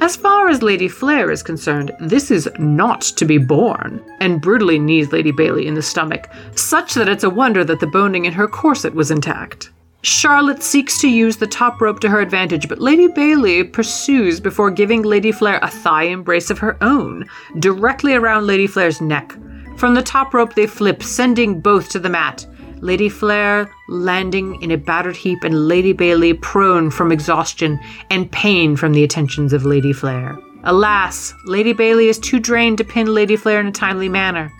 As 0.00 0.16
far 0.16 0.48
as 0.48 0.62
Lady 0.62 0.86
Flair 0.86 1.30
is 1.30 1.42
concerned, 1.42 1.90
this 1.98 2.30
is 2.30 2.48
not 2.58 3.00
to 3.00 3.24
be 3.24 3.36
borne, 3.36 4.00
and 4.20 4.40
brutally 4.40 4.78
knees 4.78 5.12
Lady 5.12 5.32
Bayley 5.32 5.66
in 5.66 5.74
the 5.74 5.82
stomach, 5.82 6.30
such 6.54 6.94
that 6.94 7.08
it's 7.08 7.24
a 7.24 7.30
wonder 7.30 7.64
that 7.64 7.80
the 7.80 7.86
boning 7.86 8.24
in 8.24 8.32
her 8.32 8.46
corset 8.46 8.94
was 8.94 9.10
intact. 9.10 9.70
Charlotte 10.02 10.62
seeks 10.62 11.00
to 11.00 11.08
use 11.08 11.36
the 11.36 11.48
top 11.48 11.80
rope 11.80 11.98
to 12.00 12.08
her 12.08 12.20
advantage, 12.20 12.68
but 12.68 12.80
Lady 12.80 13.08
Bayley 13.08 13.64
pursues 13.64 14.38
before 14.38 14.70
giving 14.70 15.02
Lady 15.02 15.32
Flair 15.32 15.58
a 15.62 15.70
thigh 15.70 16.04
embrace 16.04 16.48
of 16.48 16.60
her 16.60 16.76
own, 16.80 17.28
directly 17.58 18.14
around 18.14 18.46
Lady 18.46 18.68
Flair's 18.68 19.00
neck. 19.00 19.32
From 19.76 19.94
the 19.94 20.02
top 20.02 20.32
rope, 20.32 20.54
they 20.54 20.68
flip, 20.68 21.02
sending 21.02 21.60
both 21.60 21.90
to 21.90 21.98
the 21.98 22.08
mat. 22.08 22.46
Lady 22.80 23.08
Flair 23.08 23.68
landing 23.88 24.60
in 24.62 24.70
a 24.70 24.76
battered 24.76 25.16
heap, 25.16 25.42
and 25.42 25.66
Lady 25.66 25.92
Bayley 25.92 26.34
prone 26.34 26.90
from 26.90 27.10
exhaustion 27.10 27.80
and 28.10 28.30
pain 28.30 28.76
from 28.76 28.92
the 28.92 29.02
attentions 29.02 29.52
of 29.52 29.64
Lady 29.64 29.92
Flair. 29.92 30.38
Alas, 30.64 31.34
Lady 31.46 31.72
Bayley 31.72 32.08
is 32.08 32.18
too 32.18 32.38
drained 32.38 32.78
to 32.78 32.84
pin 32.84 33.06
Lady 33.06 33.36
Flair 33.36 33.60
in 33.60 33.66
a 33.66 33.72
timely 33.72 34.08
manner. 34.08 34.52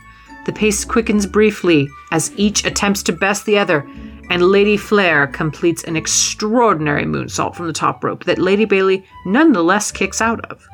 The 0.46 0.52
pace 0.52 0.84
quickens 0.84 1.26
briefly 1.26 1.88
as 2.10 2.32
each 2.36 2.64
attempts 2.64 3.02
to 3.04 3.12
best 3.12 3.44
the 3.44 3.58
other, 3.58 3.86
and 4.30 4.42
Lady 4.42 4.76
Flair 4.76 5.26
completes 5.26 5.84
an 5.84 5.96
extraordinary 5.96 7.04
moonsault 7.04 7.54
from 7.54 7.66
the 7.66 7.72
top 7.72 8.02
rope 8.02 8.24
that 8.24 8.38
Lady 8.38 8.64
Bayley 8.64 9.04
nonetheless 9.26 9.90
kicks 9.90 10.20
out 10.20 10.44
of. 10.46 10.66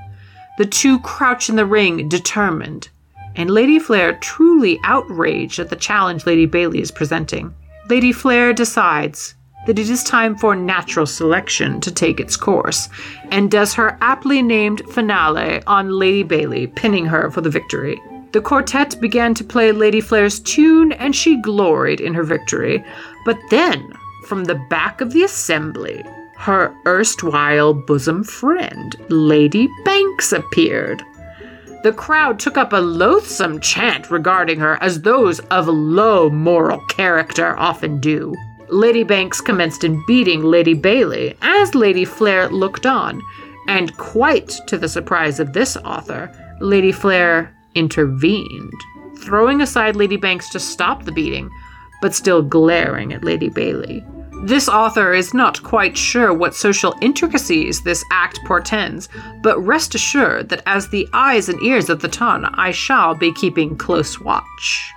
The 0.58 0.66
two 0.66 1.00
crouch 1.00 1.48
in 1.48 1.56
the 1.56 1.66
ring, 1.66 2.08
determined, 2.08 2.88
and 3.34 3.50
Lady 3.50 3.80
Flair 3.80 4.16
truly 4.18 4.78
outraged 4.84 5.58
at 5.58 5.70
the 5.70 5.76
challenge 5.76 6.26
Lady 6.26 6.46
Bayley 6.46 6.80
is 6.80 6.92
presenting. 6.92 7.52
Lady 7.90 8.12
Flair 8.12 8.52
decides 8.52 9.34
that 9.66 9.78
it 9.78 9.90
is 9.90 10.02
time 10.04 10.36
for 10.36 10.54
natural 10.54 11.06
selection 11.06 11.80
to 11.80 11.92
take 11.92 12.20
its 12.20 12.36
course, 12.36 12.88
and 13.30 13.50
does 13.50 13.74
her 13.74 13.98
aptly 14.00 14.42
named 14.42 14.82
finale 14.90 15.62
on 15.66 15.98
Lady 15.98 16.22
Bayley, 16.22 16.66
pinning 16.66 17.06
her 17.06 17.30
for 17.30 17.40
the 17.40 17.50
victory. 17.50 18.00
The 18.32 18.40
quartet 18.40 19.00
began 19.00 19.32
to 19.34 19.44
play 19.44 19.70
Lady 19.72 20.00
Flair's 20.00 20.40
tune, 20.40 20.92
and 20.92 21.14
she 21.14 21.40
gloried 21.40 22.00
in 22.00 22.14
her 22.14 22.24
victory. 22.24 22.84
But 23.24 23.38
then, 23.50 23.92
from 24.26 24.44
the 24.44 24.60
back 24.68 25.00
of 25.00 25.12
the 25.12 25.22
assembly, 25.22 26.02
her 26.36 26.74
erstwhile 26.86 27.72
bosom 27.72 28.24
friend, 28.24 28.96
Lady 29.08 29.68
Banks, 29.84 30.32
appeared. 30.32 31.02
The 31.84 31.92
crowd 31.92 32.40
took 32.40 32.56
up 32.56 32.72
a 32.72 32.78
loathsome 32.78 33.60
chant 33.60 34.10
regarding 34.10 34.58
her, 34.58 34.82
as 34.82 35.02
those 35.02 35.40
of 35.50 35.68
low 35.68 36.30
moral 36.30 36.80
character 36.86 37.54
often 37.58 38.00
do. 38.00 38.34
Lady 38.70 39.04
Banks 39.04 39.42
commenced 39.42 39.84
in 39.84 40.02
beating 40.06 40.42
Lady 40.42 40.72
Bayley 40.72 41.36
as 41.42 41.74
Lady 41.74 42.06
Flair 42.06 42.48
looked 42.48 42.86
on, 42.86 43.20
and 43.68 43.94
quite 43.98 44.48
to 44.66 44.78
the 44.78 44.88
surprise 44.88 45.38
of 45.38 45.52
this 45.52 45.76
author, 45.76 46.32
Lady 46.58 46.90
Flair 46.90 47.54
intervened, 47.74 48.80
throwing 49.18 49.60
aside 49.60 49.94
Lady 49.94 50.16
Banks 50.16 50.48
to 50.48 50.58
stop 50.58 51.04
the 51.04 51.12
beating, 51.12 51.50
but 52.00 52.14
still 52.14 52.40
glaring 52.40 53.12
at 53.12 53.24
Lady 53.24 53.50
Bayley. 53.50 54.02
This 54.42 54.68
author 54.68 55.14
is 55.14 55.32
not 55.32 55.62
quite 55.62 55.96
sure 55.96 56.34
what 56.34 56.54
social 56.54 56.94
intricacies 57.00 57.82
this 57.82 58.04
act 58.10 58.40
portends, 58.44 59.08
but 59.42 59.58
rest 59.60 59.94
assured 59.94 60.48
that 60.50 60.62
as 60.66 60.88
the 60.88 61.08
eyes 61.12 61.48
and 61.48 61.62
ears 61.62 61.88
of 61.88 62.00
the 62.00 62.08
ton, 62.08 62.44
I 62.44 62.70
shall 62.72 63.14
be 63.14 63.32
keeping 63.32 63.76
close 63.76 64.20
watch. 64.20 64.92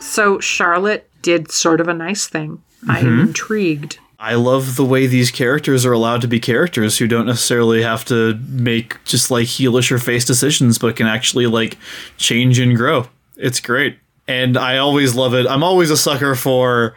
So 0.00 0.38
Charlotte 0.38 1.10
did 1.22 1.50
sort 1.50 1.80
of 1.80 1.88
a 1.88 1.94
nice 1.94 2.26
thing. 2.26 2.62
I 2.88 3.00
am 3.00 3.06
mm-hmm. 3.06 3.20
intrigued. 3.28 3.98
I 4.20 4.34
love 4.34 4.76
the 4.76 4.84
way 4.84 5.06
these 5.06 5.30
characters 5.30 5.84
are 5.84 5.92
allowed 5.92 6.22
to 6.22 6.28
be 6.28 6.40
characters 6.40 6.98
who 6.98 7.06
don't 7.06 7.26
necessarily 7.26 7.82
have 7.82 8.04
to 8.06 8.34
make 8.48 9.02
just 9.04 9.30
like 9.30 9.46
heelish 9.46 9.92
or 9.92 9.98
face 9.98 10.24
decisions, 10.24 10.78
but 10.78 10.96
can 10.96 11.06
actually 11.06 11.46
like 11.46 11.78
change 12.16 12.58
and 12.58 12.76
grow. 12.76 13.08
It's 13.36 13.60
great. 13.60 13.98
And 14.26 14.56
I 14.56 14.78
always 14.78 15.14
love 15.14 15.34
it. 15.34 15.46
I'm 15.46 15.62
always 15.62 15.90
a 15.90 15.96
sucker 15.96 16.34
for 16.34 16.96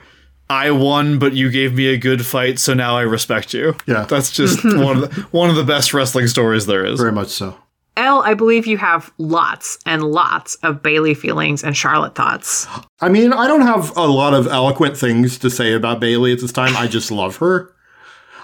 I 0.51 0.71
won, 0.71 1.17
but 1.17 1.33
you 1.33 1.49
gave 1.49 1.73
me 1.73 1.87
a 1.87 1.97
good 1.97 2.25
fight, 2.25 2.59
so 2.59 2.73
now 2.73 2.97
I 2.97 3.01
respect 3.01 3.53
you. 3.53 3.75
Yeah. 3.87 4.03
That's 4.03 4.31
just 4.31 4.63
one 4.65 5.03
of 5.03 5.15
the, 5.15 5.21
one 5.31 5.49
of 5.49 5.55
the 5.55 5.63
best 5.63 5.93
wrestling 5.93 6.27
stories 6.27 6.65
there 6.65 6.85
is. 6.85 6.99
Very 6.99 7.11
much 7.11 7.29
so. 7.29 7.55
Elle, 7.97 8.21
I 8.21 8.33
believe 8.33 8.65
you 8.67 8.77
have 8.77 9.11
lots 9.17 9.77
and 9.85 10.01
lots 10.03 10.55
of 10.55 10.81
Bayley 10.81 11.13
feelings 11.13 11.63
and 11.63 11.75
Charlotte 11.75 12.15
thoughts. 12.15 12.65
I 13.01 13.09
mean, 13.09 13.33
I 13.33 13.47
don't 13.47 13.61
have 13.61 13.95
a 13.97 14.05
lot 14.07 14.33
of 14.33 14.47
eloquent 14.47 14.97
things 14.97 15.37
to 15.39 15.49
say 15.49 15.73
about 15.73 15.99
Bayley 15.99 16.31
at 16.31 16.39
this 16.39 16.51
time. 16.53 16.75
I 16.77 16.87
just 16.87 17.11
love 17.11 17.37
her. 17.37 17.73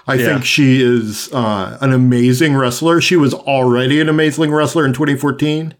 I 0.06 0.14
Yeah. 0.14 0.26
think 0.26 0.44
she 0.44 0.82
is 0.82 1.30
uh, 1.32 1.76
an 1.80 1.92
amazing 1.92 2.56
wrestler. 2.56 3.00
She 3.00 3.16
was 3.16 3.32
already 3.34 4.00
an 4.00 4.08
amazing 4.08 4.52
wrestler 4.52 4.86
in 4.86 4.92
2014, 4.92 5.74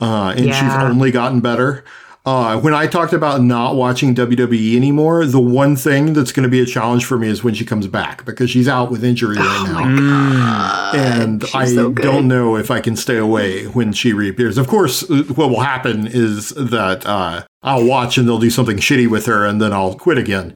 uh, 0.00 0.34
and 0.36 0.46
she's 0.54 0.72
only 0.74 1.10
gotten 1.10 1.40
better. 1.40 1.84
Uh, 2.26 2.58
when 2.58 2.72
I 2.72 2.86
talked 2.86 3.12
about 3.12 3.42
not 3.42 3.76
watching 3.76 4.14
WWE 4.14 4.76
anymore, 4.76 5.26
the 5.26 5.40
one 5.40 5.76
thing 5.76 6.14
that's 6.14 6.32
going 6.32 6.44
to 6.44 6.48
be 6.48 6.60
a 6.60 6.64
challenge 6.64 7.04
for 7.04 7.18
me 7.18 7.28
is 7.28 7.44
when 7.44 7.52
she 7.52 7.66
comes 7.66 7.86
back 7.86 8.24
because 8.24 8.48
she's 8.48 8.66
out 8.66 8.90
with 8.90 9.04
injury 9.04 9.36
right 9.36 9.90
now. 9.90 10.92
and 10.94 11.44
I 11.52 11.66
so 11.66 11.92
don't 11.92 12.26
know 12.26 12.56
if 12.56 12.70
I 12.70 12.80
can 12.80 12.96
stay 12.96 13.18
away 13.18 13.64
when 13.66 13.92
she 13.92 14.14
reappears. 14.14 14.56
Of 14.56 14.68
course, 14.68 15.02
uh, 15.10 15.24
what 15.34 15.50
will 15.50 15.60
happen 15.60 16.06
is 16.06 16.48
that 16.50 17.04
uh, 17.04 17.44
I'll 17.62 17.84
watch 17.84 18.16
and 18.16 18.26
they'll 18.26 18.38
do 18.38 18.48
something 18.48 18.78
shitty 18.78 19.06
with 19.10 19.26
her, 19.26 19.44
and 19.44 19.60
then 19.60 19.74
I'll 19.74 19.94
quit 19.94 20.16
again. 20.16 20.54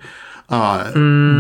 Uh, 0.49 0.93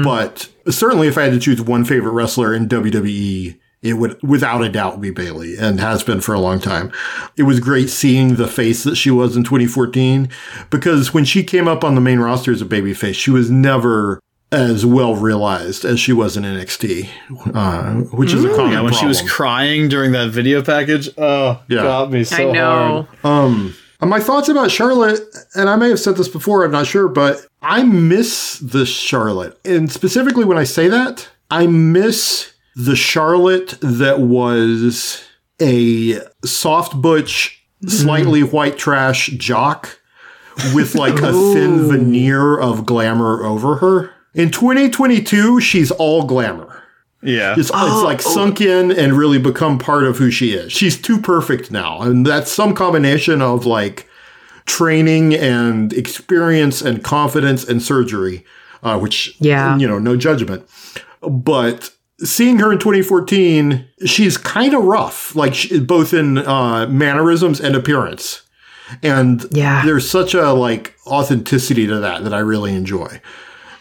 But 0.04 0.50
certainly, 0.68 1.08
if 1.08 1.16
I 1.16 1.22
had 1.22 1.32
to 1.32 1.40
choose 1.40 1.62
one 1.62 1.86
favorite 1.86 2.12
wrestler 2.12 2.52
in 2.52 2.68
WWE, 2.68 3.58
it 3.82 3.94
would 3.94 4.20
without 4.22 4.62
a 4.62 4.68
doubt 4.68 5.00
be 5.00 5.10
Bayley, 5.10 5.56
and 5.58 5.78
has 5.80 6.02
been 6.02 6.20
for 6.20 6.34
a 6.34 6.40
long 6.40 6.58
time. 6.60 6.90
It 7.36 7.44
was 7.44 7.60
great 7.60 7.88
seeing 7.90 8.34
the 8.34 8.48
face 8.48 8.82
that 8.84 8.96
she 8.96 9.10
was 9.10 9.36
in 9.36 9.44
2014 9.44 10.28
because 10.70 11.14
when 11.14 11.24
she 11.24 11.42
came 11.44 11.68
up 11.68 11.84
on 11.84 11.94
the 11.94 12.00
main 12.00 12.18
roster 12.18 12.52
as 12.52 12.60
a 12.62 12.66
babyface, 12.66 13.14
she 13.14 13.30
was 13.30 13.50
never 13.50 14.20
as 14.50 14.84
well 14.86 15.14
realized 15.14 15.84
as 15.84 16.00
she 16.00 16.12
was 16.12 16.34
in 16.36 16.42
NXT, 16.42 17.06
uh, 17.54 17.94
which 18.16 18.32
is 18.32 18.44
a 18.44 18.48
common 18.56 18.72
Yeah, 18.72 18.80
when 18.80 18.94
she 18.94 19.04
was 19.06 19.20
crying 19.30 19.88
during 19.88 20.12
that 20.12 20.30
video 20.30 20.62
package, 20.62 21.10
oh, 21.18 21.60
Yeah. 21.68 21.82
got 21.82 22.10
me 22.10 22.24
so 22.24 22.48
I 22.48 22.52
know. 22.52 23.06
hard. 23.22 23.42
Um, 23.44 23.74
my 24.00 24.20
thoughts 24.20 24.48
about 24.48 24.70
Charlotte, 24.70 25.20
and 25.54 25.68
I 25.68 25.76
may 25.76 25.90
have 25.90 26.00
said 26.00 26.16
this 26.16 26.28
before, 26.28 26.64
I'm 26.64 26.70
not 26.70 26.86
sure, 26.86 27.08
but 27.08 27.44
I 27.60 27.82
miss 27.82 28.58
the 28.60 28.86
Charlotte. 28.86 29.58
And 29.66 29.92
specifically 29.92 30.44
when 30.46 30.56
I 30.56 30.64
say 30.64 30.88
that, 30.88 31.28
I 31.50 31.66
miss 31.66 32.52
the 32.78 32.94
Charlotte 32.96 33.76
that 33.80 34.20
was 34.20 35.24
a 35.60 36.20
soft 36.44 37.00
butch, 37.02 37.60
slightly 37.86 38.42
white 38.42 38.78
trash 38.78 39.26
jock 39.36 39.98
with 40.74 40.94
like 40.94 41.18
a 41.18 41.32
thin 41.32 41.88
veneer 41.88 42.56
of 42.58 42.86
glamour 42.86 43.44
over 43.44 43.76
her. 43.76 44.10
In 44.34 44.50
2022, 44.50 45.60
she's 45.60 45.90
all 45.90 46.24
glamour. 46.24 46.82
Yeah. 47.20 47.52
It's, 47.58 47.70
it's 47.74 48.02
like 48.04 48.22
sunk 48.22 48.60
in 48.60 48.92
and 48.92 49.12
really 49.14 49.38
become 49.38 49.78
part 49.80 50.04
of 50.04 50.18
who 50.18 50.30
she 50.30 50.52
is. 50.52 50.72
She's 50.72 50.96
too 51.00 51.20
perfect 51.20 51.72
now. 51.72 52.00
And 52.02 52.24
that's 52.24 52.52
some 52.52 52.74
combination 52.74 53.42
of 53.42 53.66
like 53.66 54.08
training 54.66 55.34
and 55.34 55.92
experience 55.92 56.80
and 56.80 57.02
confidence 57.02 57.64
and 57.64 57.82
surgery, 57.82 58.44
uh, 58.84 58.98
which, 59.00 59.36
Yeah. 59.40 59.76
you 59.78 59.88
know, 59.88 59.98
no 59.98 60.16
judgment. 60.16 60.68
But 61.20 61.90
seeing 62.24 62.58
her 62.58 62.72
in 62.72 62.78
2014, 62.78 63.86
she's 64.06 64.36
kind 64.36 64.74
of 64.74 64.84
rough, 64.84 65.34
like 65.36 65.54
she, 65.54 65.78
both 65.80 66.12
in 66.14 66.38
uh, 66.38 66.86
mannerisms 66.88 67.60
and 67.60 67.74
appearance. 67.76 68.42
And 69.02 69.44
Yeah. 69.50 69.82
there's 69.84 70.08
such 70.10 70.34
a 70.34 70.52
like 70.52 70.94
authenticity 71.06 71.86
to 71.86 71.98
that 72.00 72.24
that 72.24 72.32
I 72.34 72.38
really 72.38 72.74
enjoy. 72.74 73.20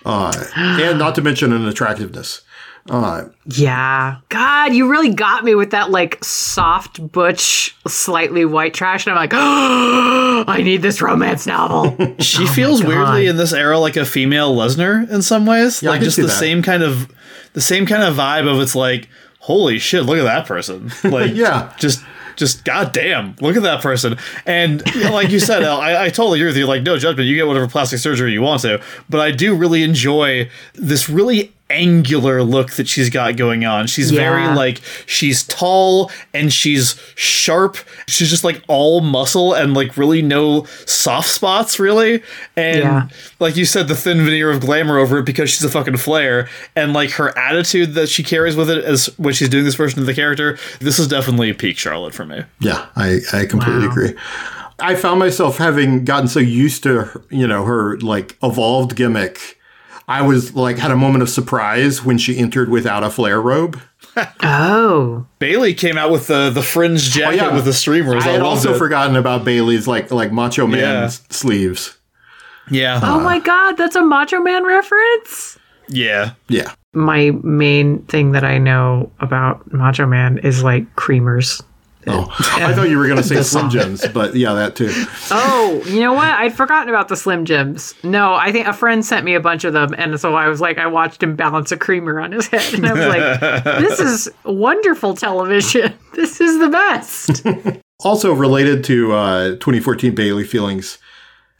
Uh, 0.06 0.32
and 0.56 1.00
not 1.00 1.16
to 1.16 1.22
mention 1.22 1.52
an 1.54 1.68
attractiveness. 1.68 2.42
Uh, 2.90 3.24
Yeah. 3.46 4.18
God, 4.30 4.74
you 4.74 4.90
really 4.90 5.14
got 5.14 5.44
me 5.44 5.56
with 5.56 5.72
that 5.72 5.92
like 5.92 6.24
soft 6.24 7.12
butch, 7.12 7.76
slightly 7.88 8.46
white 8.46 8.74
trash. 8.74 9.06
And 9.06 9.14
I'm 9.14 9.22
like, 9.22 9.34
oh, 9.34 10.46
I 10.48 10.62
need 10.62 10.82
this 10.82 11.02
romance 11.02 11.46
novel. 11.48 11.96
She 12.20 12.46
feels 12.46 12.84
weirdly 12.84 13.28
in 13.28 13.36
this 13.38 13.52
era 13.54 13.78
like 13.80 13.96
a 13.98 14.06
female 14.06 14.56
Lesnar 14.56 15.10
in 15.10 15.22
some 15.22 15.46
ways. 15.46 15.82
Yeah, 15.84 15.90
I 15.90 15.92
like 15.94 16.00
can 16.00 16.06
just 16.06 16.16
see 16.16 16.22
the 16.22 16.28
that. 16.30 16.34
same 16.40 16.62
kind 16.62 16.84
of 16.84 17.10
the 17.58 17.62
same 17.62 17.88
kind 17.88 18.04
of 18.04 18.14
vibe 18.16 18.48
of 18.48 18.62
it's 18.62 18.76
like, 18.76 19.10
holy 19.40 19.80
shit, 19.80 20.04
look 20.04 20.20
at 20.20 20.26
that 20.26 20.46
person. 20.46 20.92
Like 21.04 21.34
Yeah. 21.34 21.74
just 21.80 22.04
just 22.36 22.64
goddamn, 22.64 23.36
look 23.42 23.56
at 23.58 23.64
that 23.64 23.82
person. 23.82 24.16
And 24.46 24.84
you 24.94 25.06
know, 25.06 25.12
like 25.12 25.30
you 25.32 25.40
said, 25.40 25.64
Elle, 25.64 25.82
I, 25.82 26.04
I 26.06 26.10
totally 26.10 26.38
agree 26.40 26.50
with 26.50 26.58
you. 26.58 26.68
Like, 26.68 26.84
no 26.84 26.96
judgment, 27.00 27.28
you 27.28 27.36
get 27.36 27.48
whatever 27.48 27.68
plastic 27.68 27.98
surgery 27.98 28.32
you 28.32 28.44
want 28.44 28.62
to. 28.62 28.80
But 29.10 29.22
I 29.22 29.32
do 29.32 29.56
really 29.56 29.82
enjoy 29.82 30.48
this 30.76 31.10
really 31.10 31.52
angular 31.70 32.44
look 32.44 32.72
that 32.74 32.88
she's 32.88 33.10
got 33.10 33.36
going 33.36 33.66
on. 33.66 33.88
She's 33.88 34.12
very 34.12 34.48
like 34.56 34.82
she's 35.06 35.44
tall 35.44 36.12
and 36.34 36.52
she's 36.54 37.00
sharp. 37.16 37.78
She's 38.08 38.30
just 38.30 38.44
like 38.44 38.62
all 38.68 39.02
muscle 39.02 39.54
and 39.54 39.74
like 39.74 39.98
really 39.98 40.22
no 40.22 40.64
soft 40.86 41.28
spots 41.30 41.80
really. 41.80 42.24
And 42.56 42.80
Yeah. 42.80 43.08
like 43.40 43.56
you 43.58 43.66
said, 43.66 43.88
the 43.88 43.96
thin 43.96 44.20
veneer 44.24 44.50
of 44.50 44.62
glamour 44.62 44.98
over 44.98 45.20
it 45.20 45.26
because 45.26 45.50
she's 45.50 45.64
a 45.64 45.70
fucking 45.70 45.98
flair. 45.98 46.48
And 46.76 46.94
like 46.94 47.12
her 47.12 47.38
attitude 47.38 47.94
that 47.96 48.08
she 48.10 48.24
carries 48.24 48.56
with 48.56 48.70
it 48.70 48.84
as 48.86 49.08
when 49.18 49.34
she's 49.34 49.50
doing 49.50 49.66
this 49.66 49.76
version 49.76 50.00
of 50.00 50.06
the 50.06 50.14
character, 50.14 50.58
this 50.80 51.00
is 51.00 51.08
definitely 51.08 51.50
a 51.50 51.54
peak 51.54 51.78
Charlotte 51.78 52.14
for 52.14 52.26
me. 52.26 52.44
Yeah, 52.60 52.86
I, 52.96 53.20
I 53.34 53.46
completely 53.46 53.88
Wow. 53.88 53.92
agree. 53.92 54.14
I 54.80 54.96
found 54.96 55.20
myself 55.20 55.58
having 55.58 56.06
gotten 56.06 56.28
so 56.28 56.40
used 56.40 56.84
to, 56.84 57.02
her- 57.04 57.22
you 57.30 57.48
know, 57.48 57.66
her 57.66 57.98
like 58.00 58.38
evolved 58.44 58.96
gimmick. 58.96 59.57
I 60.08 60.22
was 60.22 60.56
like 60.56 60.78
had 60.78 60.92
a 60.92 60.96
moment 60.96 61.22
of 61.22 61.30
surprise 61.30 62.04
when 62.04 62.18
she 62.18 62.38
entered 62.38 62.70
without 62.70 63.04
a 63.04 63.10
Flair 63.10 63.42
robe. 63.42 63.80
oh. 64.44 65.26
Bayley 65.40 65.74
came 65.74 65.98
out 65.98 66.12
with 66.12 66.28
the 66.28 66.50
the 66.50 66.62
fringe 66.64 67.08
oh, 67.16 67.20
jacket 67.20 67.36
yeah. 67.38 67.54
with 67.54 67.66
the 67.66 67.74
streamers. 67.74 68.24
I 68.26 68.30
I, 68.30 68.32
had 68.34 68.42
also 68.42 68.74
it. 68.74 68.78
forgotten 68.78 69.16
about 69.16 69.44
Bayley's 69.44 69.88
like 69.88 70.12
like 70.12 70.32
Macho 70.32 70.66
Man 70.68 70.80
Yeah. 70.80 71.08
sleeves. 71.30 71.98
yeah, 72.72 73.00
Oh 73.04 73.20
my 73.20 73.38
uh. 73.38 73.42
God, 73.42 73.74
that's 73.78 73.96
a 73.96 74.02
Macho 74.04 74.40
Man 74.40 74.64
reference. 74.66 75.58
yeah. 75.90 76.32
Yeah, 76.50 76.74
My 76.94 77.32
main 77.44 78.04
thing 78.04 78.32
that 78.32 78.44
I 78.44 78.58
know 78.58 79.12
about 79.20 79.72
Macho 79.74 80.06
Man 80.06 80.38
is 80.40 80.64
like 80.64 80.94
creamers. 80.96 81.62
Oh, 82.08 82.28
I 82.40 82.74
thought 82.74 82.90
you 82.90 82.98
were 82.98 83.06
going 83.06 83.18
to 83.18 83.24
say 83.24 83.42
Slim 83.42 83.70
Jims, 83.70 84.08
but 84.08 84.36
yeah, 84.36 84.54
that 84.54 84.76
too. 84.76 84.92
Oh, 85.32 85.82
you 85.86 86.00
know 86.00 86.14
what? 86.14 86.28
I'd 86.28 86.54
forgotten 86.54 86.90
about 86.90 87.08
the 87.10 87.18
Slim 87.18 87.46
Jims. 87.46 87.94
No, 88.04 88.34
I 88.34 88.52
think 88.52 88.68
a 88.68 88.74
friend 88.74 89.06
sent 89.06 89.26
me 89.26 89.36
a 89.36 89.40
bunch 89.40 89.64
of 89.64 89.74
them, 89.74 89.94
and 89.98 90.20
so 90.20 90.36
I 90.36 90.48
was 90.48 90.62
like, 90.62 90.78
I 90.78 90.88
watched 90.88 91.22
him 91.22 91.36
balance 91.36 91.72
a 91.72 91.78
creamer 91.78 92.20
on 92.20 92.32
his 92.32 92.48
head, 92.48 92.74
and 92.74 92.88
I 92.88 92.94
was 92.94 93.06
like, 93.06 93.64
this 93.82 94.00
is 94.00 94.30
wonderful 94.44 95.14
television. 95.16 95.94
This 96.18 96.42
is 96.42 96.58
the 96.58 96.70
best. 96.70 97.46
Also 98.04 98.34
related 98.34 98.84
to 98.86 99.12
uh, 99.14 99.50
2014 99.52 100.16
Bayley 100.16 100.44
feelings. 100.44 100.98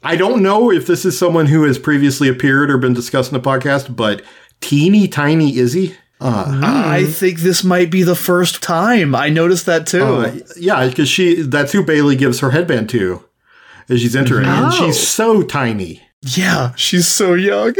I 0.02 0.16
don't 0.16 0.42
know 0.42 0.72
if 0.72 0.88
this 0.88 1.06
is 1.06 1.16
someone 1.16 1.46
who 1.46 1.64
has 1.66 1.78
previously 1.78 2.28
appeared 2.28 2.72
or 2.72 2.80
been 2.80 2.96
discussed 2.96 3.32
in 3.32 3.40
the 3.40 3.48
podcast, 3.48 3.96
but 3.96 4.24
teeny 4.60 5.08
tiny 5.08 5.58
Izzy. 5.58 5.96
Uh, 6.20 6.62
I 6.64 7.06
think 7.06 7.40
this 7.40 7.64
might 7.64 7.92
be 7.92 8.02
the 8.04 8.16
first 8.16 8.64
time 8.64 9.14
I 9.14 9.30
noticed 9.30 9.66
that 9.68 9.86
too. 9.86 10.04
Uh, 10.04 10.36
yeah, 10.58 10.88
because 10.88 11.08
she 11.10 11.42
that's 11.44 11.72
who 11.74 11.84
Bayley 11.84 12.16
gives 12.16 12.40
her 12.40 12.52
headband 12.52 12.90
to 12.90 13.24
as 13.88 14.02
she's 14.02 14.16
entering. 14.16 14.46
And 14.48 14.66
Oh. 14.68 14.72
she's 14.72 15.00
so 15.08 15.44
tiny. 15.44 16.02
yeah, 16.24 16.74
she's 16.76 17.08
so 17.08 17.36
young, 17.36 17.76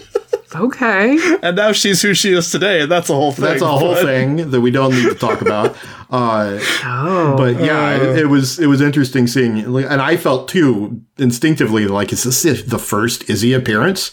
Okay. 0.54 1.18
and 1.42 1.56
now 1.56 1.72
she's 1.72 2.00
who 2.02 2.14
she 2.14 2.32
is 2.32 2.50
today, 2.50 2.80
and 2.82 2.90
that's 2.90 3.10
a 3.10 3.14
whole 3.14 3.32
thing. 3.32 3.44
That's 3.44 3.62
a 3.62 3.66
whole 3.68 3.94
but- 3.94 4.04
thing 4.04 4.50
that 4.50 4.60
we 4.60 4.70
don't 4.70 4.92
need 4.94 5.08
to 5.08 5.14
talk 5.14 5.40
about. 5.40 5.76
Uh, 6.10 6.58
Oh. 6.84 7.34
but 7.36 7.60
yeah, 7.62 7.94
it, 7.96 8.20
it 8.20 8.26
was 8.28 8.58
it 8.58 8.66
was 8.66 8.80
interesting 8.80 9.26
seeing, 9.26 9.58
and 9.76 10.00
I 10.00 10.16
felt 10.16 10.48
too 10.48 11.02
instinctively 11.18 11.86
like 11.86 12.14
is 12.14 12.22
this 12.24 12.62
the 12.62 12.78
first 12.78 13.28
Izzy 13.28 13.52
appearance? 13.52 14.10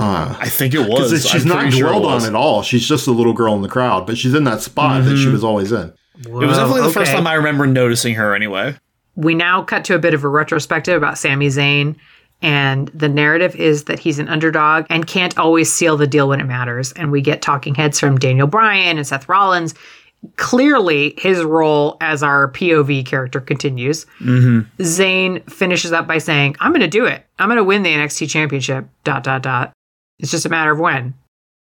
Uh, 0.00 0.34
I 0.40 0.48
think 0.48 0.72
it 0.72 0.88
was. 0.88 1.10
Because 1.10 1.28
she's 1.28 1.42
I'm 1.42 1.48
not 1.48 1.60
pretty 1.60 1.76
sure 1.76 1.88
it 1.88 1.90
dwelled 1.90 2.04
was. 2.04 2.24
on 2.24 2.34
at 2.34 2.34
all. 2.34 2.62
She's 2.62 2.88
just 2.88 3.06
a 3.06 3.10
little 3.10 3.34
girl 3.34 3.54
in 3.54 3.60
the 3.60 3.68
crowd, 3.68 4.06
but 4.06 4.16
she's 4.16 4.32
in 4.32 4.44
that 4.44 4.62
spot 4.62 5.04
that 5.04 5.16
she 5.16 5.24
mm-hmm. 5.24 5.32
was 5.32 5.44
always 5.44 5.72
in. 5.72 5.92
It 6.18 6.28
was 6.28 6.56
definitely 6.56 6.82
the 6.82 6.92
first 6.92 7.12
time 7.12 7.26
I 7.26 7.34
remember 7.34 7.66
noticing 7.66 8.14
her. 8.14 8.34
Anyway, 8.34 8.76
we 9.14 9.34
now 9.34 9.62
cut 9.62 9.84
to 9.86 9.94
a 9.94 9.98
bit 9.98 10.14
of 10.14 10.24
a 10.24 10.28
retrospective 10.28 10.96
about 10.96 11.18
Sami 11.18 11.48
Zayn. 11.48 11.96
And 12.42 12.88
the 12.88 13.08
narrative 13.08 13.54
is 13.56 13.84
that 13.84 13.98
he's 13.98 14.18
an 14.18 14.28
underdog 14.28 14.86
and 14.88 15.06
can't 15.06 15.36
always 15.38 15.70
seal 15.70 15.98
the 15.98 16.06
deal 16.06 16.28
when 16.28 16.40
it 16.40 16.44
matters. 16.44 16.92
And 16.92 17.12
we 17.12 17.20
get 17.20 17.42
talking 17.42 17.74
heads 17.74 18.00
from 18.00 18.18
Daniel 18.18 18.46
Bryan 18.46 18.96
and 18.96 19.06
Seth 19.06 19.28
Rollins. 19.28 19.74
Clearly, 20.36 21.14
his 21.18 21.42
role 21.42 21.98
as 22.00 22.22
our 22.22 22.50
POV 22.52 23.04
character 23.04 23.40
continues. 23.40 24.06
Mm-hmm. 24.20 24.82
Zayn 24.82 25.50
finishes 25.50 25.92
up 25.92 26.06
by 26.06 26.16
saying, 26.16 26.56
I'm 26.60 26.72
going 26.72 26.80
to 26.80 26.88
do 26.88 27.04
it. 27.04 27.26
I'm 27.38 27.48
going 27.48 27.58
to 27.58 27.64
win 27.64 27.82
the 27.82 27.90
NXT 27.90 28.30
championship. 28.30 28.86
Dot, 29.04 29.24
dot, 29.24 29.42
dot. 29.42 29.72
It's 30.20 30.30
just 30.30 30.46
a 30.46 30.50
matter 30.50 30.70
of 30.70 30.78
when. 30.78 31.14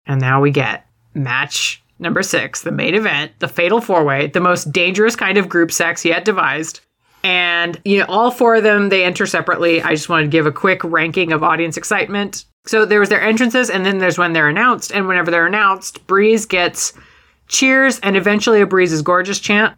And 0.06 0.20
now 0.20 0.40
we 0.40 0.50
get 0.50 0.86
match 1.14 1.82
number 1.98 2.22
six, 2.22 2.62
the 2.62 2.70
main 2.72 2.94
event, 2.94 3.32
the 3.38 3.48
fatal 3.48 3.80
four 3.80 4.04
way, 4.04 4.26
the 4.28 4.40
most 4.40 4.70
dangerous 4.72 5.16
kind 5.16 5.38
of 5.38 5.48
group 5.48 5.72
sex 5.72 6.04
yet 6.04 6.24
devised. 6.24 6.80
And 7.24 7.80
you 7.84 7.98
know, 7.98 8.04
all 8.08 8.30
four 8.30 8.56
of 8.56 8.62
them 8.62 8.88
they 8.88 9.04
enter 9.04 9.26
separately. 9.26 9.82
I 9.82 9.90
just 9.90 10.08
wanted 10.08 10.24
to 10.24 10.30
give 10.30 10.46
a 10.46 10.52
quick 10.52 10.84
ranking 10.84 11.32
of 11.32 11.42
audience 11.42 11.76
excitement. 11.76 12.44
So 12.66 12.84
there 12.84 13.00
was 13.00 13.08
their 13.08 13.20
entrances, 13.22 13.70
and 13.70 13.86
then 13.86 13.98
there's 13.98 14.18
when 14.18 14.32
they're 14.32 14.48
announced. 14.48 14.90
And 14.92 15.06
whenever 15.08 15.30
they're 15.30 15.46
announced, 15.46 16.06
Breeze 16.06 16.46
gets 16.46 16.92
cheers 17.48 17.98
and 18.00 18.16
eventually 18.16 18.60
a 18.60 18.66
Breeze 18.66 18.92
is 18.92 19.02
gorgeous 19.02 19.38
chant. 19.38 19.76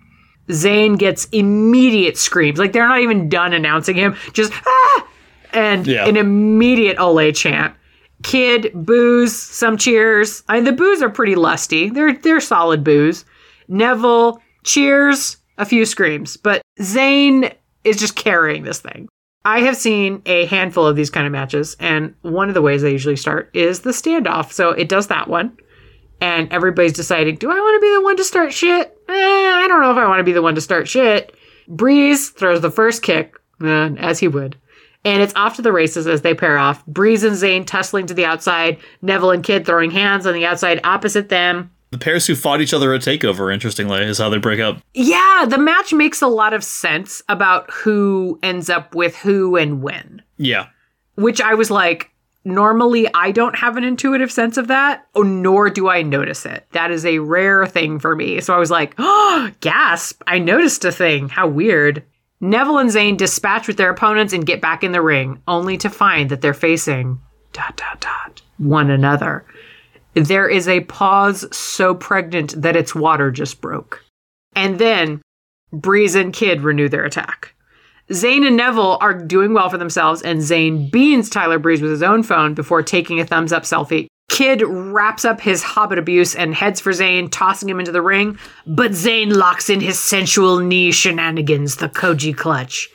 Zayn 0.48 0.98
gets 0.98 1.26
immediate 1.26 2.16
screams. 2.16 2.58
Like 2.58 2.72
they're 2.72 2.88
not 2.88 3.00
even 3.00 3.28
done 3.28 3.52
announcing 3.52 3.96
him. 3.96 4.16
Just 4.32 4.52
ah! 4.66 5.08
And 5.52 5.86
Yeah. 5.86 6.06
an 6.06 6.16
immediate 6.16 6.98
Ole 6.98 7.32
chant. 7.32 7.74
Kidd 8.22 8.72
boos, 8.74 9.34
some 9.34 9.76
cheers. 9.76 10.42
I 10.48 10.56
mean, 10.56 10.64
the 10.64 10.72
boos 10.72 11.02
are 11.02 11.10
pretty 11.10 11.34
lusty. 11.34 11.88
They're 11.90 12.14
they're 12.14 12.40
solid 12.40 12.82
boos. 12.82 13.24
Neville 13.68 14.42
cheers, 14.64 15.36
a 15.56 15.64
few 15.64 15.84
screams, 15.84 16.36
but 16.36 16.62
Zayn 16.80 17.54
is 17.84 17.96
just 17.98 18.16
carrying 18.16 18.64
this 18.64 18.80
thing. 18.80 19.08
I 19.44 19.60
have 19.60 19.76
seen 19.76 20.20
a 20.26 20.46
handful 20.46 20.86
of 20.86 20.96
these 20.96 21.10
kind 21.10 21.26
of 21.26 21.32
matches, 21.32 21.76
and 21.78 22.14
one 22.22 22.48
of 22.48 22.54
the 22.54 22.62
ways 22.62 22.82
they 22.82 22.90
usually 22.92 23.16
start 23.16 23.50
is 23.54 23.80
the 23.80 23.90
standoff. 23.90 24.52
So 24.52 24.70
it 24.70 24.88
does 24.88 25.06
that 25.06 25.28
one, 25.28 25.56
and 26.20 26.52
everybody's 26.52 26.92
deciding, 26.92 27.36
do 27.36 27.50
I 27.50 27.54
want 27.54 27.76
to 27.76 27.86
be 27.86 27.94
the 27.94 28.02
one 28.02 28.16
to 28.16 28.24
start 28.24 28.52
shit? 28.52 28.98
Eh, 29.08 29.12
I 29.12 29.66
don't 29.68 29.80
know 29.80 29.92
if 29.92 29.96
I 29.96 30.08
want 30.08 30.20
to 30.20 30.24
be 30.24 30.32
the 30.32 30.42
one 30.42 30.54
to 30.56 30.60
start 30.60 30.88
shit. 30.88 31.34
Breeze 31.68 32.30
throws 32.30 32.60
the 32.60 32.70
first 32.70 33.02
kick, 33.02 33.36
as 33.60 34.18
he 34.18 34.28
would. 34.28 34.56
And 35.04 35.22
it's 35.22 35.34
off 35.36 35.56
to 35.56 35.62
the 35.62 35.72
races 35.72 36.06
as 36.06 36.22
they 36.22 36.34
pair 36.34 36.58
off. 36.58 36.84
Breeze 36.86 37.24
and 37.24 37.36
Zayn 37.36 37.66
tussling 37.66 38.06
to 38.06 38.14
the 38.14 38.24
outside, 38.24 38.78
Neville 39.00 39.30
and 39.30 39.44
Kidd 39.44 39.64
throwing 39.64 39.90
hands 39.90 40.26
on 40.26 40.34
the 40.34 40.44
outside 40.44 40.80
opposite 40.84 41.28
them. 41.28 41.70
The 41.90 41.98
pairs 41.98 42.26
who 42.26 42.34
fought 42.34 42.60
each 42.60 42.74
other 42.74 42.92
at 42.92 43.00
Takeover, 43.00 43.52
interestingly, 43.52 44.02
is 44.02 44.18
how 44.18 44.28
they 44.28 44.38
break 44.38 44.60
up. 44.60 44.82
Yeah, 44.92 45.46
the 45.48 45.56
match 45.56 45.92
makes 45.94 46.20
a 46.20 46.26
lot 46.26 46.52
of 46.52 46.62
sense 46.62 47.22
about 47.28 47.70
who 47.70 48.38
ends 48.42 48.68
up 48.68 48.94
with 48.94 49.16
who 49.16 49.56
and 49.56 49.82
when. 49.82 50.22
Yeah. 50.36 50.66
Which 51.14 51.40
I 51.40 51.54
was 51.54 51.70
like, 51.70 52.10
normally 52.44 53.08
I 53.14 53.32
don't 53.32 53.56
have 53.56 53.76
an 53.78 53.84
intuitive 53.84 54.30
sense 54.30 54.58
of 54.58 54.68
that, 54.68 55.06
or 55.14 55.24
nor 55.24 55.70
do 55.70 55.88
I 55.88 56.02
notice 56.02 56.44
it. 56.44 56.66
That 56.72 56.90
is 56.90 57.06
a 57.06 57.20
rare 57.20 57.66
thing 57.66 57.98
for 57.98 58.14
me. 58.14 58.40
So 58.42 58.54
I 58.54 58.58
was 58.58 58.70
like, 58.70 58.94
oh, 58.98 59.50
gasp, 59.60 60.22
I 60.26 60.38
noticed 60.38 60.84
a 60.84 60.92
thing. 60.92 61.30
How 61.30 61.46
weird. 61.48 62.04
Neville 62.40 62.78
and 62.78 62.90
Zayn 62.90 63.16
dispatch 63.16 63.66
with 63.66 63.76
their 63.76 63.90
opponents 63.90 64.32
and 64.32 64.46
get 64.46 64.60
back 64.60 64.84
in 64.84 64.92
the 64.92 65.02
ring, 65.02 65.42
only 65.48 65.76
to 65.78 65.90
find 65.90 66.30
that 66.30 66.40
they're 66.40 66.54
facing 66.54 67.20
dot 67.52 67.76
dot 67.76 68.00
dot 68.00 68.42
one 68.58 68.90
another. 68.90 69.44
There 70.14 70.48
is 70.48 70.68
a 70.68 70.80
pause 70.80 71.46
so 71.56 71.94
pregnant 71.94 72.60
that 72.60 72.76
its 72.76 72.94
water 72.94 73.30
just 73.30 73.60
broke. 73.60 74.04
And 74.54 74.78
then 74.78 75.20
Breeze 75.72 76.14
and 76.14 76.32
Kidd 76.32 76.62
renew 76.62 76.88
their 76.88 77.04
attack. 77.04 77.54
Zayn 78.10 78.46
and 78.46 78.56
Neville 78.56 78.98
are 79.00 79.14
doing 79.14 79.52
well 79.52 79.68
for 79.68 79.78
themselves, 79.78 80.22
and 80.22 80.40
Zayn 80.40 80.90
beans 80.90 81.28
Tyler 81.28 81.58
Breeze 81.58 81.82
with 81.82 81.90
his 81.90 82.02
own 82.02 82.22
phone 82.22 82.54
before 82.54 82.82
taking 82.82 83.20
a 83.20 83.26
thumbs 83.26 83.52
up 83.52 83.64
selfie. 83.64 84.06
Kidd 84.28 84.62
wraps 84.62 85.24
up 85.24 85.40
his 85.40 85.62
hobbit 85.62 85.98
abuse 85.98 86.34
and 86.34 86.54
heads 86.54 86.80
for 86.80 86.92
Zayn, 86.92 87.28
tossing 87.30 87.68
him 87.68 87.80
into 87.80 87.92
the 87.92 88.02
ring, 88.02 88.38
but 88.66 88.92
Zayn 88.92 89.34
locks 89.34 89.70
in 89.70 89.80
his 89.80 89.98
sensual 89.98 90.58
knee 90.58 90.92
shenanigans, 90.92 91.76
the 91.76 91.88
Koji 91.88 92.36
clutch. 92.36 92.88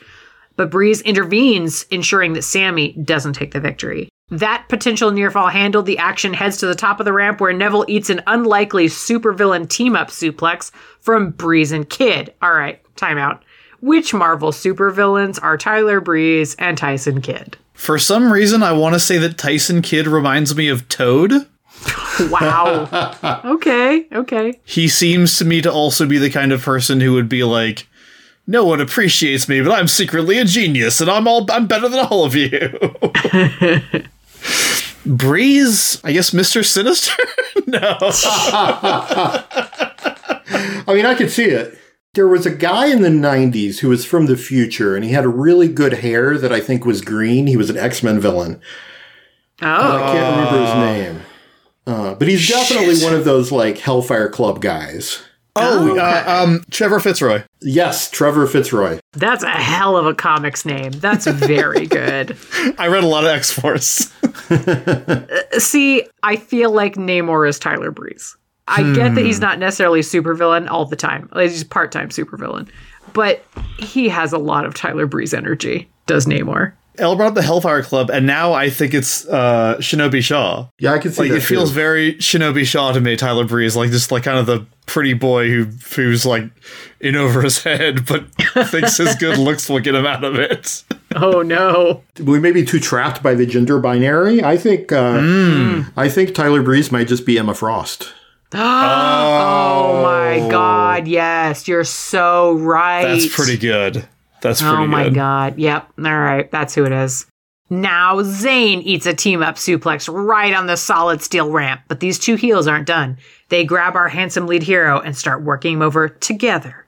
But 0.56 0.70
Breeze 0.70 1.00
intervenes, 1.02 1.84
ensuring 1.90 2.34
that 2.34 2.42
Sami 2.42 2.92
doesn't 2.92 3.32
take 3.32 3.52
the 3.52 3.60
victory. 3.60 4.08
That 4.30 4.66
potential 4.68 5.10
near 5.10 5.30
fall 5.30 5.48
handled, 5.48 5.86
the 5.86 5.98
action 5.98 6.32
heads 6.32 6.56
to 6.58 6.66
the 6.66 6.74
top 6.74 6.98
of 6.98 7.04
the 7.04 7.12
ramp 7.12 7.40
where 7.40 7.52
Neville 7.52 7.84
eats 7.88 8.08
an 8.08 8.22
unlikely 8.26 8.86
supervillain 8.86 9.68
team 9.68 9.96
up 9.96 10.08
suplex 10.08 10.70
from 11.00 11.30
Breeze 11.30 11.72
and 11.72 11.88
Kidd. 11.88 12.32
All 12.40 12.52
right, 12.54 12.80
timeout. 12.94 13.40
Which 13.84 14.14
Marvel 14.14 14.50
supervillains 14.50 15.38
are 15.42 15.58
Tyler 15.58 16.00
Breeze 16.00 16.54
and 16.58 16.78
Tyson 16.78 17.20
Kidd? 17.20 17.58
For 17.74 17.98
some 17.98 18.32
reason, 18.32 18.62
I 18.62 18.72
want 18.72 18.94
to 18.94 18.98
say 18.98 19.18
that 19.18 19.36
Tyson 19.36 19.82
Kidd 19.82 20.06
reminds 20.06 20.56
me 20.56 20.68
of 20.68 20.88
Toad. 20.88 21.32
Wow. 22.30 23.40
okay, 23.44 24.06
okay. 24.12 24.60
He 24.64 24.86
seems 24.86 25.36
to 25.38 25.44
me 25.44 25.60
to 25.62 25.70
also 25.70 26.06
be 26.06 26.16
the 26.16 26.30
kind 26.30 26.52
of 26.52 26.62
person 26.62 27.00
who 27.00 27.12
would 27.14 27.28
be 27.28 27.42
like, 27.42 27.88
"No 28.46 28.64
one 28.64 28.80
appreciates 28.80 29.48
me, 29.48 29.60
but 29.60 29.72
I'm 29.72 29.88
secretly 29.88 30.38
a 30.38 30.44
genius, 30.44 31.00
and 31.00 31.10
I'm 31.10 31.26
all 31.26 31.44
I'm 31.50 31.66
better 31.66 31.88
than 31.88 32.06
all 32.06 32.24
of 32.24 32.36
you." 32.36 32.78
Breeze, 35.04 36.00
I 36.04 36.12
guess, 36.12 36.32
Mister 36.32 36.62
Sinister. 36.62 37.20
no, 37.66 37.98
I 40.86 40.94
mean, 40.94 41.04
I 41.04 41.16
could 41.16 41.32
see 41.32 41.46
it. 41.46 41.76
There 42.14 42.28
was 42.28 42.46
a 42.46 42.50
guy 42.54 42.86
in 42.86 43.02
the 43.02 43.08
90s 43.08 43.80
who 43.80 43.88
was 43.88 44.04
from 44.04 44.26
the 44.26 44.36
future, 44.36 44.94
and 44.94 45.04
he 45.04 45.10
had 45.12 45.24
a 45.24 45.28
really 45.28 45.68
good 45.68 45.94
hair 45.94 46.38
that 46.38 46.52
I 46.52 46.60
think 46.60 46.84
was 46.84 47.00
green. 47.00 47.46
He 47.46 47.56
was 47.56 47.70
an 47.70 47.76
X 47.76 48.02
Men 48.02 48.20
villain. 48.20 48.60
Oh, 49.62 49.66
I 49.66 50.12
can't 50.12 50.36
remember 50.36 50.64
his 50.64 50.74
name. 50.74 51.22
Uh, 51.86 52.14
but 52.14 52.28
he's 52.28 52.48
definitely 52.48 53.02
one 53.04 53.14
of 53.14 53.24
those, 53.24 53.52
like, 53.52 53.78
Hellfire 53.78 54.28
Club 54.30 54.60
guys. 54.60 55.22
oh, 55.56 55.96
uh, 55.98 56.24
um, 56.26 56.64
Trevor 56.70 56.98
Fitzroy. 56.98 57.42
Yes, 57.60 58.10
Trevor 58.10 58.46
Fitzroy. 58.46 58.98
that's 59.12 59.42
a 59.44 59.50
hell 59.50 59.96
of 59.96 60.06
a 60.06 60.14
comics 60.14 60.64
name. 60.64 60.90
That's 60.92 61.26
very 61.26 61.86
good. 61.88 62.36
I 62.78 62.88
read 62.88 63.04
a 63.04 63.06
lot 63.08 63.24
of 63.24 63.30
X 63.30 63.50
Force. 63.52 64.12
See, 65.58 66.06
I 66.22 66.36
feel 66.36 66.70
like 66.72 66.94
Namor 66.94 67.48
is 67.48 67.58
Tyler 67.58 67.90
Breeze. 67.90 68.36
I 68.66 68.94
get 68.94 69.14
that 69.14 69.24
he's 69.24 69.40
not 69.40 69.58
necessarily 69.58 70.00
a 70.00 70.02
supervillain 70.02 70.68
all 70.70 70.86
the 70.86 70.96
time. 70.96 71.28
Like, 71.32 71.50
He's 71.50 71.64
part-time 71.64 72.08
supervillain. 72.08 72.68
But 73.12 73.44
he 73.78 74.08
has 74.08 74.32
a 74.32 74.38
lot 74.38 74.64
of 74.64 74.74
Tyler 74.74 75.06
Breeze 75.06 75.34
energy, 75.34 75.88
does 76.06 76.26
Namor. 76.26 76.72
Elle 76.96 77.16
brought 77.16 77.28
up 77.28 77.34
the 77.34 77.42
Hellfire 77.42 77.82
Club, 77.82 78.08
and 78.08 78.24
now 78.24 78.52
I 78.52 78.70
think 78.70 78.94
it's 78.94 79.26
uh, 79.26 79.76
Shinobi 79.78 80.22
Shaw. 80.22 80.68
Yeah, 80.78 80.92
I 80.92 80.98
can 81.00 81.10
see 81.12 81.22
Like 81.22 81.30
that. 81.32 81.36
it 81.38 81.42
feels 81.42 81.72
very 81.72 82.14
Shinobi 82.14 82.64
Shaw 82.64 82.92
to 82.92 83.00
me, 83.00 83.16
Tyler 83.16 83.44
Breeze, 83.44 83.74
like 83.74 83.90
just 83.90 84.12
like 84.12 84.22
kind 84.22 84.38
of 84.38 84.46
the 84.46 84.64
pretty 84.86 85.12
boy 85.12 85.48
who 85.48 85.64
who's 85.96 86.24
like 86.24 86.44
in 87.00 87.16
over 87.16 87.42
his 87.42 87.62
head, 87.64 88.06
but 88.06 88.26
thinks 88.68 88.96
his 88.98 89.16
good 89.16 89.38
looks 89.38 89.68
will 89.68 89.80
get 89.80 89.96
him 89.96 90.06
out 90.06 90.22
of 90.22 90.36
it. 90.36 90.84
Oh 91.16 91.42
no. 91.42 92.02
we 92.22 92.38
may 92.38 92.52
be 92.52 92.64
too 92.64 92.78
trapped 92.78 93.22
by 93.24 93.34
the 93.34 93.44
gender 93.44 93.80
binary. 93.80 94.42
I 94.44 94.56
think. 94.56 94.92
Uh, 94.92 95.18
Hmm. 95.20 95.80
I 95.96 96.08
think 96.08 96.32
Tyler 96.32 96.62
Breeze 96.62 96.92
might 96.92 97.08
just 97.08 97.26
be 97.26 97.38
Emma 97.40 97.54
Frost. 97.54 98.12
Oh 98.60 100.02
my 100.02 100.38
oh. 100.38 100.50
god, 100.50 101.08
yes, 101.08 101.66
you're 101.66 101.84
so 101.84 102.54
right. 102.54 103.02
That's 103.02 103.34
pretty 103.34 103.56
good. 103.56 104.06
That's 104.42 104.60
pretty 104.60 104.76
good. 104.76 104.82
Oh 104.82 104.86
my 104.86 105.04
good. 105.04 105.14
god. 105.14 105.58
Yep. 105.58 105.92
All 105.98 106.18
right. 106.18 106.50
That's 106.50 106.74
who 106.74 106.84
it 106.84 106.92
is. 106.92 107.26
Now 107.70 108.16
Zayn 108.16 108.82
eats 108.82 109.06
a 109.06 109.14
team 109.14 109.42
up 109.42 109.56
suplex 109.56 110.12
right 110.12 110.54
on 110.54 110.66
the 110.66 110.76
solid 110.76 111.22
steel 111.22 111.50
ramp, 111.50 111.80
but 111.88 112.00
these 112.00 112.18
two 112.18 112.36
heels 112.36 112.68
aren't 112.68 112.86
done. 112.86 113.16
They 113.48 113.64
grab 113.64 113.96
our 113.96 114.08
handsome 114.08 114.46
lead 114.46 114.62
hero 114.62 115.00
and 115.00 115.16
start 115.16 115.42
working 115.42 115.74
him 115.74 115.82
over 115.82 116.08
together. 116.08 116.86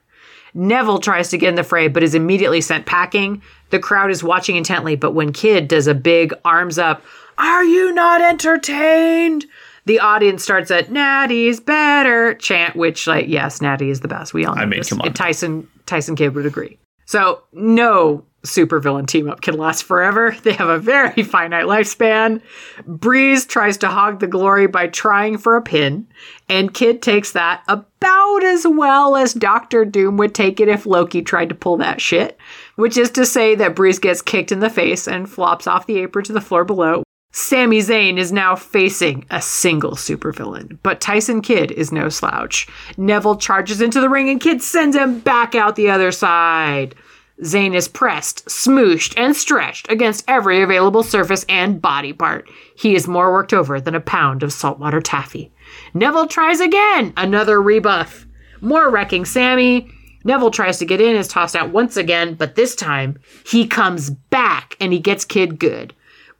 Neville 0.53 0.99
tries 0.99 1.29
to 1.29 1.37
get 1.37 1.49
in 1.49 1.55
the 1.55 1.63
fray, 1.63 1.87
but 1.87 2.03
is 2.03 2.15
immediately 2.15 2.61
sent 2.61 2.85
packing. 2.85 3.41
The 3.71 3.79
crowd 3.79 4.11
is 4.11 4.23
watching 4.23 4.55
intently, 4.55 4.95
but 4.95 5.11
when 5.11 5.33
Kidd 5.33 5.67
does 5.67 5.87
a 5.87 5.93
big 5.93 6.33
arms 6.45 6.77
up, 6.77 7.03
are 7.37 7.63
you 7.63 7.93
not 7.93 8.21
entertained? 8.21 9.45
The 9.87 10.01
audience 10.01 10.43
starts 10.43 10.69
at 10.69 10.91
Natty's 10.91 11.61
better 11.61 12.33
chant, 12.33 12.75
which, 12.75 13.07
like, 13.07 13.27
yes, 13.29 13.61
Natty 13.61 13.89
is 13.89 14.01
the 14.01 14.09
best. 14.09 14.33
We 14.33 14.43
all 14.43 14.53
know 14.53 14.63
I 14.63 14.65
mean, 14.65 14.81
this. 14.81 14.89
come 14.89 14.99
on. 14.99 15.13
Tyson 15.13 15.65
Tyson 15.85 16.17
Kidd 16.17 16.35
would 16.35 16.45
agree. 16.45 16.77
So 17.05 17.43
no 17.53 18.25
supervillain 18.43 19.07
team 19.07 19.29
up 19.29 19.39
can 19.39 19.57
last 19.57 19.83
forever. 19.83 20.35
They 20.43 20.51
have 20.51 20.67
a 20.67 20.77
very 20.77 21.23
finite 21.33 21.67
lifespan. 21.67 22.41
Breeze 22.85 23.45
tries 23.45 23.77
to 23.77 23.87
hog 23.87 24.19
the 24.19 24.27
glory 24.27 24.67
by 24.67 24.87
trying 24.87 25.37
for 25.37 25.55
a 25.55 25.61
pin, 25.61 26.05
and 26.49 26.73
Kidd 26.73 27.01
takes 27.01 27.31
that 27.31 27.63
about 27.69 28.43
as 28.43 28.67
well 28.67 29.15
as 29.15 29.33
Doctor 29.33 29.85
Doom 29.85 30.17
would 30.17 30.35
take 30.35 30.59
it 30.59 30.67
if 30.67 30.85
Loki 30.85 31.21
tried 31.21 31.47
to 31.47 31.55
pull 31.55 31.77
that 31.77 32.01
shit. 32.01 32.37
Which 32.75 32.97
is 32.97 33.09
to 33.11 33.25
say 33.25 33.55
that 33.55 33.73
Breeze 33.75 33.99
gets 33.99 34.21
kicked 34.21 34.51
in 34.51 34.59
the 34.59 34.69
face 34.69 35.07
and 35.07 35.29
flops 35.29 35.65
off 35.65 35.87
the 35.87 35.99
apron 35.99 36.25
to 36.25 36.33
the 36.33 36.41
floor 36.41 36.65
below. 36.65 37.03
Sami 37.31 37.79
Zayn 37.79 38.17
is 38.17 38.31
now 38.31 38.55
facing 38.55 39.25
a 39.29 39.41
single 39.41 39.91
supervillain, 39.91 40.77
but 40.81 41.01
Tyson 41.01 41.41
Kidd 41.41 41.71
is 41.71 41.91
no 41.91 42.09
slouch. 42.09 42.67
Neville 42.97 43.35
charges 43.35 43.81
into 43.81 44.01
the 44.01 44.09
ring 44.09 44.29
and 44.29 44.41
Kidd 44.41 44.61
sends 44.61 44.95
him 44.95 45.19
back 45.19 45.53
out 45.53 45.75
the 45.75 45.89
other 45.89 46.11
side. 46.11 46.95
Zayn 47.43 47.75
is 47.75 47.87
pressed, 47.87 48.45
smooshed, 48.47 49.13
and 49.15 49.35
stretched 49.35 49.91
against 49.91 50.25
every 50.27 50.61
available 50.63 51.03
surface 51.03 51.45
and 51.47 51.79
body 51.81 52.11
part. 52.11 52.49
He 52.75 52.95
is 52.95 53.07
more 53.07 53.31
worked 53.31 53.53
over 53.53 53.79
than 53.79 53.93
a 53.93 53.99
pound 53.99 54.41
of 54.41 54.51
saltwater 54.51 55.01
taffy. 55.01 55.51
Neville 55.93 56.27
tries 56.27 56.59
again, 56.59 57.13
another 57.15 57.61
rebuff. 57.61 58.25
More 58.61 58.89
wrecking 58.89 59.25
Sami. 59.25 59.91
Neville 60.23 60.49
tries 60.51 60.79
to 60.79 60.85
get 60.85 60.99
in, 60.99 61.15
is 61.15 61.27
tossed 61.27 61.55
out 61.55 61.69
once 61.69 61.95
again, 61.95 62.33
but 62.33 62.55
this 62.55 62.75
time 62.75 63.19
he 63.45 63.67
comes 63.67 64.09
back 64.09 64.75
and 64.79 64.91
he 64.91 64.99
gets 64.99 65.23
Kidd 65.23 65.59
good. 65.59 65.93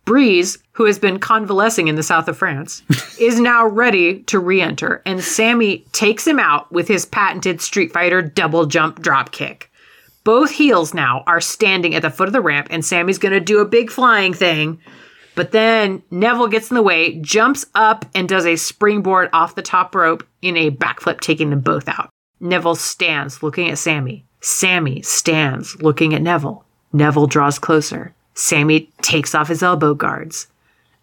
Breeze, 0.08 0.58
who 0.72 0.86
has 0.86 0.98
been 0.98 1.20
convalescing 1.20 1.90
in 1.90 1.96
the 1.96 2.02
south 2.02 2.30
of 2.30 2.38
France, 2.38 2.82
is 3.20 3.42
now 3.42 3.68
ready 3.68 4.20
to 4.24 4.40
re 4.40 4.62
enter, 4.62 5.02
and 5.06 5.22
Sami 5.22 5.80
takes 5.92 6.26
him 6.26 6.40
out 6.40 6.72
with 6.72 6.88
his 6.88 7.06
patented 7.06 7.60
Street 7.60 7.92
Fighter 7.92 8.22
double 8.22 8.66
jump 8.68 9.02
drop 9.02 9.34
kick. 9.34 9.70
Both 10.24 10.52
heels 10.52 10.94
now 10.94 11.26
are 11.28 11.42
standing 11.42 11.94
at 11.94 12.04
the 12.04 12.10
foot 12.10 12.28
of 12.28 12.34
the 12.34 12.40
ramp, 12.40 12.68
and 12.70 12.86
Sami's 12.86 13.18
gonna 13.18 13.42
do 13.42 13.60
a 13.60 13.66
big 13.66 13.92
flying 13.92 14.34
thing. 14.34 14.80
But 15.36 15.52
then 15.52 16.02
Neville 16.10 16.48
gets 16.48 16.72
in 16.72 16.76
the 16.76 16.82
way, 16.82 17.16
jumps 17.20 17.66
up, 17.76 18.06
and 18.16 18.30
does 18.30 18.46
a 18.46 18.56
springboard 18.56 19.30
off 19.34 19.56
the 19.56 19.62
top 19.62 19.94
rope 19.94 20.26
in 20.42 20.56
a 20.56 20.72
backflip, 20.72 21.20
taking 21.20 21.50
them 21.50 21.60
both 21.60 21.90
out. 21.90 22.10
Neville 22.40 22.76
stands 22.76 23.44
looking 23.44 23.70
at 23.70 23.78
Sami. 23.78 24.26
Sami 24.40 25.02
stands 25.02 25.82
looking 25.82 26.14
at 26.14 26.22
Neville. 26.22 26.64
Neville 26.94 27.28
draws 27.28 27.60
closer. 27.60 28.14
Sami 28.38 28.88
takes 29.02 29.34
off 29.34 29.48
his 29.48 29.64
elbow 29.64 29.96
guards. 29.96 30.46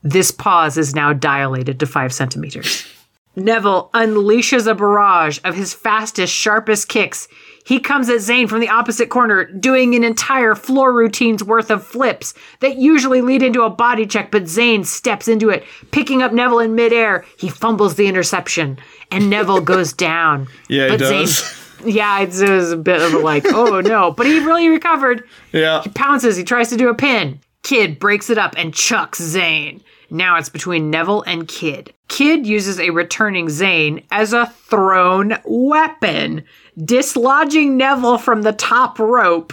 This 0.05 0.31
pause 0.31 0.79
is 0.79 0.95
now 0.95 1.13
dilated 1.13 1.81
to 1.81 1.87
five 1.87 2.13
centimeters. 2.13 2.87
Neville 3.35 3.91
unleashes 3.93 4.69
a 4.69 4.75
barrage 4.77 5.41
of 5.43 5.57
his 5.57 5.75
fastest, 5.75 6.33
sharpest 6.33 6.89
kicks. 6.89 7.27
He 7.67 7.81
comes 7.81 8.09
at 8.09 8.19
Zayn 8.19 8.49
from 8.49 8.61
the 8.61 8.69
opposite 8.69 9.09
corner, 9.09 9.47
doing 9.47 9.97
an 9.97 10.05
entire 10.05 10.55
floor 10.55 10.93
routine's 10.93 11.43
worth 11.43 11.71
of 11.73 11.85
flips 11.85 12.35
that 12.61 12.77
usually 12.77 13.21
lead 13.21 13.43
into 13.43 13.63
a 13.63 13.71
body 13.71 14.07
check, 14.07 14.31
but 14.31 14.45
Zayn 14.45 14.87
steps 14.87 15.27
into 15.27 15.51
it, 15.51 15.65
picking 15.91 16.23
up 16.23 16.33
Neville 16.33 16.61
in 16.61 16.77
midair. 16.77 17.25
He 17.37 17.49
fumbles 17.49 17.97
the 17.97 18.07
interception, 18.07 18.79
and 19.11 19.29
Neville 19.29 19.61
goes 19.63 19.93
down. 19.93 20.47
Yeah, 20.69 20.85
he 20.85 20.91
but 20.91 21.01
does. 21.01 21.41
Zayn, 21.41 21.61
yeah, 21.85 22.21
it's, 22.21 22.41
it 22.41 22.51
was 22.51 22.73
a 22.73 22.77
bit 22.77 23.03
of 23.03 23.15
a 23.15 23.19
like, 23.19 23.45
oh 23.47 23.81
no. 23.85 24.11
But 24.11 24.27
he 24.27 24.39
really 24.41 24.69
recovered. 24.69 25.25
Yeah. 25.53 25.83
He 25.83 25.91
pounces, 25.91 26.37
he 26.37 26.45
tries 26.45 26.71
to 26.71 26.77
do 26.77 26.89
a 26.89 26.95
pin. 26.95 27.41
Kidd 27.63 27.99
breaks 27.99 28.31
it 28.31 28.39
up 28.39 28.55
and 28.57 28.75
chucks 28.75 29.21
Zayn. 29.21 29.81
Now 30.11 30.37
it's 30.37 30.49
between 30.49 30.91
Neville 30.91 31.23
and 31.23 31.49
Kidd. 31.49 31.93
Kidd 32.09 32.47
uses 32.47 32.79
a 32.79 32.91
returning 32.91 33.47
Zayn 33.47 34.05
as 34.11 34.33
a 34.33 34.47
thrown 34.47 35.39
weapon, 35.45 36.45
dislodging 36.79 37.77
Neville 37.77 38.19
from 38.19 38.43
the 38.43 38.53
top 38.53 38.99
rope. 38.99 39.53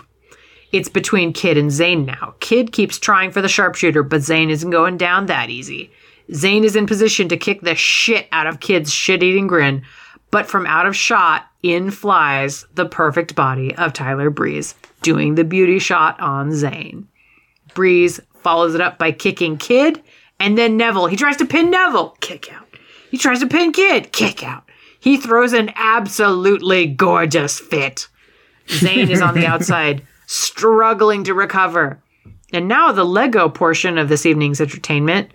It's 0.71 0.89
between 0.89 1.33
Kidd 1.33 1.57
and 1.57 1.71
Zayn 1.71 2.05
now. 2.05 2.35
Kidd 2.39 2.71
keeps 2.71 2.99
trying 2.99 3.31
for 3.31 3.41
the 3.41 3.49
sharpshooter, 3.49 4.03
but 4.03 4.21
Zayn 4.21 4.49
isn't 4.49 4.69
going 4.69 4.97
down 4.97 5.25
that 5.25 5.49
easy. 5.49 5.91
Zayn 6.31 6.63
is 6.63 6.75
in 6.75 6.85
position 6.85 7.27
to 7.29 7.37
kick 7.37 7.61
the 7.61 7.75
shit 7.75 8.27
out 8.31 8.47
of 8.47 8.59
Kidd's 8.59 8.93
shit 8.93 9.23
eating 9.23 9.47
grin, 9.47 9.83
but 10.31 10.45
from 10.45 10.65
out 10.65 10.85
of 10.85 10.95
shot, 10.95 11.47
in 11.63 11.91
flies 11.91 12.65
the 12.73 12.85
perfect 12.85 13.35
body 13.35 13.75
of 13.75 13.93
Tyler 13.93 14.29
Breeze, 14.29 14.75
doing 15.01 15.35
the 15.35 15.43
beauty 15.43 15.79
shot 15.79 16.19
on 16.19 16.49
Zayn. 16.51 17.05
Breeze 17.73 18.19
follows 18.41 18.75
it 18.75 18.81
up 18.81 18.97
by 18.97 19.11
kicking 19.11 19.57
Kidd 19.57 20.01
and 20.39 20.57
then 20.57 20.77
Neville. 20.77 21.07
He 21.07 21.15
tries 21.15 21.37
to 21.37 21.45
pin 21.45 21.69
Neville, 21.69 22.17
kick 22.19 22.51
out. 22.51 22.67
He 23.09 23.17
tries 23.17 23.39
to 23.39 23.47
pin 23.47 23.71
Kidd, 23.71 24.11
kick 24.11 24.43
out. 24.43 24.63
He 24.99 25.17
throws 25.17 25.53
an 25.53 25.71
absolutely 25.75 26.87
gorgeous 26.87 27.59
fit. 27.59 28.07
Zayn 28.67 29.09
is 29.09 29.21
on 29.21 29.33
the 29.33 29.45
outside, 29.47 30.05
struggling 30.27 31.23
to 31.25 31.33
recover. 31.33 32.01
And 32.53 32.67
now 32.67 32.91
the 32.91 33.03
Lego 33.03 33.49
portion 33.49 33.97
of 33.97 34.09
this 34.09 34.25
evening's 34.25 34.61
entertainment. 34.61 35.31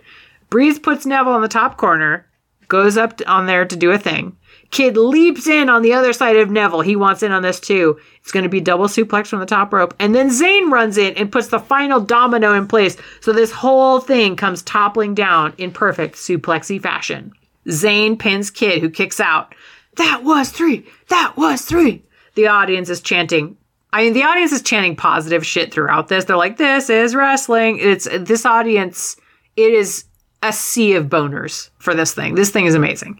Breeze 0.49 0.79
puts 0.79 1.05
Neville 1.05 1.33
on 1.33 1.41
the 1.41 1.47
top 1.47 1.77
corner, 1.77 2.25
goes 2.67 2.97
up 2.97 3.21
on 3.27 3.45
there 3.45 3.65
to 3.65 3.75
do 3.75 3.91
a 3.91 3.97
thing. 3.97 4.37
Kidd 4.71 4.97
leaps 4.97 5.47
in 5.47 5.69
on 5.69 5.81
the 5.81 5.93
other 5.93 6.11
side 6.13 6.35
of 6.35 6.51
Neville. 6.51 6.81
He 6.81 6.95
wants 6.95 7.23
in 7.23 7.31
on 7.31 7.41
this 7.41 7.59
too. 7.59 7.99
It's 8.21 8.31
going 8.31 8.43
to 8.43 8.49
be 8.49 8.59
double 8.59 8.87
suplex 8.87 9.27
from 9.27 9.39
the 9.39 9.45
top 9.45 9.71
rope. 9.71 9.93
And 9.99 10.13
then 10.13 10.29
Zayn 10.29 10.71
runs 10.71 10.97
in 10.97 11.13
and 11.15 11.31
puts 11.31 11.47
the 11.47 11.59
final 11.59 12.01
domino 12.01 12.53
in 12.53 12.67
place. 12.67 12.97
So 13.21 13.31
this 13.31 13.51
whole 13.51 14.01
thing 14.01 14.35
comes 14.35 14.61
toppling 14.63 15.15
down 15.15 15.53
in 15.57 15.71
perfect 15.71 16.15
suplexy 16.15 16.81
fashion. 16.81 17.31
Zayn 17.67 18.19
pins 18.19 18.51
Kidd, 18.51 18.81
who 18.81 18.89
kicks 18.89 19.19
out. 19.19 19.55
That 19.95 20.23
was 20.23 20.49
three. 20.49 20.85
That 21.09 21.35
was 21.37 21.61
three. 21.63 22.03
The 22.35 22.47
audience 22.47 22.89
is 22.89 23.01
chanting. 23.01 23.57
I 23.93 24.03
mean, 24.03 24.13
the 24.13 24.23
audience 24.23 24.51
is 24.51 24.61
chanting 24.61 24.95
positive 24.95 25.45
shit 25.45 25.73
throughout 25.73 26.07
this. 26.07 26.25
They're 26.25 26.37
like, 26.37 26.57
"This 26.57 26.89
is 26.89 27.15
wrestling." 27.15 27.79
It's 27.79 28.07
this 28.19 28.45
audience. 28.45 29.15
It 29.55 29.73
is 29.73 30.03
a 30.43 30.53
sea 30.53 30.93
of 30.93 31.07
boners 31.07 31.69
for 31.79 31.95
this 31.95 32.13
thing. 32.13 32.35
This 32.35 32.51
thing 32.51 32.67
is 32.67 32.75
amazing. 32.75 33.19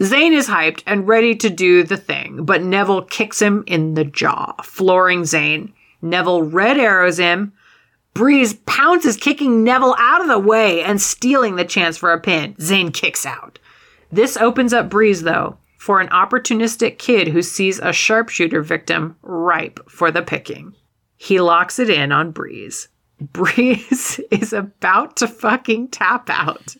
Zayn 0.00 0.32
is 0.32 0.48
hyped 0.48 0.82
and 0.86 1.06
ready 1.06 1.34
to 1.36 1.50
do 1.50 1.82
the 1.84 1.96
thing, 1.96 2.44
but 2.44 2.62
Neville 2.62 3.02
kicks 3.02 3.40
him 3.40 3.62
in 3.66 3.94
the 3.94 4.04
jaw, 4.04 4.54
flooring 4.62 5.22
Zayn. 5.22 5.72
Neville 6.00 6.42
red 6.42 6.78
arrows 6.78 7.18
him. 7.18 7.52
Breeze 8.14 8.54
pounces, 8.66 9.16
kicking 9.16 9.64
Neville 9.64 9.94
out 9.98 10.20
of 10.20 10.28
the 10.28 10.38
way 10.38 10.82
and 10.82 11.00
stealing 11.00 11.56
the 11.56 11.64
chance 11.64 11.96
for 11.96 12.12
a 12.12 12.20
pin. 12.20 12.54
Zayn 12.54 12.92
kicks 12.92 13.24
out. 13.24 13.58
This 14.10 14.36
opens 14.36 14.74
up 14.74 14.90
Breeze, 14.90 15.22
though, 15.22 15.56
for 15.78 16.00
an 16.00 16.08
opportunistic 16.08 16.98
Kidd 16.98 17.28
who 17.28 17.40
sees 17.40 17.78
a 17.78 17.92
sharpshooter 17.92 18.60
victim 18.60 19.16
ripe 19.22 19.80
for 19.88 20.10
the 20.10 20.22
picking. 20.22 20.74
He 21.16 21.40
locks 21.40 21.78
it 21.78 21.88
in 21.88 22.12
on 22.12 22.32
Breeze. 22.32 22.88
Breeze 23.20 24.20
is 24.30 24.52
about 24.52 25.16
to 25.18 25.28
fucking 25.28 25.88
tap 25.88 26.28
out. 26.28 26.76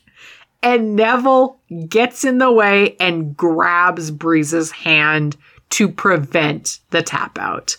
And 0.63 0.95
Neville 0.95 1.59
gets 1.89 2.25
in 2.25 2.39
the 2.39 2.53
way 2.53 2.97
and 3.01 3.37
grabs 3.37 4.11
Breeze's 4.11 4.71
hand 4.71 5.37
to 5.71 5.89
prevent 5.89 6.79
the 6.91 7.03
tap 7.03 7.39
out. 7.39 7.77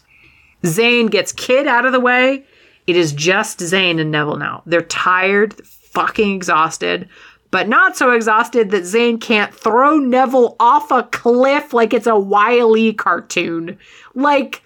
Zayn 0.64 1.10
gets 1.10 1.32
Kidd 1.32 1.68
out 1.68 1.86
of 1.86 1.92
the 1.92 2.00
way. 2.00 2.46
It 2.88 2.98
is 2.98 3.14
just 3.14 3.60
Zayn 3.60 4.00
and 4.00 4.12
Neville 4.12 4.38
now. 4.38 4.64
They're 4.66 4.82
tired, 4.82 5.54
fucking 5.66 6.36
exhausted, 6.36 7.08
but 7.52 7.70
not 7.70 7.96
so 7.96 8.12
exhausted 8.12 8.72
that 8.72 8.84
Zayn 8.84 9.22
can't 9.22 9.54
throw 9.54 9.98
Neville 9.98 10.56
off 10.60 10.92
a 10.92 11.04
cliff 11.04 11.74
like 11.74 11.94
it's 11.94 12.08
a 12.08 12.18
Wile 12.18 12.76
E 12.76 12.94
cartoon. 12.94 13.78
Like, 14.16 14.62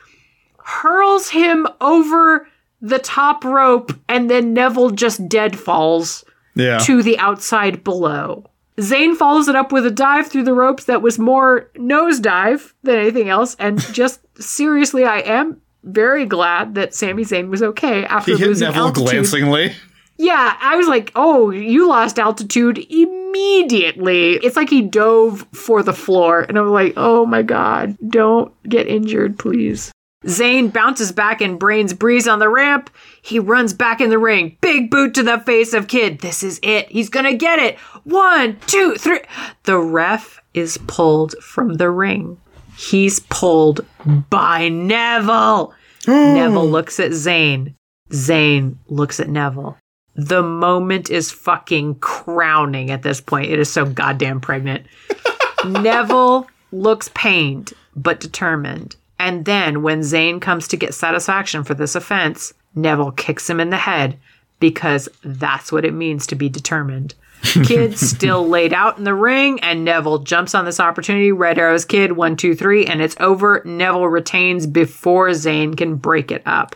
hurls 0.57 1.29
him 1.29 1.67
over 1.81 2.47
the 2.81 2.99
top 2.99 3.43
rope, 3.43 3.91
and 4.07 4.29
then 4.29 4.53
Neville 4.53 4.91
just 4.91 5.27
dead 5.27 5.59
falls 5.59 6.23
Yeah. 6.57 6.79
to 6.79 7.01
the 7.03 7.17
outside 7.19 7.83
below. 7.83 8.45
Zayn 8.77 9.15
follows 9.15 9.47
it 9.47 9.55
up 9.55 9.71
with 9.71 9.85
a 9.85 9.91
dive 9.91 10.27
through 10.27 10.43
the 10.43 10.53
ropes 10.53 10.83
that 10.85 11.01
was 11.01 11.17
more 11.17 11.71
nosedive 11.75 12.73
than 12.83 12.95
anything 12.99 13.29
else. 13.29 13.55
And 13.59 13.79
just 13.93 14.21
seriously, 14.41 15.03
I 15.03 15.19
am 15.19 15.61
very 15.83 16.25
glad 16.25 16.75
that 16.75 16.93
Sami 16.93 17.23
Zayn 17.23 17.49
was 17.49 17.63
okay 17.63 18.05
after 18.05 18.33
he 18.33 18.37
hit 18.37 18.47
losing 18.47 18.67
Neville 18.67 18.87
altitude. 18.87 19.09
glancingly. 19.09 19.73
Yeah, 20.19 20.57
I 20.59 20.75
was 20.75 20.87
like, 20.87 21.11
oh, 21.15 21.51
you 21.51 21.87
lost 21.87 22.17
altitude 22.19 22.79
immediately. 22.89 24.33
It's 24.37 24.55
like 24.55 24.69
he 24.69 24.81
dove 24.81 25.45
for 25.53 25.83
the 25.83 25.93
floor. 25.93 26.41
And 26.41 26.57
I'm 26.57 26.69
like, 26.71 26.93
oh 26.97 27.25
my 27.25 27.43
God, 27.43 27.97
don't 28.07 28.51
get 28.67 28.87
injured, 28.87 29.37
please. 29.37 29.91
Zayn 30.25 30.73
bounces 30.73 31.11
back 31.11 31.41
and 31.41 31.59
brains 31.59 31.93
Breeze 31.93 32.27
on 32.27 32.39
the 32.39 32.49
ramp. 32.49 32.89
He 33.21 33.39
runs 33.39 33.73
back 33.73 34.01
in 34.01 34.09
the 34.09 34.17
ring. 34.17 34.57
Big 34.61 34.89
boot 34.89 35.13
to 35.13 35.23
the 35.23 35.39
face 35.39 35.73
of 35.73 35.87
Kidd. 35.87 36.19
This 36.19 36.41
is 36.41 36.59
it. 36.63 36.89
He's 36.89 37.09
gonna 37.09 37.35
get 37.35 37.59
it. 37.59 37.77
One, 38.03 38.57
two, 38.65 38.95
three. 38.95 39.21
The 39.63 39.77
ref 39.77 40.41
is 40.53 40.79
pulled 40.87 41.35
from 41.41 41.75
the 41.75 41.91
ring. 41.91 42.39
He's 42.75 43.19
pulled 43.19 43.85
by 44.29 44.69
Neville. 44.69 45.73
Neville 46.07 46.69
looks 46.69 46.99
at 46.99 47.11
Zayn. 47.11 47.73
Zayn 48.09 48.75
looks 48.87 49.19
at 49.19 49.29
Neville. 49.29 49.77
The 50.15 50.41
moment 50.41 51.11
is 51.11 51.29
fucking 51.29 51.95
crowning 51.95 52.89
at 52.89 53.03
this 53.03 53.21
point. 53.21 53.51
It 53.51 53.59
is 53.59 53.71
so 53.71 53.85
goddamn 53.85 54.41
pregnant. 54.41 54.87
Neville 55.65 56.47
looks 56.71 57.09
pained 57.13 57.73
but 57.95 58.19
determined. 58.19 58.95
And 59.19 59.45
then 59.45 59.81
when 59.81 60.01
Zayn 60.01 60.41
comes 60.41 60.67
to 60.69 60.77
get 60.77 60.93
satisfaction 60.93 61.63
for 61.63 61.73
this 61.73 61.95
offense, 61.95 62.53
Neville 62.75 63.11
kicks 63.11 63.49
him 63.49 63.59
in 63.59 63.69
the 63.69 63.77
head 63.77 64.17
because 64.59 65.09
that's 65.23 65.71
what 65.71 65.85
it 65.85 65.93
means 65.93 66.27
to 66.27 66.35
be 66.35 66.49
determined. 66.49 67.15
Kidd 67.41 67.97
still 67.97 68.47
laid 68.47 68.73
out 68.73 68.97
in 68.97 69.03
the 69.03 69.13
ring, 69.13 69.59
and 69.59 69.85
Neville 69.85 70.19
jumps 70.19 70.55
on 70.55 70.65
this 70.65 70.79
opportunity. 70.79 71.31
Red 71.31 71.59
Arrow's 71.59 71.85
Kidd, 71.85 72.13
one, 72.13 72.35
two, 72.35 72.55
three, 72.55 72.85
and 72.85 73.01
it's 73.01 73.15
over. 73.19 73.61
Neville 73.63 74.07
retains 74.07 74.65
before 74.65 75.29
Zayn 75.29 75.77
can 75.77 75.95
break 75.95 76.31
it 76.31 76.41
up. 76.45 76.75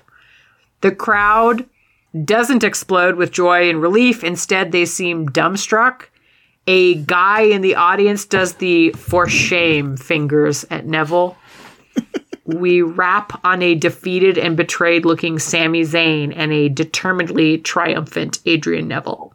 The 0.81 0.91
crowd 0.93 1.65
doesn't 2.25 2.63
explode 2.63 3.15
with 3.15 3.31
joy 3.31 3.69
and 3.69 3.81
relief. 3.81 4.23
Instead, 4.23 4.71
they 4.71 4.85
seem 4.85 5.29
dumbstruck. 5.29 6.03
A 6.67 6.95
guy 6.95 7.41
in 7.41 7.61
the 7.61 7.75
audience 7.75 8.25
does 8.25 8.53
the 8.55 8.91
for 8.91 9.27
shame 9.27 9.97
fingers 9.97 10.63
at 10.69 10.85
Neville. 10.85 11.37
We 12.45 12.81
wrap 12.81 13.39
on 13.45 13.61
a 13.61 13.75
defeated 13.75 14.37
and 14.37 14.57
betrayed 14.57 15.05
looking 15.05 15.39
Sami 15.39 15.81
Zayn 15.83 16.33
and 16.35 16.51
a 16.51 16.69
determinedly 16.69 17.57
triumphant 17.59 18.39
Adrian 18.45 18.87
Neville. 18.87 19.33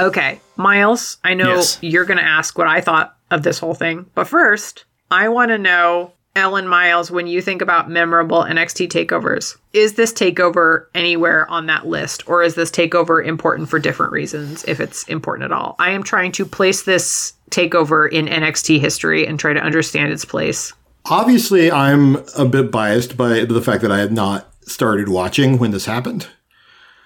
Okay, 0.00 0.40
Miles, 0.56 1.18
I 1.24 1.34
know 1.34 1.56
Yes. 1.56 1.78
you're 1.80 2.04
going 2.04 2.18
to 2.18 2.24
ask 2.24 2.58
what 2.58 2.66
I 2.66 2.80
thought 2.80 3.16
of 3.30 3.42
this 3.42 3.58
whole 3.58 3.74
thing, 3.74 4.06
but 4.14 4.26
first, 4.28 4.84
I 5.10 5.28
want 5.28 5.50
to 5.50 5.58
know, 5.58 6.12
Ellen 6.36 6.66
Miles, 6.66 7.10
when 7.12 7.26
you 7.28 7.40
think 7.40 7.62
about 7.62 7.88
memorable 7.88 8.42
NXT 8.42 8.88
takeovers, 8.88 9.56
is 9.72 9.94
this 9.94 10.12
takeover 10.12 10.86
anywhere 10.94 11.48
on 11.48 11.66
that 11.66 11.86
list, 11.86 12.28
or 12.28 12.42
is 12.42 12.54
this 12.56 12.70
takeover 12.72 13.24
important 13.24 13.68
for 13.68 13.78
different 13.78 14.12
reasons, 14.12 14.64
if 14.66 14.80
it's 14.80 15.04
important 15.04 15.44
at 15.44 15.52
all? 15.56 15.76
I 15.78 15.90
am 15.90 16.02
trying 16.02 16.32
to 16.32 16.44
place 16.44 16.82
this 16.82 17.33
takeover 17.50 18.10
in 18.10 18.26
NXT 18.26 18.80
history 18.80 19.26
and 19.26 19.38
try 19.38 19.52
to 19.52 19.60
understand 19.60 20.12
its 20.12 20.24
place. 20.24 20.72
Obviously, 21.06 21.70
I'm 21.70 22.16
a 22.36 22.46
bit 22.46 22.70
biased 22.70 23.16
by 23.16 23.44
the 23.44 23.60
fact 23.60 23.82
that 23.82 23.92
I 23.92 23.98
had 23.98 24.12
not 24.12 24.52
started 24.62 25.08
watching 25.08 25.58
when 25.58 25.70
this 25.70 25.84
happened. 25.84 26.28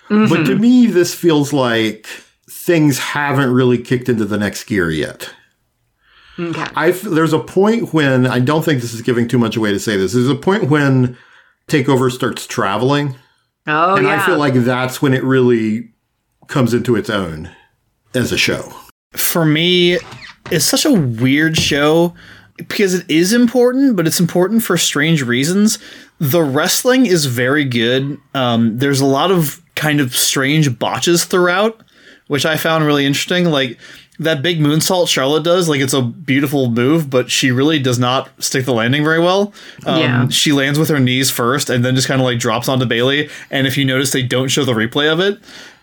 But 0.08 0.14
mm-hmm. 0.16 0.44
to 0.44 0.56
me, 0.56 0.86
this 0.86 1.14
feels 1.14 1.52
like 1.52 2.06
things 2.48 2.98
haven't 2.98 3.52
really 3.52 3.76
kicked 3.76 4.08
into 4.08 4.24
the 4.24 4.38
next 4.38 4.64
gear 4.64 4.90
yet. 4.90 5.30
Okay. 6.38 6.66
I 6.76 6.90
f- 6.90 7.02
there's 7.02 7.32
a 7.32 7.40
point 7.40 7.92
when 7.92 8.26
I 8.26 8.38
don't 8.38 8.64
think 8.64 8.80
this 8.80 8.94
is 8.94 9.02
giving 9.02 9.26
too 9.26 9.38
much 9.38 9.56
away 9.56 9.72
to 9.72 9.80
say 9.80 9.96
this. 9.96 10.12
There's 10.12 10.28
a 10.28 10.34
point 10.36 10.70
when 10.70 11.18
Takeover 11.66 12.10
starts 12.10 12.46
traveling, 12.46 13.16
Oh 13.66 13.96
and 13.96 14.06
yeah. 14.06 14.22
I 14.22 14.24
feel 14.26 14.38
like 14.38 14.54
that's 14.54 15.02
when 15.02 15.12
it 15.12 15.22
really 15.22 15.92
comes 16.46 16.72
into 16.72 16.96
its 16.96 17.10
own 17.10 17.50
as 18.14 18.32
a 18.32 18.38
show. 18.38 18.72
for 19.12 19.44
me, 19.44 19.98
it's 20.50 20.64
such 20.64 20.84
a 20.84 20.92
weird 20.92 21.56
show 21.56 22.14
because 22.56 22.94
it 22.94 23.08
is 23.08 23.32
important, 23.32 23.96
but 23.96 24.06
it's 24.06 24.20
important 24.20 24.62
for 24.62 24.76
strange 24.76 25.22
reasons. 25.22 25.78
The 26.18 26.42
wrestling 26.42 27.06
is 27.06 27.26
very 27.26 27.64
good. 27.64 28.18
Um, 28.34 28.78
there's 28.78 29.00
a 29.00 29.06
lot 29.06 29.30
of 29.30 29.62
kind 29.76 30.00
of 30.00 30.16
strange 30.16 30.78
botches 30.78 31.24
throughout, 31.24 31.80
which 32.26 32.44
I 32.44 32.56
found 32.56 32.84
really 32.84 33.06
interesting. 33.06 33.44
Like 33.44 33.78
that 34.18 34.42
big 34.42 34.58
moonsault 34.58 35.08
Charlotte 35.08 35.44
does, 35.44 35.68
like 35.68 35.80
it's 35.80 35.92
a 35.92 36.02
beautiful 36.02 36.68
move, 36.68 37.08
but 37.08 37.30
she 37.30 37.52
really 37.52 37.78
does 37.78 38.00
not 38.00 38.30
stick 38.42 38.64
the 38.64 38.74
landing 38.74 39.04
very 39.04 39.20
well. 39.20 39.52
Um, 39.86 40.00
Yeah. 40.00 40.28
She 40.28 40.50
lands 40.50 40.78
with 40.78 40.88
her 40.88 40.98
knees 40.98 41.30
first 41.30 41.70
and 41.70 41.84
then 41.84 41.94
just 41.94 42.08
kind 42.08 42.20
of 42.20 42.24
like 42.24 42.40
drops 42.40 42.68
onto 42.68 42.84
Bayley. 42.86 43.30
And 43.52 43.68
if 43.68 43.76
you 43.78 43.84
notice, 43.84 44.10
they 44.10 44.24
don't 44.24 44.48
show 44.48 44.64
the 44.64 44.72
replay 44.74 45.12
of 45.12 45.20
it 45.20 45.38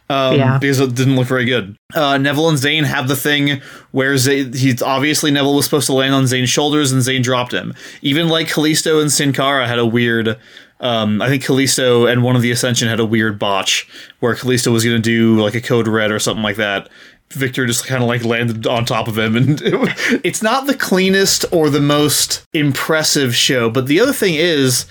um, 0.10 0.36
Yeah. 0.36 0.57
because 0.60 0.80
it 0.80 0.94
didn't 0.95 1.15
look 1.15 1.27
very 1.27 1.45
good. 1.45 1.76
Uh, 1.94 2.18
Neville 2.18 2.49
and 2.49 2.57
Zayn 2.57 2.84
have 2.84 3.07
the 3.07 3.15
thing 3.15 3.61
where 3.91 4.18
Zay- 4.18 4.49
he's 4.52 4.82
obviously 4.82 5.32
Neville 5.32 5.56
was 5.56 5.65
supposed 5.65 5.88
to 5.88 5.94
land 5.94 6.14
on 6.14 6.23
Zayn's 6.26 6.49
shoulders 6.49 6.91
and 6.91 7.02
Zayn 7.02 7.23
dropped 7.23 7.53
him. 7.53 7.73
Even 8.02 8.27
like 8.30 8.48
Kalisto 8.48 9.02
and 9.02 9.11
Sin 9.11 9.34
Cara 9.34 9.68
had 9.68 9.80
a 9.80 9.86
weird. 9.86 10.38
Um, 10.82 11.22
I 11.22 11.30
think 11.30 11.41
Kalisto 11.44 12.11
and 12.11 12.22
one 12.22 12.36
of 12.36 12.41
the 12.41 12.52
Ascension 12.52 12.90
had 12.90 12.99
a 12.99 13.06
weird 13.06 13.40
botch 13.40 13.88
where 14.19 14.36
Kalisto 14.36 14.72
was 14.73 14.84
going 14.84 14.98
to 14.98 15.02
do 15.02 15.41
like 15.41 15.56
a 15.56 15.61
code 15.61 15.88
red 15.88 16.11
or 16.11 16.19
something 16.19 16.44
like 16.44 16.57
that. 16.57 16.90
Victor 17.32 17.65
just 17.65 17.88
kind 17.88 18.03
of 18.03 18.07
like 18.10 18.23
landed 18.23 18.68
on 18.68 18.86
top 18.86 19.07
of 19.07 19.18
him, 19.18 19.36
and 19.36 19.60
it, 19.64 20.22
it's 20.23 20.44
not 20.44 20.68
the 20.68 20.76
cleanest 20.76 21.45
or 21.52 21.69
the 21.69 21.82
most 21.82 22.45
impressive 22.53 23.34
show. 23.36 23.69
But 23.69 23.88
the 23.88 23.99
other 23.99 24.14
thing 24.14 24.36
is, 24.36 24.86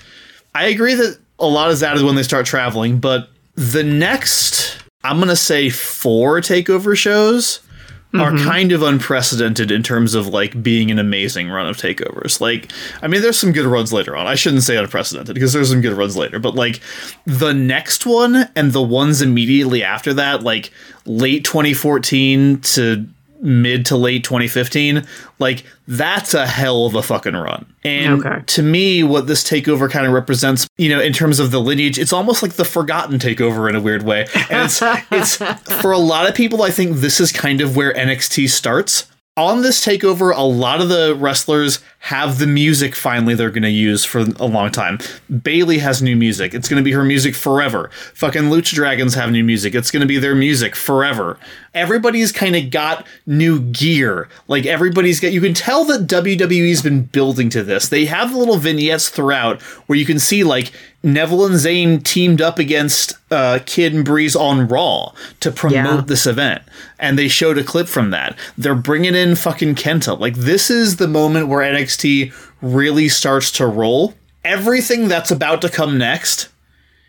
I 0.53 0.65
agree 0.65 0.95
that 0.95 1.17
a 1.39 1.45
lot 1.47 1.69
is 1.71 1.81
added 1.83 2.03
when 2.03 2.15
they 2.15 2.23
start 2.23 2.45
traveling, 2.45 2.99
but 2.99 3.29
the 3.55 3.83
next, 3.83 4.64
I'm 5.05 5.17
going 5.17 5.29
to 5.29 5.35
say 5.35 5.69
four 5.69 6.41
takeover 6.41 6.97
shows 6.97 7.59
are 8.13 8.31
mm-hmm. 8.31 8.47
kind 8.47 8.71
of 8.71 8.81
unprecedented 8.81 9.71
in 9.71 9.83
terms 9.83 10.13
of 10.15 10.27
like 10.27 10.61
being 10.63 10.89
an 10.89 10.99
amazing 10.99 11.49
run 11.49 11.67
of 11.67 11.77
takeovers. 11.77 12.39
Like, 12.39 12.71
I 13.01 13.07
mean, 13.07 13.21
there's 13.21 13.37
some 13.37 13.51
good 13.51 13.65
runs 13.65 13.91
later 13.91 14.15
on. 14.15 14.25
I 14.25 14.35
shouldn't 14.35 14.63
say 14.63 14.77
unprecedented 14.77 15.33
because 15.33 15.53
there's 15.53 15.69
some 15.69 15.81
good 15.81 15.93
runs 15.93 16.15
later, 16.15 16.39
but 16.39 16.55
like 16.55 16.81
the 17.25 17.53
next 17.53 18.05
one 18.05 18.49
and 18.55 18.71
the 18.71 18.81
ones 18.81 19.21
immediately 19.21 19.83
after 19.83 20.13
that, 20.13 20.43
like 20.43 20.71
late 21.05 21.43
2014 21.43 22.61
to 22.61 23.07
mid 23.45 23.85
to 23.85 23.95
late 23.95 24.23
2015 24.23 25.05
like 25.39 25.63
that's 25.87 26.33
a 26.33 26.47
hell 26.47 26.85
of 26.87 26.95
a 26.95 27.03
fucking 27.03 27.35
run. 27.35 27.65
And 27.83 28.25
Okay. 28.25 28.41
to 28.45 28.63
me 28.63 29.03
what 29.03 29.27
this 29.27 29.43
takeover 29.43 29.89
kind 29.89 30.05
of 30.07 30.13
represents 30.13 30.67
you 30.77 30.89
know 30.89 30.99
in 30.99 31.13
terms 31.13 31.39
of 31.39 31.51
the 31.51 31.61
lineage 31.61 31.99
it's 31.99 32.11
almost 32.11 32.41
like 32.41 32.53
the 32.53 32.65
forgotten 32.65 33.19
takeover 33.19 33.69
in 33.69 33.75
a 33.75 33.81
weird 33.81 34.03
way. 34.03 34.25
And 34.49 34.63
it's 34.65 34.81
it's 35.11 35.37
for 35.81 35.91
a 35.91 35.97
lot 35.97 36.27
of 36.27 36.35
people 36.35 36.63
i 36.63 36.71
think 36.71 36.97
this 36.97 37.19
is 37.19 37.31
kind 37.31 37.61
of 37.61 37.75
where 37.75 37.93
nxt 37.93 38.49
starts. 38.49 39.07
On 39.37 39.61
this 39.63 39.85
takeover 39.85 40.33
a 40.35 40.41
lot 40.43 40.81
of 40.81 40.87
the 40.89 41.13
wrestlers 41.19 41.79
have 42.09 42.37
the 42.37 42.45
music 42.45 42.95
finally 42.95 43.33
they're 43.33 43.49
going 43.49 43.63
to 43.63 43.69
use 43.69 44.05
for 44.05 44.19
a 44.19 44.45
long 44.45 44.69
time. 44.69 44.99
Bayley 45.41 45.79
has 45.79 46.03
new 46.03 46.15
music. 46.15 46.53
It's 46.53 46.69
going 46.69 46.77
to 46.77 46.83
be 46.83 46.91
her 46.91 47.03
music 47.03 47.33
forever. 47.33 47.89
Fucking 48.13 48.43
lucha 48.43 48.75
dragons 48.75 49.15
have 49.15 49.31
new 49.31 49.43
music. 49.43 49.73
It's 49.73 49.89
going 49.89 50.01
to 50.01 50.07
be 50.07 50.19
their 50.19 50.35
music 50.35 50.75
forever. 50.75 51.39
Everybody's 51.73 52.31
kind 52.31 52.55
of 52.55 52.69
got 52.69 53.07
new 53.25 53.59
gear. 53.59 54.29
Like 54.47 54.67
everybody's 54.67 55.19
got 55.19 55.33
you 55.33 55.41
can 55.41 55.55
tell 55.55 55.83
that 55.85 56.07
wwe's 56.07 56.81
been 56.83 57.01
building 57.05 57.49
to 57.49 57.63
this. 57.63 57.89
They 57.89 58.05
have 58.05 58.35
little 58.35 58.57
vignettes 58.57 59.09
throughout 59.09 59.61
where 59.87 59.97
you 59.97 60.05
can 60.05 60.19
see 60.19 60.43
like 60.43 60.71
neville 61.03 61.45
and 61.45 61.55
zayn 61.55 62.03
teamed 62.03 62.41
up 62.41 62.57
against 62.59 63.13
uh, 63.29 63.59
kid 63.65 63.93
and 63.93 64.03
breeze 64.05 64.35
on 64.35 64.67
raw 64.67 65.11
to 65.39 65.51
promote 65.51 65.75
Yeah. 65.75 66.01
this 66.05 66.25
event. 66.25 66.63
And 66.97 67.19
they 67.19 67.27
showed 67.27 67.57
a 67.57 67.63
clip 67.63 67.87
from 67.87 68.09
that. 68.11 68.37
They're 68.57 68.73
bringing 68.73 69.13
in 69.13 69.35
fucking 69.35 69.75
kenta. 69.75 70.17
Like 70.19 70.35
this 70.35 70.69
is 70.71 70.95
the 70.95 71.07
moment 71.09 71.47
where 71.49 71.61
nxt 71.61 71.94
really 72.61 73.09
starts 73.09 73.51
to 73.51 73.65
roll 73.65 74.13
everything 74.45 75.07
that's 75.07 75.31
about 75.31 75.61
to 75.61 75.69
come 75.69 75.97
next 75.97 76.49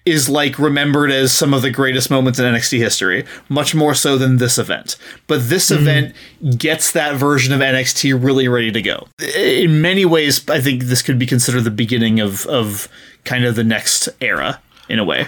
is 0.05 0.29
like 0.29 0.59
remembered 0.59 1.11
as 1.11 1.33
some 1.33 1.53
of 1.53 1.63
the 1.63 1.71
greatest 1.71 2.11
moments 2.11 2.39
in 2.39 2.45
NXT 2.45 2.79
history, 2.79 3.25
much 3.49 3.75
more 3.75 3.93
so 3.93 4.17
than 4.17 4.37
this 4.37 4.57
event. 4.57 4.97
But 5.27 5.49
this 5.49 5.71
event 5.71 6.15
gets 6.57 6.93
that 6.93 7.17
version 7.17 7.53
of 7.53 7.61
NXT 7.61 8.23
really 8.23 8.47
ready 8.47 8.71
to 8.71 8.81
go. 8.81 9.09
In 9.37 9.83
many 9.83 10.05
ways, 10.05 10.49
I 10.49 10.61
think 10.61 10.85
this 10.85 11.03
could 11.03 11.19
be 11.19 11.27
considered 11.27 11.63
the 11.63 11.73
beginning 11.73 12.21
of 12.21 12.47
of 12.47 12.89
kind 13.25 13.45
of 13.45 13.57
the 13.57 13.65
next 13.65 14.09
era 14.21 14.63
in 14.89 15.01
a 15.01 15.05
way. 15.05 15.27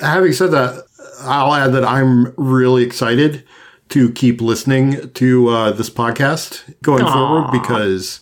Having 0.00 0.32
said 0.32 0.52
that, 0.52 0.84
I'll 1.22 1.52
add 1.52 1.72
that 1.72 1.84
I'm 1.84 2.32
really 2.36 2.84
excited 2.84 3.44
to 3.88 4.12
keep 4.12 4.40
listening 4.40 5.10
to 5.10 5.48
uh, 5.48 5.72
this 5.72 5.90
podcast 5.90 6.80
going 6.82 7.04
forward 7.04 7.50
because 7.50 8.20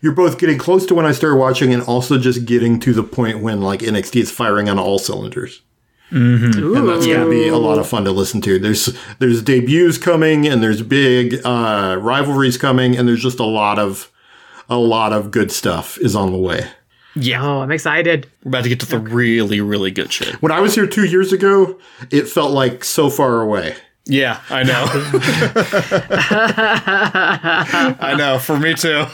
you're 0.00 0.12
both 0.12 0.38
getting 0.38 0.58
close 0.58 0.86
to 0.86 0.94
when 0.94 1.06
I 1.06 1.12
started 1.12 1.36
watching 1.36 1.72
and 1.74 1.82
also 1.82 2.18
just 2.18 2.44
getting 2.44 2.78
to 2.80 2.92
the 2.92 3.02
point 3.02 3.40
when 3.40 3.60
like 3.62 3.80
NXT 3.80 4.20
is 4.20 4.30
firing 4.30 4.68
on 4.68 4.78
all 4.78 4.98
cylinders. 4.98 5.62
And 6.10 6.88
that's 6.88 7.04
going 7.06 7.20
to 7.24 7.28
be 7.28 7.48
a 7.48 7.58
lot 7.58 7.78
of 7.78 7.86
fun 7.86 8.04
to 8.04 8.12
listen 8.12 8.40
to. 8.42 8.58
There's 8.58 8.96
there's 9.18 9.42
debuts 9.42 9.98
coming 9.98 10.46
and 10.46 10.62
there's 10.62 10.80
big 10.80 11.44
uh, 11.44 11.98
rivalries 12.00 12.56
coming 12.56 12.96
and 12.96 13.06
there's 13.06 13.22
just 13.22 13.38
a 13.40 13.44
lot 13.44 13.78
of 13.78 14.10
a 14.70 14.78
lot 14.78 15.12
of 15.12 15.30
good 15.30 15.52
stuff 15.52 15.98
is 15.98 16.16
on 16.16 16.32
the 16.32 16.38
way. 16.38 16.66
Yeah, 17.14 17.42
Oh, 17.44 17.60
I'm 17.60 17.70
excited. 17.72 18.26
we're 18.44 18.50
about 18.50 18.62
to 18.62 18.68
get 18.70 18.80
to 18.80 18.86
the 18.86 18.98
really 18.98 19.60
really 19.60 19.90
good 19.90 20.10
shit. 20.12 20.40
When 20.40 20.52
I 20.52 20.60
was 20.60 20.74
here 20.74 20.86
two 20.86 21.04
years 21.04 21.30
ago, 21.32 21.78
it 22.10 22.26
felt 22.28 22.52
like 22.52 22.84
so 22.84 23.10
far 23.10 23.42
away. 23.42 23.76
Yeah, 24.06 24.40
I 24.48 24.62
know. 24.62 24.86
I 28.00 28.14
know. 28.16 28.38
For 28.38 28.58
me 28.58 28.74
too. 28.74 29.04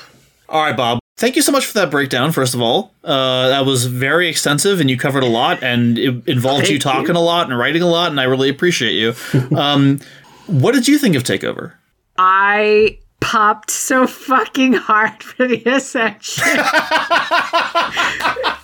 All 0.55 0.63
right, 0.63 0.77
Bob. 0.77 1.01
Thank 1.17 1.35
you 1.35 1.43
so 1.43 1.51
much 1.51 1.67
for 1.67 1.75
that 1.75 1.91
breakdown. 1.91 2.31
First 2.31 2.55
of 2.55 2.61
all, 2.63 2.93
uh, 3.03 3.49
that 3.49 3.67
was 3.67 3.87
very 3.87 4.29
extensive, 4.29 4.81
and 4.81 4.89
you 4.89 4.97
covered 4.97 5.25
a 5.25 5.29
lot, 5.29 5.63
and 5.65 5.99
it 5.99 6.29
involved 6.29 6.63
you 6.63 6.67
Thank 6.67 6.71
you. 6.71 6.79
talking 6.79 7.17
a 7.17 7.21
lot 7.21 7.49
and 7.51 7.59
writing 7.59 7.83
a 7.83 7.89
lot, 7.89 8.13
and 8.13 8.21
I 8.21 8.25
really 8.25 8.49
appreciate 8.49 8.93
you. 8.93 9.15
Um, 9.57 9.99
what 10.47 10.73
did 10.75 10.87
you 10.87 10.97
think 10.99 11.17
of 11.17 11.25
Takeover? 11.25 11.73
I 12.19 12.99
popped 13.21 13.71
so 13.71 14.07
fucking 14.07 14.75
hard 14.75 15.23
for 15.25 15.47
the 15.49 15.63
Ascension. 15.67 16.45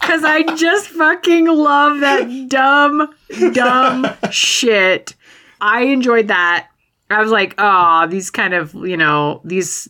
Because 0.00 0.24
I 0.24 0.42
just 0.56 0.88
fucking 0.88 1.46
love 1.46 2.00
that 2.00 2.48
dumb, 2.48 3.14
dumb 3.52 4.06
shit. 4.32 5.14
I 5.60 5.82
enjoyed 5.82 6.26
that. 6.28 6.68
I 7.10 7.20
was 7.20 7.30
like, 7.32 7.54
oh, 7.58 8.06
these 8.08 8.30
kind 8.30 8.54
of, 8.54 8.74
you 8.74 8.96
know, 8.96 9.40
these 9.44 9.88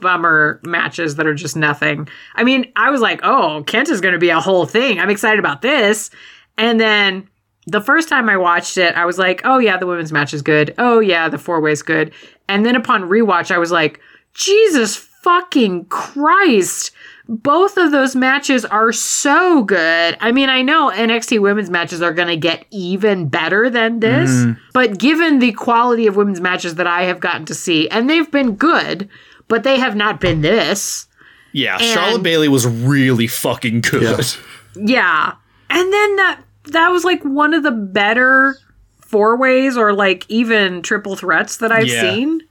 bummer 0.00 0.60
matches 0.64 1.14
that 1.16 1.26
are 1.26 1.34
just 1.34 1.56
nothing. 1.56 2.08
I 2.34 2.44
mean, 2.44 2.72
I 2.76 2.90
was 2.90 3.00
like, 3.00 3.20
oh, 3.22 3.62
Kent 3.66 3.88
is 3.88 4.00
going 4.00 4.14
to 4.14 4.18
be 4.18 4.30
a 4.30 4.40
whole 4.40 4.66
thing. 4.66 4.98
I'm 4.98 5.10
excited 5.10 5.38
about 5.38 5.62
this. 5.62 6.10
And 6.58 6.80
then 6.80 7.28
the 7.66 7.80
first 7.80 8.08
time 8.08 8.28
I 8.28 8.36
watched 8.36 8.78
it, 8.78 8.94
I 8.94 9.04
was 9.04 9.18
like, 9.18 9.42
oh, 9.44 9.58
yeah, 9.58 9.76
the 9.76 9.86
women's 9.86 10.12
match 10.12 10.34
is 10.34 10.42
good. 10.42 10.74
Oh, 10.78 11.00
yeah, 11.00 11.28
the 11.28 11.38
four 11.38 11.60
way's 11.60 11.82
good. 11.82 12.12
And 12.48 12.64
then 12.64 12.76
upon 12.76 13.02
rewatch, 13.02 13.50
I 13.50 13.58
was 13.58 13.70
like, 13.70 14.00
Jesus 14.34 14.96
fucking 14.96 15.86
Christ. 15.86 16.92
Both 17.28 17.76
of 17.76 17.90
those 17.90 18.14
matches 18.14 18.64
are 18.64 18.92
so 18.92 19.64
good. 19.64 20.16
I 20.20 20.30
mean, 20.30 20.48
I 20.48 20.62
know 20.62 20.90
NXT 20.90 21.40
women's 21.40 21.70
matches 21.70 22.00
are 22.00 22.12
going 22.12 22.28
to 22.28 22.36
get 22.36 22.64
even 22.70 23.28
better 23.28 23.68
than 23.68 23.98
this, 23.98 24.30
mm-hmm. 24.30 24.52
but 24.72 24.98
given 24.98 25.40
the 25.40 25.50
quality 25.52 26.06
of 26.06 26.14
women's 26.14 26.40
matches 26.40 26.76
that 26.76 26.86
I 26.86 27.02
have 27.02 27.18
gotten 27.18 27.44
to 27.46 27.54
see, 27.54 27.88
and 27.90 28.08
they've 28.08 28.30
been 28.30 28.54
good, 28.54 29.08
but 29.48 29.64
they 29.64 29.78
have 29.78 29.96
not 29.96 30.20
been 30.20 30.40
this. 30.40 31.06
Yeah, 31.52 31.74
And- 31.76 31.84
Charlotte 31.84 32.22
Bayley 32.22 32.48
was 32.48 32.66
really 32.66 33.26
fucking 33.26 33.80
good. 33.80 34.02
Yeah. 34.02 34.22
Yeah. 34.76 35.32
And 35.70 35.92
then 35.92 36.16
that 36.16 36.40
that 36.66 36.88
was 36.90 37.02
like 37.04 37.22
one 37.22 37.54
of 37.54 37.62
the 37.62 37.70
better 37.70 38.56
four 39.00 39.36
ways 39.36 39.76
or 39.76 39.92
like 39.92 40.24
even 40.28 40.82
triple 40.82 41.16
threats 41.16 41.56
that 41.58 41.72
I've 41.72 41.86
Yeah. 41.86 42.00
seen. 42.02 42.42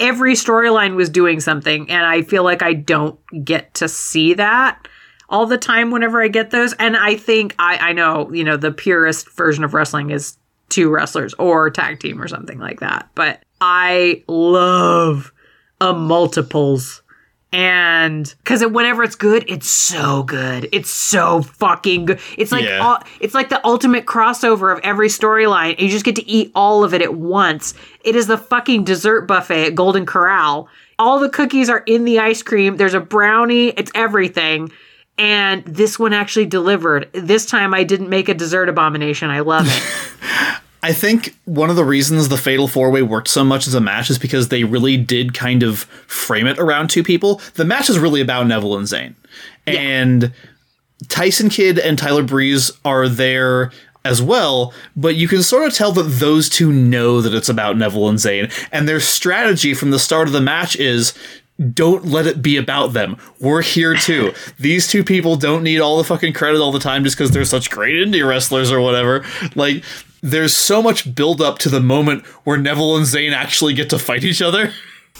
Every 0.00 0.32
storyline 0.32 0.96
was 0.96 1.10
doing 1.10 1.40
something 1.40 1.90
and 1.90 2.06
I 2.06 2.22
feel 2.22 2.42
like 2.42 2.62
I 2.62 2.72
don't 2.72 3.18
get 3.44 3.74
to 3.74 3.88
see 3.88 4.34
that 4.34 4.88
all 5.28 5.46
the 5.46 5.58
time 5.58 5.90
whenever 5.90 6.22
I 6.22 6.28
get 6.28 6.50
those. 6.50 6.72
And 6.74 6.96
I 6.96 7.16
think 7.16 7.54
I 7.58 7.90
I 7.90 7.92
know, 7.92 8.32
you 8.32 8.44
know, 8.44 8.56
the 8.56 8.72
purest 8.72 9.30
version 9.30 9.62
of 9.62 9.74
wrestling 9.74 10.10
is 10.10 10.36
two 10.68 10.90
wrestlers 10.90 11.34
or 11.34 11.70
tag 11.70 12.00
team 12.00 12.20
or 12.20 12.28
something 12.28 12.58
like 12.58 12.80
that. 12.80 13.10
But 13.14 13.42
I 13.60 14.24
love 14.26 15.32
a 15.80 15.92
multiples 15.92 17.02
And 17.52 18.32
because 18.38 18.64
whenever 18.64 19.02
it's 19.02 19.16
good, 19.16 19.44
it's 19.48 19.68
so 19.68 20.22
good. 20.22 20.68
It's 20.70 20.90
so 20.90 21.42
fucking 21.42 22.04
good. 22.06 22.20
It's 22.38 22.52
like 22.52 22.64
Yeah. 22.64 22.78
all, 22.78 23.02
it's 23.18 23.34
like 23.34 23.48
the 23.48 23.64
ultimate 23.66 24.06
crossover 24.06 24.72
of 24.72 24.78
every 24.84 25.08
storyline. 25.08 25.78
You 25.80 25.88
just 25.88 26.04
get 26.04 26.14
to 26.16 26.28
eat 26.28 26.52
all 26.54 26.84
of 26.84 26.94
it 26.94 27.02
at 27.02 27.14
once. 27.14 27.74
It 28.04 28.14
is 28.14 28.28
the 28.28 28.38
fucking 28.38 28.84
dessert 28.84 29.22
buffet 29.22 29.66
at 29.66 29.74
Golden 29.74 30.06
Corral. 30.06 30.68
All 30.98 31.18
the 31.18 31.28
cookies 31.28 31.68
are 31.68 31.82
in 31.86 32.04
the 32.04 32.20
ice 32.20 32.42
cream. 32.42 32.76
There's 32.76 32.94
a 32.94 33.00
brownie. 33.00 33.68
It's 33.70 33.90
everything. 33.96 34.70
And 35.18 35.64
this 35.64 35.98
one 35.98 36.12
actually 36.12 36.46
delivered. 36.46 37.08
This 37.12 37.46
time 37.46 37.74
I 37.74 37.82
didn't 37.84 38.08
make 38.10 38.28
a 38.28 38.34
dessert 38.34 38.68
abomination. 38.68 39.28
I 39.28 39.40
love 39.40 39.66
it. 39.68 39.82
I 40.82 40.92
think 40.92 41.36
one 41.44 41.70
of 41.70 41.76
the 41.76 41.84
reasons 41.84 42.28
the 42.28 42.38
Fatal 42.38 42.66
Four 42.66 42.90
Way 42.90 43.02
worked 43.02 43.28
so 43.28 43.44
much 43.44 43.66
as 43.66 43.74
a 43.74 43.80
match 43.80 44.08
is 44.10 44.18
because 44.18 44.48
they 44.48 44.64
really 44.64 44.96
did 44.96 45.34
kind 45.34 45.62
of 45.62 45.80
frame 46.06 46.46
it 46.46 46.58
around 46.58 46.88
two 46.88 47.02
people. 47.02 47.40
The 47.54 47.64
match 47.64 47.90
is 47.90 47.98
really 47.98 48.20
about 48.20 48.46
Neville 48.46 48.76
and 48.76 48.86
Zayn. 48.86 49.14
And 49.66 50.32
Tyson 51.08 51.48
Kidd 51.48 51.78
and 51.78 51.98
Tyler 51.98 52.22
Breeze 52.22 52.72
are 52.84 53.08
there 53.08 53.70
as 54.04 54.22
well, 54.22 54.72
but 54.96 55.16
you 55.16 55.28
can 55.28 55.42
sort 55.42 55.66
of 55.66 55.74
tell 55.74 55.92
that 55.92 56.04
those 56.04 56.48
two 56.48 56.72
know 56.72 57.20
that 57.20 57.34
it's 57.34 57.50
about 57.50 57.76
Neville 57.76 58.08
and 58.08 58.18
Zayn. 58.18 58.50
And 58.72 58.88
their 58.88 59.00
strategy 59.00 59.74
from 59.74 59.90
the 59.90 59.98
start 59.98 60.26
of 60.26 60.32
the 60.32 60.40
match 60.40 60.76
is 60.76 61.12
don't 61.74 62.06
let 62.06 62.26
it 62.26 62.40
be 62.40 62.56
about 62.56 62.94
them. 62.94 63.18
We're 63.38 63.60
here 63.60 63.94
too. 63.94 64.32
These 64.58 64.88
two 64.88 65.04
people 65.04 65.36
don't 65.36 65.62
need 65.62 65.80
all 65.80 65.98
the 65.98 66.04
fucking 66.04 66.32
credit 66.32 66.60
all 66.60 66.72
the 66.72 66.78
time 66.78 67.04
just 67.04 67.16
because 67.18 67.32
they're 67.32 67.44
such 67.44 67.70
great 67.70 67.96
indie 67.96 68.26
wrestlers 68.26 68.72
or 68.72 68.80
whatever. 68.80 69.24
Like, 69.54 69.84
there's 70.22 70.56
so 70.56 70.82
much 70.82 71.14
build 71.14 71.40
up 71.40 71.58
to 71.60 71.68
the 71.68 71.80
moment 71.80 72.24
where 72.44 72.58
Neville 72.58 72.96
and 72.96 73.06
Zayn 73.06 73.32
actually 73.32 73.74
get 73.74 73.90
to 73.90 73.98
fight 73.98 74.24
each 74.24 74.42
other. 74.42 74.72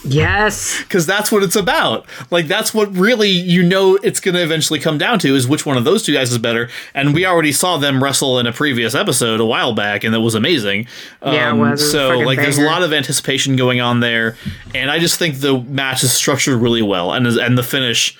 yes. 0.03 0.79
Because 0.91 1.05
that's 1.05 1.31
what 1.31 1.41
it's 1.43 1.55
about. 1.55 2.05
Like, 2.31 2.47
that's 2.47 2.73
what 2.73 2.95
really 2.95 3.29
you 3.29 3.63
know 3.63 3.95
it's 4.03 4.19
going 4.19 4.35
to 4.35 4.43
eventually 4.43 4.79
come 4.79 4.97
down 4.97 5.19
to 5.19 5.35
is 5.35 5.47
which 5.47 5.65
one 5.65 5.77
of 5.77 5.83
those 5.85 6.03
two 6.03 6.13
guys 6.13 6.31
is 6.31 6.37
better. 6.37 6.69
And 6.93 7.13
we 7.13 7.25
already 7.25 7.51
saw 7.51 7.77
them 7.77 8.03
wrestle 8.03 8.37
in 8.39 8.45
a 8.47 8.51
previous 8.51 8.93
episode 8.95 9.39
a 9.39 9.45
while 9.45 9.73
back, 9.73 10.03
and 10.03 10.13
that 10.13 10.19
was 10.21 10.35
amazing. 10.35 10.87
Yeah, 11.23 11.49
it 11.49 11.51
Um, 11.51 11.59
was. 11.59 11.81
It 11.81 11.83
was 11.85 11.91
so, 11.91 12.09
fucking 12.09 12.25
like, 12.25 12.37
there's 12.39 12.57
a 12.57 12.63
lot 12.65 12.83
of 12.83 12.91
anticipation 12.93 13.55
going 13.55 13.79
on 13.79 13.99
there. 14.01 14.35
And 14.75 14.91
I 14.91 14.99
just 14.99 15.17
think 15.17 15.37
the 15.39 15.59
match 15.59 16.03
is 16.03 16.11
structured 16.13 16.59
really 16.61 16.81
well. 16.81 17.13
And, 17.13 17.25
and 17.27 17.57
the 17.57 17.63
finish, 17.63 18.17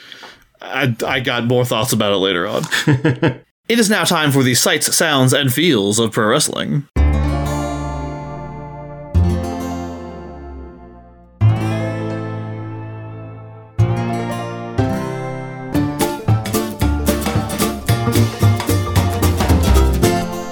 I, 0.61 0.95
I 1.05 1.19
got 1.19 1.45
more 1.45 1.65
thoughts 1.65 1.91
about 1.93 2.13
it 2.13 2.17
later 2.17 2.47
on. 2.47 2.63
it 3.71 3.79
is 3.79 3.89
now 3.89 4.03
time 4.03 4.33
for 4.33 4.43
the 4.43 4.53
sights, 4.53 4.93
sounds, 4.93 5.31
and 5.31 5.53
feels 5.53 5.97
of 5.97 6.11
pro 6.11 6.27
wrestling. 6.27 6.85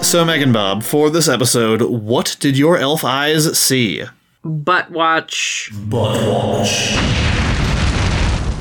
So, 0.02 0.24
Megan 0.24 0.54
Bob, 0.54 0.84
for 0.84 1.10
this 1.10 1.28
episode, 1.28 1.82
what 1.82 2.38
did 2.40 2.58
your 2.58 2.78
elf 2.78 3.04
eyes 3.04 3.60
see? 3.60 4.06
Butt 4.46 4.92
watch. 4.92 5.70
Butt 5.90 6.26
watch. 6.26 6.96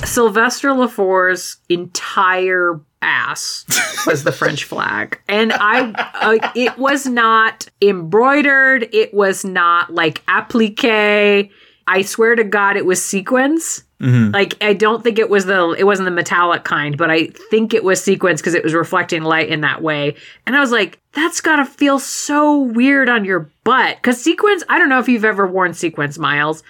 Sylvester 0.05 0.73
Lefort's 0.73 1.59
entire 1.69 2.81
ass 3.03 3.65
was 4.07 4.25
the 4.25 4.33
French 4.33 4.65
flag. 4.65 5.21
And 5.29 5.53
I, 5.53 5.93
uh, 6.21 6.51
it 6.55 6.79
was 6.79 7.07
not 7.07 7.69
embroidered. 7.81 8.89
It 8.93 9.15
was 9.15 9.45
not 9.45 9.93
like 9.93 10.23
applique. 10.29 11.51
I 11.87 12.03
swear 12.03 12.35
to 12.35 12.45
God, 12.45 12.77
it 12.77 12.85
was 12.87 13.05
sequins. 13.05 13.85
Like 14.01 14.63
I 14.63 14.75
don't 14.75 15.03
think 15.03 15.19
it 15.19 15.29
was 15.29 15.47
the 15.47 15.75
it 15.77 15.83
wasn't 15.83 16.05
the 16.05 16.13
metallic 16.13 16.63
kind, 16.63 16.97
but 16.97 17.11
I 17.11 17.27
think 17.51 17.75
it 17.75 17.83
was 17.83 18.01
sequins 18.01 18.41
because 18.41 18.55
it 18.55 18.63
was 18.63 18.73
reflecting 18.73 19.25
light 19.25 19.49
in 19.49 19.63
that 19.63 19.83
way. 19.83 20.15
And 20.47 20.55
I 20.55 20.61
was 20.61 20.71
like, 20.71 21.01
that's 21.15 21.41
gotta 21.41 21.65
feel 21.65 21.99
so 21.99 22.59
weird 22.61 23.09
on 23.09 23.25
your 23.25 23.51
butt. 23.65 23.97
Because 23.97 24.23
sequins, 24.23 24.63
I 24.69 24.79
don't 24.79 24.89
know 24.89 25.01
if 25.01 25.09
you've 25.09 25.25
ever 25.25 25.49
worn 25.49 25.75
sequins, 25.75 26.17
Miles. 26.17 26.63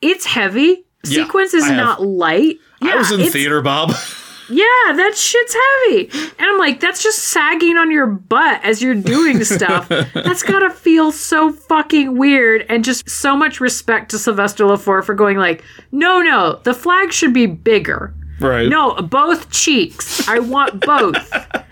It's 0.00 0.26
heavy. 0.26 0.84
Yeah, 1.04 1.24
Sequins 1.24 1.54
is 1.54 1.64
I 1.64 1.68
have. 1.68 1.76
not 1.76 2.02
light. 2.02 2.58
I 2.82 2.94
was 2.96 3.10
in 3.10 3.30
theater, 3.30 3.62
Bob. 3.62 3.92
Yeah, 4.48 4.64
that 4.94 5.12
shit's 5.16 5.54
heavy. 5.54 6.08
And 6.38 6.46
I'm 6.48 6.58
like, 6.58 6.80
that's 6.80 7.02
just 7.02 7.18
sagging 7.18 7.76
on 7.76 7.90
your 7.90 8.06
butt 8.06 8.60
as 8.64 8.80
you're 8.82 8.94
doing 8.94 9.42
stuff. 9.44 9.88
that's 9.88 10.42
gotta 10.42 10.70
feel 10.70 11.10
so 11.12 11.52
fucking 11.52 12.16
weird. 12.16 12.64
And 12.68 12.84
just 12.84 13.08
so 13.10 13.36
much 13.36 13.60
respect 13.60 14.10
to 14.12 14.18
Sylvester 14.18 14.64
Lefort 14.64 15.04
for 15.04 15.14
going 15.14 15.36
like, 15.38 15.64
no, 15.92 16.20
no, 16.20 16.60
the 16.64 16.74
flag 16.74 17.12
should 17.12 17.32
be 17.34 17.46
bigger. 17.46 18.14
right. 18.40 18.68
No, 18.68 18.94
both 19.02 19.50
cheeks. 19.50 20.26
I 20.28 20.38
want 20.38 20.80
both. 20.84 21.32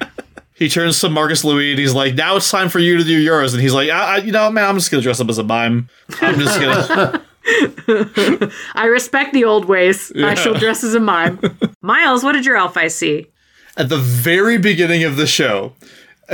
He 0.57 0.69
turns 0.69 1.01
to 1.01 1.09
Marcus 1.09 1.43
Louis 1.43 1.73
and 1.73 1.81
he's 1.81 1.95
like, 1.95 2.15
"Now 2.15 2.37
it's 2.37 2.49
time 2.49 2.69
for 2.69 2.79
you 2.79 2.97
to 2.97 3.03
do 3.03 3.19
yours." 3.19 3.55
And 3.55 3.61
he's 3.61 3.75
like, 3.75 3.91
I, 3.91 4.15
I, 4.15 4.17
"You 4.19 4.31
know, 4.31 4.49
man, 4.53 4.65
I'm 4.69 4.77
just 4.77 4.89
gonna 4.89 5.03
dress 5.03 5.21
up 5.21 5.29
as 5.29 5.37
a 5.39 5.43
mime. 5.43 5.89
I'm 6.21 6.39
just 6.39 6.61
gonna." 6.61 7.25
I 8.75 8.87
respect 8.91 9.33
the 9.35 9.45
old 9.45 9.67
ways. 9.67 10.13
I 10.17 10.35
shall 10.35 10.55
dress 10.55 10.83
as 10.83 10.95
a 10.95 11.01
mime. 11.01 11.39
Miles, 11.83 12.25
what 12.25 12.33
did 12.33 12.47
your 12.47 12.57
elf 12.57 12.77
eye 12.77 12.89
see? 12.89 13.27
At 13.77 13.89
the 13.89 13.99
very 13.99 14.57
beginning 14.57 15.05
of 15.05 15.17
the 15.17 15.27
show, 15.27 15.75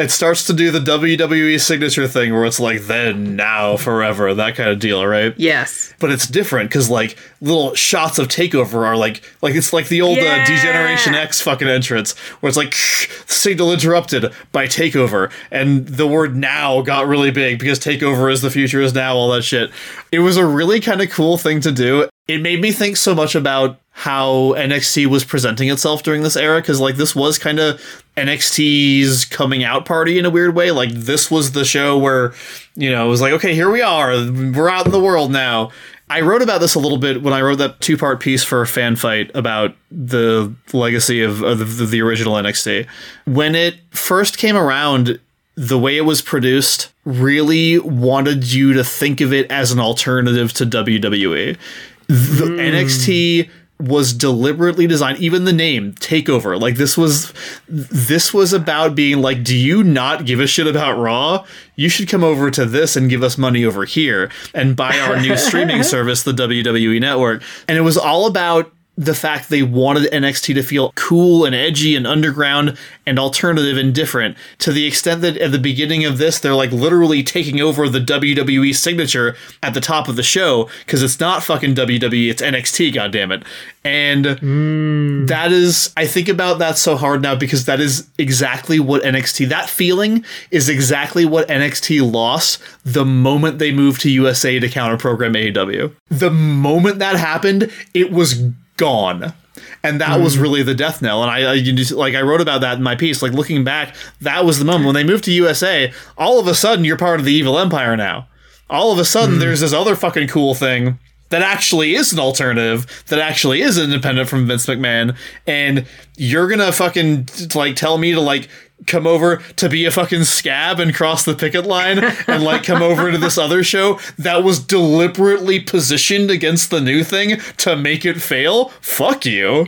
it 0.01 0.11
starts 0.11 0.47
to 0.47 0.53
do 0.53 0.71
the 0.71 0.79
WWE 0.81 1.61
signature 1.61 2.09
thing 2.09 2.33
where 2.33 2.45
it's 2.45 2.59
like, 2.61 2.83
"Then, 2.83 3.37
now, 3.37 3.77
forever," 3.77 4.33
that 4.35 4.57
kind 4.57 4.71
of 4.71 4.79
deal, 4.79 5.05
right? 5.07 5.35
Yes. 5.37 5.93
But 5.99 6.11
it's 6.11 6.27
different 6.27 6.71
because 6.71 6.89
like 6.89 7.17
little 7.41 7.75
shots 7.75 8.19
of 8.19 8.29
Takeover 8.29 8.85
are 8.87 8.97
like 8.97 9.23
like 9.43 9.55
it's 9.55 9.73
like 9.73 9.89
the 9.89 10.03
old 10.03 10.17
Yeah. 10.19 10.43
uh, 10.43 10.47
Degeneration 10.47 11.15
X 11.15 11.41
fucking 11.41 11.69
entrance 11.69 12.17
where 12.41 12.49
it's 12.49 12.57
like 12.57 12.75
signal 12.75 13.73
interrupted 13.73 14.33
by 14.53 14.67
Takeover 14.67 15.31
and 15.51 15.87
the 15.87 16.07
word 16.07 16.37
now 16.37 16.83
got 16.83 17.07
really 17.07 17.31
big 17.31 17.59
because 17.59 17.79
Takeover 17.79 18.31
is 18.33 18.43
the 18.43 18.51
future 18.51 18.81
is 18.81 18.95
now 18.95 19.15
all 19.17 19.31
that 19.33 19.43
shit. 19.43 19.71
It 20.13 20.21
was 20.21 20.37
a 20.37 20.47
really 20.47 20.81
kind 20.81 21.01
of 21.03 21.11
cool 21.11 21.39
thing 21.39 21.61
to 21.63 21.73
do. 21.73 22.09
It 22.29 22.41
made 22.43 22.61
me 22.61 22.71
think 22.73 22.97
so 22.97 23.15
much 23.15 23.35
about 23.35 23.80
how 24.01 24.55
NXT 24.57 25.09
was 25.09 25.25
presenting 25.25 25.69
itself 25.69 26.03
during 26.03 26.23
this 26.23 26.35
era 26.35 26.59
because 26.59 26.81
like 26.81 26.97
this 26.97 27.15
was 27.15 27.39
kind 27.39 27.59
of 27.59 28.03
NXT's 28.17 29.27
coming 29.27 29.63
out 29.63 29.85
party 29.85 30.19
in 30.19 30.25
a 30.25 30.31
weird 30.31 30.55
way. 30.55 30.71
Like 30.71 30.89
this 30.91 31.31
was 31.31 31.53
the 31.53 31.67
show 31.67 31.99
where 31.99 32.33
you 32.75 32.91
know 32.91 33.05
it 33.05 33.09
was 33.11 33.21
like 33.21 33.35
okay 33.35 33.55
here 33.55 33.71
we 33.71 33.83
are 33.83 34.09
we're 34.31 34.71
out 34.71 34.87
in 34.87 34.93
the 34.93 35.01
world 35.01 35.31
now. 35.31 35.71
I 36.09 36.23
wrote 36.23 36.41
about 36.41 36.63
this 36.63 36.75
a 36.75 36.79
little 36.79 36.97
bit 36.97 37.23
when 37.23 37.35
I 37.35 37.43
wrote 37.43 37.59
that 37.59 37.79
two 37.83 37.99
part 37.99 38.21
piece 38.21 38.43
for 38.43 38.65
Fanbyte 38.65 39.33
about 39.35 39.77
the 39.91 40.51
legacy 40.73 41.23
of, 41.23 41.43
of 41.43 41.77
the, 41.77 41.85
the 41.85 42.01
original 42.01 42.35
NXT. 42.37 42.87
When 43.27 43.55
it 43.55 43.77
first 43.91 44.39
came 44.39 44.57
around, 44.57 45.21
the 45.57 45.79
way 45.79 45.99
it 45.99 46.07
was 46.07 46.23
produced 46.23 46.91
really 47.05 47.79
wanted 47.81 48.51
you 48.51 48.73
to 48.73 48.83
think 48.83 49.21
of 49.21 49.35
it 49.35 49.51
as 49.51 49.73
an 49.73 49.79
alternative 49.79 50.55
to 50.55 50.65
WWE. 50.65 51.59
The 52.07 52.47
hmm. 52.47 52.59
NXT 52.59 53.51
was 53.81 54.13
deliberately 54.13 54.87
designed 54.87 55.19
even 55.19 55.45
the 55.45 55.53
name 55.53 55.93
takeover. 55.95 56.61
Like 56.61 56.77
this 56.77 56.97
was 56.97 57.33
this 57.69 58.33
was 58.35 58.53
about 58.53 58.95
being 58.95 59.21
like 59.21 59.43
do 59.43 59.57
you 59.57 59.83
not 59.83 60.27
give 60.27 60.41
a 60.41 60.47
shit 60.47 60.67
about 60.67 60.99
raw? 60.99 61.45
You 61.77 61.89
should 61.89 62.09
come 62.09 62.25
over 62.25 62.51
to 62.51 62.67
this 62.67 62.97
and 62.97 63.09
give 63.09 63.23
us 63.23 63.39
money 63.39 63.65
over 63.65 63.85
here 63.85 64.31
and 64.55 64.77
buy 64.77 64.99
our 64.99 65.21
new 65.21 65.37
streaming 65.39 65.83
service 65.83 66.23
the 66.23 66.33
WWE 66.33 67.01
network. 67.01 67.43
And 67.67 67.79
it 67.79 67.83
was 67.83 67.97
all 67.97 68.27
about 68.27 68.73
the 68.97 69.15
fact 69.15 69.49
they 69.49 69.63
wanted 69.63 70.11
NXT 70.13 70.55
to 70.55 70.63
feel 70.63 70.93
cool 70.95 71.45
and 71.45 71.55
edgy 71.55 71.97
and 71.97 72.07
underground 72.07 72.77
and 73.07 73.19
alternative 73.19 73.79
and 73.79 73.95
different. 73.95 74.37
To 74.59 74.73
the 74.73 74.87
extent 74.87 75.23
that 75.23 75.39
at 75.39 75.53
the 75.53 75.59
beginning 75.59 76.05
of 76.05 76.19
this 76.19 76.39
they're 76.39 76.55
like 76.55 76.73
literally 76.73 77.23
taking 77.23 77.61
over 77.61 77.89
the 77.89 78.01
WWE 78.01 78.75
signature 78.75 79.37
at 79.63 79.75
the 79.75 79.81
top 79.81 80.09
of 80.09 80.17
the 80.17 80.23
show 80.23 80.69
because 80.85 81.03
it's 81.03 81.19
not 81.19 81.43
fucking 81.43 81.75
WWE 81.75 82.31
it's 82.31 82.43
NXT 82.43 82.93
goddammit. 82.93 83.45
And 83.85 84.39
hmm. 84.39 85.27
that 85.27 85.51
is 85.51 85.93
I 85.97 86.07
think 86.07 86.29
about 86.29 86.59
that 86.59 86.77
so 86.77 86.97
hard 86.97 87.23
now 87.23 87.35
because 87.35 87.65
that 87.65 87.81
is 87.81 88.07
exactly 88.19 88.79
what 88.79 89.03
NXT 89.03 89.49
that 89.49 89.71
feeling 89.71 90.25
is 90.51 90.69
exactly 90.69 91.25
what 91.25 91.49
NXT 91.49 92.13
lost 92.13 92.61
the 92.85 93.07
moment 93.07 93.59
they 93.59 93.73
moved 93.73 94.03
to 94.03 94.11
USA 94.11 94.59
to 94.59 94.69
counter 94.69 94.99
program 94.99 95.33
AEW 95.33 95.95
the 96.11 96.31
moment 96.31 96.99
that 96.99 97.17
happened 97.17 97.73
it 97.95 98.13
was 98.13 98.43
gone. 98.81 99.35
And 99.83 100.01
that 100.01 100.21
was 100.21 100.37
mm. 100.37 100.43
really 100.43 100.63
the 100.63 100.75
death 100.75 101.03
knell. 101.03 101.23
And 101.23 101.31
I, 101.31 101.53
I 101.53 101.61
just, 101.61 101.93
like 101.93 102.15
I 102.15 102.23
wrote 102.23 102.41
about 102.41 102.63
that 102.63 102.79
in 102.79 102.83
my 102.83 102.97
piece. 102.97 103.23
Like 103.23 103.33
looking 103.33 103.63
back 103.63 103.95
that 104.21 104.45
was 104.45 104.59
the 104.59 104.65
moment. 104.65 104.87
When 104.87 104.95
they 104.95 105.05
moved 105.05 105.25
to 105.25 105.33
USA 105.33 105.93
all 106.17 106.41
of 106.41 106.47
a 106.47 106.55
sudden 106.55 106.85
you're 106.85 106.97
part 106.97 107.21
of 107.21 107.27
the 107.27 107.33
evil 107.33 107.59
empire 107.59 107.97
now. 107.97 108.27
All 108.69 108.91
of 108.93 108.99
a 108.99 109.05
sudden 109.05 109.37
mm. 109.37 109.41
there's 109.41 109.61
this 109.61 109.73
other 109.73 109.95
fucking 109.95 110.29
cool 110.29 110.55
thing 110.55 110.99
that 111.29 111.43
actually 111.43 111.95
is 111.95 112.13
an 112.13 112.19
alternative 112.19 113.05
that 113.09 113.19
actually 113.19 113.61
is 113.61 113.79
independent 113.79 114.29
from 114.29 114.47
Vince 114.47 114.67
McMahon. 114.67 115.17
And 115.47 115.87
you're 116.17 116.49
gonna 116.49 116.73
fucking 116.73 117.29
like 117.55 117.77
tell 117.77 117.99
me 117.99 118.13
to 118.13 118.21
like 118.21 118.49
come 118.87 119.07
over 119.07 119.37
to 119.57 119.69
be 119.69 119.85
a 119.85 119.91
fucking 119.91 120.25
scab 120.25 120.81
and 120.81 120.95
cross 120.95 121.25
the 121.25 121.35
picket 121.35 121.67
line 121.67 121.99
and 122.27 122.43
like 122.43 122.65
come 122.65 122.83
over 122.83 123.11
to 123.11 123.19
this 123.19 123.39
other 123.39 123.63
show 123.63 123.99
that 124.19 124.43
was 124.43 124.59
deliberately 124.61 125.61
positioned 125.61 126.31
against 126.31 126.71
the 126.71 126.81
new 126.81 127.05
thing 127.05 127.39
to 127.59 127.77
make 127.77 128.05
it 128.05 128.21
fail? 128.21 128.71
Fuck 128.81 129.27
you. 129.27 129.67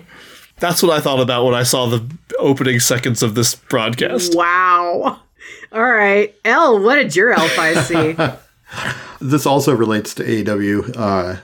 That's 0.58 0.82
what 0.82 0.92
I 0.92 1.00
thought 1.00 1.20
about 1.20 1.44
when 1.44 1.54
I 1.54 1.64
saw 1.64 1.86
the 1.86 2.08
opening 2.38 2.80
seconds 2.80 3.22
of 3.22 3.34
this 3.34 3.54
broadcast. 3.54 4.34
Wow. 4.34 5.20
All 5.72 5.82
right. 5.82 6.34
Elle 6.44 6.78
what 6.80 6.96
did 6.96 7.16
your 7.16 7.34
L5 7.34 7.82
see? 7.82 8.38
This 9.20 9.46
also 9.46 9.72
relates 9.74 10.14
to 10.14 10.24
AEW 10.24 10.96
uh, 10.96 11.36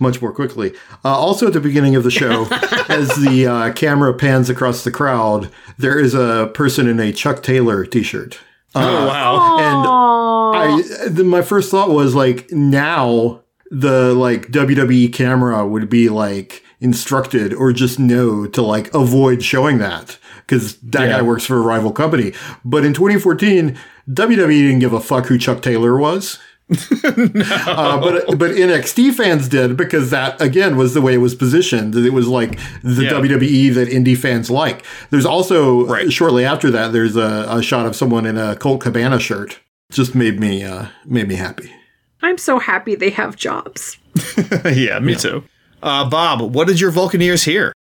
much 0.00 0.20
more 0.22 0.32
quickly. 0.32 0.72
Uh, 1.04 1.08
also, 1.16 1.46
at 1.46 1.52
the 1.52 1.60
beginning 1.60 1.96
of 1.96 2.04
the 2.04 2.10
show, 2.10 2.46
as 2.88 3.08
the 3.16 3.46
uh, 3.46 3.72
camera 3.72 4.14
pans 4.14 4.48
across 4.50 4.84
the 4.84 4.90
crowd, 4.90 5.50
there 5.78 5.98
is 5.98 6.14
a 6.14 6.50
person 6.54 6.86
in 6.88 6.98
a 7.00 7.12
Chuck 7.12 7.42
Taylor 7.42 7.84
T-shirt. 7.84 8.38
oh 8.74 9.06
wow. 9.06 9.58
And 9.58 10.82
I, 11.06 11.08
the, 11.08 11.24
my 11.24 11.42
first 11.42 11.70
thought 11.70 11.90
was 11.90 12.14
like, 12.14 12.50
now 12.52 13.42
the 13.70 14.14
like 14.14 14.48
WWE 14.48 15.12
camera 15.12 15.66
would 15.66 15.88
be 15.90 16.08
like 16.08 16.62
instructed 16.80 17.52
or 17.52 17.72
just 17.72 17.98
know 17.98 18.46
to 18.46 18.62
like 18.62 18.92
avoid 18.94 19.42
showing 19.42 19.78
that 19.78 20.16
because 20.46 20.76
that 20.78 21.02
Yeah. 21.08 21.16
guy 21.18 21.22
works 21.22 21.44
for 21.44 21.56
a 21.56 21.60
rival 21.60 21.92
company. 21.92 22.32
But 22.64 22.84
in 22.84 22.94
2014, 22.94 23.76
WWE 24.08 24.48
didn't 24.48 24.78
give 24.78 24.92
a 24.92 25.00
fuck 25.00 25.26
who 25.26 25.36
Chuck 25.38 25.60
Taylor 25.60 25.98
was. 25.98 26.38
uh, 27.04 28.00
but 28.00 28.38
but 28.38 28.50
NXT 28.52 29.14
fans 29.14 29.48
did 29.48 29.76
because 29.76 30.10
that 30.10 30.40
again 30.40 30.76
was 30.76 30.92
the 30.94 31.00
way 31.00 31.14
it 31.14 31.18
was 31.18 31.34
positioned. 31.34 31.94
It 31.94 32.12
was 32.12 32.28
like 32.28 32.58
the 32.82 33.04
Yeah. 33.04 33.12
WWE 33.12 33.72
that 33.74 33.88
indie 33.88 34.16
fans 34.16 34.50
like. 34.50 34.84
There's 35.10 35.24
also 35.24 35.86
Right. 35.86 36.12
shortly 36.12 36.44
after 36.44 36.70
that, 36.70 36.92
there's 36.92 37.16
a, 37.16 37.46
a 37.48 37.62
shot 37.62 37.86
of 37.86 37.96
someone 37.96 38.26
in 38.26 38.36
a 38.36 38.54
Colt 38.56 38.82
Cabana 38.82 39.18
shirt. 39.18 39.60
Just 39.90 40.14
made 40.14 40.38
me 40.38 40.62
uh, 40.64 40.86
made 41.06 41.28
me 41.28 41.36
happy. 41.36 41.72
I'm 42.20 42.36
so 42.36 42.58
happy 42.58 42.94
they 42.94 43.10
have 43.10 43.36
jobs. 43.36 43.96
yeah, 44.74 44.98
me 44.98 45.14
too. 45.14 45.44
Uh, 45.82 46.08
Bob, 46.10 46.54
what 46.54 46.66
did 46.66 46.80
your 46.80 46.92
Vulcaneers 46.92 47.44
hear? 47.44 47.72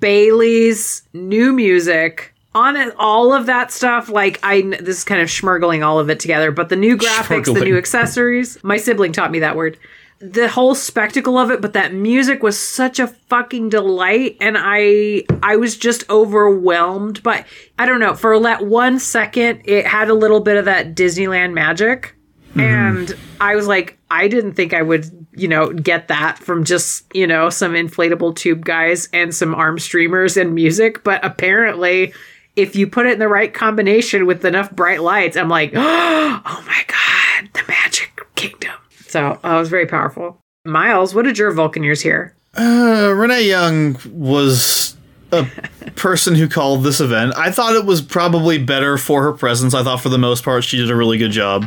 Bayley's 0.00 1.02
new 1.12 1.52
music 1.52 2.33
on 2.54 2.76
it, 2.76 2.94
all 2.98 3.32
of 3.32 3.46
that 3.46 3.72
stuff. 3.72 4.08
Like 4.08 4.38
I, 4.42 4.62
this 4.62 4.98
is 4.98 5.04
kind 5.04 5.20
of 5.20 5.28
schmurgling 5.28 5.84
all 5.84 5.98
of 5.98 6.10
it 6.10 6.20
together, 6.20 6.52
but 6.52 6.68
the 6.68 6.76
new 6.76 6.96
graphics, 6.96 7.52
the 7.52 7.64
new 7.64 7.76
accessories. 7.76 8.62
My 8.62 8.76
sibling 8.76 9.12
taught 9.12 9.30
me 9.30 9.40
that 9.40 9.56
word. 9.56 9.78
The 10.20 10.48
whole 10.48 10.74
spectacle 10.74 11.36
of 11.36 11.50
it, 11.50 11.60
but 11.60 11.74
that 11.74 11.92
music 11.92 12.42
was 12.42 12.58
such 12.58 12.98
a 12.98 13.08
fucking 13.08 13.68
delight, 13.68 14.38
and 14.40 14.56
I, 14.58 15.24
I 15.42 15.56
was 15.56 15.76
just 15.76 16.08
overwhelmed. 16.08 17.22
But 17.22 17.44
I 17.78 17.84
don't 17.84 18.00
know. 18.00 18.14
For 18.14 18.38
that 18.40 18.64
one 18.64 19.00
second, 19.00 19.62
it 19.64 19.86
had 19.86 20.08
a 20.08 20.14
little 20.14 20.40
bit 20.40 20.56
of 20.56 20.64
that 20.64 20.94
Disneyland 20.94 21.52
magic. 21.52 22.14
Mm-hmm. 22.50 22.60
And 22.60 23.16
I 23.40 23.56
was 23.56 23.66
like, 23.66 23.98
I 24.10 24.28
didn't 24.28 24.54
think 24.54 24.72
I 24.72 24.80
would, 24.80 25.26
you 25.32 25.48
know, 25.48 25.72
get 25.72 26.08
that 26.08 26.38
from 26.38 26.64
just, 26.64 27.04
you 27.14 27.26
know, 27.26 27.50
some 27.50 27.72
inflatable 27.72 28.36
tube 28.36 28.64
guys 28.64 29.08
and 29.12 29.34
some 29.34 29.54
arm 29.54 29.78
streamers 29.80 30.36
and 30.36 30.54
music. 30.54 31.02
But 31.02 31.22
apparently, 31.24 32.14
if 32.56 32.76
you 32.76 32.86
put 32.86 33.06
it 33.06 33.14
in 33.14 33.18
the 33.18 33.28
right 33.28 33.52
combination 33.52 34.26
with 34.26 34.44
enough 34.44 34.70
bright 34.70 35.02
lights, 35.02 35.36
I'm 35.36 35.48
like, 35.48 35.72
oh 35.74 36.64
my 36.66 36.82
God, 36.86 37.48
the 37.52 37.62
magic 37.68 38.20
kingdom. 38.36 38.72
So 39.06 39.38
uh, 39.44 39.56
it 39.56 39.58
was 39.58 39.68
very 39.68 39.86
powerful. 39.86 40.38
Miles, 40.64 41.14
what 41.14 41.24
did 41.24 41.36
your 41.38 41.50
Vulcan 41.52 41.82
Vulcaneers 41.82 42.02
hear? 42.02 42.34
Uh, 42.56 43.12
Renee 43.14 43.48
Young 43.48 43.98
was 44.06 44.96
a 45.32 45.44
person 45.96 46.34
who 46.34 46.48
called 46.48 46.84
this 46.84 47.00
event. 47.00 47.34
I 47.36 47.50
thought 47.50 47.74
it 47.74 47.84
was 47.84 48.00
probably 48.00 48.58
better 48.58 48.96
for 48.96 49.22
her 49.22 49.32
presence. 49.32 49.74
I 49.74 49.82
thought 49.82 50.00
for 50.00 50.08
the 50.08 50.18
most 50.18 50.44
part 50.44 50.64
she 50.64 50.76
did 50.78 50.90
a 50.90 50.96
really 50.96 51.18
good 51.18 51.32
job. 51.32 51.66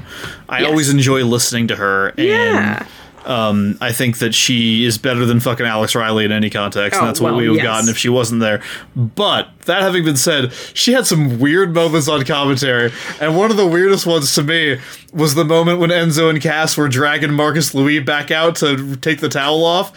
I 0.50 0.62
Yes. 0.62 0.70
always 0.70 0.90
enjoy 0.90 1.24
listening 1.26 1.68
to 1.68 1.76
her, 1.76 2.08
and 2.10 2.18
Yeah. 2.20 2.86
Um, 3.28 3.78
I 3.82 3.92
think 3.92 4.18
that 4.20 4.34
she 4.34 4.86
is 4.86 4.98
better 4.98 5.26
than 5.26 5.40
fucking 5.40 5.66
Alex 5.66 5.94
Riley 5.96 6.26
in 6.26 6.32
any 6.32 6.50
context, 6.50 6.96
Oh, 6.98 7.02
and 7.02 7.08
that's 7.10 7.20
what 7.20 7.34
well, 7.34 7.42
we 7.42 7.50
would 7.50 7.58
have 7.60 7.66
yes. 7.66 7.76
gotten 7.76 7.90
if 7.90 7.98
she 7.98 8.10
wasn't 8.10 8.40
there. 8.42 8.64
But 8.96 9.50
that 9.66 9.82
having 9.82 10.06
been 10.06 10.16
said, 10.18 10.54
she 10.74 10.94
had 10.94 11.06
some 11.06 11.38
weird 11.40 11.74
moments 11.74 12.08
on 12.08 12.24
commentary, 12.26 12.92
and 13.20 13.36
one 13.38 13.52
of 13.52 13.58
the 13.58 13.68
weirdest 13.68 14.06
ones 14.06 14.34
to 14.36 14.44
me 14.44 14.80
was 15.14 15.36
the 15.36 15.44
moment 15.46 15.80
when 15.80 15.90
Enzo 15.90 16.30
and 16.30 16.42
Cass 16.42 16.78
were 16.78 16.88
dragging 16.88 17.34
Marcus 17.34 17.74
Louis 17.76 18.00
back 18.00 18.32
out 18.32 18.56
to 18.58 18.96
take 18.96 19.20
the 19.20 19.30
towel 19.30 19.64
off, 19.66 19.92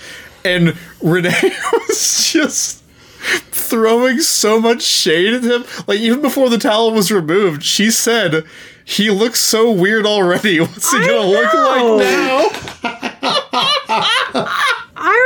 and 0.45 0.77
Renee 1.01 1.31
was 1.89 2.31
just 2.33 2.83
throwing 3.53 4.21
so 4.21 4.61
much 4.61 4.83
shade 4.83 5.35
at 5.35 5.45
him. 5.45 5.65
Like 5.87 6.01
even 6.01 6.21
before 6.21 6.49
the 6.49 6.59
towel 6.59 6.93
was 6.93 7.13
removed, 7.13 7.63
she 7.63 7.91
said, 7.91 8.45
"He 8.85 9.11
looks 9.11 9.39
so 9.41 9.71
weird 9.71 10.05
already. 10.07 10.59
What's 10.61 10.91
he 10.91 10.99
I 10.99 11.07
gonna 11.07 11.27
look 11.29 11.55
like 11.55 12.93
now?" 13.03 13.10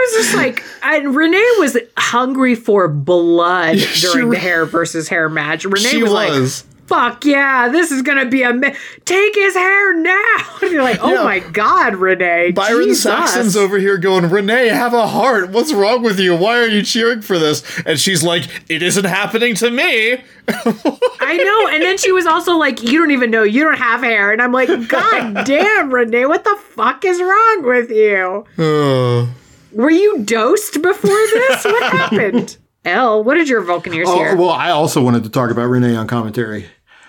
Was 0.04 0.12
just 0.26 0.34
like, 0.36 0.62
and 0.82 1.14
Renee 1.16 1.50
was 1.58 1.76
hungry 1.96 2.54
for 2.54 2.88
blood 2.88 3.76
during 4.00 4.28
re- 4.28 4.36
the 4.36 4.40
hair 4.42 4.64
versus 4.66 5.08
hair 5.08 5.28
match. 5.28 5.64
Renee 5.64 6.02
was, 6.02 6.12
was. 6.12 6.64
like, 6.64 6.70
fuck 6.86 7.24
yeah, 7.24 7.68
this 7.70 7.90
is 7.90 8.02
gonna 8.02 8.26
be 8.26 8.42
a 8.42 8.52
ma- 8.52 8.68
take 9.06 9.34
his 9.34 9.54
hair 9.54 9.96
now. 9.96 10.20
And 10.62 10.70
you're 10.72 10.82
like, 10.82 10.98
oh 11.02 11.12
Yeah. 11.12 11.24
my 11.24 11.38
god, 11.40 11.96
Renee. 11.96 12.52
Byron 12.52 12.84
Jesus. 12.84 13.02
Saxton's 13.02 13.56
over 13.56 13.78
here 13.78 13.98
going, 13.98 14.28
Renee, 14.30 14.68
have 14.68 14.94
a 14.94 15.06
heart. 15.06 15.50
What's 15.50 15.72
wrong 15.74 16.02
with 16.02 16.18
you? 16.18 16.34
Why 16.36 16.58
are 16.58 16.66
you 16.68 16.82
cheering 16.82 17.20
for 17.22 17.38
this? 17.38 17.62
And 17.86 17.98
she's 18.00 18.22
like, 18.22 18.44
It 18.70 18.82
isn't 18.82 19.04
happening 19.04 19.54
to 19.56 19.70
me. 19.70 20.22
I 20.48 21.36
know. 21.42 21.68
And 21.74 21.82
then 21.82 21.96
she 21.98 22.12
was 22.12 22.26
also 22.26 22.56
like, 22.56 22.82
you 22.82 22.98
don't 22.98 23.10
even 23.10 23.30
know, 23.30 23.42
you 23.42 23.64
don't 23.64 23.76
have 23.78 24.02
hair. 24.02 24.32
And 24.32 24.40
I'm 24.42 24.52
like, 24.52 24.68
god 24.88 25.44
damn, 25.46 25.90
Renee, 25.92 26.26
what 26.26 26.44
the 26.44 26.56
fuck 26.70 27.04
is 27.04 27.20
wrong 27.20 27.62
with 27.64 27.90
you? 27.90 28.44
Uh. 28.58 29.26
Were 29.74 29.90
you 29.90 30.22
dosed 30.24 30.80
before 30.82 31.10
this? 31.10 31.64
What 31.64 31.92
happened? 31.92 32.56
Elle, 32.84 33.24
what 33.24 33.34
did 33.34 33.48
your 33.48 33.62
Vulcaneers 33.62 34.04
Oh, 34.06 34.16
hear? 34.18 34.36
well, 34.36 34.50
I 34.50 34.70
also 34.70 35.02
wanted 35.02 35.24
to 35.24 35.30
talk 35.30 35.50
about 35.50 35.66
Renee 35.68 35.96
on 35.96 36.06
commentary. 36.06 36.66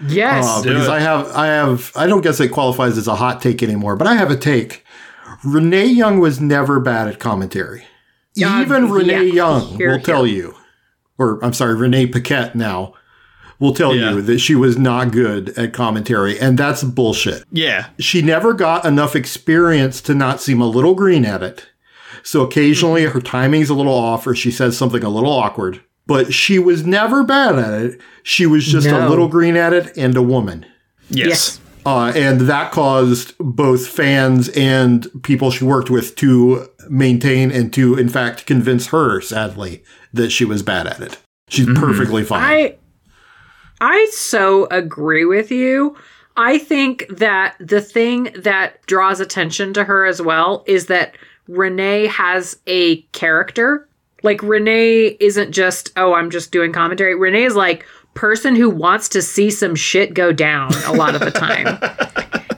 yes. 0.08 0.46
Uh, 0.48 0.62
because 0.64 0.88
it. 0.88 0.92
I 0.92 1.00
have, 1.00 1.28
I 1.36 1.48
have, 1.48 1.92
I 1.96 2.08
don't 2.08 2.22
guess 2.22 2.40
it 2.40 2.50
qualifies 2.50 2.98
as 2.98 3.08
a 3.08 3.16
hot 3.16 3.42
take 3.42 3.62
anymore, 3.62 3.96
but 3.96 4.08
I 4.08 4.16
have 4.16 4.32
a 4.32 4.38
take. 4.38 4.84
Renee 5.44 5.88
Young 5.88 6.20
was 6.20 6.40
never 6.40 6.80
bad 6.80 7.08
at 7.08 7.20
commentary. 7.20 7.82
Uh, 8.42 8.62
Even 8.62 8.90
Renee 8.90 9.26
yeah. 9.28 9.34
Young 9.34 9.62
Here, 9.78 9.92
will 9.92 10.00
tell 10.02 10.26
you, 10.26 10.56
or 11.18 11.44
I'm 11.44 11.54
sorry, 11.54 11.76
Renee 11.76 12.08
Paquette 12.08 12.56
now 12.56 12.94
will 13.60 13.74
tell 13.74 13.94
Yeah. 13.96 14.12
you 14.12 14.22
that 14.22 14.40
she 14.40 14.56
was 14.56 14.78
not 14.78 15.12
good 15.12 15.50
at 15.58 15.74
commentary, 15.74 16.40
and 16.40 16.58
that's 16.58 16.84
bullshit. 16.84 17.44
yeah. 17.52 17.88
She 18.00 18.22
never 18.22 18.54
got 18.54 18.86
enough 18.86 19.16
experience 19.16 20.00
to 20.02 20.14
not 20.16 20.42
seem 20.42 20.60
a 20.62 20.68
little 20.68 20.96
green 20.96 21.26
at 21.26 21.44
it. 21.44 21.68
So 22.26 22.42
occasionally 22.42 23.04
her 23.06 23.22
timing's 23.22 23.70
a 23.70 23.76
little 23.76 23.94
off 23.94 24.26
or 24.26 24.34
she 24.34 24.50
says 24.50 24.76
something 24.76 25.04
a 25.04 25.10
little 25.10 25.32
awkward, 25.32 25.82
but 26.08 26.34
she 26.34 26.58
was 26.58 26.86
never 26.86 27.24
bad 27.24 27.60
at 27.60 27.82
it. 27.82 28.02
She 28.24 28.48
was 28.48 28.66
just 28.66 28.88
a 28.88 29.08
little 29.08 29.28
green 29.28 29.56
at 29.56 29.74
it 29.74 29.96
and 29.96 30.18
a 30.18 30.24
woman. 30.24 30.66
Yes. 31.10 31.28
Yes. 31.28 31.60
Uh, 31.86 32.12
and 32.16 32.42
that 32.42 32.72
caused 32.72 33.38
both 33.38 33.88
fans 33.88 34.50
and 34.50 35.08
people 35.22 35.52
she 35.52 35.64
worked 35.64 35.92
with 35.92 36.16
to 36.16 36.68
maintain 36.90 37.52
and 37.52 37.72
to, 37.74 37.96
in 37.96 38.10
fact, 38.10 38.48
convince 38.48 38.88
her, 38.88 39.22
sadly, 39.22 39.84
that 40.12 40.32
she 40.32 40.46
was 40.46 40.64
bad 40.64 40.88
at 40.88 41.00
it. 41.00 41.20
She's 41.48 41.68
perfectly 41.76 42.24
fine. 42.24 42.42
I 42.42 42.76
I 43.82 44.10
so 44.12 44.66
agree 44.72 45.26
with 45.26 45.52
you. 45.52 45.96
I 46.36 46.58
think 46.58 47.06
that 47.10 47.56
the 47.60 47.82
thing 47.82 48.30
that 48.36 48.84
draws 48.88 49.20
attention 49.20 49.74
to 49.74 49.84
her 49.84 50.06
as 50.06 50.20
well 50.20 50.64
is 50.66 50.88
that 50.88 51.16
Renee 51.48 52.08
has 52.08 52.58
a 52.68 53.02
character. 53.14 53.88
Like 54.24 54.42
Renee 54.42 55.18
isn't 55.20 55.52
just, 55.52 55.92
oh, 55.98 56.14
I'm 56.14 56.32
just 56.32 56.52
doing 56.52 56.74
commentary. 56.74 57.16
Renee 57.16 57.44
is 57.44 57.56
like 57.56 57.86
person 58.16 58.56
who 58.56 58.70
wants 58.70 59.10
to 59.10 59.22
see 59.22 59.52
some 59.52 59.76
shit 59.76 60.14
go 60.14 60.32
down 60.32 60.74
a 60.86 60.94
lot 60.94 61.16
of 61.16 61.22
the 61.22 61.32
time. 61.32 61.78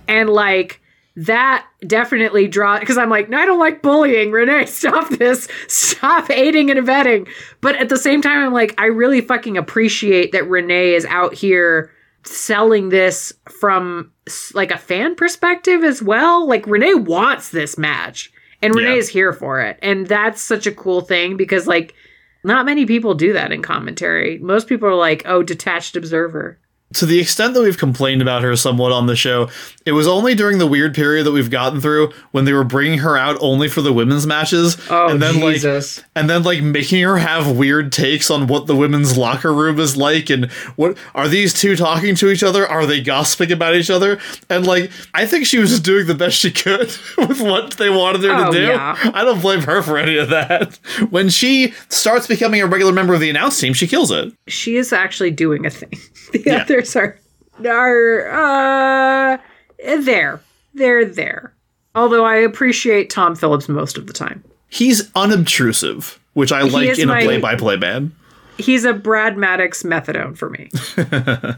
and 0.07 0.29
like 0.29 0.79
that 1.17 1.65
definitely 1.85 2.47
draw 2.47 2.79
because 2.79 2.97
I'm 2.97 3.09
like, 3.09 3.27
no, 3.27 3.39
I 3.39 3.45
don't 3.45 3.59
like 3.59 3.81
bullying. 3.81 4.31
Renee, 4.31 4.65
stop 4.67 5.09
this. 5.09 5.47
Stop 5.67 6.29
aiding 6.29 6.69
and 6.69 6.79
abetting. 6.79 7.27
But 7.59 7.75
at 7.75 7.89
the 7.89 7.97
same 7.97 8.21
time, 8.21 8.45
I'm 8.45 8.53
like, 8.53 8.79
I 8.79 8.85
really 8.85 9.21
fucking 9.21 9.57
appreciate 9.57 10.31
that 10.31 10.47
Renee 10.47 10.93
is 10.93 11.05
out 11.05 11.33
here 11.33 11.91
selling 12.23 12.89
this 12.89 13.33
from 13.49 14.11
like 14.53 14.71
a 14.71 14.77
fan 14.77 15.15
perspective 15.15 15.83
as 15.83 16.03
well. 16.03 16.47
Like 16.47 16.67
Renee 16.67 16.93
wants 16.93 17.49
this 17.49 17.77
match. 17.77 18.31
And 18.61 18.73
Yeah. 18.73 18.81
Renee 18.81 18.97
is 18.97 19.09
here 19.09 19.33
for 19.33 19.61
it. 19.61 19.77
And 19.81 20.07
that's 20.07 20.41
such 20.41 20.65
a 20.67 20.71
cool 20.71 21.01
thing 21.01 21.37
because 21.37 21.67
like 21.67 21.93
not 22.43 22.65
many 22.65 22.85
people 22.85 23.13
do 23.13 23.33
that 23.33 23.51
in 23.51 23.61
commentary. 23.61 24.37
Most 24.39 24.67
people 24.67 24.87
are 24.87 24.95
like, 24.95 25.23
oh, 25.25 25.43
detached 25.43 25.95
observer. 25.95 26.57
To 26.93 27.05
the 27.05 27.19
extent 27.19 27.53
that 27.53 27.61
we've 27.61 27.77
complained 27.77 28.21
about 28.21 28.43
her 28.43 28.55
somewhat 28.55 28.91
on 28.93 29.07
the 29.07 29.15
show, 29.15 29.49
it 29.85 29.91
was 29.91 30.07
only 30.07 30.33
during 30.35 30.57
the 30.57 30.65
weird 30.67 30.95
period 30.95 31.25
that 31.25 31.31
we've 31.33 31.49
gotten 31.51 31.81
through 31.81 32.11
when 32.31 32.45
they 32.45 32.53
were 32.53 32.63
bringing 32.63 32.99
her 32.99 33.17
out 33.17 33.37
only 33.41 33.67
for 33.67 33.81
the 33.81 33.91
women's 33.91 34.25
matches, 34.25 34.77
Oh, 34.89 35.09
and 35.09 35.21
then 35.21 35.35
Jesus. 35.35 35.97
like, 35.97 36.05
and 36.15 36.29
then 36.29 36.43
like 36.43 36.61
making 36.63 37.03
her 37.03 37.17
have 37.17 37.57
weird 37.57 37.91
takes 37.91 38.31
on 38.31 38.47
what 38.47 38.67
the 38.67 38.75
women's 38.75 39.17
locker 39.17 39.53
room 39.53 39.79
is 39.79 39.97
like, 39.97 40.29
and 40.29 40.49
what 40.77 40.97
are 41.13 41.27
these 41.27 41.53
two 41.53 41.75
talking 41.75 42.15
to 42.15 42.29
each 42.29 42.41
other? 42.41 42.65
Are 42.67 42.85
they 42.85 43.01
gossiping 43.01 43.51
about 43.51 43.75
each 43.75 43.89
other? 43.89 44.17
And 44.49 44.65
like, 44.65 44.89
I 45.13 45.25
think 45.25 45.45
she 45.45 45.57
was 45.59 45.71
just 45.71 45.83
doing 45.83 46.07
the 46.07 46.15
best 46.15 46.37
she 46.37 46.51
could 46.51 46.87
with 47.17 47.41
what 47.41 47.71
they 47.77 47.89
wanted 47.89 48.23
her 48.23 48.31
Oh, 48.31 48.51
to 48.51 48.57
do. 48.57 48.65
yeah. 48.65 48.95
I 49.13 49.23
don't 49.25 49.41
blame 49.41 49.61
her 49.61 49.81
for 49.81 49.97
any 49.97 50.17
of 50.17 50.29
that. 50.29 50.75
When 51.09 51.27
she 51.29 51.73
starts 51.89 52.27
becoming 52.27 52.61
a 52.61 52.65
regular 52.65 52.93
member 52.93 53.13
of 53.13 53.19
the 53.19 53.29
announce 53.29 53.59
team, 53.59 53.73
she 53.73 53.87
kills 53.87 54.09
it. 54.11 54.33
she 54.47 54.77
is 54.77 54.93
actually 54.93 55.31
doing 55.31 55.65
a 55.65 55.69
thing. 55.69 55.91
The 56.33 56.43
Yeah. 56.45 56.65
Others 56.77 56.95
are 56.95 57.19
are 57.65 59.33
uh 59.33 59.37
there. 60.01 60.41
They're 60.73 61.05
there. 61.05 61.53
Although 61.95 62.25
I 62.25 62.35
appreciate 62.35 63.09
Tom 63.09 63.35
Phillips 63.35 63.67
most 63.67 63.97
of 63.97 64.05
the 64.07 64.13
time. 64.13 64.43
He's 64.69 65.09
unobtrusive, 65.15 66.19
which 66.33 66.51
I 66.51 66.61
like 66.61 66.99
in 66.99 67.07
my- 67.07 67.21
a 67.21 67.25
play-by-play 67.25 67.77
man. 67.77 68.13
He's 68.59 68.85
a 68.85 68.93
Brad 68.93 69.37
Maddox 69.37 69.83
methadone 69.83 70.35
for 70.37 70.49
me. 70.49 70.69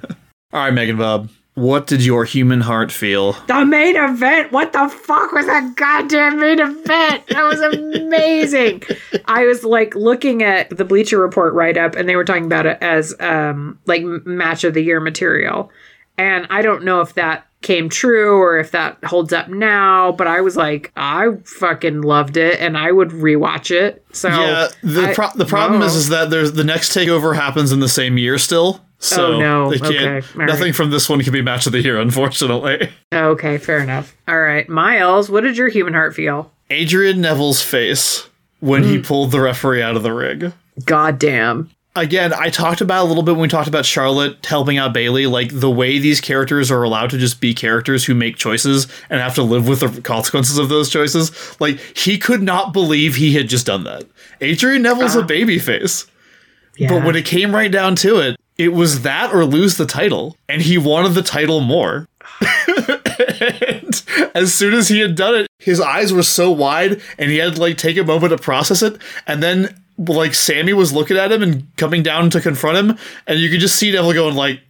All 0.53 0.61
right, 0.61 0.73
Megan 0.73 0.97
Bob, 0.97 1.29
what 1.55 1.87
did 1.87 2.05
your 2.05 2.23
human 2.25 2.61
heart 2.61 2.91
feel? 2.91 3.33
the 3.47 3.65
main 3.65 3.95
event. 3.95 4.51
What 4.51 4.71
the 4.73 4.87
fuck 4.87 5.31
was 5.33 5.45
that 5.45 5.75
goddamn 5.75 6.39
main 6.39 6.59
event? 6.59 7.27
That 7.27 7.43
was 7.43 7.59
amazing. 7.59 8.83
I 9.25 9.45
was 9.45 9.63
like 9.63 9.93
looking 9.95 10.41
at 10.43 10.69
the 10.75 10.85
Bleacher 10.85 11.19
Report 11.19 11.53
write 11.53 11.77
up, 11.77 11.95
and 11.95 12.07
they 12.07 12.15
were 12.15 12.23
talking 12.25 12.45
about 12.45 12.65
it 12.65 12.77
as 12.81 13.13
um 13.19 13.79
like 13.85 14.03
match 14.03 14.63
of 14.63 14.73
the 14.73 14.81
year 14.81 14.99
material. 14.99 15.71
And 16.17 16.47
I 16.49 16.61
don't 16.61 16.83
know 16.83 17.01
if 17.01 17.13
that 17.13 17.45
came 17.61 17.89
true 17.89 18.37
or 18.41 18.57
if 18.57 18.71
that 18.71 18.97
holds 19.03 19.33
up 19.33 19.49
now, 19.49 20.13
but 20.13 20.27
I 20.27 20.39
was 20.41 20.55
like, 20.55 20.91
I 20.95 21.27
fucking 21.43 22.01
loved 22.01 22.37
it, 22.37 22.59
and 22.61 22.77
I 22.77 22.91
would 22.91 23.09
rewatch 23.09 23.69
it. 23.71 24.05
So 24.13 24.29
yeah, 24.29 24.67
the 24.81 25.09
I- 25.09 25.13
pro- 25.13 25.31
the 25.35 25.45
problem 25.45 25.81
is 25.81 25.95
is 25.95 26.09
that 26.09 26.29
there's 26.29 26.53
the 26.53 26.63
next 26.63 26.95
takeover 26.95 27.35
happens 27.35 27.71
in 27.73 27.79
the 27.81 27.89
same 27.89 28.17
year 28.17 28.37
still. 28.37 28.81
So 29.01 29.33
Oh, 29.35 29.39
no. 29.39 29.69
they 29.71 29.77
can't. 29.79 29.91
Okay. 29.93 30.27
All 30.39 30.45
nothing 30.45 30.63
right. 30.65 30.75
from 30.75 30.89
this 30.91 31.07
one 31.09 31.21
can 31.23 31.31
be 31.33 31.41
match 31.41 31.65
of 31.65 31.71
the 31.71 31.81
year, 31.81 31.99
unfortunately. 31.99 32.89
okay, 33.13 33.57
fair 33.57 33.79
enough. 33.79 34.15
All 34.27 34.39
right, 34.39 34.67
Miles, 34.67 35.29
what 35.29 35.41
did 35.41 35.57
your 35.57 35.69
human 35.69 35.93
heart 35.93 36.13
feel? 36.13 36.51
Adrian 36.69 37.21
Neville's 37.21 37.61
face 37.61 38.27
when 38.59 38.83
Hmm. 38.83 38.89
he 38.89 38.99
pulled 38.99 39.31
the 39.31 39.39
referee 39.39 39.81
out 39.81 39.95
of 39.95 40.03
the 40.03 40.11
ring. 40.13 40.53
Goddamn. 40.85 41.69
again, 41.95 42.33
I 42.33 42.49
talked 42.49 42.79
about 42.81 43.03
a 43.03 43.07
little 43.07 43.23
bit 43.23 43.31
when 43.31 43.41
we 43.41 43.47
talked 43.49 43.67
about 43.67 43.85
Charlotte 43.85 44.45
helping 44.45 44.77
out 44.77 44.93
Bayley, 44.93 45.25
like 45.27 45.49
the 45.59 45.69
way 45.71 45.97
these 45.99 46.21
characters 46.21 46.71
are 46.71 46.83
allowed 46.83 47.09
to 47.09 47.17
just 47.17 47.41
be 47.41 47.53
characters 47.53 48.05
who 48.05 48.13
make 48.15 48.37
choices 48.37 48.87
and 49.09 49.19
have 49.19 49.35
to 49.35 49.43
live 49.43 49.67
with 49.67 49.79
the 49.81 50.01
consequences 50.01 50.57
of 50.57 50.69
those 50.69 50.89
choices. 50.89 51.31
Like 51.59 51.79
he 51.97 52.17
could 52.17 52.41
not 52.41 52.71
believe 52.73 53.15
he 53.15 53.33
had 53.33 53.49
just 53.49 53.65
done 53.65 53.83
that. 53.85 54.03
Adrian 54.39 54.81
Neville's 54.83 55.15
a 55.15 55.23
babyface. 55.23 56.05
Yeah. 56.77 56.89
But 56.89 57.03
when 57.03 57.15
it 57.17 57.25
came 57.25 57.53
right 57.53 57.71
down 57.71 57.95
to 57.97 58.19
it, 58.19 58.38
it 58.59 58.73
was 58.73 59.03
that 59.03 59.33
or 59.33 59.45
lose 59.45 59.77
the 59.77 59.85
title. 59.85 60.37
And 60.49 60.61
he 60.61 60.77
wanted 60.77 61.13
the 61.13 61.23
title 61.23 61.61
more. 61.61 62.07
and 62.41 64.03
as 64.35 64.53
soon 64.53 64.73
as 64.73 64.89
he 64.89 64.99
had 64.99 65.15
done 65.15 65.33
it, 65.33 65.47
his 65.57 65.79
eyes 65.79 66.11
were 66.11 66.23
so 66.23 66.51
wide 66.51 67.01
and 67.17 67.31
he 67.31 67.37
had 67.37 67.55
to 67.55 67.61
like 67.61 67.77
take 67.77 67.97
a 67.97 68.03
moment 68.03 68.31
to 68.31 68.37
process 68.37 68.81
it. 68.83 69.01
And 69.25 69.41
then 69.41 69.81
like 69.97 70.33
Sami 70.33 70.73
was 70.73 70.91
looking 70.91 71.15
at 71.15 71.31
him 71.31 71.41
and 71.41 71.75
coming 71.77 72.03
down 72.03 72.29
to 72.31 72.41
confront 72.41 72.77
him, 72.77 72.97
and 73.27 73.39
you 73.39 73.49
could 73.49 73.59
just 73.59 73.75
see 73.75 73.91
Neville 73.91 74.13
going 74.13 74.35
like 74.35 74.61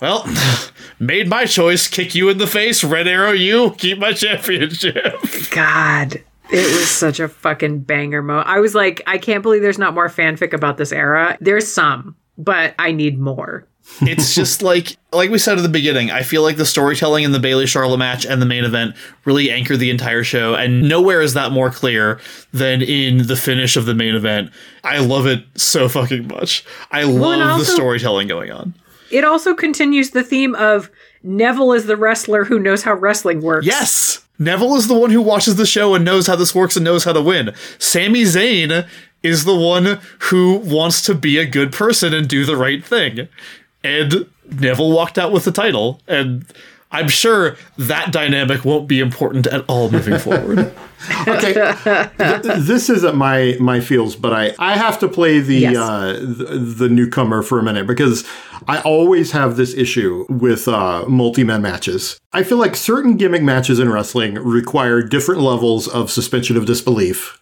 well, 0.00 0.26
made 0.98 1.28
my 1.28 1.46
choice. 1.46 1.88
Kick 1.88 2.14
you 2.14 2.28
in 2.28 2.36
the 2.38 2.46
face. 2.46 2.84
Red 2.84 3.08
arrow 3.08 3.32
you. 3.32 3.70
Keep 3.78 3.98
my 3.98 4.12
championship. 4.12 5.14
God, 5.50 6.22
it 6.50 6.78
was 6.78 6.90
such 6.90 7.18
a 7.18 7.28
fucking 7.28 7.80
banger 7.80 8.22
mo. 8.22 8.38
I 8.40 8.60
was 8.60 8.74
like, 8.74 9.02
I 9.06 9.16
can't 9.16 9.42
believe 9.42 9.62
there's 9.62 9.78
not 9.78 9.94
more 9.94 10.08
fanfic 10.08 10.52
about 10.52 10.76
this 10.76 10.92
era. 10.92 11.38
There's 11.40 11.70
some, 11.70 12.14
but 12.38 12.74
I 12.78 12.92
need 12.92 13.18
more. 13.18 13.66
it's 14.00 14.34
just 14.34 14.62
like 14.62 14.96
like 15.12 15.30
we 15.30 15.38
said 15.38 15.58
at 15.58 15.62
the 15.62 15.68
beginning 15.68 16.10
i 16.10 16.20
feel 16.20 16.42
like 16.42 16.56
the 16.56 16.66
storytelling 16.66 17.22
in 17.22 17.30
the 17.30 17.38
bayley 17.38 17.68
charlotte 17.68 17.98
match 17.98 18.26
and 18.26 18.42
the 18.42 18.46
main 18.46 18.64
event 18.64 18.96
really 19.24 19.48
anchor 19.48 19.76
the 19.76 19.90
entire 19.90 20.24
show 20.24 20.56
and 20.56 20.88
nowhere 20.88 21.20
is 21.20 21.34
that 21.34 21.52
more 21.52 21.70
clear 21.70 22.18
than 22.52 22.82
in 22.82 23.28
the 23.28 23.36
finish 23.36 23.76
of 23.76 23.86
the 23.86 23.94
main 23.94 24.16
event. 24.16 24.50
I 24.82 24.98
love 24.98 25.26
it 25.26 25.44
so 25.54 25.88
fucking 25.88 26.26
much. 26.26 26.64
I 26.90 27.04
love 27.04 27.40
and 27.40 27.60
the 27.60 27.64
storytelling 27.64 28.26
going 28.26 28.50
on. 28.50 28.74
It 29.12 29.22
also 29.24 29.54
continues 29.54 30.10
the 30.10 30.24
theme 30.24 30.56
of 30.56 30.90
Neville 31.22 31.72
is 31.72 31.86
the 31.86 31.96
wrestler 31.96 32.44
who 32.44 32.58
knows 32.58 32.82
how 32.82 32.94
wrestling 32.94 33.40
works. 33.40 33.66
yes! 33.66 34.26
Neville 34.38 34.74
is 34.76 34.86
the 34.86 34.98
one 34.98 35.10
who 35.10 35.22
watches 35.22 35.56
the 35.56 35.64
show 35.64 35.94
and 35.94 36.04
knows 36.04 36.26
how 36.26 36.36
this 36.36 36.54
works 36.54 36.76
and 36.76 36.84
knows 36.84 37.04
how 37.04 37.12
to 37.14 37.22
win. 37.22 37.54
Sami 37.78 38.22
Zayn 38.24 38.86
is 39.26 39.44
the 39.44 39.54
one 39.56 39.98
who 40.30 40.56
wants 40.56 41.02
to 41.02 41.14
be 41.14 41.38
a 41.38 41.44
good 41.46 41.72
person 41.72 42.14
and 42.14 42.28
do 42.28 42.44
the 42.44 42.56
right 42.56 42.84
thing 42.84 43.28
and 43.84 44.26
neville 44.60 44.92
walked 44.92 45.18
out 45.18 45.32
with 45.32 45.44
the 45.44 45.52
title 45.52 46.00
and 46.08 46.44
i'm 46.92 47.08
sure 47.08 47.56
that 47.76 48.12
dynamic 48.12 48.64
won't 48.64 48.86
be 48.88 49.00
important 49.00 49.46
at 49.48 49.64
all 49.68 49.90
moving 49.90 50.18
forward 50.18 50.72
okay, 51.28 51.52
Th- 52.18 52.42
this 52.64 52.88
isn't 52.88 53.14
my 53.16 53.56
my 53.60 53.80
feels, 53.80 54.16
but 54.16 54.32
I 54.32 54.54
I 54.58 54.76
have 54.78 54.98
to 55.00 55.08
play 55.08 55.40
the 55.40 55.54
Yes. 55.58 55.76
uh, 55.76 56.12
the, 56.14 56.58
the 56.58 56.88
newcomer 56.88 57.42
for 57.42 57.58
a 57.58 57.62
minute 57.62 57.86
because 57.86 58.26
I 58.66 58.80
always 58.80 59.30
have 59.32 59.56
this 59.56 59.74
issue 59.74 60.24
with 60.30 60.66
uh, 60.66 61.04
multi 61.06 61.44
man 61.44 61.60
matches. 61.60 62.18
I 62.32 62.42
feel 62.42 62.56
like 62.56 62.74
certain 62.74 63.18
gimmick 63.18 63.42
matches 63.42 63.78
in 63.78 63.90
wrestling 63.92 64.34
require 64.36 65.02
different 65.02 65.42
levels 65.42 65.86
of 65.86 66.10
suspension 66.10 66.56
of 66.56 66.64
disbelief. 66.64 67.40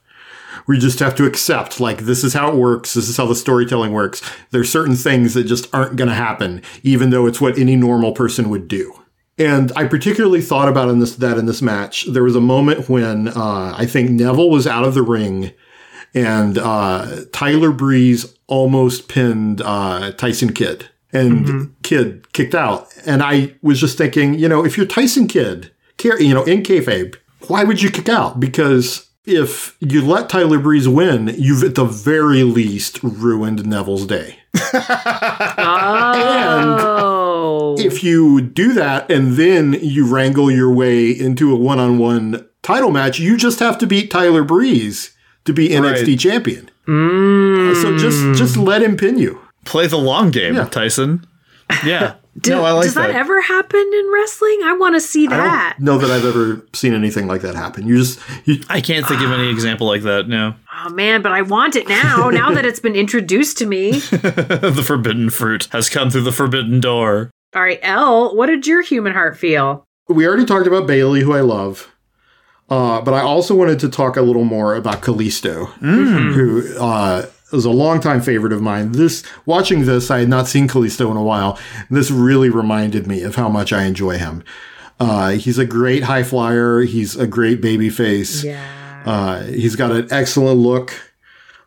We 0.67 0.79
just 0.79 0.99
have 1.01 1.15
to 1.17 1.27
accept, 1.27 1.81
like, 1.81 2.03
this 2.03 2.25
is 2.25 2.33
how 2.33 2.51
it 2.51 2.57
works. 2.57 2.95
This 2.95 3.09
is 3.09 3.17
how 3.17 3.27
the 3.27 3.35
storytelling 3.35 3.93
works. 3.93 4.23
There's 4.51 4.71
certain 4.71 4.97
things 4.97 5.35
that 5.35 5.45
just 5.45 5.73
aren't 5.75 5.97
going 5.97 6.09
to 6.09 6.15
happen, 6.15 6.63
even 6.83 7.11
though 7.11 7.27
it's 7.27 7.41
what 7.41 7.59
any 7.59 7.77
normal 7.77 8.13
person 8.13 8.49
would 8.51 8.67
do. 8.69 8.95
And 9.37 9.73
I 9.75 9.87
particularly 9.87 10.41
thought 10.41 10.69
about 10.69 10.89
in 10.89 11.01
this 11.01 11.17
that 11.17 11.39
in 11.39 11.47
this 11.47 11.61
match, 11.61 12.07
there 12.07 12.23
was 12.23 12.37
a 12.37 12.41
moment 12.41 12.89
when 12.89 13.29
uh, 13.29 13.75
I 13.77 13.85
think 13.85 14.11
Neville 14.11 14.49
was 14.49 14.67
out 14.67 14.85
of 14.85 14.95
the 14.95 15.03
ring, 15.03 15.53
and 16.15 16.57
uh, 16.57 17.25
Tyler 17.33 17.73
Breeze 17.73 18.37
almost 18.47 19.09
pinned 19.09 19.61
uh, 19.61 20.13
Tyson 20.13 20.53
Kidd, 20.53 20.89
and 21.13 21.75
Kidd 21.83 22.33
kicked 22.33 22.55
out. 22.55 22.87
And 23.05 23.23
I 23.23 23.55
was 23.61 23.81
just 23.81 23.99
thinking, 23.99 24.35
you 24.35 24.49
know, 24.49 24.65
if 24.65 24.77
you're 24.77 24.87
Tyson 24.87 25.27
Kidd, 25.27 25.73
care- 25.97 26.23
you 26.23 26.33
know, 26.33 26.45
in 26.45 26.63
kayfabe, 26.63 27.17
why 27.49 27.65
would 27.65 27.83
you 27.83 27.91
kick 27.91 28.09
out? 28.09 28.39
Because 28.39 29.04
if 29.27 29.77
you 29.81 30.03
let 30.05 30.29
Tyler 30.29 30.59
Breeze 30.59 30.87
win, 30.89 31.35
you've 31.39 31.63
at 31.65 31.75
the 31.75 31.85
very 31.85 32.43
least 32.43 33.03
ruined 33.03 33.67
Neville's 33.67 34.07
day. 34.07 34.39
Oh. 36.47 37.77
if 37.79 38.03
you 38.05 38.41
do 38.41 38.73
that 38.75 39.11
and 39.11 39.33
then 39.35 39.77
you 39.81 40.07
wrangle 40.13 40.51
your 40.51 40.73
way 40.73 41.11
into 41.11 41.53
a 41.53 41.57
one-on-one 41.57 42.47
title 42.63 42.91
match, 42.91 43.19
you 43.19 43.37
just 43.37 43.59
have 43.61 43.79
to 43.79 43.87
beat 43.87 44.11
Tyler 44.11 44.43
Breeze 44.45 45.13
to 45.45 45.53
be 45.53 45.69
NXT 45.69 46.07
Right. 46.09 46.19
champion. 46.19 46.71
Mm. 46.87 47.81
So 47.83 47.97
just 47.97 48.39
just 48.39 48.57
let 48.57 48.83
him 48.83 48.97
pin 48.97 49.19
you. 49.19 49.41
play 49.65 49.87
the 49.87 49.97
long 49.97 50.31
game 50.31 50.55
Yeah. 50.57 50.65
tyson 50.67 51.25
yeah 51.87 52.17
Do- 52.41 52.51
no 52.51 52.65
i 52.65 52.73
like 52.73 52.85
does 52.85 52.95
that, 52.95 53.09
that, 53.09 53.17
ever 53.17 53.41
happen 53.41 53.79
in 53.81 54.11
wrestling? 54.13 54.59
I 54.65 54.77
want 54.79 54.97
to 54.97 55.01
see 55.01 55.27
I 55.27 55.31
that. 55.31 55.75
don't 55.79 55.85
know 55.85 55.99
that 55.99 56.11
I've 56.11 56.25
ever 56.25 56.67
seen 56.73 56.93
anything 56.93 57.27
like 57.29 57.43
that 57.43 57.55
happen. 57.55 57.87
You 57.87 57.97
just 57.99 58.19
you, 58.45 58.63
i 58.69 58.81
can't 58.81 59.07
think 59.07 59.21
of 59.21 59.31
any 59.31 59.49
example 59.51 59.87
like 59.87 60.03
that 60.03 60.29
no 60.29 60.55
Oh 60.87 60.91
man, 60.91 61.23
but 61.23 61.33
I 61.33 61.43
want 61.43 61.77
it 61.77 61.89
now. 61.89 62.29
now 62.33 62.51
that 62.51 62.67
it's 62.67 62.81
been 62.81 62.97
introduced 62.97 63.57
to 63.59 63.67
me. 63.67 63.93
the 64.01 64.83
forbidden 64.85 65.31
fruit 65.31 65.69
has 65.71 65.89
come 65.89 66.11
through 66.11 66.23
the 66.23 66.33
forbidden 66.33 66.81
door 66.81 67.31
All 67.55 67.63
right, 67.63 67.79
L. 67.83 68.35
what 68.37 68.47
did 68.47 68.67
your 68.67 68.83
human 68.83 69.13
heart 69.13 69.39
feel? 69.39 69.85
we 70.09 70.27
already 70.27 70.45
talked 70.45 70.67
about 70.67 70.87
Bayley, 70.87 71.21
who 71.23 71.33
I 71.33 71.41
love. 71.41 71.91
Uh, 72.69 73.01
but 73.01 73.15
I 73.15 73.21
also 73.21 73.55
wanted 73.55 73.79
to 73.81 73.89
talk 73.89 74.17
a 74.17 74.23
little 74.23 74.45
more 74.45 74.75
about 74.75 75.03
Kalisto, 75.03 75.67
who 75.75 76.77
uh, 76.79 77.27
was 77.55 77.65
a 77.65 77.71
longtime 77.71 78.21
favorite 78.21 78.53
of 78.53 78.61
mine. 78.61 78.93
This 78.93 79.23
watching 79.47 79.87
this, 79.87 80.11
I 80.11 80.21
had 80.21 80.29
not 80.29 80.49
seen 80.49 80.69
Kalisto 80.69 81.11
in 81.11 81.17
a 81.17 81.23
while. 81.23 81.59
This 81.91 82.11
really 82.11 82.51
reminded 82.51 83.07
me 83.07 83.23
of 83.23 83.37
how 83.37 83.49
much 83.49 83.73
I 83.73 83.85
enjoy 83.85 84.19
him. 84.19 84.45
Uh, 85.01 85.31
he's 85.31 85.59
a 85.59 85.65
great 85.65 86.05
high 86.05 86.23
flyer. 86.23 86.83
He's 86.83 87.17
a 87.17 87.27
great 87.27 87.61
baby 87.61 87.91
face. 87.91 88.45
Yeah. 88.45 89.03
Uh, 89.05 89.43
he's 89.45 89.77
got 89.77 89.93
an 89.93 90.09
excellent 90.11 90.59
look. 90.59 91.15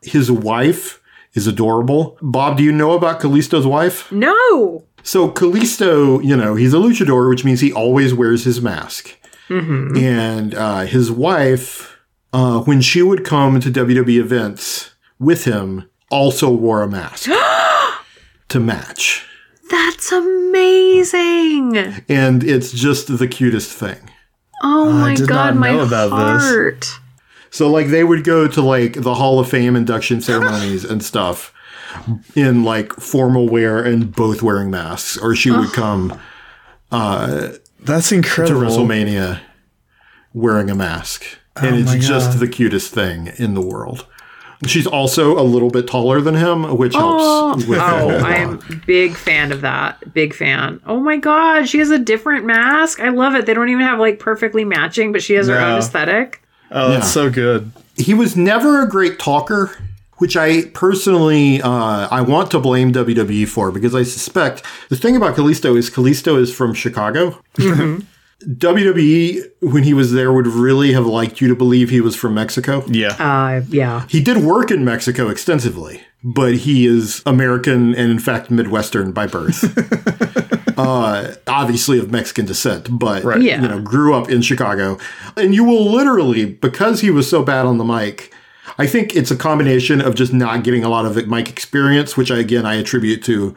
His 0.02 0.32
wife 0.32 1.02
is 1.34 1.48
adorable. 1.48 2.18
Bob, 2.22 2.58
do 2.58 2.64
you 2.64 2.72
know 2.72 2.92
about 2.92 3.22
Kalisto's 3.22 3.68
wife? 3.68 4.12
No. 4.12 4.86
So 5.04 5.30
Kalisto, 5.30 6.24
you 6.24 6.36
know, 6.36 6.56
he's 6.56 6.74
a 6.74 6.78
luchador, 6.78 7.30
which 7.30 7.46
means 7.46 7.62
he 7.62 7.72
always 7.72 8.14
wears 8.14 8.44
his 8.44 8.62
mask. 8.62 9.16
Mm-hmm. 9.50 9.98
And 9.98 10.56
uh, 10.56 10.82
his 10.82 11.12
wife, 11.12 11.98
uh, 12.34 12.62
when 12.62 12.82
she 12.82 13.02
would 13.02 13.24
come 13.24 13.60
to 13.60 13.70
WWE 13.70 14.20
events 14.20 14.92
with 15.20 15.46
him, 15.46 15.90
also 16.10 16.50
wore 16.50 16.82
a 16.84 16.88
mask 16.88 17.30
to 18.50 18.60
match. 18.60 19.26
That's 19.70 20.10
That's 20.10 20.12
amazing. 20.12 21.78
and 22.10 22.44
it's 22.44 22.72
just 22.72 23.18
the 23.18 23.28
cutest 23.28 23.72
thing. 23.72 24.10
Oh 24.64 24.92
my 24.92 25.16
did 25.16 25.28
god, 25.28 25.56
not 25.56 25.56
my 25.58 25.72
know 25.72 25.82
about 25.82 26.10
this. 26.10 26.44
heart. 26.50 26.86
So 27.50 27.70
like 27.70 27.88
they 27.88 28.04
would 28.04 28.24
go 28.24 28.48
to 28.48 28.62
like 28.62 28.94
the 28.94 29.16
Hall 29.16 29.40
of 29.40 29.50
Fame 29.50 29.76
induction 29.76 30.22
ceremonies 30.22 30.84
and 30.86 31.04
stuff 31.04 31.54
in 32.36 32.64
like 32.64 32.94
formal 32.94 33.48
wear 33.50 33.84
and 33.84 34.14
both 34.16 34.42
wearing 34.42 34.70
masks, 34.72 35.18
or 35.18 35.36
she 35.36 35.52
would 35.52 35.74
come 35.74 36.20
uh, 36.92 37.50
That's 37.82 38.12
incredible 38.12 38.62
to. 38.62 38.66
WrestleMania 38.68 39.42
wearing 40.34 40.70
a 40.70 40.76
mask, 40.76 41.24
and 41.56 41.76
Oh 41.76 41.80
it's 41.80 42.06
just 42.08 42.32
God. 42.32 42.40
the 42.40 42.48
cutest 42.48 42.94
thing 42.94 43.28
in 43.38 43.54
the 43.54 43.62
world. 43.62 44.06
She's 44.66 44.88
also 44.88 45.40
a 45.40 45.44
little 45.44 45.70
bit 45.70 45.88
taller 45.88 46.20
than 46.20 46.34
him, 46.34 46.78
which 46.78 46.96
helps 46.96 47.66
with 47.66 47.78
Oh, 47.80 48.10
I'm 48.18 48.60
big 48.88 49.14
fan 49.16 49.52
of 49.52 49.62
that. 49.62 50.14
Big 50.14 50.34
fan. 50.34 50.82
Oh 50.88 51.00
my 51.00 51.18
god, 51.18 51.70
she 51.70 51.78
has 51.78 51.92
a 51.92 52.00
different 52.00 52.46
mask. 52.46 53.00
I 53.00 53.10
love 53.10 53.36
it. 53.36 53.46
They 53.46 53.54
don't 53.54 53.70
even 53.70 53.84
have 53.84 54.00
like 54.00 54.18
perfectly 54.20 54.66
matching, 54.66 55.12
but 55.12 55.22
she 55.22 55.34
has 55.36 55.48
her 55.48 55.56
No. 55.60 55.74
own 55.74 55.78
aesthetic. 55.78 56.42
Oh, 56.72 56.90
that's 56.90 57.06
Yeah. 57.06 57.12
so 57.12 57.30
good. 57.30 57.72
He 57.98 58.14
was 58.16 58.36
never 58.36 58.82
a 58.82 58.88
great 58.90 59.20
talker, 59.20 59.72
which 60.18 60.36
I 60.36 60.64
personally 60.74 61.62
uh, 61.62 62.08
I 62.10 62.22
want 62.22 62.50
to 62.52 62.60
blame 62.60 62.92
WWE 62.92 63.48
for 63.48 63.72
because 63.72 63.94
I 63.94 64.02
suspect 64.04 64.64
the 64.90 64.96
thing 64.96 65.16
about 65.16 65.36
Kalisto 65.36 65.78
is 65.78 65.92
Kalisto 65.92 66.36
is 66.40 66.52
from 66.52 66.74
Chicago. 66.74 67.40
WWE, 68.44 69.42
when 69.62 69.84
he 69.84 69.94
was 69.94 70.12
there, 70.14 70.32
would 70.32 70.48
really 70.48 70.94
have 70.94 71.06
liked 71.06 71.42
you 71.42 71.48
to 71.48 71.56
believe 71.56 71.90
he 71.90 72.02
was 72.02 72.16
from 72.16 72.36
Mexico. 72.36 72.84
Yeah. 72.88 73.16
Uh, 73.18 73.64
yeah. 73.70 74.06
He 74.08 74.22
did 74.22 74.38
work 74.38 74.70
in 74.70 74.86
Mexico 74.86 75.30
extensively, 75.30 76.02
but 76.24 76.54
he 76.56 76.86
is 76.86 77.24
American 77.26 77.96
and, 77.96 78.12
in 78.12 78.20
fact, 78.20 78.52
Midwestern 78.52 79.12
by 79.12 79.26
birth. 79.26 79.64
uh, 80.78 81.34
obviously 81.48 81.98
of 81.98 82.12
Mexican 82.12 82.46
descent, 82.46 82.88
but 82.92 83.24
Right. 83.24 83.42
Yeah. 83.42 83.62
you 83.62 83.68
know, 83.68 83.82
grew 83.82 84.14
up 84.14 84.30
in 84.30 84.42
Chicago. 84.44 85.00
And 85.36 85.56
you 85.56 85.64
will 85.64 85.92
literally, 85.92 86.46
because 86.46 87.02
he 87.02 87.10
was 87.10 87.28
so 87.28 87.44
bad 87.44 87.66
on 87.66 87.80
the 87.80 87.84
mic, 87.84 88.32
I 88.78 88.86
think 88.86 89.16
it's 89.16 89.32
a 89.32 89.36
combination 89.36 90.00
of 90.02 90.14
just 90.14 90.32
not 90.32 90.64
getting 90.64 90.84
a 90.84 90.90
lot 90.90 91.06
of 91.06 91.28
mic 91.28 91.50
experience, 91.50 92.16
which 92.16 92.30
I, 92.30 92.38
again 92.38 92.66
I 92.66 92.76
attribute 92.76 93.24
to 93.24 93.56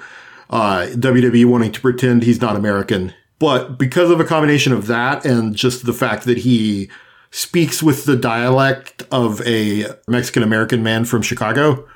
uh, 0.48 0.86
WWE 0.93 1.44
wanting 1.44 1.73
to 1.73 1.81
pretend 1.81 2.23
he's 2.23 2.40
not 2.40 2.57
American. 2.57 3.12
But 3.41 3.77
because 3.79 4.11
of 4.11 4.21
a 4.21 4.25
combination 4.25 4.73
of 4.73 4.87
that 4.87 5.25
and 5.25 5.57
just 5.57 5.85
the 5.87 5.93
fact 5.93 6.25
that 6.27 6.39
he 6.39 6.89
speaks 7.33 7.83
with 7.83 8.05
the 8.05 8.15
dialect 8.17 9.03
of 9.11 9.41
a 9.47 9.87
Mexican 10.07 10.43
American 10.45 10.83
man 10.83 11.05
from 11.05 11.23
Chicago, 11.23 11.87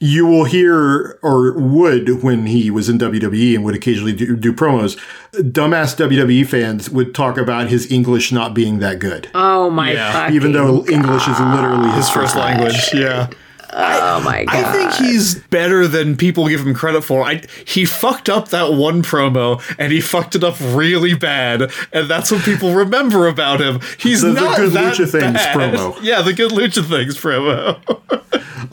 you 0.00 0.26
will 0.26 0.44
hear, 0.44 1.18
or 1.22 1.52
would 1.58 2.22
when 2.22 2.46
he 2.46 2.70
was 2.70 2.88
in 2.88 2.98
WWE 2.98 3.54
and 3.56 3.64
would 3.64 3.74
occasionally 3.74 4.12
do, 4.12 4.36
do 4.36 4.52
promos, 4.52 4.96
dumbass 5.32 5.96
WWE 5.96 6.46
fans 6.46 6.88
would 6.90 7.14
talk 7.14 7.36
about 7.38 7.68
his 7.68 7.90
English 7.90 8.30
not 8.30 8.54
being 8.54 8.78
that 8.78 8.98
good, 9.00 9.28
Oh 9.34 9.70
my 9.70 9.92
Yeah. 9.92 10.12
fucking 10.12 10.36
even 10.36 10.52
though 10.52 10.84
English 10.86 11.26
is 11.26 11.40
literally 11.40 11.90
his 11.92 12.08
First 12.10 12.36
language. 12.36 12.92
Yeah. 12.94 13.28
Oh 13.70 14.20
my 14.24 14.44
god. 14.44 14.54
I 14.54 14.72
think 14.72 14.92
he's 14.94 15.34
better 15.36 15.86
than 15.86 16.16
people 16.16 16.48
give 16.48 16.60
him 16.66 16.74
credit 16.74 17.02
for. 17.02 17.22
I 17.22 17.42
he 17.66 17.84
fucked 17.84 18.28
up 18.28 18.48
that 18.48 18.72
one 18.72 19.02
promo 19.02 19.62
and 19.78 19.92
he 19.92 20.00
fucked 20.00 20.34
it 20.36 20.42
up 20.44 20.56
really 20.60 21.14
bad, 21.14 21.70
and 21.92 22.08
that's 22.08 22.30
what 22.30 22.42
people 22.42 22.74
remember 22.74 23.26
about 23.28 23.60
him. 23.60 23.80
He's 23.98 24.22
The- 24.22 24.28
the 24.32 24.40
not 24.40 24.56
Good 24.56 24.72
that 24.72 24.94
Lucha 24.94 25.08
Things 25.10 25.34
bad. 25.34 25.56
promo. 25.56 25.98
Yeah, 26.02 26.22
the 26.22 26.32
good 26.32 26.52
lucha 26.52 26.84
things 26.88 27.16
promo. 27.18 27.78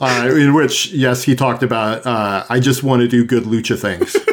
uh, 0.00 0.34
in 0.34 0.54
which, 0.54 0.92
yes, 0.92 1.22
he 1.24 1.34
talked 1.34 1.62
about, 1.62 2.06
uh, 2.06 2.44
I 2.48 2.60
just 2.60 2.82
want 2.82 3.02
to 3.02 3.08
do 3.08 3.24
good 3.24 3.44
lucha 3.44 3.78
things. 3.78 4.16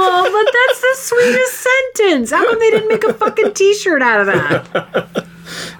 Oh, 0.00 0.22
but 0.22 0.52
that's 0.52 0.80
the 0.80 1.16
sweetest 1.16 1.68
sentence. 1.96 2.30
How 2.30 2.44
come 2.44 2.58
they 2.60 2.70
didn't 2.70 2.88
make 2.88 3.02
a 3.04 3.12
fucking 3.14 3.52
t-shirt 3.54 4.00
out 4.00 4.20
of 4.20 4.26
that? 4.28 5.26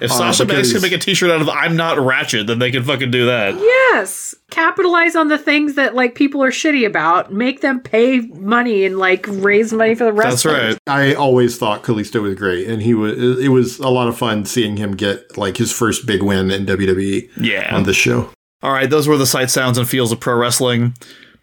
If 0.01 0.13
Sasha 0.13 0.45
Banks 0.45 0.73
can 0.73 0.83
make 0.83 0.93
a 0.93 0.99
T-shirt 0.99 1.31
out 1.31 1.41
of 1.41 1.49
"I'm 1.49 1.77
not 1.77 1.99
Ratchet," 1.99 2.47
then 2.47 2.59
they 2.59 2.71
can 2.71 2.83
fucking 2.85 3.11
do 3.11 3.27
that. 3.27 3.55
Yes. 3.57 4.35
Capitalize 4.51 5.15
on 5.17 5.29
the 5.29 5.39
things 5.39 5.75
that 5.75 5.95
like 5.95 6.15
people 6.15 6.43
are 6.43 6.51
shitty 6.51 6.87
about. 6.87 7.33
Make 7.33 7.61
them 7.61 7.81
pay 7.81 8.21
money 8.21 8.85
and 8.85 8.99
like 8.99 9.27
raise 9.29 9.73
money 9.73 9.95
for 9.95 10.05
the 10.05 10.13
rest. 10.13 10.45
That's 10.45 10.47
right. 10.47 10.79
I 10.87 11.15
always 11.15 11.59
thought 11.59 11.83
Kalisto 11.83 12.23
was 12.23 12.35
great, 12.35 12.67
and 12.67 12.83
he 12.83 12.95
was. 12.95 13.39
It 13.41 13.49
was 13.49 13.79
a 13.79 13.89
lot 13.89 14.09
of 14.09 14.17
fun 14.17 14.45
seeing 14.45 14.77
him 14.77 14.97
get 14.97 15.37
like 15.37 15.57
his 15.59 15.73
first 15.73 16.07
big 16.07 16.23
win 16.23 16.51
in 16.51 16.67
WWE 16.67 17.29
Yeah. 17.37 17.75
on 17.75 17.83
this 17.85 17.97
show. 17.97 18.31
All 18.63 18.73
right, 18.73 18.91
those 18.91 19.07
were 19.07 19.17
the 19.17 19.27
sight, 19.27 19.51
sounds, 19.51 19.79
and 19.79 19.89
feels 19.89 20.11
of 20.11 20.19
pro 20.21 20.35
wrestling. 20.35 20.95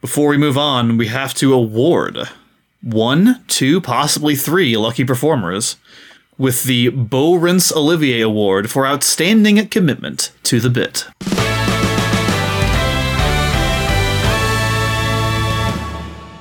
Before 0.02 0.28
we 0.30 0.38
move 0.38 0.58
on, 0.58 0.98
we 0.98 1.08
have 1.08 1.34
to 1.36 1.54
award 1.54 2.28
one, 2.82 3.44
two, 3.48 3.82
possibly 3.82 4.36
three 4.36 4.76
lucky 4.78 5.04
performers 5.06 5.78
with 6.38 6.64
the 6.64 6.90
Beau 6.90 7.36
Rince 7.36 7.72
Olivier 7.72 8.22
Award 8.22 8.70
for 8.70 8.86
outstanding 8.86 9.66
commitment 9.68 10.32
to 10.44 10.60
the 10.60 10.70
bit. 10.70 11.06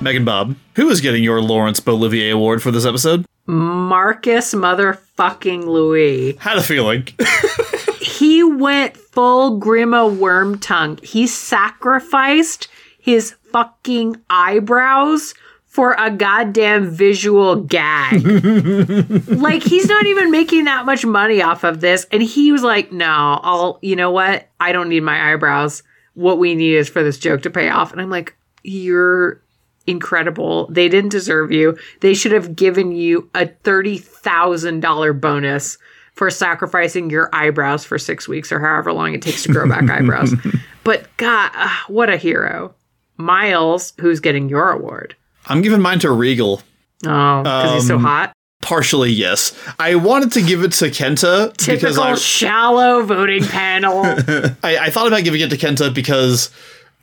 Megan 0.01 0.25
Bob, 0.25 0.55
who 0.75 0.89
is 0.89 1.01
getting 1.01 1.23
your 1.23 1.41
Lawrence 1.41 1.79
Bolivier 1.79 2.33
Award 2.33 2.61
for 2.61 2.71
this 2.71 2.85
episode? 2.85 3.25
Marcus 3.47 4.53
motherfucking 4.53 5.63
Louis. 5.65 6.35
Had 6.37 6.57
a 6.57 6.63
feeling. 6.63 7.07
He 8.05 8.43
went 8.43 8.95
full 8.95 9.59
Grima 9.59 10.15
Wormtongue. 10.15 11.03
He 11.03 11.27
sacrificed 11.27 12.69
his 12.97 13.35
fucking 13.51 14.21
eyebrows 14.29 15.33
for 15.75 15.93
a 15.99 16.09
goddamn 16.09 16.89
visual 16.89 17.57
gag. 17.57 18.25
like 19.27 19.61
he's 19.61 19.89
not 19.89 20.05
even 20.05 20.31
making 20.31 20.63
that 20.63 20.85
much 20.85 21.05
money 21.05 21.41
off 21.41 21.65
of 21.65 21.81
this 21.81 22.07
and 22.13 22.23
he 22.23 22.53
was 22.53 22.63
like, 22.63 22.93
"No, 22.93 23.41
I'll 23.43 23.77
you 23.81 23.97
know 23.97 24.09
what? 24.09 24.47
I 24.61 24.71
don't 24.71 24.87
need 24.87 25.03
my 25.03 25.33
eyebrows. 25.33 25.83
What 26.13 26.39
we 26.39 26.55
need 26.55 26.75
is 26.75 26.87
for 26.87 27.03
this 27.03 27.17
joke 27.17 27.41
to 27.41 27.49
pay 27.49 27.67
off." 27.67 27.91
And 27.91 27.99
I'm 27.99 28.09
like, 28.09 28.37
"You're 28.63 29.41
incredible. 29.85 30.67
They 30.67 30.87
didn't 30.87 31.11
deserve 31.11 31.51
you. 31.51 31.77
They 31.99 32.13
should 32.13 32.31
have 32.31 32.55
given 32.55 32.93
you 32.93 33.29
a 33.35 33.45
$30,000 33.45 35.19
bonus 35.21 35.77
for 36.13 36.29
sacrificing 36.29 37.09
your 37.09 37.29
eyebrows 37.33 37.83
for 37.83 37.99
six 37.99 38.29
weeks 38.29 38.49
or 38.49 38.61
however 38.61 38.93
long 38.93 39.13
it 39.13 39.21
takes 39.21 39.43
to 39.43 39.51
grow 39.51 39.67
back 39.67 39.89
eyebrows. 39.89 40.33
But 40.85 41.07
God, 41.17 41.49
ah, 41.55 41.83
what 41.87 42.11
a 42.11 42.17
hero. 42.17 42.75
Miles, 43.17 43.93
who's 43.99 44.19
getting 44.19 44.49
your 44.49 44.69
award? 44.69 45.15
I'm 45.47 45.61
giving 45.61 45.81
mine 45.81 45.99
to 45.99 46.11
Regal. 46.11 46.61
Oh, 47.05 47.43
because 47.43 47.73
he's 47.75 47.87
so 47.87 47.95
Um, 47.95 48.03
hot. 48.03 48.33
Partially, 48.61 49.11
yes. 49.11 49.53
I 49.77 49.95
wanted 49.95 50.31
to 50.33 50.41
give 50.41 50.63
it 50.63 50.71
to 50.73 50.85
Kenta 50.85 51.51
because 51.51 51.65
Typical 51.81 52.03
I, 52.03 52.15
shallow 52.15 53.03
voting 53.03 53.43
panel. 53.43 54.01
I, 54.63 54.77
I 54.77 54.89
thought 54.89 55.05
about 55.07 55.23
giving 55.23 55.41
it 55.41 55.49
to 55.51 55.57
Kenta 55.57 55.93
because 55.93 56.49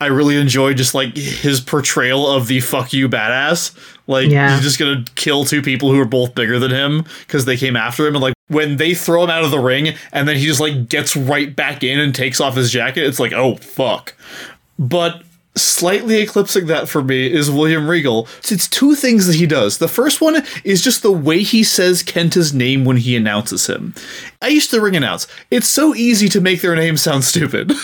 I 0.01 0.07
really 0.07 0.37
enjoyed 0.37 0.77
just 0.77 0.93
like 0.95 1.15
his 1.17 1.61
portrayal 1.61 2.27
of 2.27 2.49
the 2.49 2.59
fuck 2.59 2.93
you 2.93 3.09
badass. 3.09 3.77
Like 4.09 4.29
Yeah. 4.29 4.53
he's 4.55 4.65
just 4.65 4.81
gonna 4.81 5.05
kill 5.15 5.45
two 5.45 5.63
people 5.63 5.93
who 5.93 6.01
are 6.01 6.05
both 6.05 6.35
bigger 6.35 6.59
than 6.59 6.73
him 6.73 7.05
because 7.21 7.45
they 7.45 7.57
came 7.57 7.77
after 7.77 8.09
him. 8.09 8.17
And 8.17 8.23
like 8.23 8.35
when 8.49 8.77
they 8.79 8.95
throw 8.95 9.23
him 9.23 9.31
out 9.31 9.45
of 9.45 9.53
the 9.53 9.61
ring 9.61 9.95
and 10.13 10.27
then 10.27 10.37
he 10.39 10.47
just 10.47 10.59
like 10.59 10.89
gets 10.89 11.15
right 11.17 11.55
back 11.55 11.85
in 11.85 12.01
and 12.01 12.13
takes 12.13 12.41
off 12.41 12.57
his 12.57 12.73
jacket, 12.73 13.05
it's 13.05 13.21
like, 13.21 13.33
oh 13.33 13.55
fuck. 13.57 14.15
But 14.81 15.23
slightly 15.55 16.17
eclipsing 16.21 16.67
that 16.67 16.89
for 16.89 17.03
me 17.03 17.31
is 17.31 17.51
William 17.51 17.89
Regal. 17.89 18.27
It's 18.51 18.69
two 18.69 18.95
things 18.95 19.27
that 19.27 19.37
he 19.37 19.47
does. 19.47 19.79
The 19.79 19.89
first 19.89 20.21
one 20.21 20.43
is 20.65 20.83
just 20.83 21.03
the 21.03 21.13
way 21.13 21.43
he 21.43 21.63
says 21.63 22.03
Kenta's 22.03 22.55
name 22.55 22.85
when 22.85 22.97
he 22.97 23.17
announces 23.17 23.67
him. 23.67 23.95
I 24.41 24.49
used 24.49 24.71
to 24.71 24.81
ring 24.81 24.97
announce. 24.97 25.27
It's 25.51 25.69
so 25.69 25.95
easy 25.95 26.29
to 26.31 26.41
make 26.41 26.63
their 26.63 26.77
name 26.77 26.97
sound 26.97 27.25
stupid. 27.25 27.73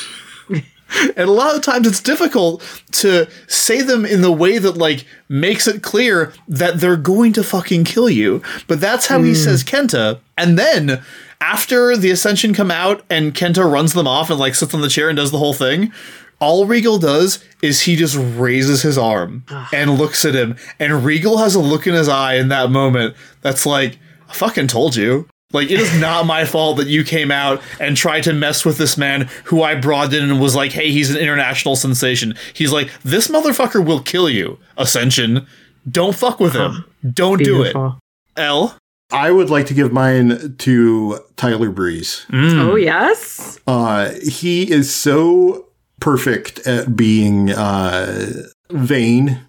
And 0.91 1.29
a 1.29 1.33
lot 1.33 1.55
of 1.55 1.63
times 1.63 1.87
it's 1.87 2.01
difficult 2.01 2.63
to 2.93 3.29
say 3.47 3.83
them 3.83 4.07
in 4.07 4.23
the 4.23 4.33
way 4.33 4.59
that 4.59 4.79
like 4.79 5.05
makes 5.29 5.69
it 5.69 5.83
clear 5.83 6.33
that 6.49 6.81
they're 6.81 6.97
going 6.97 7.35
to 7.35 7.45
fucking 7.45 7.85
kill 7.85 8.09
you. 8.09 8.43
But 8.67 8.81
that's 8.81 9.07
how 9.07 9.23
he 9.23 9.33
mm. 9.33 9.37
says 9.37 9.63
Kenta. 9.63 10.19
And 10.39 10.59
then 10.59 11.03
after 11.41 11.97
the 11.97 12.11
Ascension 12.11 12.55
come 12.55 12.71
out 12.71 13.05
and 13.11 13.35
Kenta 13.35 13.71
runs 13.71 13.93
them 13.93 14.09
off 14.09 14.31
and 14.31 14.41
like 14.41 14.55
sits 14.55 14.73
on 14.75 14.81
the 14.81 14.89
chair 14.89 15.09
and 15.09 15.17
does 15.17 15.31
the 15.31 15.39
whole 15.39 15.53
thing, 15.53 15.93
all 16.41 16.67
Regal 16.67 16.99
does 16.99 17.45
is 17.63 17.83
he 17.83 17.97
just 17.97 18.17
raises 18.39 18.83
his 18.83 18.97
arm 18.97 19.45
and 19.73 19.99
looks 19.99 20.25
at 20.25 20.35
him. 20.35 20.57
And 20.79 21.05
Regal 21.05 21.39
has 21.39 21.55
a 21.55 21.61
look 21.61 21.87
in 21.87 21.95
his 21.95 22.09
eye 22.09 22.35
in 22.35 22.49
that 22.49 22.71
moment 22.71 23.17
that's 23.43 23.67
like, 23.67 23.99
I 24.29 24.33
fucking 24.35 24.69
told 24.69 24.95
you. 24.97 25.29
Like, 25.53 25.71
it 25.71 25.81
is 25.81 25.99
not 26.01 26.27
my 26.27 26.45
fault 26.45 26.77
that 26.77 26.89
you 26.89 27.03
came 27.05 27.31
out 27.31 27.63
and 27.81 27.97
tried 27.97 28.23
to 28.25 28.33
mess 28.33 28.65
with 28.65 28.79
this 28.79 28.97
man 28.99 29.29
who 29.45 29.63
I 29.63 29.75
brought 29.75 30.13
in 30.13 30.31
and 30.31 30.41
was 30.41 30.55
like, 30.55 30.73
hey, 30.73 30.91
he's 30.91 31.11
an 31.11 31.17
international 31.17 31.75
sensation. 31.75 32.35
He's 32.53 32.73
like, 32.73 32.91
this 33.03 33.29
motherfucker 33.29 33.85
will 33.85 34.01
kill 34.01 34.29
you, 34.29 34.59
Ascension. 34.77 35.47
Don't 35.91 36.15
fuck 36.15 36.39
with 36.39 36.55
him. 36.55 36.85
Don't 37.15 37.43
do 37.43 37.63
it. 37.63 37.73
Beautiful. 37.73 37.99
L. 38.37 38.77
I 39.11 39.31
would 39.31 39.49
like 39.49 39.67
to 39.69 39.75
give 39.75 39.91
mine 39.91 40.57
to 40.59 41.19
Tyler 41.37 41.71
Breeze. 41.71 42.27
Oh, 42.31 42.77
yes. 42.77 43.59
Uh, 43.67 44.11
he 44.23 44.71
is 44.71 44.95
so 44.95 45.68
perfect 46.01 46.61
at 46.67 46.97
being 46.97 47.51
uh, 47.51 48.31
vain 48.71 49.41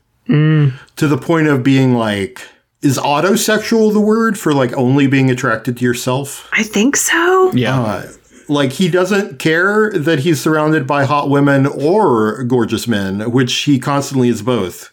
to 0.96 1.08
the 1.08 1.18
point 1.18 1.48
of 1.48 1.64
being 1.64 1.96
like, 1.96 2.42
is 2.82 2.98
autosexual 2.98 3.92
the 3.92 4.00
word 4.00 4.38
for 4.38 4.54
like 4.54 4.72
only 4.74 5.08
being 5.08 5.30
attracted 5.30 5.78
to 5.78 5.84
yourself? 5.84 6.48
I 6.54 6.64
think 6.64 6.96
so. 6.96 7.52
Yeah. 7.54 7.80
Uh, 7.80 8.12
like 8.48 8.74
he 8.74 8.90
doesn't 8.90 9.40
care 9.40 9.92
that 9.92 10.20
he's 10.20 10.42
surrounded 10.42 10.88
by 10.88 11.06
hot 11.06 11.30
women 11.30 11.66
or 11.66 12.44
gorgeous 12.44 12.88
men, 12.88 13.32
which 13.32 13.54
he 13.62 13.80
constantly 13.80 14.30
is 14.30 14.42
both. 14.42 14.92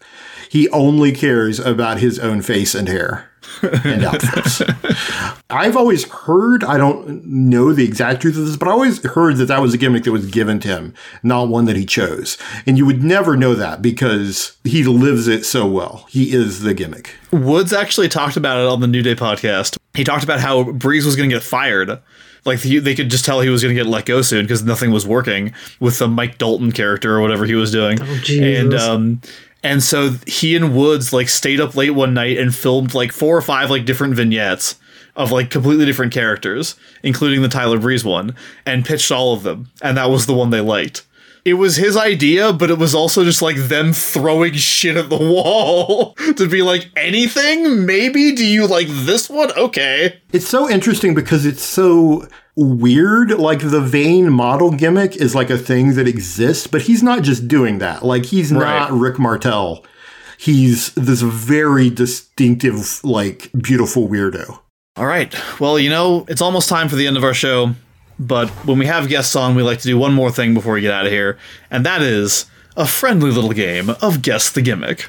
He 0.49 0.69
only 0.71 1.13
cares 1.13 1.59
about 1.59 1.99
his 1.99 2.19
own 2.19 2.43
face 2.43 2.75
and 2.75 2.89
hair 2.89 3.31
and 3.36 3.36
outfits. 3.36 3.36
I've 5.51 5.77
always 5.77 6.11
heard, 6.11 6.65
I 6.65 6.77
don't 6.77 7.25
know 7.25 7.73
the 7.73 7.85
exact 7.85 8.23
truth 8.23 8.37
of 8.37 8.47
this, 8.47 8.57
but 8.57 8.69
I 8.69 8.73
always 8.73 9.05
heard 9.05 9.37
that 9.37 9.47
that 9.47 9.63
was 9.63 9.75
a 9.75 9.79
gimmick 9.79 10.05
that 10.05 10.13
was 10.13 10.27
given 10.27 10.59
to 10.61 10.69
him, 10.69 10.95
not 11.23 11.49
one 11.49 11.65
that 11.67 11.77
he 11.77 11.85
chose. 11.87 12.37
And 12.67 12.77
you 12.79 12.87
would 12.87 13.03
never 13.03 13.37
know 13.37 13.55
that 13.55 13.83
because 13.83 14.57
he 14.65 14.85
lives 14.85 15.29
it 15.29 15.45
so 15.45 15.67
well. 15.67 16.07
He 16.09 16.33
is 16.33 16.61
the 16.63 16.75
gimmick. 16.75 17.15
Woods 17.33 17.73
actually 17.73 18.09
talked 18.09 18.37
about 18.37 18.59
it 18.59 18.67
on 18.67 18.81
the 18.81 18.87
New 18.87 19.03
Day 19.03 19.15
podcast. 19.15 19.77
He 19.95 20.05
talked 20.05 20.25
about 20.25 20.41
how 20.41 20.65
Breeze 20.73 21.07
was 21.07 21.17
going 21.17 21.31
to 21.31 21.37
get 21.37 21.43
fired. 21.43 22.01
Like 22.45 22.61
he, 22.61 22.79
they 22.79 22.95
could 22.95 23.11
just 23.11 23.25
tell 23.25 23.41
he 23.41 23.49
was 23.49 23.63
going 23.63 23.75
to 23.75 23.83
get 23.83 23.89
let 23.89 24.07
go 24.07 24.23
soon 24.23 24.45
because 24.45 24.63
nothing 24.63 24.93
was 24.93 25.05
working 25.07 25.53
with 25.81 25.99
the 25.99 26.07
Mike 26.07 26.39
Dalton 26.39 26.71
character 26.71 27.17
or 27.17 27.21
whatever 27.21 27.45
he 27.45 27.55
was 27.55 27.73
doing. 27.73 27.99
Jesus. 28.23 28.61
and 28.61 28.75
um, 28.75 29.21
and 29.67 29.83
so 29.83 30.11
he 30.27 30.55
and 30.55 30.75
Woods 30.75 31.13
like 31.13 31.29
stayed 31.29 31.61
up 31.61 31.75
late 31.75 31.91
one 31.91 32.15
night 32.15 32.39
and 32.39 32.55
filmed 32.55 32.95
like 32.95 33.13
four 33.13 33.37
or 33.37 33.43
five 33.43 33.69
like 33.69 33.85
different 33.85 34.15
vignettes 34.15 34.77
of 35.17 35.33
like 35.33 35.51
completely 35.51 35.85
different 35.85 36.13
characters, 36.13 36.77
including 37.03 37.43
the 37.43 37.49
Tyler 37.49 37.79
Breeze 37.79 38.05
one, 38.05 38.35
and 38.65 38.85
pitched 38.85 39.11
all 39.11 39.35
of 39.35 39.43
them, 39.43 39.71
and 39.83 39.97
that 39.97 40.11
was 40.11 40.27
the 40.27 40.35
one 40.35 40.51
they 40.51 40.61
liked. 40.61 41.05
It 41.47 41.55
was 41.55 41.77
his 41.77 41.97
idea, 41.97 42.53
but 42.53 42.71
it 42.71 42.79
was 42.79 42.93
also 42.93 43.23
just 43.23 43.41
like 43.41 43.55
them 43.55 43.93
throwing 43.93 44.55
shit 44.55 44.97
at 44.97 45.11
the 45.11 45.17
wall 45.33 46.15
to 46.15 46.49
be 46.49 46.61
like, 46.61 46.91
anything? 46.97 47.87
Maybe? 47.87 48.35
Do 48.35 48.45
you 48.45 48.67
like 48.67 48.89
this 48.89 49.31
one? 49.31 49.53
Okay. 49.53 50.21
It's 50.33 50.49
so 50.49 50.69
interesting 50.69 51.15
because 51.15 51.47
it's 51.47 51.63
so 51.63 52.27
weird. 52.57 53.31
Like 53.31 53.61
the 53.61 53.81
Vain 53.81 54.33
model 54.33 54.73
gimmick 54.73 55.15
is 55.15 55.37
like 55.37 55.49
a 55.49 55.57
thing 55.57 55.95
that 55.95 56.09
exists, 56.09 56.67
but 56.67 56.83
he's 56.83 57.05
not 57.05 57.23
just 57.23 57.47
doing 57.47 57.79
that. 57.79 58.05
Like 58.05 58.25
he's 58.25 58.51
not 58.51 58.91
Rick 58.91 59.21
Martel. 59.21 59.85
He's 60.39 60.93
this 60.95 61.23
very 61.23 61.91
distinctive, 61.91 63.05
like 63.05 63.53
beautiful 63.53 64.09
weirdo. 64.09 64.59
All 64.97 65.07
right. 65.07 65.33
Well, 65.61 65.79
you 65.79 65.91
know, 65.91 66.25
it's 66.29 66.41
almost 66.41 66.69
time 66.69 66.89
for 66.89 66.97
the 66.97 67.07
end 67.07 67.17
of 67.17 67.23
our 67.23 67.35
show, 67.35 67.77
but 68.19 68.49
when 68.67 68.79
we 68.79 68.87
have 68.87 69.09
guests 69.09 69.37
on, 69.37 69.55
we 69.55 69.63
like 69.63 69.81
to 69.81 69.89
do 69.89 69.99
one 69.99 70.15
more 70.15 70.31
thing 70.31 70.55
before 70.55 70.75
we 70.75 70.81
get 70.81 70.93
out 70.93 71.07
of 71.07 71.13
here, 71.13 71.39
and 71.71 71.85
that 71.85 72.03
is 72.03 72.47
a 72.77 72.87
friendly 72.87 73.31
little 73.31 73.53
game 73.53 73.91
of 74.01 74.23
Guess 74.23 74.51
the 74.51 74.63
Gimmick. 74.63 75.07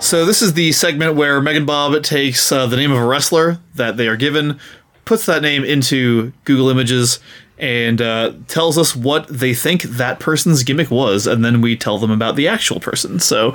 So 0.00 0.26
this 0.26 0.42
is 0.42 0.52
the 0.52 0.70
segment 0.72 1.16
where 1.16 1.40
Megan 1.40 1.64
Bob 1.64 2.00
takes 2.04 2.52
uh, 2.52 2.66
the 2.66 2.76
name 2.76 2.92
of 2.92 2.98
a 2.98 3.04
wrestler 3.04 3.58
that 3.74 3.96
they 3.96 4.06
are 4.06 4.16
given, 4.16 4.60
puts 5.06 5.26
that 5.26 5.42
name 5.42 5.64
into 5.64 6.32
Google 6.44 6.68
Images, 6.68 7.18
and 7.58 8.02
uh, 8.02 8.32
tells 8.48 8.76
us 8.76 8.96
what 8.96 9.26
they 9.28 9.54
think 9.54 9.82
that 9.82 10.18
person's 10.20 10.64
gimmick 10.64 10.90
was, 10.90 11.26
and 11.26 11.44
then 11.44 11.60
we 11.60 11.76
tell 11.76 11.98
them 11.98 12.10
about 12.10 12.36
the 12.36 12.48
actual 12.48 12.80
person. 12.80 13.20
So 13.20 13.54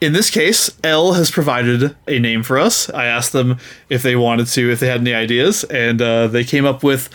in 0.00 0.12
this 0.12 0.30
case, 0.30 0.70
L 0.84 1.14
has 1.14 1.30
provided 1.30 1.96
a 2.06 2.18
name 2.18 2.42
for 2.42 2.58
us. 2.58 2.90
I 2.90 3.06
asked 3.06 3.32
them 3.32 3.58
if 3.88 4.02
they 4.02 4.16
wanted 4.16 4.46
to, 4.48 4.70
if 4.70 4.80
they 4.80 4.88
had 4.88 5.00
any 5.00 5.14
ideas, 5.14 5.64
and 5.64 6.00
uh, 6.02 6.26
they 6.26 6.44
came 6.44 6.66
up 6.66 6.82
with 6.82 7.08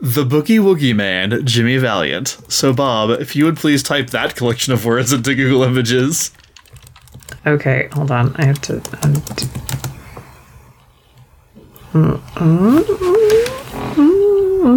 the 0.00 0.24
Boogie 0.24 0.58
Woogie 0.60 0.94
Man, 0.94 1.44
Jimmy 1.46 1.76
Valiant. 1.78 2.36
So 2.48 2.72
Bob, 2.72 3.10
if 3.20 3.34
you 3.34 3.44
would 3.44 3.56
please 3.56 3.82
type 3.82 4.10
that 4.10 4.36
collection 4.36 4.72
of 4.72 4.84
words 4.84 5.12
into 5.12 5.34
Google 5.34 5.62
Images. 5.62 6.30
Okay, 7.46 7.88
hold 7.92 8.10
on. 8.10 8.34
I 8.36 8.44
have 8.44 8.60
to. 8.62 8.82
undo- 9.02 9.48
Mm, 11.94 12.74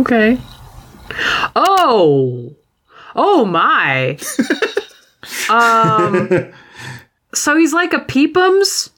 Okay. 0.01 0.37
Oh. 1.55 2.55
Oh 3.15 3.45
my. 3.45 4.17
um. 5.49 6.53
So 7.33 7.55
he's 7.57 7.73
like 7.73 7.93
a 7.93 7.99
peepums, 7.99 8.89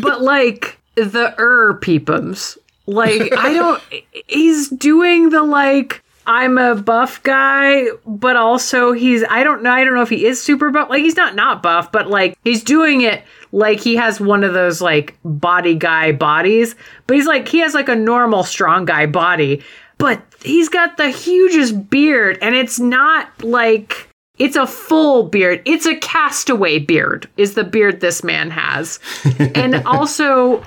but 0.00 0.22
like 0.22 0.78
the 0.94 1.34
er 1.38 1.78
peepums. 1.82 2.56
Like 2.86 3.36
I 3.36 3.52
don't. 3.52 3.82
He's 4.26 4.70
doing 4.70 5.30
the 5.30 5.42
like. 5.42 6.02
I'm 6.28 6.58
a 6.58 6.74
buff 6.74 7.22
guy, 7.22 7.86
but 8.04 8.34
also 8.34 8.90
he's 8.92 9.22
I 9.30 9.44
don't 9.44 9.62
know 9.62 9.70
I 9.70 9.84
don't 9.84 9.94
know 9.94 10.02
if 10.02 10.08
he 10.08 10.26
is 10.26 10.42
super 10.42 10.70
buff. 10.70 10.90
Like 10.90 11.02
he's 11.02 11.14
not 11.14 11.36
not 11.36 11.62
buff, 11.62 11.92
but 11.92 12.08
like 12.08 12.36
he's 12.42 12.64
doing 12.64 13.02
it 13.02 13.22
like 13.52 13.78
he 13.78 13.94
has 13.94 14.20
one 14.20 14.42
of 14.42 14.52
those 14.52 14.80
like 14.80 15.16
body 15.24 15.76
guy 15.76 16.10
bodies, 16.10 16.74
but 17.06 17.16
he's 17.16 17.26
like 17.26 17.46
he 17.46 17.58
has 17.60 17.74
like 17.74 17.88
a 17.88 17.94
normal 17.94 18.42
strong 18.42 18.84
guy 18.84 19.06
body, 19.06 19.62
but 19.98 20.22
he's 20.42 20.68
got 20.68 20.96
the 20.96 21.10
hugest 21.10 21.90
beard 21.90 22.38
and 22.42 22.54
it's 22.54 22.78
not 22.78 23.30
like 23.42 24.08
it's 24.38 24.56
a 24.56 24.66
full 24.66 25.24
beard. 25.24 25.62
It's 25.64 25.86
a 25.86 25.96
castaway 25.96 26.78
beard 26.78 27.28
is 27.36 27.54
the 27.54 27.64
beard 27.64 28.00
this 28.00 28.22
man 28.22 28.50
has. 28.50 29.00
and 29.54 29.76
also 29.86 30.62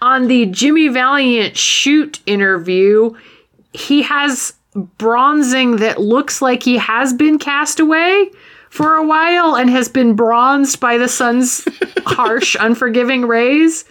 on 0.00 0.26
the 0.26 0.46
Jimmy 0.46 0.88
Valiant 0.88 1.56
shoot 1.56 2.20
interview, 2.26 3.14
he 3.72 4.02
has 4.02 4.54
bronzing 4.98 5.76
that 5.76 6.00
looks 6.00 6.42
like 6.42 6.62
he 6.62 6.78
has 6.78 7.12
been 7.12 7.38
cast 7.38 7.78
away 7.78 8.30
for 8.70 8.96
a 8.96 9.06
while 9.06 9.54
and 9.54 9.68
has 9.68 9.88
been 9.88 10.14
bronzed 10.14 10.80
by 10.80 10.96
the 10.96 11.08
sun's 11.08 11.66
harsh, 12.06 12.56
unforgiving 12.58 13.26
rays. 13.26 13.84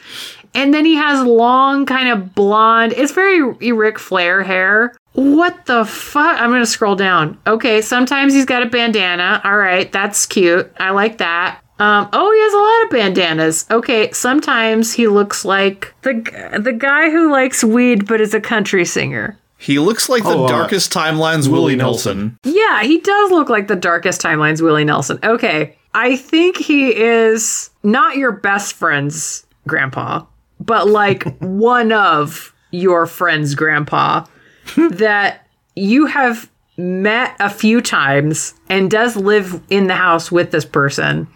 And 0.53 0.73
then 0.73 0.85
he 0.85 0.95
has 0.95 1.23
long, 1.25 1.85
kind 1.85 2.09
of 2.09 2.35
blonde, 2.35 2.93
it's 2.97 3.11
very 3.13 3.71
Ric 3.71 3.97
Flair 3.97 4.43
hair. 4.43 4.95
What 5.13 5.65
the 5.65 5.85
fuck? 5.85 6.39
I'm 6.39 6.49
going 6.49 6.61
to 6.61 6.65
scroll 6.65 6.95
down. 6.95 7.37
Okay, 7.47 7.81
sometimes 7.81 8.33
he's 8.33 8.45
got 8.45 8.63
a 8.63 8.65
bandana. 8.65 9.41
All 9.43 9.57
right, 9.57 9.91
that's 9.91 10.25
cute. 10.25 10.71
I 10.79 10.91
like 10.91 11.17
that. 11.19 11.59
Um, 11.79 12.09
oh, 12.13 12.31
he 12.31 12.41
has 12.41 12.53
a 12.53 12.57
lot 12.57 12.83
of 12.83 12.89
bandanas. 12.91 13.65
Okay, 13.71 14.11
sometimes 14.11 14.93
he 14.93 15.07
looks 15.07 15.43
like 15.43 15.93
the 16.03 16.13
the 16.61 16.73
guy 16.73 17.09
who 17.09 17.31
likes 17.31 17.63
weed 17.63 18.05
but 18.07 18.21
is 18.21 18.33
a 18.35 18.39
country 18.39 18.85
singer. 18.85 19.37
He 19.57 19.79
looks 19.79 20.07
like 20.07 20.23
the 20.23 20.29
Oh, 20.29 20.45
uh, 20.45 20.47
darkest 20.47 20.93
timelines 20.93 21.47
Willie 21.47 21.61
Willie 21.63 21.75
Nelson. 21.77 22.37
Yeah, 22.43 22.83
he 22.83 22.99
does 22.99 23.31
look 23.31 23.49
like 23.49 23.67
the 23.67 23.75
darkest 23.75 24.21
timelines 24.21 24.61
Willie 24.61 24.83
Nelson. 24.85 25.19
Okay. 25.23 25.75
I 25.93 26.15
think 26.15 26.57
he 26.57 26.95
is 26.95 27.69
not 27.83 28.15
your 28.15 28.31
best 28.31 28.73
friend's 28.73 29.45
grandpa, 29.67 30.23
but 30.61 30.87
like 30.87 31.23
one 31.39 31.91
of 31.91 32.53
your 32.71 33.05
friend's 33.05 33.55
grandpa 33.55 34.25
that 34.75 35.47
you 35.75 36.05
have 36.05 36.49
met 36.77 37.35
a 37.39 37.49
few 37.49 37.81
times 37.81 38.53
and 38.69 38.89
does 38.89 39.15
live 39.15 39.61
in 39.69 39.87
the 39.87 39.95
house 39.95 40.31
with 40.31 40.51
this 40.51 40.65
person. 40.65 41.27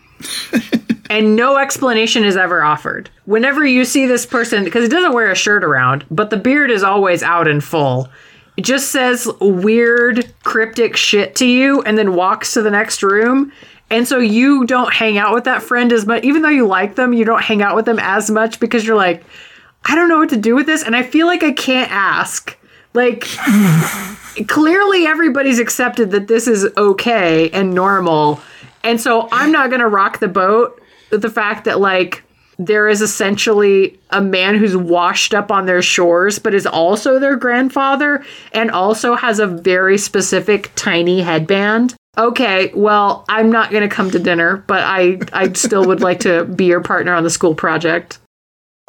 and 1.09 1.35
no 1.35 1.57
explanation 1.57 2.23
is 2.23 2.37
ever 2.37 2.63
offered. 2.63 3.09
Whenever 3.25 3.65
you 3.65 3.85
see 3.85 4.05
this 4.05 4.25
person, 4.25 4.63
because 4.63 4.83
he 4.83 4.89
doesn't 4.89 5.13
wear 5.13 5.31
a 5.31 5.35
shirt 5.35 5.63
around, 5.63 6.05
but 6.09 6.29
the 6.29 6.37
beard 6.37 6.71
is 6.71 6.83
always 6.83 7.21
out 7.21 7.47
in 7.47 7.61
full, 7.61 8.07
it 8.57 8.63
just 8.63 8.91
says 8.91 9.27
weird, 9.41 10.33
cryptic 10.43 10.95
shit 10.95 11.35
to 11.35 11.45
you 11.45 11.81
and 11.81 11.97
then 11.97 12.15
walks 12.15 12.53
to 12.53 12.61
the 12.61 12.71
next 12.71 13.03
room. 13.03 13.51
And 13.89 14.07
so 14.07 14.17
you 14.17 14.65
don't 14.65 14.93
hang 14.93 15.17
out 15.17 15.33
with 15.33 15.43
that 15.43 15.61
friend 15.61 15.91
as 15.91 16.05
much, 16.05 16.23
even 16.23 16.41
though 16.41 16.49
you 16.49 16.65
like 16.65 16.95
them, 16.95 17.13
you 17.13 17.23
don't 17.23 17.41
hang 17.41 17.61
out 17.61 17.75
with 17.75 17.85
them 17.85 17.99
as 17.99 18.31
much 18.31 18.59
because 18.59 18.85
you're 18.85 18.95
like, 18.95 19.23
I 19.85 19.95
don't 19.95 20.09
know 20.09 20.17
what 20.17 20.29
to 20.29 20.37
do 20.37 20.55
with 20.55 20.65
this. 20.65 20.83
And 20.83 20.95
I 20.95 21.03
feel 21.03 21.27
like 21.27 21.43
I 21.43 21.51
can't 21.51 21.91
ask. 21.91 22.57
Like, 22.93 23.21
clearly 24.47 25.05
everybody's 25.05 25.59
accepted 25.59 26.11
that 26.11 26.27
this 26.27 26.47
is 26.47 26.65
okay 26.77 27.49
and 27.51 27.73
normal. 27.73 28.41
And 28.83 28.99
so 28.99 29.27
I'm 29.31 29.51
not 29.51 29.69
going 29.69 29.81
to 29.81 29.87
rock 29.87 30.19
the 30.19 30.27
boat 30.27 30.81
with 31.11 31.21
the 31.21 31.29
fact 31.29 31.65
that, 31.65 31.79
like, 31.79 32.23
there 32.57 32.87
is 32.87 33.01
essentially 33.01 33.99
a 34.11 34.21
man 34.21 34.55
who's 34.55 34.77
washed 34.77 35.33
up 35.33 35.51
on 35.51 35.65
their 35.65 35.81
shores, 35.81 36.39
but 36.39 36.53
is 36.53 36.65
also 36.65 37.19
their 37.19 37.35
grandfather 37.35 38.23
and 38.53 38.71
also 38.71 39.15
has 39.15 39.39
a 39.39 39.47
very 39.47 39.97
specific 39.97 40.71
tiny 40.75 41.21
headband. 41.21 41.95
Okay, 42.17 42.71
well, 42.73 43.25
I'm 43.27 43.51
not 43.51 43.71
going 43.71 43.87
to 43.87 43.93
come 43.93 44.11
to 44.11 44.19
dinner, 44.19 44.57
but 44.67 44.83
I, 44.83 45.19
I 45.33 45.51
still 45.53 45.85
would 45.85 46.01
like 46.01 46.19
to 46.21 46.45
be 46.45 46.65
your 46.65 46.81
partner 46.81 47.13
on 47.13 47.23
the 47.23 47.29
school 47.29 47.55
project. 47.55 48.19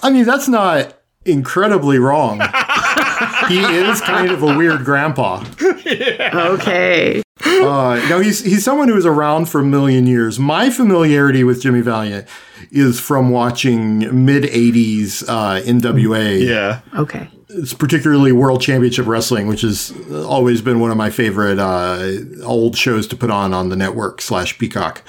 I 0.02 0.10
mean, 0.10 0.24
that's 0.24 0.48
not 0.48 0.96
incredibly 1.24 1.98
wrong. 1.98 2.40
he 3.48 3.60
is 3.60 4.00
kind 4.00 4.30
of 4.30 4.42
a 4.42 4.56
weird 4.56 4.84
grandpa. 4.84 5.44
Okay. 5.86 7.22
Uh, 7.44 7.96
now 8.08 8.18
he's 8.18 8.42
he's 8.42 8.64
someone 8.64 8.88
who 8.88 8.96
is 8.96 9.06
around 9.06 9.48
for 9.48 9.60
a 9.60 9.64
million 9.64 10.06
years. 10.06 10.38
My 10.38 10.70
familiarity 10.70 11.44
with 11.44 11.62
Jimmy 11.62 11.80
Valiant 11.80 12.26
is 12.70 12.98
from 12.98 13.30
watching 13.30 14.24
mid 14.24 14.44
'80s 14.44 15.22
uh, 15.28 15.60
NWA. 15.62 16.44
Yeah. 16.44 16.80
Okay. 16.98 17.28
It's 17.48 17.74
particularly 17.74 18.32
World 18.32 18.60
Championship 18.60 19.06
Wrestling, 19.06 19.47
which 19.47 19.60
has 19.60 19.93
always 20.10 20.60
been 20.62 20.81
one 20.81 20.90
of 20.90 20.97
my 20.97 21.10
favorite 21.10 21.59
uh, 21.59 22.44
old 22.44 22.77
shows 22.77 23.06
to 23.09 23.16
put 23.16 23.31
on 23.31 23.55
on 23.55 23.68
the 23.68 23.77
network 23.77 24.20
slash 24.20 24.59
Peacock 24.59 25.02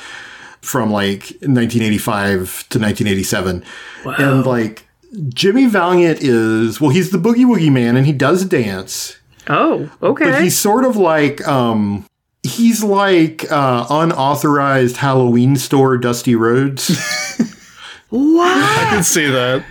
from 0.61 0.91
like 0.91 1.21
1985 1.41 2.37
to 2.69 2.79
1987. 2.79 3.63
And 4.05 4.45
like 4.45 4.87
Jimmy 5.29 5.65
Valiant 5.65 6.21
is 6.21 6.79
well, 6.79 6.91
he's 6.91 7.11
the 7.11 7.17
boogie 7.17 7.45
woogie 7.45 7.71
man, 7.71 7.95
and 7.95 8.05
he 8.05 8.13
does 8.13 8.45
dance. 8.45 9.17
Oh, 9.47 9.89
okay. 10.01 10.31
But 10.31 10.43
he's 10.43 10.57
sort 10.57 10.85
of 10.85 10.97
like 10.97 11.45
um 11.47 12.05
he's 12.43 12.83
like 12.83 13.49
uh 13.51 13.87
unauthorized 13.89 14.97
Halloween 14.97 15.55
store 15.55 15.97
Dusty 15.97 16.35
Rhodes. 16.35 16.89
what? 18.09 18.57
I 18.57 18.89
can 18.91 19.03
see 19.03 19.25
that. 19.25 19.65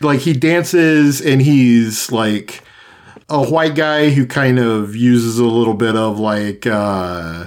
Like 0.00 0.20
he 0.20 0.32
dances 0.32 1.20
and 1.20 1.42
he's 1.42 2.10
like 2.10 2.62
a 3.28 3.44
white 3.48 3.74
guy 3.74 4.10
who 4.10 4.26
kind 4.26 4.58
of 4.58 4.96
uses 4.96 5.38
a 5.38 5.44
little 5.44 5.74
bit 5.74 5.96
of 5.96 6.18
like 6.18 6.66
uh 6.66 7.46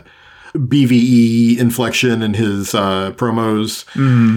BVE 0.56 1.58
inflection 1.58 2.22
in 2.22 2.34
his 2.36 2.76
uh 2.76 3.12
promos 3.14 3.86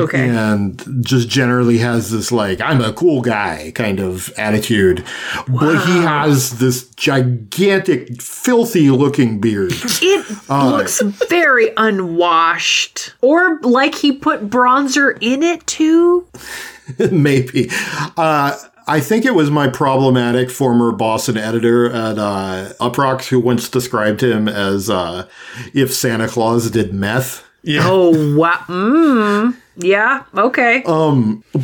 Okay. 0.01 0.29
and 0.29 0.83
just 1.05 1.29
generally 1.29 1.79
has 1.79 2.11
this 2.11 2.33
like 2.33 2.61
I'm 2.61 2.81
a 2.81 2.93
cool 2.93 3.21
guy 3.21 3.73
kind 3.75 4.01
of 4.01 4.33
attitude. 4.39 5.05
But 5.49 5.85
he 5.87 5.99
has 5.99 6.59
this 6.59 6.89
gigantic 6.91 8.21
filthy 8.23 8.91
looking 8.91 9.41
beard. 9.41 9.73
It 9.75 10.49
looks 10.49 11.01
very 11.29 11.71
unwashed. 11.77 13.15
Or 13.21 13.61
like 13.61 13.95
he 13.95 14.13
put 14.13 14.49
bronzer 14.49 15.17
in 15.21 15.43
it 15.43 15.67
too. 15.67 16.27
Maybe. 17.11 17.69
Uh, 18.17 18.57
I 18.89 19.01
think 19.01 19.25
it 19.25 19.35
was 19.35 19.51
my 19.51 19.69
problematic 19.69 20.51
former 20.51 20.93
boss 20.93 21.29
and 21.29 21.37
editor 21.37 21.91
at 21.91 22.19
uh, 22.19 22.73
Uproxx 22.81 23.29
who 23.29 23.41
once 23.41 23.69
described 23.69 24.23
him 24.23 24.49
as 24.49 24.89
uh, 24.89 25.27
if 25.75 25.93
Santa 25.93 26.29
Claus 26.29 26.71
did 26.71 26.95
meth. 26.95 27.45
Yeah. 27.63 27.83
Oh, 27.85 28.37
wow. 28.37 28.63
Mm. 28.69 29.57
Yeah, 29.77 30.25
okay. 30.35 30.85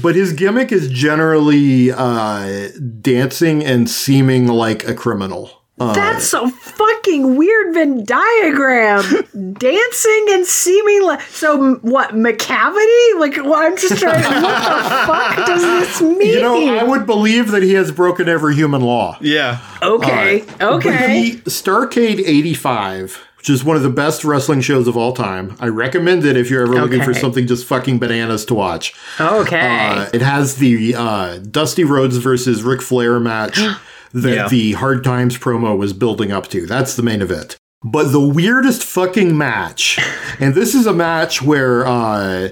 But 0.03 0.17
his 0.17 0.33
gimmick 0.33 0.73
is 0.73 0.89
generally 0.91 1.93
uh, 1.93 2.69
dancing 3.01 3.65
and 3.65 3.89
seeming 3.89 4.49
like 4.49 4.87
a 4.87 4.95
criminal. 4.95 5.62
That's 5.95 6.33
a 6.33 6.49
fucking 6.49 7.37
weird 7.37 7.75
Venn 7.75 8.05
diagram. 8.05 9.03
Dancing 9.59 10.27
and 10.31 10.47
seeming 10.47 11.03
like 11.05 11.21
so. 11.23 11.75
What 11.83 12.11
McCavity? 12.11 13.19
Like, 13.19 13.37
well, 13.37 13.55
I'm 13.55 13.77
just 13.77 14.01
trying. 14.01 14.23
To 14.23 14.29
what 14.29 14.63
the 14.63 15.07
fuck 15.07 15.47
does 15.47 15.63
this 15.63 16.01
mean? 16.03 16.21
You 16.35 16.41
know, 16.41 16.77
I 16.79 16.83
would 16.85 17.07
believe 17.07 17.51
that 17.51 17.63
he 17.63 17.75
has 17.75 17.91
broken 17.91 18.29
every 18.29 18.55
human 18.55 18.81
law. 18.83 19.17
Yeah. 19.21 19.59
okay, 19.83 20.45
But 20.59 20.63
okay. 20.75 21.21
he, 21.23 21.37
Starcade 21.39 22.21
85, 22.25 23.25
which 23.39 23.51
is 23.51 23.65
one 23.65 23.77
of 23.77 23.83
the 23.83 23.91
best 23.91 24.25
wrestling 24.25 24.61
shows 24.61 24.87
of 24.87 24.97
all 24.97 25.13
time. 25.13 25.57
I 25.61 25.67
recommend 25.69 26.25
it 26.25 26.37
if 26.37 26.51
you're 26.51 26.63
ever 26.63 26.75
looking 26.75 27.03
for 27.03 27.11
Okay. 27.11 27.21
something 27.21 27.47
just 27.47 27.67
fucking 27.67 27.99
bananas 27.99 28.45
to 28.47 28.55
watch. 28.55 28.95
okay. 29.21 29.89
Uh, 29.91 30.09
it 30.15 30.23
has 30.23 30.57
the 30.57 30.95
uh, 30.95 31.39
Dusty 31.39 31.85
Rhodes 31.85 32.17
versus 32.19 32.63
Ric 32.63 32.81
Flair 32.83 33.19
match 33.21 33.59
that 34.13 34.35
Yeah. 34.35 34.49
the 34.49 34.73
Hard 34.73 35.03
Times 35.05 35.39
promo 35.39 35.77
was 35.77 35.93
building 35.93 36.33
up 36.33 36.49
to. 36.49 36.67
That's 36.67 36.95
the 36.97 37.03
main 37.03 37.23
event. 37.23 37.57
But 37.85 38.13
the 38.13 38.21
weirdest 38.21 38.83
fucking 38.85 39.37
match, 39.37 39.99
and 40.41 40.55
this 40.55 40.75
is 40.75 40.87
a 40.87 40.93
match 40.93 41.43
where 41.43 41.87
uh, 41.87 42.51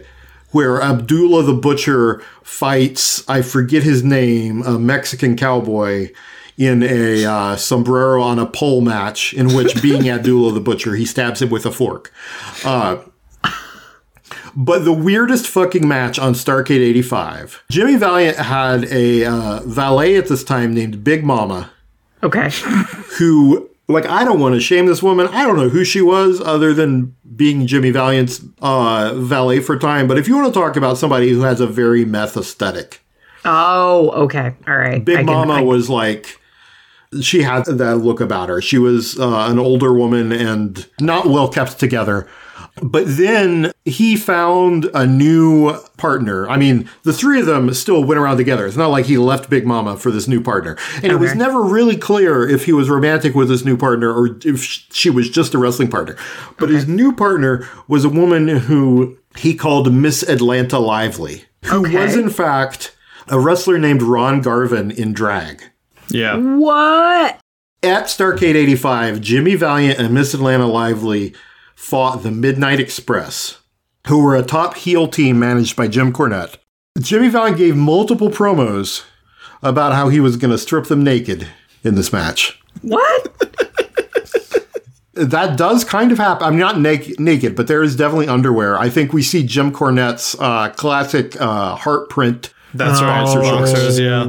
where 0.50 0.82
Abdullah 0.82 1.44
the 1.44 1.54
Butcher 1.54 2.20
fights 2.42 3.22
I 3.28 3.42
forget 3.42 3.82
his 3.84 4.02
name, 4.02 4.62
a 4.62 4.78
Mexican 4.78 5.36
cowboy. 5.36 6.10
In 6.58 6.82
a 6.82 7.24
uh, 7.24 7.56
sombrero 7.56 8.20
on 8.22 8.38
a 8.38 8.44
pole 8.44 8.82
match, 8.82 9.32
in 9.32 9.54
which 9.54 9.80
being 9.82 10.10
Abdullah 10.10 10.52
the 10.52 10.60
Butcher, 10.60 10.94
he 10.94 11.06
stabs 11.06 11.40
him 11.40 11.48
with 11.48 11.64
a 11.64 11.70
Uh, 11.70 11.72
fork. 11.72 12.12
But 14.56 14.84
the 14.84 14.92
weirdest 14.92 15.46
fucking 15.46 15.86
match 15.86 16.18
on 16.18 16.34
Starcade 16.34 16.80
85. 16.80 17.62
Jimmy 17.70 17.96
Valiant 17.96 18.36
had 18.36 18.84
a 18.92 19.24
uh, 19.24 19.60
valet 19.64 20.16
at 20.16 20.28
this 20.28 20.42
time 20.44 20.74
named 20.74 21.04
Big 21.04 21.24
Mama, 21.24 21.70
okay. 22.22 22.50
who, 23.18 23.70
like, 23.88 24.06
I 24.06 24.24
don't 24.24 24.40
want 24.40 24.54
to 24.54 24.60
shame 24.60 24.86
this 24.86 25.02
woman. 25.02 25.28
I 25.28 25.44
don't 25.46 25.56
know 25.56 25.68
who 25.68 25.84
she 25.84 26.00
was 26.02 26.40
other 26.40 26.74
than 26.74 27.14
being 27.36 27.66
Jimmy 27.66 27.90
Valiant's 27.90 28.42
uh, 28.60 29.14
valet 29.16 29.60
for 29.60 29.78
time. 29.78 30.06
But 30.08 30.18
if 30.18 30.26
you 30.28 30.34
want 30.36 30.52
to 30.52 30.60
talk 30.60 30.76
about 30.76 30.98
somebody 30.98 31.30
who 31.30 31.40
has 31.42 31.60
a 31.60 31.66
very 31.66 32.04
meth 32.04 32.36
aesthetic, 32.36 33.00
Oh, 33.44 34.10
okay. 34.24 34.54
All 34.68 34.76
right. 34.76 35.02
Big 35.02 35.16
I 35.16 35.24
can- 35.24 35.26
Mama 35.26 35.54
I- 35.54 35.60
was 35.62 35.88
like, 35.88 36.38
she 37.22 37.42
had 37.42 37.64
that 37.64 37.96
look 37.96 38.20
about 38.20 38.48
her. 38.50 38.60
She 38.60 38.76
was 38.78 39.18
uh, 39.18 39.46
an 39.50 39.58
older 39.58 39.92
woman 39.94 40.30
and 40.30 40.86
not 41.00 41.26
well 41.26 41.48
kept 41.48 41.78
together. 41.78 42.28
But 42.82 43.04
then 43.06 43.72
he 43.84 44.16
found 44.16 44.86
a 44.94 45.06
new 45.06 45.74
partner. 45.96 46.48
I 46.48 46.56
mean, 46.56 46.88
the 47.02 47.12
three 47.12 47.40
of 47.40 47.46
them 47.46 47.74
still 47.74 48.02
went 48.04 48.18
around 48.20 48.36
together. 48.38 48.66
It's 48.66 48.76
not 48.76 48.88
like 48.88 49.06
he 49.06 49.18
left 49.18 49.50
Big 49.50 49.66
Mama 49.66 49.96
for 49.96 50.10
this 50.10 50.26
new 50.28 50.40
partner. 50.42 50.76
And 50.96 51.06
it 51.06 51.16
was 51.16 51.34
never 51.34 51.62
really 51.62 51.96
clear 51.96 52.48
if 52.48 52.64
he 52.64 52.72
was 52.72 52.88
romantic 52.88 53.34
with 53.34 53.50
his 53.50 53.64
new 53.64 53.76
partner 53.76 54.12
or 54.12 54.38
if 54.44 54.62
she 54.62 55.10
was 55.10 55.28
just 55.28 55.52
a 55.54 55.58
wrestling 55.58 55.88
partner. 55.90 56.16
But 56.58 56.70
his 56.70 56.86
new 56.88 57.12
partner 57.12 57.68
was 57.88 58.04
a 58.04 58.08
woman 58.08 58.48
who 58.48 59.18
he 59.36 59.54
called 59.54 59.92
Miss 59.92 60.22
Atlanta 60.22 60.78
Lively, 60.78 61.44
who 61.66 61.84
Okay. 61.84 61.96
was 62.04 62.16
in 62.16 62.30
fact 62.30 62.96
a 63.28 63.38
wrestler 63.38 63.78
named 63.78 64.02
Ron 64.02 64.40
Garvin 64.40 64.90
in 64.90 65.12
drag. 65.12 65.62
Yeah. 66.08 66.36
What? 66.36 67.38
At 67.82 68.04
Starcade 68.04 68.56
85, 68.56 69.20
Jimmy 69.20 69.54
Valiant 69.54 69.98
and 69.98 70.12
Miss 70.12 70.34
Atlanta 70.34 70.66
Lively 70.66 71.34
fought 71.80 72.22
the 72.22 72.30
Midnight 72.30 72.78
Express, 72.78 73.58
who 74.06 74.22
were 74.22 74.36
a 74.36 74.42
top 74.42 74.76
heel 74.76 75.08
team 75.08 75.38
managed 75.38 75.76
by 75.76 75.88
Jim 75.88 76.12
Cornette. 76.12 76.56
Jimmy 77.00 77.28
Valiant 77.28 77.56
gave 77.56 77.74
multiple 77.74 78.28
promos 78.28 79.02
about 79.62 79.94
how 79.94 80.10
he 80.10 80.20
was 80.20 80.36
going 80.36 80.50
to 80.50 80.58
strip 80.58 80.86
them 80.86 81.02
naked 81.02 81.48
in 81.82 81.94
this 81.94 82.12
match. 82.12 82.60
What? 82.82 83.28
That 85.14 85.56
does 85.56 85.82
kind 85.82 86.12
of 86.12 86.18
happen. 86.18 86.46
I'm 86.46 86.58
not 86.58 86.78
naked, 86.78 87.18
naked, 87.18 87.56
but 87.56 87.66
there 87.66 87.82
is 87.82 87.96
definitely 87.96 88.28
underwear. 88.28 88.78
I 88.78 88.90
think 88.90 89.12
we 89.12 89.22
see 89.22 89.42
Jim 89.42 89.72
Cornette's 89.72 90.36
uh, 90.38 90.68
classic 90.70 91.40
uh, 91.40 91.76
heart 91.76 92.10
print 92.10 92.52
That's 92.74 93.00
right. 93.00 93.24
Boxer 93.24 93.42
shorts. 93.42 93.72
Boxers, 93.72 93.98
yeah. 93.98 94.26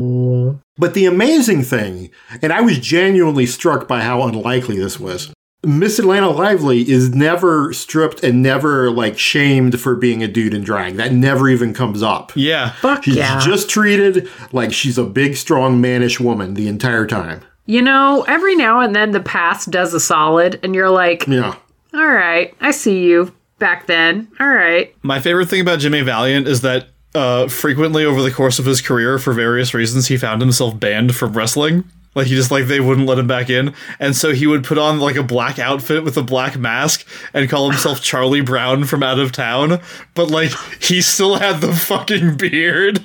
But 0.77 0.93
the 0.93 1.05
amazing 1.05 1.63
thing, 1.63 2.11
and 2.41 2.51
I 2.51 2.61
was 2.61 2.79
genuinely 2.79 3.45
struck 3.45 3.87
by 3.89 4.01
how 4.01 4.23
unlikely 4.23 4.79
this 4.79 4.99
was. 4.99 5.31
Miss 5.63 5.99
Atlanta 5.99 6.29
Lively 6.29 6.89
is 6.89 7.13
never 7.13 7.71
stripped 7.71 8.23
and 8.23 8.41
never 8.41 8.89
like 8.89 9.19
shamed 9.19 9.79
for 9.79 9.95
being 9.95 10.23
a 10.23 10.27
dude 10.27 10.55
in 10.55 10.63
drag. 10.63 10.95
That 10.95 11.13
never 11.13 11.47
even 11.49 11.71
comes 11.73 12.01
up. 12.01 12.31
Yeah. 12.35 12.71
Fuck 12.71 13.03
She's 13.03 13.17
yeah. 13.17 13.39
just 13.39 13.69
treated 13.69 14.27
like 14.51 14.73
she's 14.73 14.97
a 14.97 15.03
big, 15.03 15.35
strong, 15.35 15.79
mannish 15.79 16.19
woman 16.19 16.55
the 16.55 16.67
entire 16.67 17.05
time. 17.05 17.41
you 17.67 17.81
know, 17.81 18.23
every 18.27 18.55
now 18.55 18.79
and 18.79 18.95
then 18.95 19.11
the 19.11 19.19
past 19.19 19.69
does 19.69 19.93
a 19.93 19.99
solid, 19.99 20.59
and 20.63 20.73
you're 20.73 20.89
like, 20.89 21.27
Yeah. 21.27 21.55
all 21.93 22.07
right, 22.11 22.55
I 22.59 22.71
see 22.71 23.03
you 23.05 23.31
back 23.59 23.85
then. 23.85 24.27
All 24.39 24.49
right. 24.49 24.93
My 25.03 25.19
favorite 25.21 25.47
thing 25.47 25.61
about 25.61 25.77
Jimmy 25.79 26.01
Valiant 26.01 26.47
is 26.47 26.61
that 26.61 26.87
uh, 27.13 27.47
frequently 27.47 28.03
over 28.03 28.23
the 28.23 28.31
course 28.31 28.57
of 28.57 28.65
his 28.65 28.81
career, 28.81 29.19
for 29.19 29.31
various 29.31 29.75
reasons, 29.75 30.07
he 30.07 30.17
found 30.17 30.41
himself 30.41 30.79
banned 30.79 31.15
from 31.15 31.33
wrestling. 31.33 31.83
Like 32.13 32.27
he 32.27 32.35
just 32.35 32.51
like 32.51 32.65
they 32.65 32.79
wouldn't 32.81 33.07
let 33.07 33.17
him 33.19 33.27
back 33.27 33.49
in, 33.49 33.73
and 33.99 34.15
so 34.15 34.33
he 34.33 34.45
would 34.45 34.63
put 34.65 34.77
on 34.77 34.99
like 34.99 35.15
a 35.15 35.23
black 35.23 35.59
outfit 35.59 36.03
with 36.03 36.17
a 36.17 36.21
black 36.23 36.57
mask 36.57 37.07
and 37.33 37.49
call 37.49 37.69
himself 37.69 38.01
Charlie 38.03 38.41
Brown 38.41 38.83
from 38.83 39.01
out 39.01 39.17
of 39.19 39.31
town. 39.31 39.79
But 40.13 40.29
like 40.29 40.51
he 40.81 41.01
still 41.01 41.35
had 41.37 41.61
the 41.61 41.71
fucking 41.73 42.35
beard. 42.35 43.01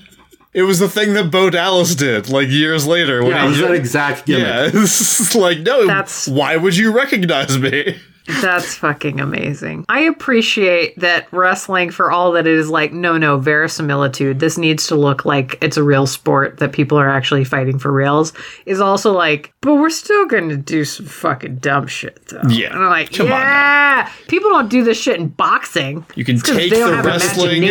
It 0.52 0.62
was 0.62 0.78
the 0.78 0.88
thing 0.88 1.12
that 1.14 1.30
Bo 1.30 1.50
Dallas 1.50 1.94
did 1.94 2.28
like 2.30 2.48
years 2.48 2.86
later. 2.86 3.22
When 3.22 3.30
Yeah, 3.30 3.42
it 3.44 3.44
he 3.44 3.48
was 3.50 3.58
that 3.60 3.74
exact 3.74 4.26
gimmick. 4.26 4.44
yeah, 4.74 4.82
it's 4.82 5.34
like 5.36 5.58
no. 5.60 5.86
That's- 5.86 6.26
why 6.26 6.56
would 6.56 6.76
you 6.76 6.92
recognize 6.92 7.56
me? 7.58 7.96
That's 8.26 8.74
fucking 8.74 9.20
amazing. 9.20 9.84
I 9.88 10.00
appreciate 10.00 10.98
that 10.98 11.28
wrestling 11.32 11.90
for 11.90 12.10
all 12.10 12.32
that 12.32 12.46
it 12.46 12.54
is 12.54 12.68
like, 12.68 12.92
no, 12.92 13.16
no, 13.16 13.38
verisimilitude. 13.38 14.40
This 14.40 14.58
needs 14.58 14.86
to 14.88 14.96
look 14.96 15.24
like 15.24 15.58
it's 15.62 15.76
a 15.76 15.82
real 15.82 16.06
sport 16.06 16.58
that 16.58 16.72
people 16.72 16.98
are 16.98 17.08
actually 17.08 17.44
fighting 17.44 17.78
for 17.78 17.92
reals. 17.92 18.32
Is 18.64 18.80
also 18.80 19.12
like, 19.12 19.52
but 19.60 19.76
we're 19.76 19.90
still 19.90 20.26
going 20.26 20.48
to 20.48 20.56
do 20.56 20.84
some 20.84 21.06
fucking 21.06 21.56
dumb 21.56 21.86
shit 21.86 22.26
though. 22.26 22.42
Yeah. 22.48 22.72
And 22.72 22.84
I'm 22.84 22.90
like, 22.90 23.12
Come 23.12 23.28
yeah. 23.28 24.10
People 24.28 24.50
don't 24.50 24.68
do 24.68 24.82
this 24.82 24.98
shit 25.00 25.20
in 25.20 25.28
boxing. 25.28 26.04
You 26.14 26.24
can 26.24 26.38
take 26.38 26.70
the 26.70 27.02
wrestling. 27.04 27.62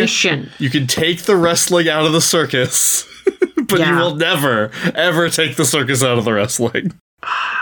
You 0.58 0.70
can 0.70 0.86
take 0.86 1.22
the 1.22 1.36
wrestling 1.36 1.88
out 1.88 2.06
of 2.06 2.12
the 2.12 2.20
circus, 2.20 3.06
but 3.68 3.80
you 3.80 3.94
will 3.94 4.16
never, 4.16 4.70
ever 4.94 5.28
take 5.28 5.56
the 5.56 5.64
circus 5.64 6.02
out 6.02 6.18
of 6.18 6.24
the 6.24 6.32
wrestling. 6.32 6.98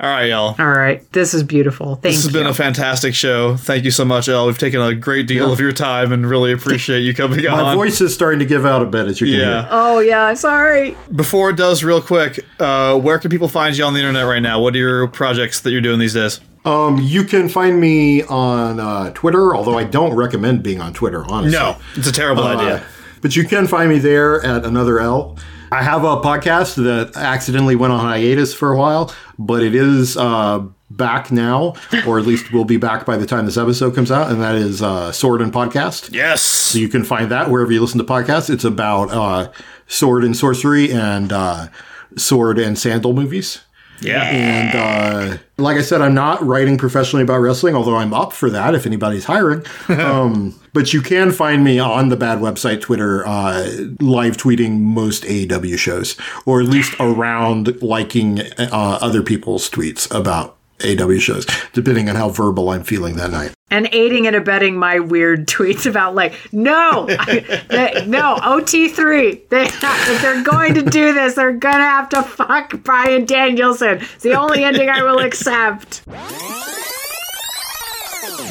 All 0.00 0.08
right, 0.08 0.26
y'all. 0.30 0.54
All 0.60 0.68
right. 0.68 1.02
This 1.12 1.34
is 1.34 1.42
beautiful. 1.42 1.94
Thank 1.96 2.02
This 2.14 2.16
has 2.22 2.26
you. 2.26 2.32
been 2.32 2.46
a 2.46 2.54
fantastic 2.54 3.16
show. 3.16 3.56
Thank 3.56 3.84
you 3.84 3.90
so 3.90 4.04
much, 4.04 4.28
Elle. 4.28 4.46
We've 4.46 4.56
taken 4.56 4.80
a 4.80 4.94
great 4.94 5.26
deal 5.26 5.52
of 5.52 5.58
your 5.58 5.72
time 5.72 6.12
and 6.12 6.24
really 6.24 6.52
appreciate 6.52 7.00
you 7.00 7.12
coming 7.14 7.42
My 7.42 7.50
on. 7.50 7.62
My 7.64 7.74
voice 7.74 8.00
is 8.00 8.14
starting 8.14 8.38
to 8.38 8.44
give 8.46 8.64
out 8.64 8.80
a 8.80 8.84
bit, 8.84 9.06
as 9.08 9.20
you 9.20 9.26
can 9.26 9.34
hear. 9.34 9.44
yeah. 9.44 9.68
oh, 9.72 9.98
yeah. 9.98 10.34
Sorry. 10.34 10.96
Before 11.16 11.50
it 11.50 11.56
does, 11.56 11.82
real 11.82 12.00
quick, 12.00 12.38
uh, 12.60 12.96
where 12.96 13.18
can 13.18 13.28
people 13.28 13.48
find 13.48 13.76
you 13.76 13.82
on 13.84 13.92
the 13.92 13.98
internet 13.98 14.24
right 14.26 14.38
now? 14.38 14.60
What 14.60 14.76
are 14.76 14.78
your 14.78 15.08
projects 15.08 15.60
that 15.62 15.72
you're 15.72 15.80
doing 15.80 15.98
these 15.98 16.14
days? 16.14 16.40
Um, 16.64 16.98
you 17.02 17.24
can 17.24 17.48
find 17.48 17.80
me 17.80 18.22
on 18.22 18.78
uh, 18.78 19.10
Twitter, 19.14 19.56
although 19.56 19.76
I 19.78 19.82
don't 19.84 20.14
recommend 20.14 20.62
being 20.62 20.80
on 20.80 20.92
Twitter, 20.94 21.24
honestly. 21.24 21.58
No, 21.58 21.76
it's 21.96 22.06
a 22.06 22.12
terrible 22.12 22.44
Uh, 22.44 22.56
idea. 22.56 22.86
But 23.20 23.34
you 23.34 23.42
can 23.44 23.66
find 23.66 23.88
me 23.90 23.98
there 23.98 24.44
at 24.44 24.64
another 24.64 25.00
L. 25.00 25.36
I 25.70 25.82
have 25.82 26.04
a 26.04 26.20
podcast 26.20 26.76
that 26.76 27.16
accidentally 27.16 27.76
went 27.76 27.92
on 27.92 28.00
hiatus 28.00 28.54
for 28.54 28.72
a 28.72 28.78
while, 28.78 29.14
but 29.38 29.62
it 29.62 29.74
is 29.74 30.16
uh, 30.16 30.64
back 30.90 31.30
now, 31.30 31.74
or 32.06 32.18
at 32.18 32.26
least 32.26 32.52
will 32.52 32.64
be 32.64 32.78
back 32.78 33.04
by 33.04 33.16
the 33.16 33.26
time 33.26 33.44
this 33.44 33.56
episode 33.56 33.94
comes 33.94 34.10
out, 34.10 34.30
and 34.30 34.40
that 34.40 34.54
is 34.54 34.82
uh, 34.82 35.12
Sword 35.12 35.42
and 35.42 35.52
Podcast. 35.52 36.12
Yes. 36.12 36.42
So 36.42 36.78
you 36.78 36.88
can 36.88 37.04
find 37.04 37.30
that 37.30 37.50
wherever 37.50 37.70
you 37.70 37.80
listen 37.80 37.98
to 37.98 38.04
podcasts. 38.04 38.48
It's 38.48 38.64
about 38.64 39.10
uh, 39.10 39.52
sword 39.86 40.24
and 40.24 40.36
sorcery 40.36 40.90
and 40.92 41.32
uh, 41.32 41.68
sword 42.16 42.58
and 42.58 42.78
sandal 42.78 43.12
movies. 43.12 43.60
Yeah. 44.00 44.22
And 44.22 44.74
uh, 44.74 45.38
like 45.56 45.76
I 45.76 45.82
said, 45.82 46.00
I'm 46.00 46.14
not 46.14 46.42
writing 46.44 46.78
professionally 46.78 47.22
about 47.22 47.38
wrestling, 47.38 47.74
although 47.74 47.96
I'm 47.96 48.14
up 48.14 48.32
for 48.32 48.50
that 48.50 48.74
if 48.74 48.86
anybody's 48.86 49.24
hiring. 49.24 49.64
um, 49.88 50.58
but 50.72 50.92
you 50.92 51.02
can 51.02 51.32
find 51.32 51.64
me 51.64 51.78
on 51.78 52.08
the 52.08 52.16
Bad 52.16 52.38
website, 52.38 52.80
Twitter, 52.80 53.26
uh, 53.26 53.66
live 54.00 54.36
tweeting 54.36 54.80
most 54.80 55.24
AEW 55.24 55.78
shows, 55.78 56.16
or 56.46 56.60
at 56.60 56.66
least 56.66 56.94
around 57.00 57.82
liking 57.82 58.40
uh, 58.40 58.98
other 59.00 59.22
people's 59.22 59.68
tweets 59.68 60.12
about 60.14 60.57
AEW 60.78 61.20
shows, 61.20 61.46
depending 61.72 62.08
on 62.08 62.16
how 62.16 62.28
verbal 62.28 62.70
I'm 62.70 62.84
feeling 62.84 63.16
that 63.16 63.30
night. 63.30 63.52
And 63.70 63.88
aiding 63.92 64.26
and 64.26 64.34
abetting 64.34 64.76
my 64.76 65.00
weird 65.00 65.46
tweets 65.48 65.88
about, 65.88 66.14
like, 66.14 66.34
no, 66.52 67.06
I, 67.08 67.64
they, 67.68 68.06
no, 68.06 68.36
OT3. 68.36 69.48
They, 69.48 69.64
if 69.64 70.22
they're 70.22 70.42
going 70.42 70.74
to 70.74 70.82
do 70.82 71.12
this, 71.12 71.34
they're 71.34 71.52
going 71.52 71.76
to 71.76 71.82
have 71.82 72.08
to 72.10 72.22
fuck 72.22 72.82
Bryan 72.82 73.24
Danielson. 73.24 73.98
It's 73.98 74.22
the 74.22 74.34
only 74.34 74.64
ending 74.64 74.88
I 74.88 75.02
will 75.02 75.18
accept. 75.18 76.02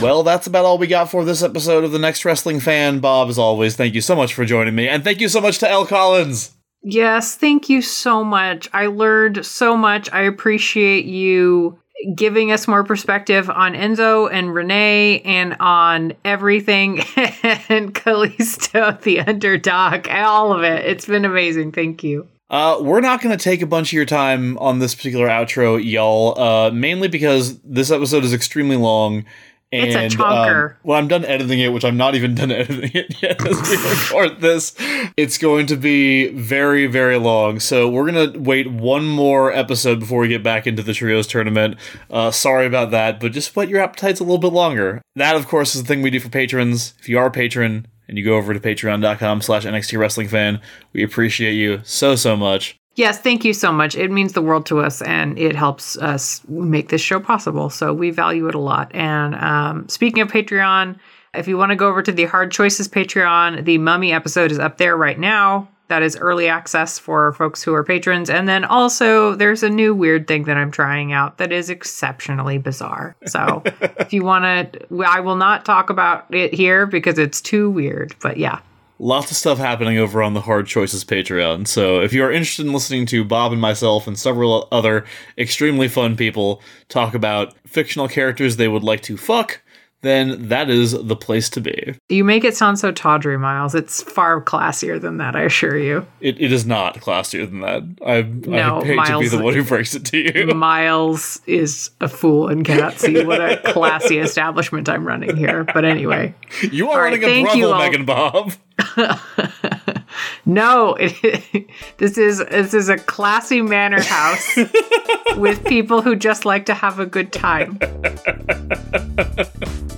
Well, 0.02 0.22
that's 0.22 0.46
about 0.46 0.66
all 0.66 0.78
we 0.78 0.86
got 0.86 1.10
for 1.10 1.26
this 1.26 1.42
episode 1.42 1.84
of 1.84 1.92
The 1.92 1.98
Next 1.98 2.24
Wrestling 2.24 2.60
Fan. 2.60 3.00
Bob, 3.00 3.30
as 3.30 3.40
always, 3.40 3.76
thank 3.76 3.96
you 3.96 4.02
so 4.02 4.16
much 4.16 4.36
for 4.36 4.46
joining 4.46 4.76
me. 4.76 4.88
And 4.88 5.04
thank 5.04 5.20
you 5.20 5.28
so 5.28 5.42
much 5.42 5.58
to 5.60 5.70
Elle 5.70 5.88
Collins. 5.88 6.52
Yes, 6.84 7.36
thank 7.36 7.68
you 7.68 7.82
so 7.82 8.24
much. 8.24 8.70
I 8.74 8.86
learned 8.86 9.44
so 9.46 9.76
much. 9.76 10.12
I 10.14 10.22
appreciate 10.22 11.06
you 11.06 11.80
giving 12.16 12.52
us 12.52 12.68
more 12.68 12.84
perspective 12.84 13.50
on 13.50 13.74
Enzo 13.74 14.30
and 14.32 14.54
Renee 14.54 15.22
and 15.22 15.56
on 15.60 16.14
everything 16.24 17.00
and 17.18 17.94
Kalisto, 17.94 19.02
the 19.02 19.22
underdog, 19.22 20.08
all 20.08 20.54
of 20.54 20.64
it. 20.64 20.86
It's 20.86 21.06
been 21.06 21.26
amazing. 21.26 21.72
Thank 21.72 22.04
you. 22.04 22.28
Uh, 22.50 22.78
we're 22.82 23.02
not 23.02 23.22
going 23.22 23.38
to 23.38 23.44
take 23.44 23.62
a 23.62 23.66
bunch 23.66 23.90
of 23.90 23.94
your 23.94 24.06
time 24.06 24.58
on 24.60 24.80
this 24.80 24.96
particular 24.96 25.28
outro, 25.28 25.84
y'all, 25.84 26.40
uh, 26.40 26.72
mainly 26.72 27.10
because 27.10 27.60
this 27.60 27.92
episode 27.92 28.24
is 28.24 28.34
extremely 28.34 28.78
long. 28.78 29.26
And, 29.72 29.90
It's 29.92 30.16
a 30.16 30.18
chonker. 30.18 30.70
um, 30.72 30.76
when 30.84 30.98
I'm 30.98 31.08
done 31.10 31.26
editing 31.26 31.60
it, 31.60 31.74
which 31.74 31.84
I'm 31.84 31.98
not 31.98 32.16
even 32.16 32.36
done 32.42 32.52
editing 32.52 32.92
it 32.94 33.22
yet 33.22 33.46
as 33.46 33.62
we 33.70 33.76
record 33.90 34.40
this, 34.40 34.74
it's 35.18 35.38
going 35.38 35.66
to 35.68 35.76
be 35.76 36.30
very, 36.30 36.88
very 36.88 37.18
long. 37.18 37.60
So 37.60 37.90
we're 37.90 38.10
going 38.10 38.32
to 38.34 38.40
wait 38.40 38.72
one 38.72 39.06
more 39.06 39.52
episode 39.52 40.00
before 40.00 40.22
we 40.22 40.30
get 40.30 40.42
back 40.42 40.68
into 40.68 40.84
the 40.84 40.94
Trios 40.94 41.28
tournament. 41.28 41.76
Uh, 42.10 42.32
sorry 42.32 42.66
about 42.66 42.92
that, 42.92 43.20
but 43.20 43.34
just 43.34 43.56
whet 43.58 43.68
your 43.68 43.82
appetites 43.82 44.22
a 44.22 44.24
little 44.24 44.38
bit 44.38 44.54
longer. 44.54 45.02
That, 45.18 45.36
of 45.36 45.48
course, 45.48 45.76
is 45.76 45.82
the 45.82 45.88
thing 45.88 46.02
we 46.02 46.12
do 46.12 46.22
for 46.22 46.30
patrons. 46.30 46.94
If 47.00 47.10
you 47.10 47.20
are 47.20 47.26
a 47.26 47.32
patron 47.32 47.88
and 48.08 48.18
you 48.18 48.24
go 48.24 48.38
over 48.38 48.54
to 48.54 48.60
patreon.com 48.62 49.42
slash 49.42 49.66
NXT 49.66 49.98
Wrestling 49.98 50.30
Fan, 50.30 50.62
we 50.94 51.04
appreciate 51.04 51.54
you 51.56 51.82
so, 51.84 52.16
so 52.16 52.38
much. 52.38 52.78
Yes, 52.98 53.20
thank 53.20 53.46
you 53.46 53.54
so 53.54 53.72
much. 53.72 53.96
It 53.96 54.10
means 54.10 54.34
the 54.34 54.42
world 54.42 54.66
to 54.66 54.80
us 54.80 55.04
and 55.04 55.38
it 55.38 55.56
helps 55.56 55.98
us 56.00 56.42
make 56.48 56.90
this 56.90 57.00
show 57.00 57.20
possible. 57.20 57.70
So 57.70 57.94
we 57.94 58.10
value 58.10 58.48
it 58.48 58.56
a 58.56 58.60
lot. 58.60 58.90
And 58.96 59.36
um, 59.36 59.88
speaking 59.88 60.20
of 60.20 60.32
Patreon, 60.32 60.98
if 61.36 61.48
you 61.48 61.60
want 61.60 61.70
to 61.70 61.76
go 61.76 61.88
over 61.90 62.02
to 62.02 62.12
the 62.12 62.26
Hard 62.26 62.52
Choices 62.52 62.88
Patreon, 62.88 63.66
the 63.66 63.78
Mummy 63.78 64.12
episode 64.12 64.52
is 64.52 64.58
up 64.58 64.80
there 64.80 64.98
right 64.98 65.20
now. 65.20 65.70
That 65.90 66.02
is 66.02 66.18
early 66.18 66.48
access 66.48 66.98
for 66.98 67.34
folks 67.34 67.62
who 67.62 67.76
are 67.76 67.84
patrons. 67.84 68.32
And 68.32 68.50
then 68.50 68.66
also, 68.66 69.36
there's 69.36 69.62
a 69.62 69.70
new 69.70 69.94
weird 69.94 70.28
thing 70.28 70.46
that 70.46 70.58
I'm 70.58 70.72
trying 70.72 71.14
out 71.14 71.38
that 71.38 71.52
is 71.52 71.70
exceptionally 71.70 72.58
bizarre. 72.58 73.16
So 73.28 73.62
if 74.00 74.12
you 74.12 74.24
want 74.24 74.74
to, 74.74 75.06
I 75.06 75.20
will 75.20 75.36
not 75.36 75.66
talk 75.66 75.92
about 75.92 76.34
it 76.34 76.52
here 76.52 76.88
because 76.88 77.20
it's 77.20 77.42
too 77.42 77.70
weird. 77.70 78.16
But 78.24 78.38
yeah, 78.38 78.60
lots 79.00 79.32
of 79.32 79.38
stuff 79.38 79.58
happening 79.58 79.98
over 79.98 80.22
on 80.22 80.34
the 80.34 80.42
Hard 80.42 80.68
Choices 80.68 81.06
Patreon. 81.06 81.68
So 81.68 82.02
if 82.02 82.14
you 82.14 82.24
are 82.24 82.32
interested 82.32 82.66
in 82.66 82.74
listening 82.74 83.06
to 83.08 83.24
Bob 83.24 83.52
and 83.52 83.62
myself 83.62 84.08
and 84.08 84.18
several 84.18 84.68
other 84.72 85.06
extremely 85.38 85.88
fun 85.88 86.16
people 86.16 86.62
talk 86.90 87.14
about 87.14 87.56
fictional 87.68 88.08
characters 88.08 88.58
they 88.58 88.68
would 88.68 88.84
like 88.84 89.02
to 89.04 89.18
fuck, 89.18 89.62
then 90.02 90.50
that 90.50 90.70
is 90.70 90.92
the 90.92 91.16
place 91.16 91.50
to 91.50 91.62
be. 91.62 91.96
you 92.10 92.24
make 92.24 92.44
it 92.44 92.56
sound 92.56 92.80
so 92.80 92.92
tawdry, 92.92 93.38
Miles. 93.38 93.74
It's 93.74 94.04
far 94.04 94.42
classier 94.42 95.02
than 95.02 95.18
that, 95.18 95.36
I 95.36 95.42
assure 95.44 95.78
you. 95.78 96.06
It, 96.22 96.40
it 96.40 96.52
is 96.52 96.66
not 96.66 96.96
classier 96.96 97.50
than 97.50 97.62
that. 97.62 97.84
I, 98.06 98.22
No, 98.22 98.82
I 98.82 98.86
hate 98.86 99.06
to 99.08 99.20
be 99.20 99.28
the 99.28 99.42
one 99.42 99.54
who 99.54 99.64
breaks 99.64 99.96
it 99.96 100.06
to 100.06 100.18
you. 100.18 100.48
Miles 100.56 101.42
is 101.48 101.90
a 102.00 102.08
fool 102.08 102.48
and 102.48 102.64
cannot 102.64 103.00
see 103.00 103.24
what 103.24 103.42
a 103.42 103.58
classy 103.74 104.18
establishment 104.28 104.88
I'm 104.88 105.06
running 105.06 105.36
here. 105.36 105.64
But 105.64 105.84
anyway, 105.86 106.34
You 106.72 106.90
are 106.90 106.92
All 106.92 106.98
right, 106.98 107.22
running 107.22 107.24
a 107.24 107.28
thank 107.28 107.48
brothel. 107.62 107.78
Megan 107.80 108.06
Bob. 108.06 108.54
no, 110.46 110.96
it, 111.00 111.68
this 111.98 112.18
is 112.18 112.40
this 112.40 112.74
is 112.74 112.90
a 112.90 112.98
classy 112.98 113.62
manor 113.62 114.02
house 114.02 114.56
with 115.38 115.64
people 115.66 116.02
who 116.02 116.16
just 116.16 116.46
like 116.46 116.66
to 116.68 116.74
have 116.74 117.00
a 117.00 117.06
good 117.06 117.32
time. 117.32 117.78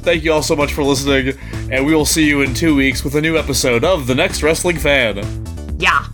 Thank 0.02 0.24
you 0.24 0.32
all 0.34 0.44
so 0.44 0.56
much 0.56 0.74
for 0.74 0.84
listening, 0.84 1.38
and 1.72 1.86
we 1.86 1.94
will 1.94 2.06
see 2.06 2.28
you 2.28 2.42
in 2.42 2.54
two 2.54 2.76
weeks 2.76 3.04
with 3.04 3.16
a 3.16 3.22
new 3.22 3.38
episode 3.38 3.84
of 3.84 4.08
The 4.08 4.16
Next 4.16 4.42
Wrestling 4.44 4.78
Fan. 4.78 5.24
Yeah. 5.78 6.06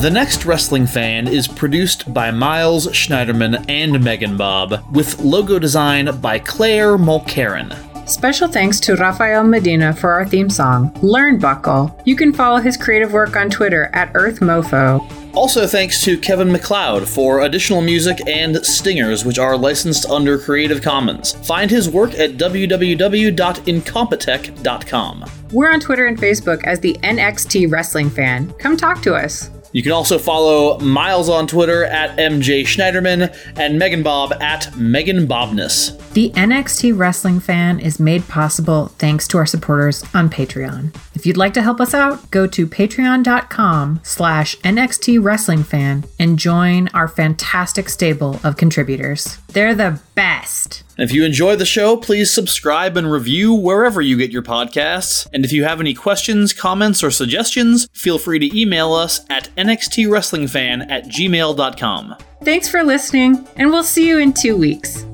The 0.00 0.10
Next 0.10 0.44
Wrestling 0.44 0.86
Fan 0.86 1.26
is 1.26 1.48
produced 1.48 2.14
by 2.14 2.30
Miles 2.30 2.86
Schneiderman 2.88 3.64
and 3.68 4.04
Megan 4.04 4.36
Bob, 4.36 4.84
with 4.92 5.18
logo 5.18 5.58
design 5.58 6.20
by 6.20 6.38
Claire 6.38 6.96
Mulcairn. 6.96 7.76
Special 8.08 8.46
thanks 8.46 8.78
to 8.78 8.94
Rafael 8.94 9.42
Medina 9.42 9.92
for 9.92 10.12
our 10.12 10.24
theme 10.24 10.50
song, 10.50 10.92
Learnbuckle. 11.02 12.00
You 12.04 12.14
can 12.14 12.32
follow 12.32 12.58
his 12.58 12.76
creative 12.76 13.12
work 13.12 13.34
on 13.34 13.50
Twitter 13.50 13.90
at 13.92 14.12
EarthMeauxFaux. 14.12 15.34
Also, 15.34 15.66
thanks 15.66 16.04
to 16.04 16.16
Kevin 16.16 16.52
MacLeod 16.52 17.08
for 17.08 17.40
additional 17.40 17.80
music 17.80 18.20
and 18.28 18.64
stingers, 18.64 19.24
which 19.24 19.40
are 19.40 19.56
licensed 19.56 20.06
under 20.06 20.38
Creative 20.38 20.80
Commons. 20.80 21.32
Find 21.44 21.72
his 21.72 21.90
work 21.90 22.14
at 22.14 22.36
www.incompetech.com. 22.36 25.24
We're 25.50 25.72
on 25.72 25.80
Twitter 25.80 26.06
and 26.06 26.18
Facebook 26.18 26.62
as 26.64 26.78
the 26.78 26.96
NXT 27.02 27.72
Wrestling 27.72 28.10
Fan. 28.10 28.52
Come 28.54 28.76
talk 28.76 29.02
to 29.02 29.16
us. 29.16 29.50
You 29.72 29.82
can 29.82 29.92
also 29.92 30.18
follow 30.18 30.78
Miles 30.78 31.28
on 31.28 31.46
Twitter 31.46 31.84
at 31.84 32.16
MJ 32.18 32.62
Schneiderman 32.62 33.34
and 33.56 33.78
Megan 33.78 34.02
Bob 34.02 34.32
at 34.40 34.74
Megan 34.76 35.26
Bobness. 35.26 35.96
The 36.12 36.30
NXT 36.30 36.98
Wrestling 36.98 37.38
Fan 37.40 37.78
is 37.78 38.00
made 38.00 38.26
possible 38.28 38.88
thanks 38.98 39.28
to 39.28 39.38
our 39.38 39.46
supporters 39.46 40.04
on 40.14 40.30
Patreon. 40.30 40.94
If 41.14 41.26
you'd 41.26 41.36
like 41.36 41.54
to 41.54 41.62
help 41.62 41.80
us 41.80 41.94
out, 41.94 42.30
go 42.30 42.46
to 42.46 42.66
patreon.com 42.66 44.00
slash 44.02 44.56
NXT 44.58 45.22
Wrestling 45.22 45.62
Fan 45.64 46.04
and 46.18 46.38
join 46.38 46.88
our 46.88 47.08
fantastic 47.08 47.88
stable 47.88 48.40
of 48.42 48.56
contributors. 48.56 49.38
They're 49.48 49.74
the 49.74 50.00
best. 50.14 50.82
If 51.00 51.12
you 51.12 51.24
enjoy 51.24 51.54
the 51.54 51.64
show, 51.64 51.96
please 51.96 52.28
subscribe 52.28 52.96
and 52.96 53.08
review 53.08 53.54
wherever 53.54 54.02
you 54.02 54.16
get 54.16 54.32
your 54.32 54.42
podcasts. 54.42 55.28
And 55.32 55.44
if 55.44 55.52
you 55.52 55.62
have 55.62 55.78
any 55.78 55.94
questions, 55.94 56.52
comments, 56.52 57.04
or 57.04 57.12
suggestions, 57.12 57.88
feel 57.92 58.18
free 58.18 58.40
to 58.40 58.60
email 58.60 58.92
us 58.94 59.20
at 59.30 59.48
nxtwrestlingfan 59.56 60.90
at 60.90 61.04
gmail.com. 61.04 62.16
Thanks 62.42 62.68
for 62.68 62.82
listening, 62.82 63.46
and 63.54 63.70
we'll 63.70 63.84
see 63.84 64.08
you 64.08 64.18
in 64.18 64.32
two 64.32 64.56
weeks. 64.56 65.04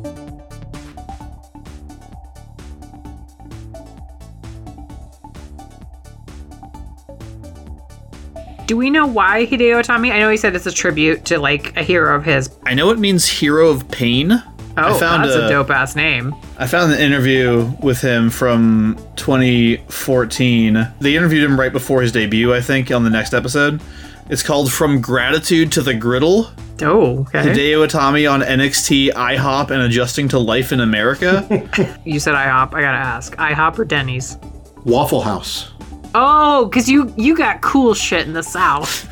Do 8.64 8.78
we 8.78 8.88
know 8.88 9.06
why 9.06 9.44
Hideo 9.44 9.84
Itami? 9.84 10.10
I 10.10 10.18
know 10.18 10.30
he 10.30 10.38
said 10.38 10.56
it's 10.56 10.64
a 10.64 10.72
tribute 10.72 11.26
to 11.26 11.38
like 11.38 11.76
a 11.76 11.82
hero 11.82 12.16
of 12.16 12.24
his. 12.24 12.48
I 12.64 12.72
know 12.72 12.88
it 12.88 12.98
means 12.98 13.28
hero 13.28 13.68
of 13.68 13.86
pain, 13.90 14.42
Oh, 14.76 14.96
I 14.96 14.98
found 14.98 15.24
that's 15.24 15.36
a, 15.36 15.46
a- 15.46 15.48
dope 15.48 15.70
ass 15.70 15.94
name. 15.94 16.34
I 16.58 16.66
found 16.66 16.92
an 16.92 16.98
interview 17.00 17.70
with 17.80 18.00
him 18.00 18.28
from 18.30 18.96
2014. 19.16 20.92
They 21.00 21.16
interviewed 21.16 21.44
him 21.44 21.58
right 21.58 21.72
before 21.72 22.02
his 22.02 22.12
debut, 22.12 22.52
I 22.54 22.60
think, 22.60 22.90
on 22.90 23.04
the 23.04 23.10
next 23.10 23.34
episode. 23.34 23.80
It's 24.30 24.42
called 24.42 24.72
From 24.72 25.00
Gratitude 25.00 25.70
to 25.72 25.82
the 25.82 25.94
Griddle. 25.94 26.50
Oh, 26.82 27.20
okay. 27.20 27.42
Hideo 27.42 27.86
Itami 27.86 28.30
on 28.30 28.40
NXT, 28.40 29.12
IHOP, 29.12 29.70
and 29.70 29.82
adjusting 29.82 30.28
to 30.28 30.38
life 30.38 30.72
in 30.72 30.80
America. 30.80 31.46
You 32.04 32.18
said 32.20 32.34
IHOP. 32.34 32.74
I 32.74 32.80
gotta 32.80 32.98
ask. 32.98 33.36
IHOP 33.36 33.78
or 33.78 33.84
Denny's? 33.84 34.36
Waffle 34.84 35.20
House. 35.22 35.70
Oh, 36.14 36.66
because 36.66 36.88
you 36.88 37.12
you 37.16 37.36
got 37.36 37.60
cool 37.60 37.94
shit 37.94 38.26
in 38.26 38.32
the 38.34 38.42
South. 38.42 39.08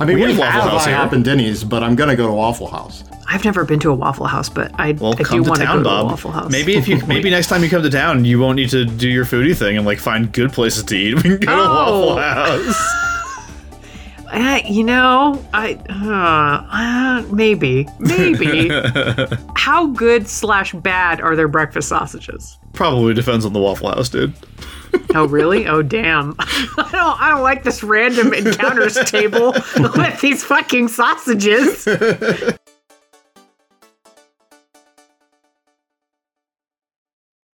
I 0.00 0.04
mean, 0.04 0.16
We 0.16 0.26
we, 0.26 0.30
have 0.32 0.38
Waffle 0.38 0.60
have 0.62 0.70
House 0.70 0.86
here. 0.86 0.94
IHOP 0.96 1.12
and 1.12 1.24
Denny's, 1.24 1.64
but 1.64 1.82
I'm 1.82 1.94
gonna 1.96 2.16
go 2.16 2.26
to 2.26 2.32
Waffle 2.32 2.66
House. 2.68 3.04
I've 3.32 3.44
never 3.44 3.64
been 3.64 3.78
to 3.80 3.90
a 3.90 3.94
Waffle 3.94 4.26
House, 4.26 4.48
but 4.48 4.72
I, 4.78 4.92
Well, 4.92 5.12
I 5.12 5.16
do 5.16 5.24
come 5.24 5.44
to 5.44 5.48
want 5.48 5.60
to 5.60 5.66
town, 5.66 5.82
go 5.84 5.90
to 5.90 5.96
a 5.96 6.04
Waffle 6.04 6.32
House. 6.32 6.50
Maybe 6.50 6.74
if 6.74 6.88
you 6.88 7.00
maybe 7.06 7.30
next 7.30 7.46
time 7.46 7.62
you 7.62 7.70
come 7.70 7.82
to 7.82 7.90
town, 7.90 8.24
you 8.24 8.38
won't 8.40 8.56
need 8.56 8.70
to 8.70 8.84
do 8.84 9.08
your 9.08 9.24
foodie 9.24 9.56
thing 9.56 9.76
and 9.76 9.86
like 9.86 9.98
find 9.98 10.32
good 10.32 10.52
places 10.52 10.82
to 10.84 10.96
eat. 10.96 11.14
We 11.22 11.22
can 11.22 11.38
go 11.40 11.46
Oh. 11.48 12.08
to 12.08 12.14
Waffle 12.16 12.16
House. 12.18 13.06
Uh, 14.32 14.60
you 14.64 14.84
know, 14.84 15.44
I 15.52 15.74
uh, 15.88 17.26
uh, 17.26 17.34
maybe, 17.34 17.88
maybe. 17.98 18.70
How 19.56 19.88
good 19.88 20.28
slash 20.28 20.72
bad 20.72 21.20
are 21.20 21.34
their 21.34 21.48
breakfast 21.48 21.88
sausages? 21.88 22.56
Probably 22.72 23.12
depends 23.12 23.44
on 23.44 23.52
the 23.54 23.58
Waffle 23.58 23.90
House, 23.90 24.08
dude. 24.08 24.32
Oh, 25.16 25.26
really? 25.26 25.66
Oh, 25.66 25.82
damn! 25.82 26.36
I 26.38 26.88
don't, 26.92 27.20
I 27.20 27.30
don't 27.30 27.42
like 27.42 27.64
this 27.64 27.82
random 27.82 28.32
encounters 28.32 28.94
table 29.10 29.52
with 29.96 30.20
these 30.20 30.44
fucking 30.44 30.86
sausages. 30.86 31.88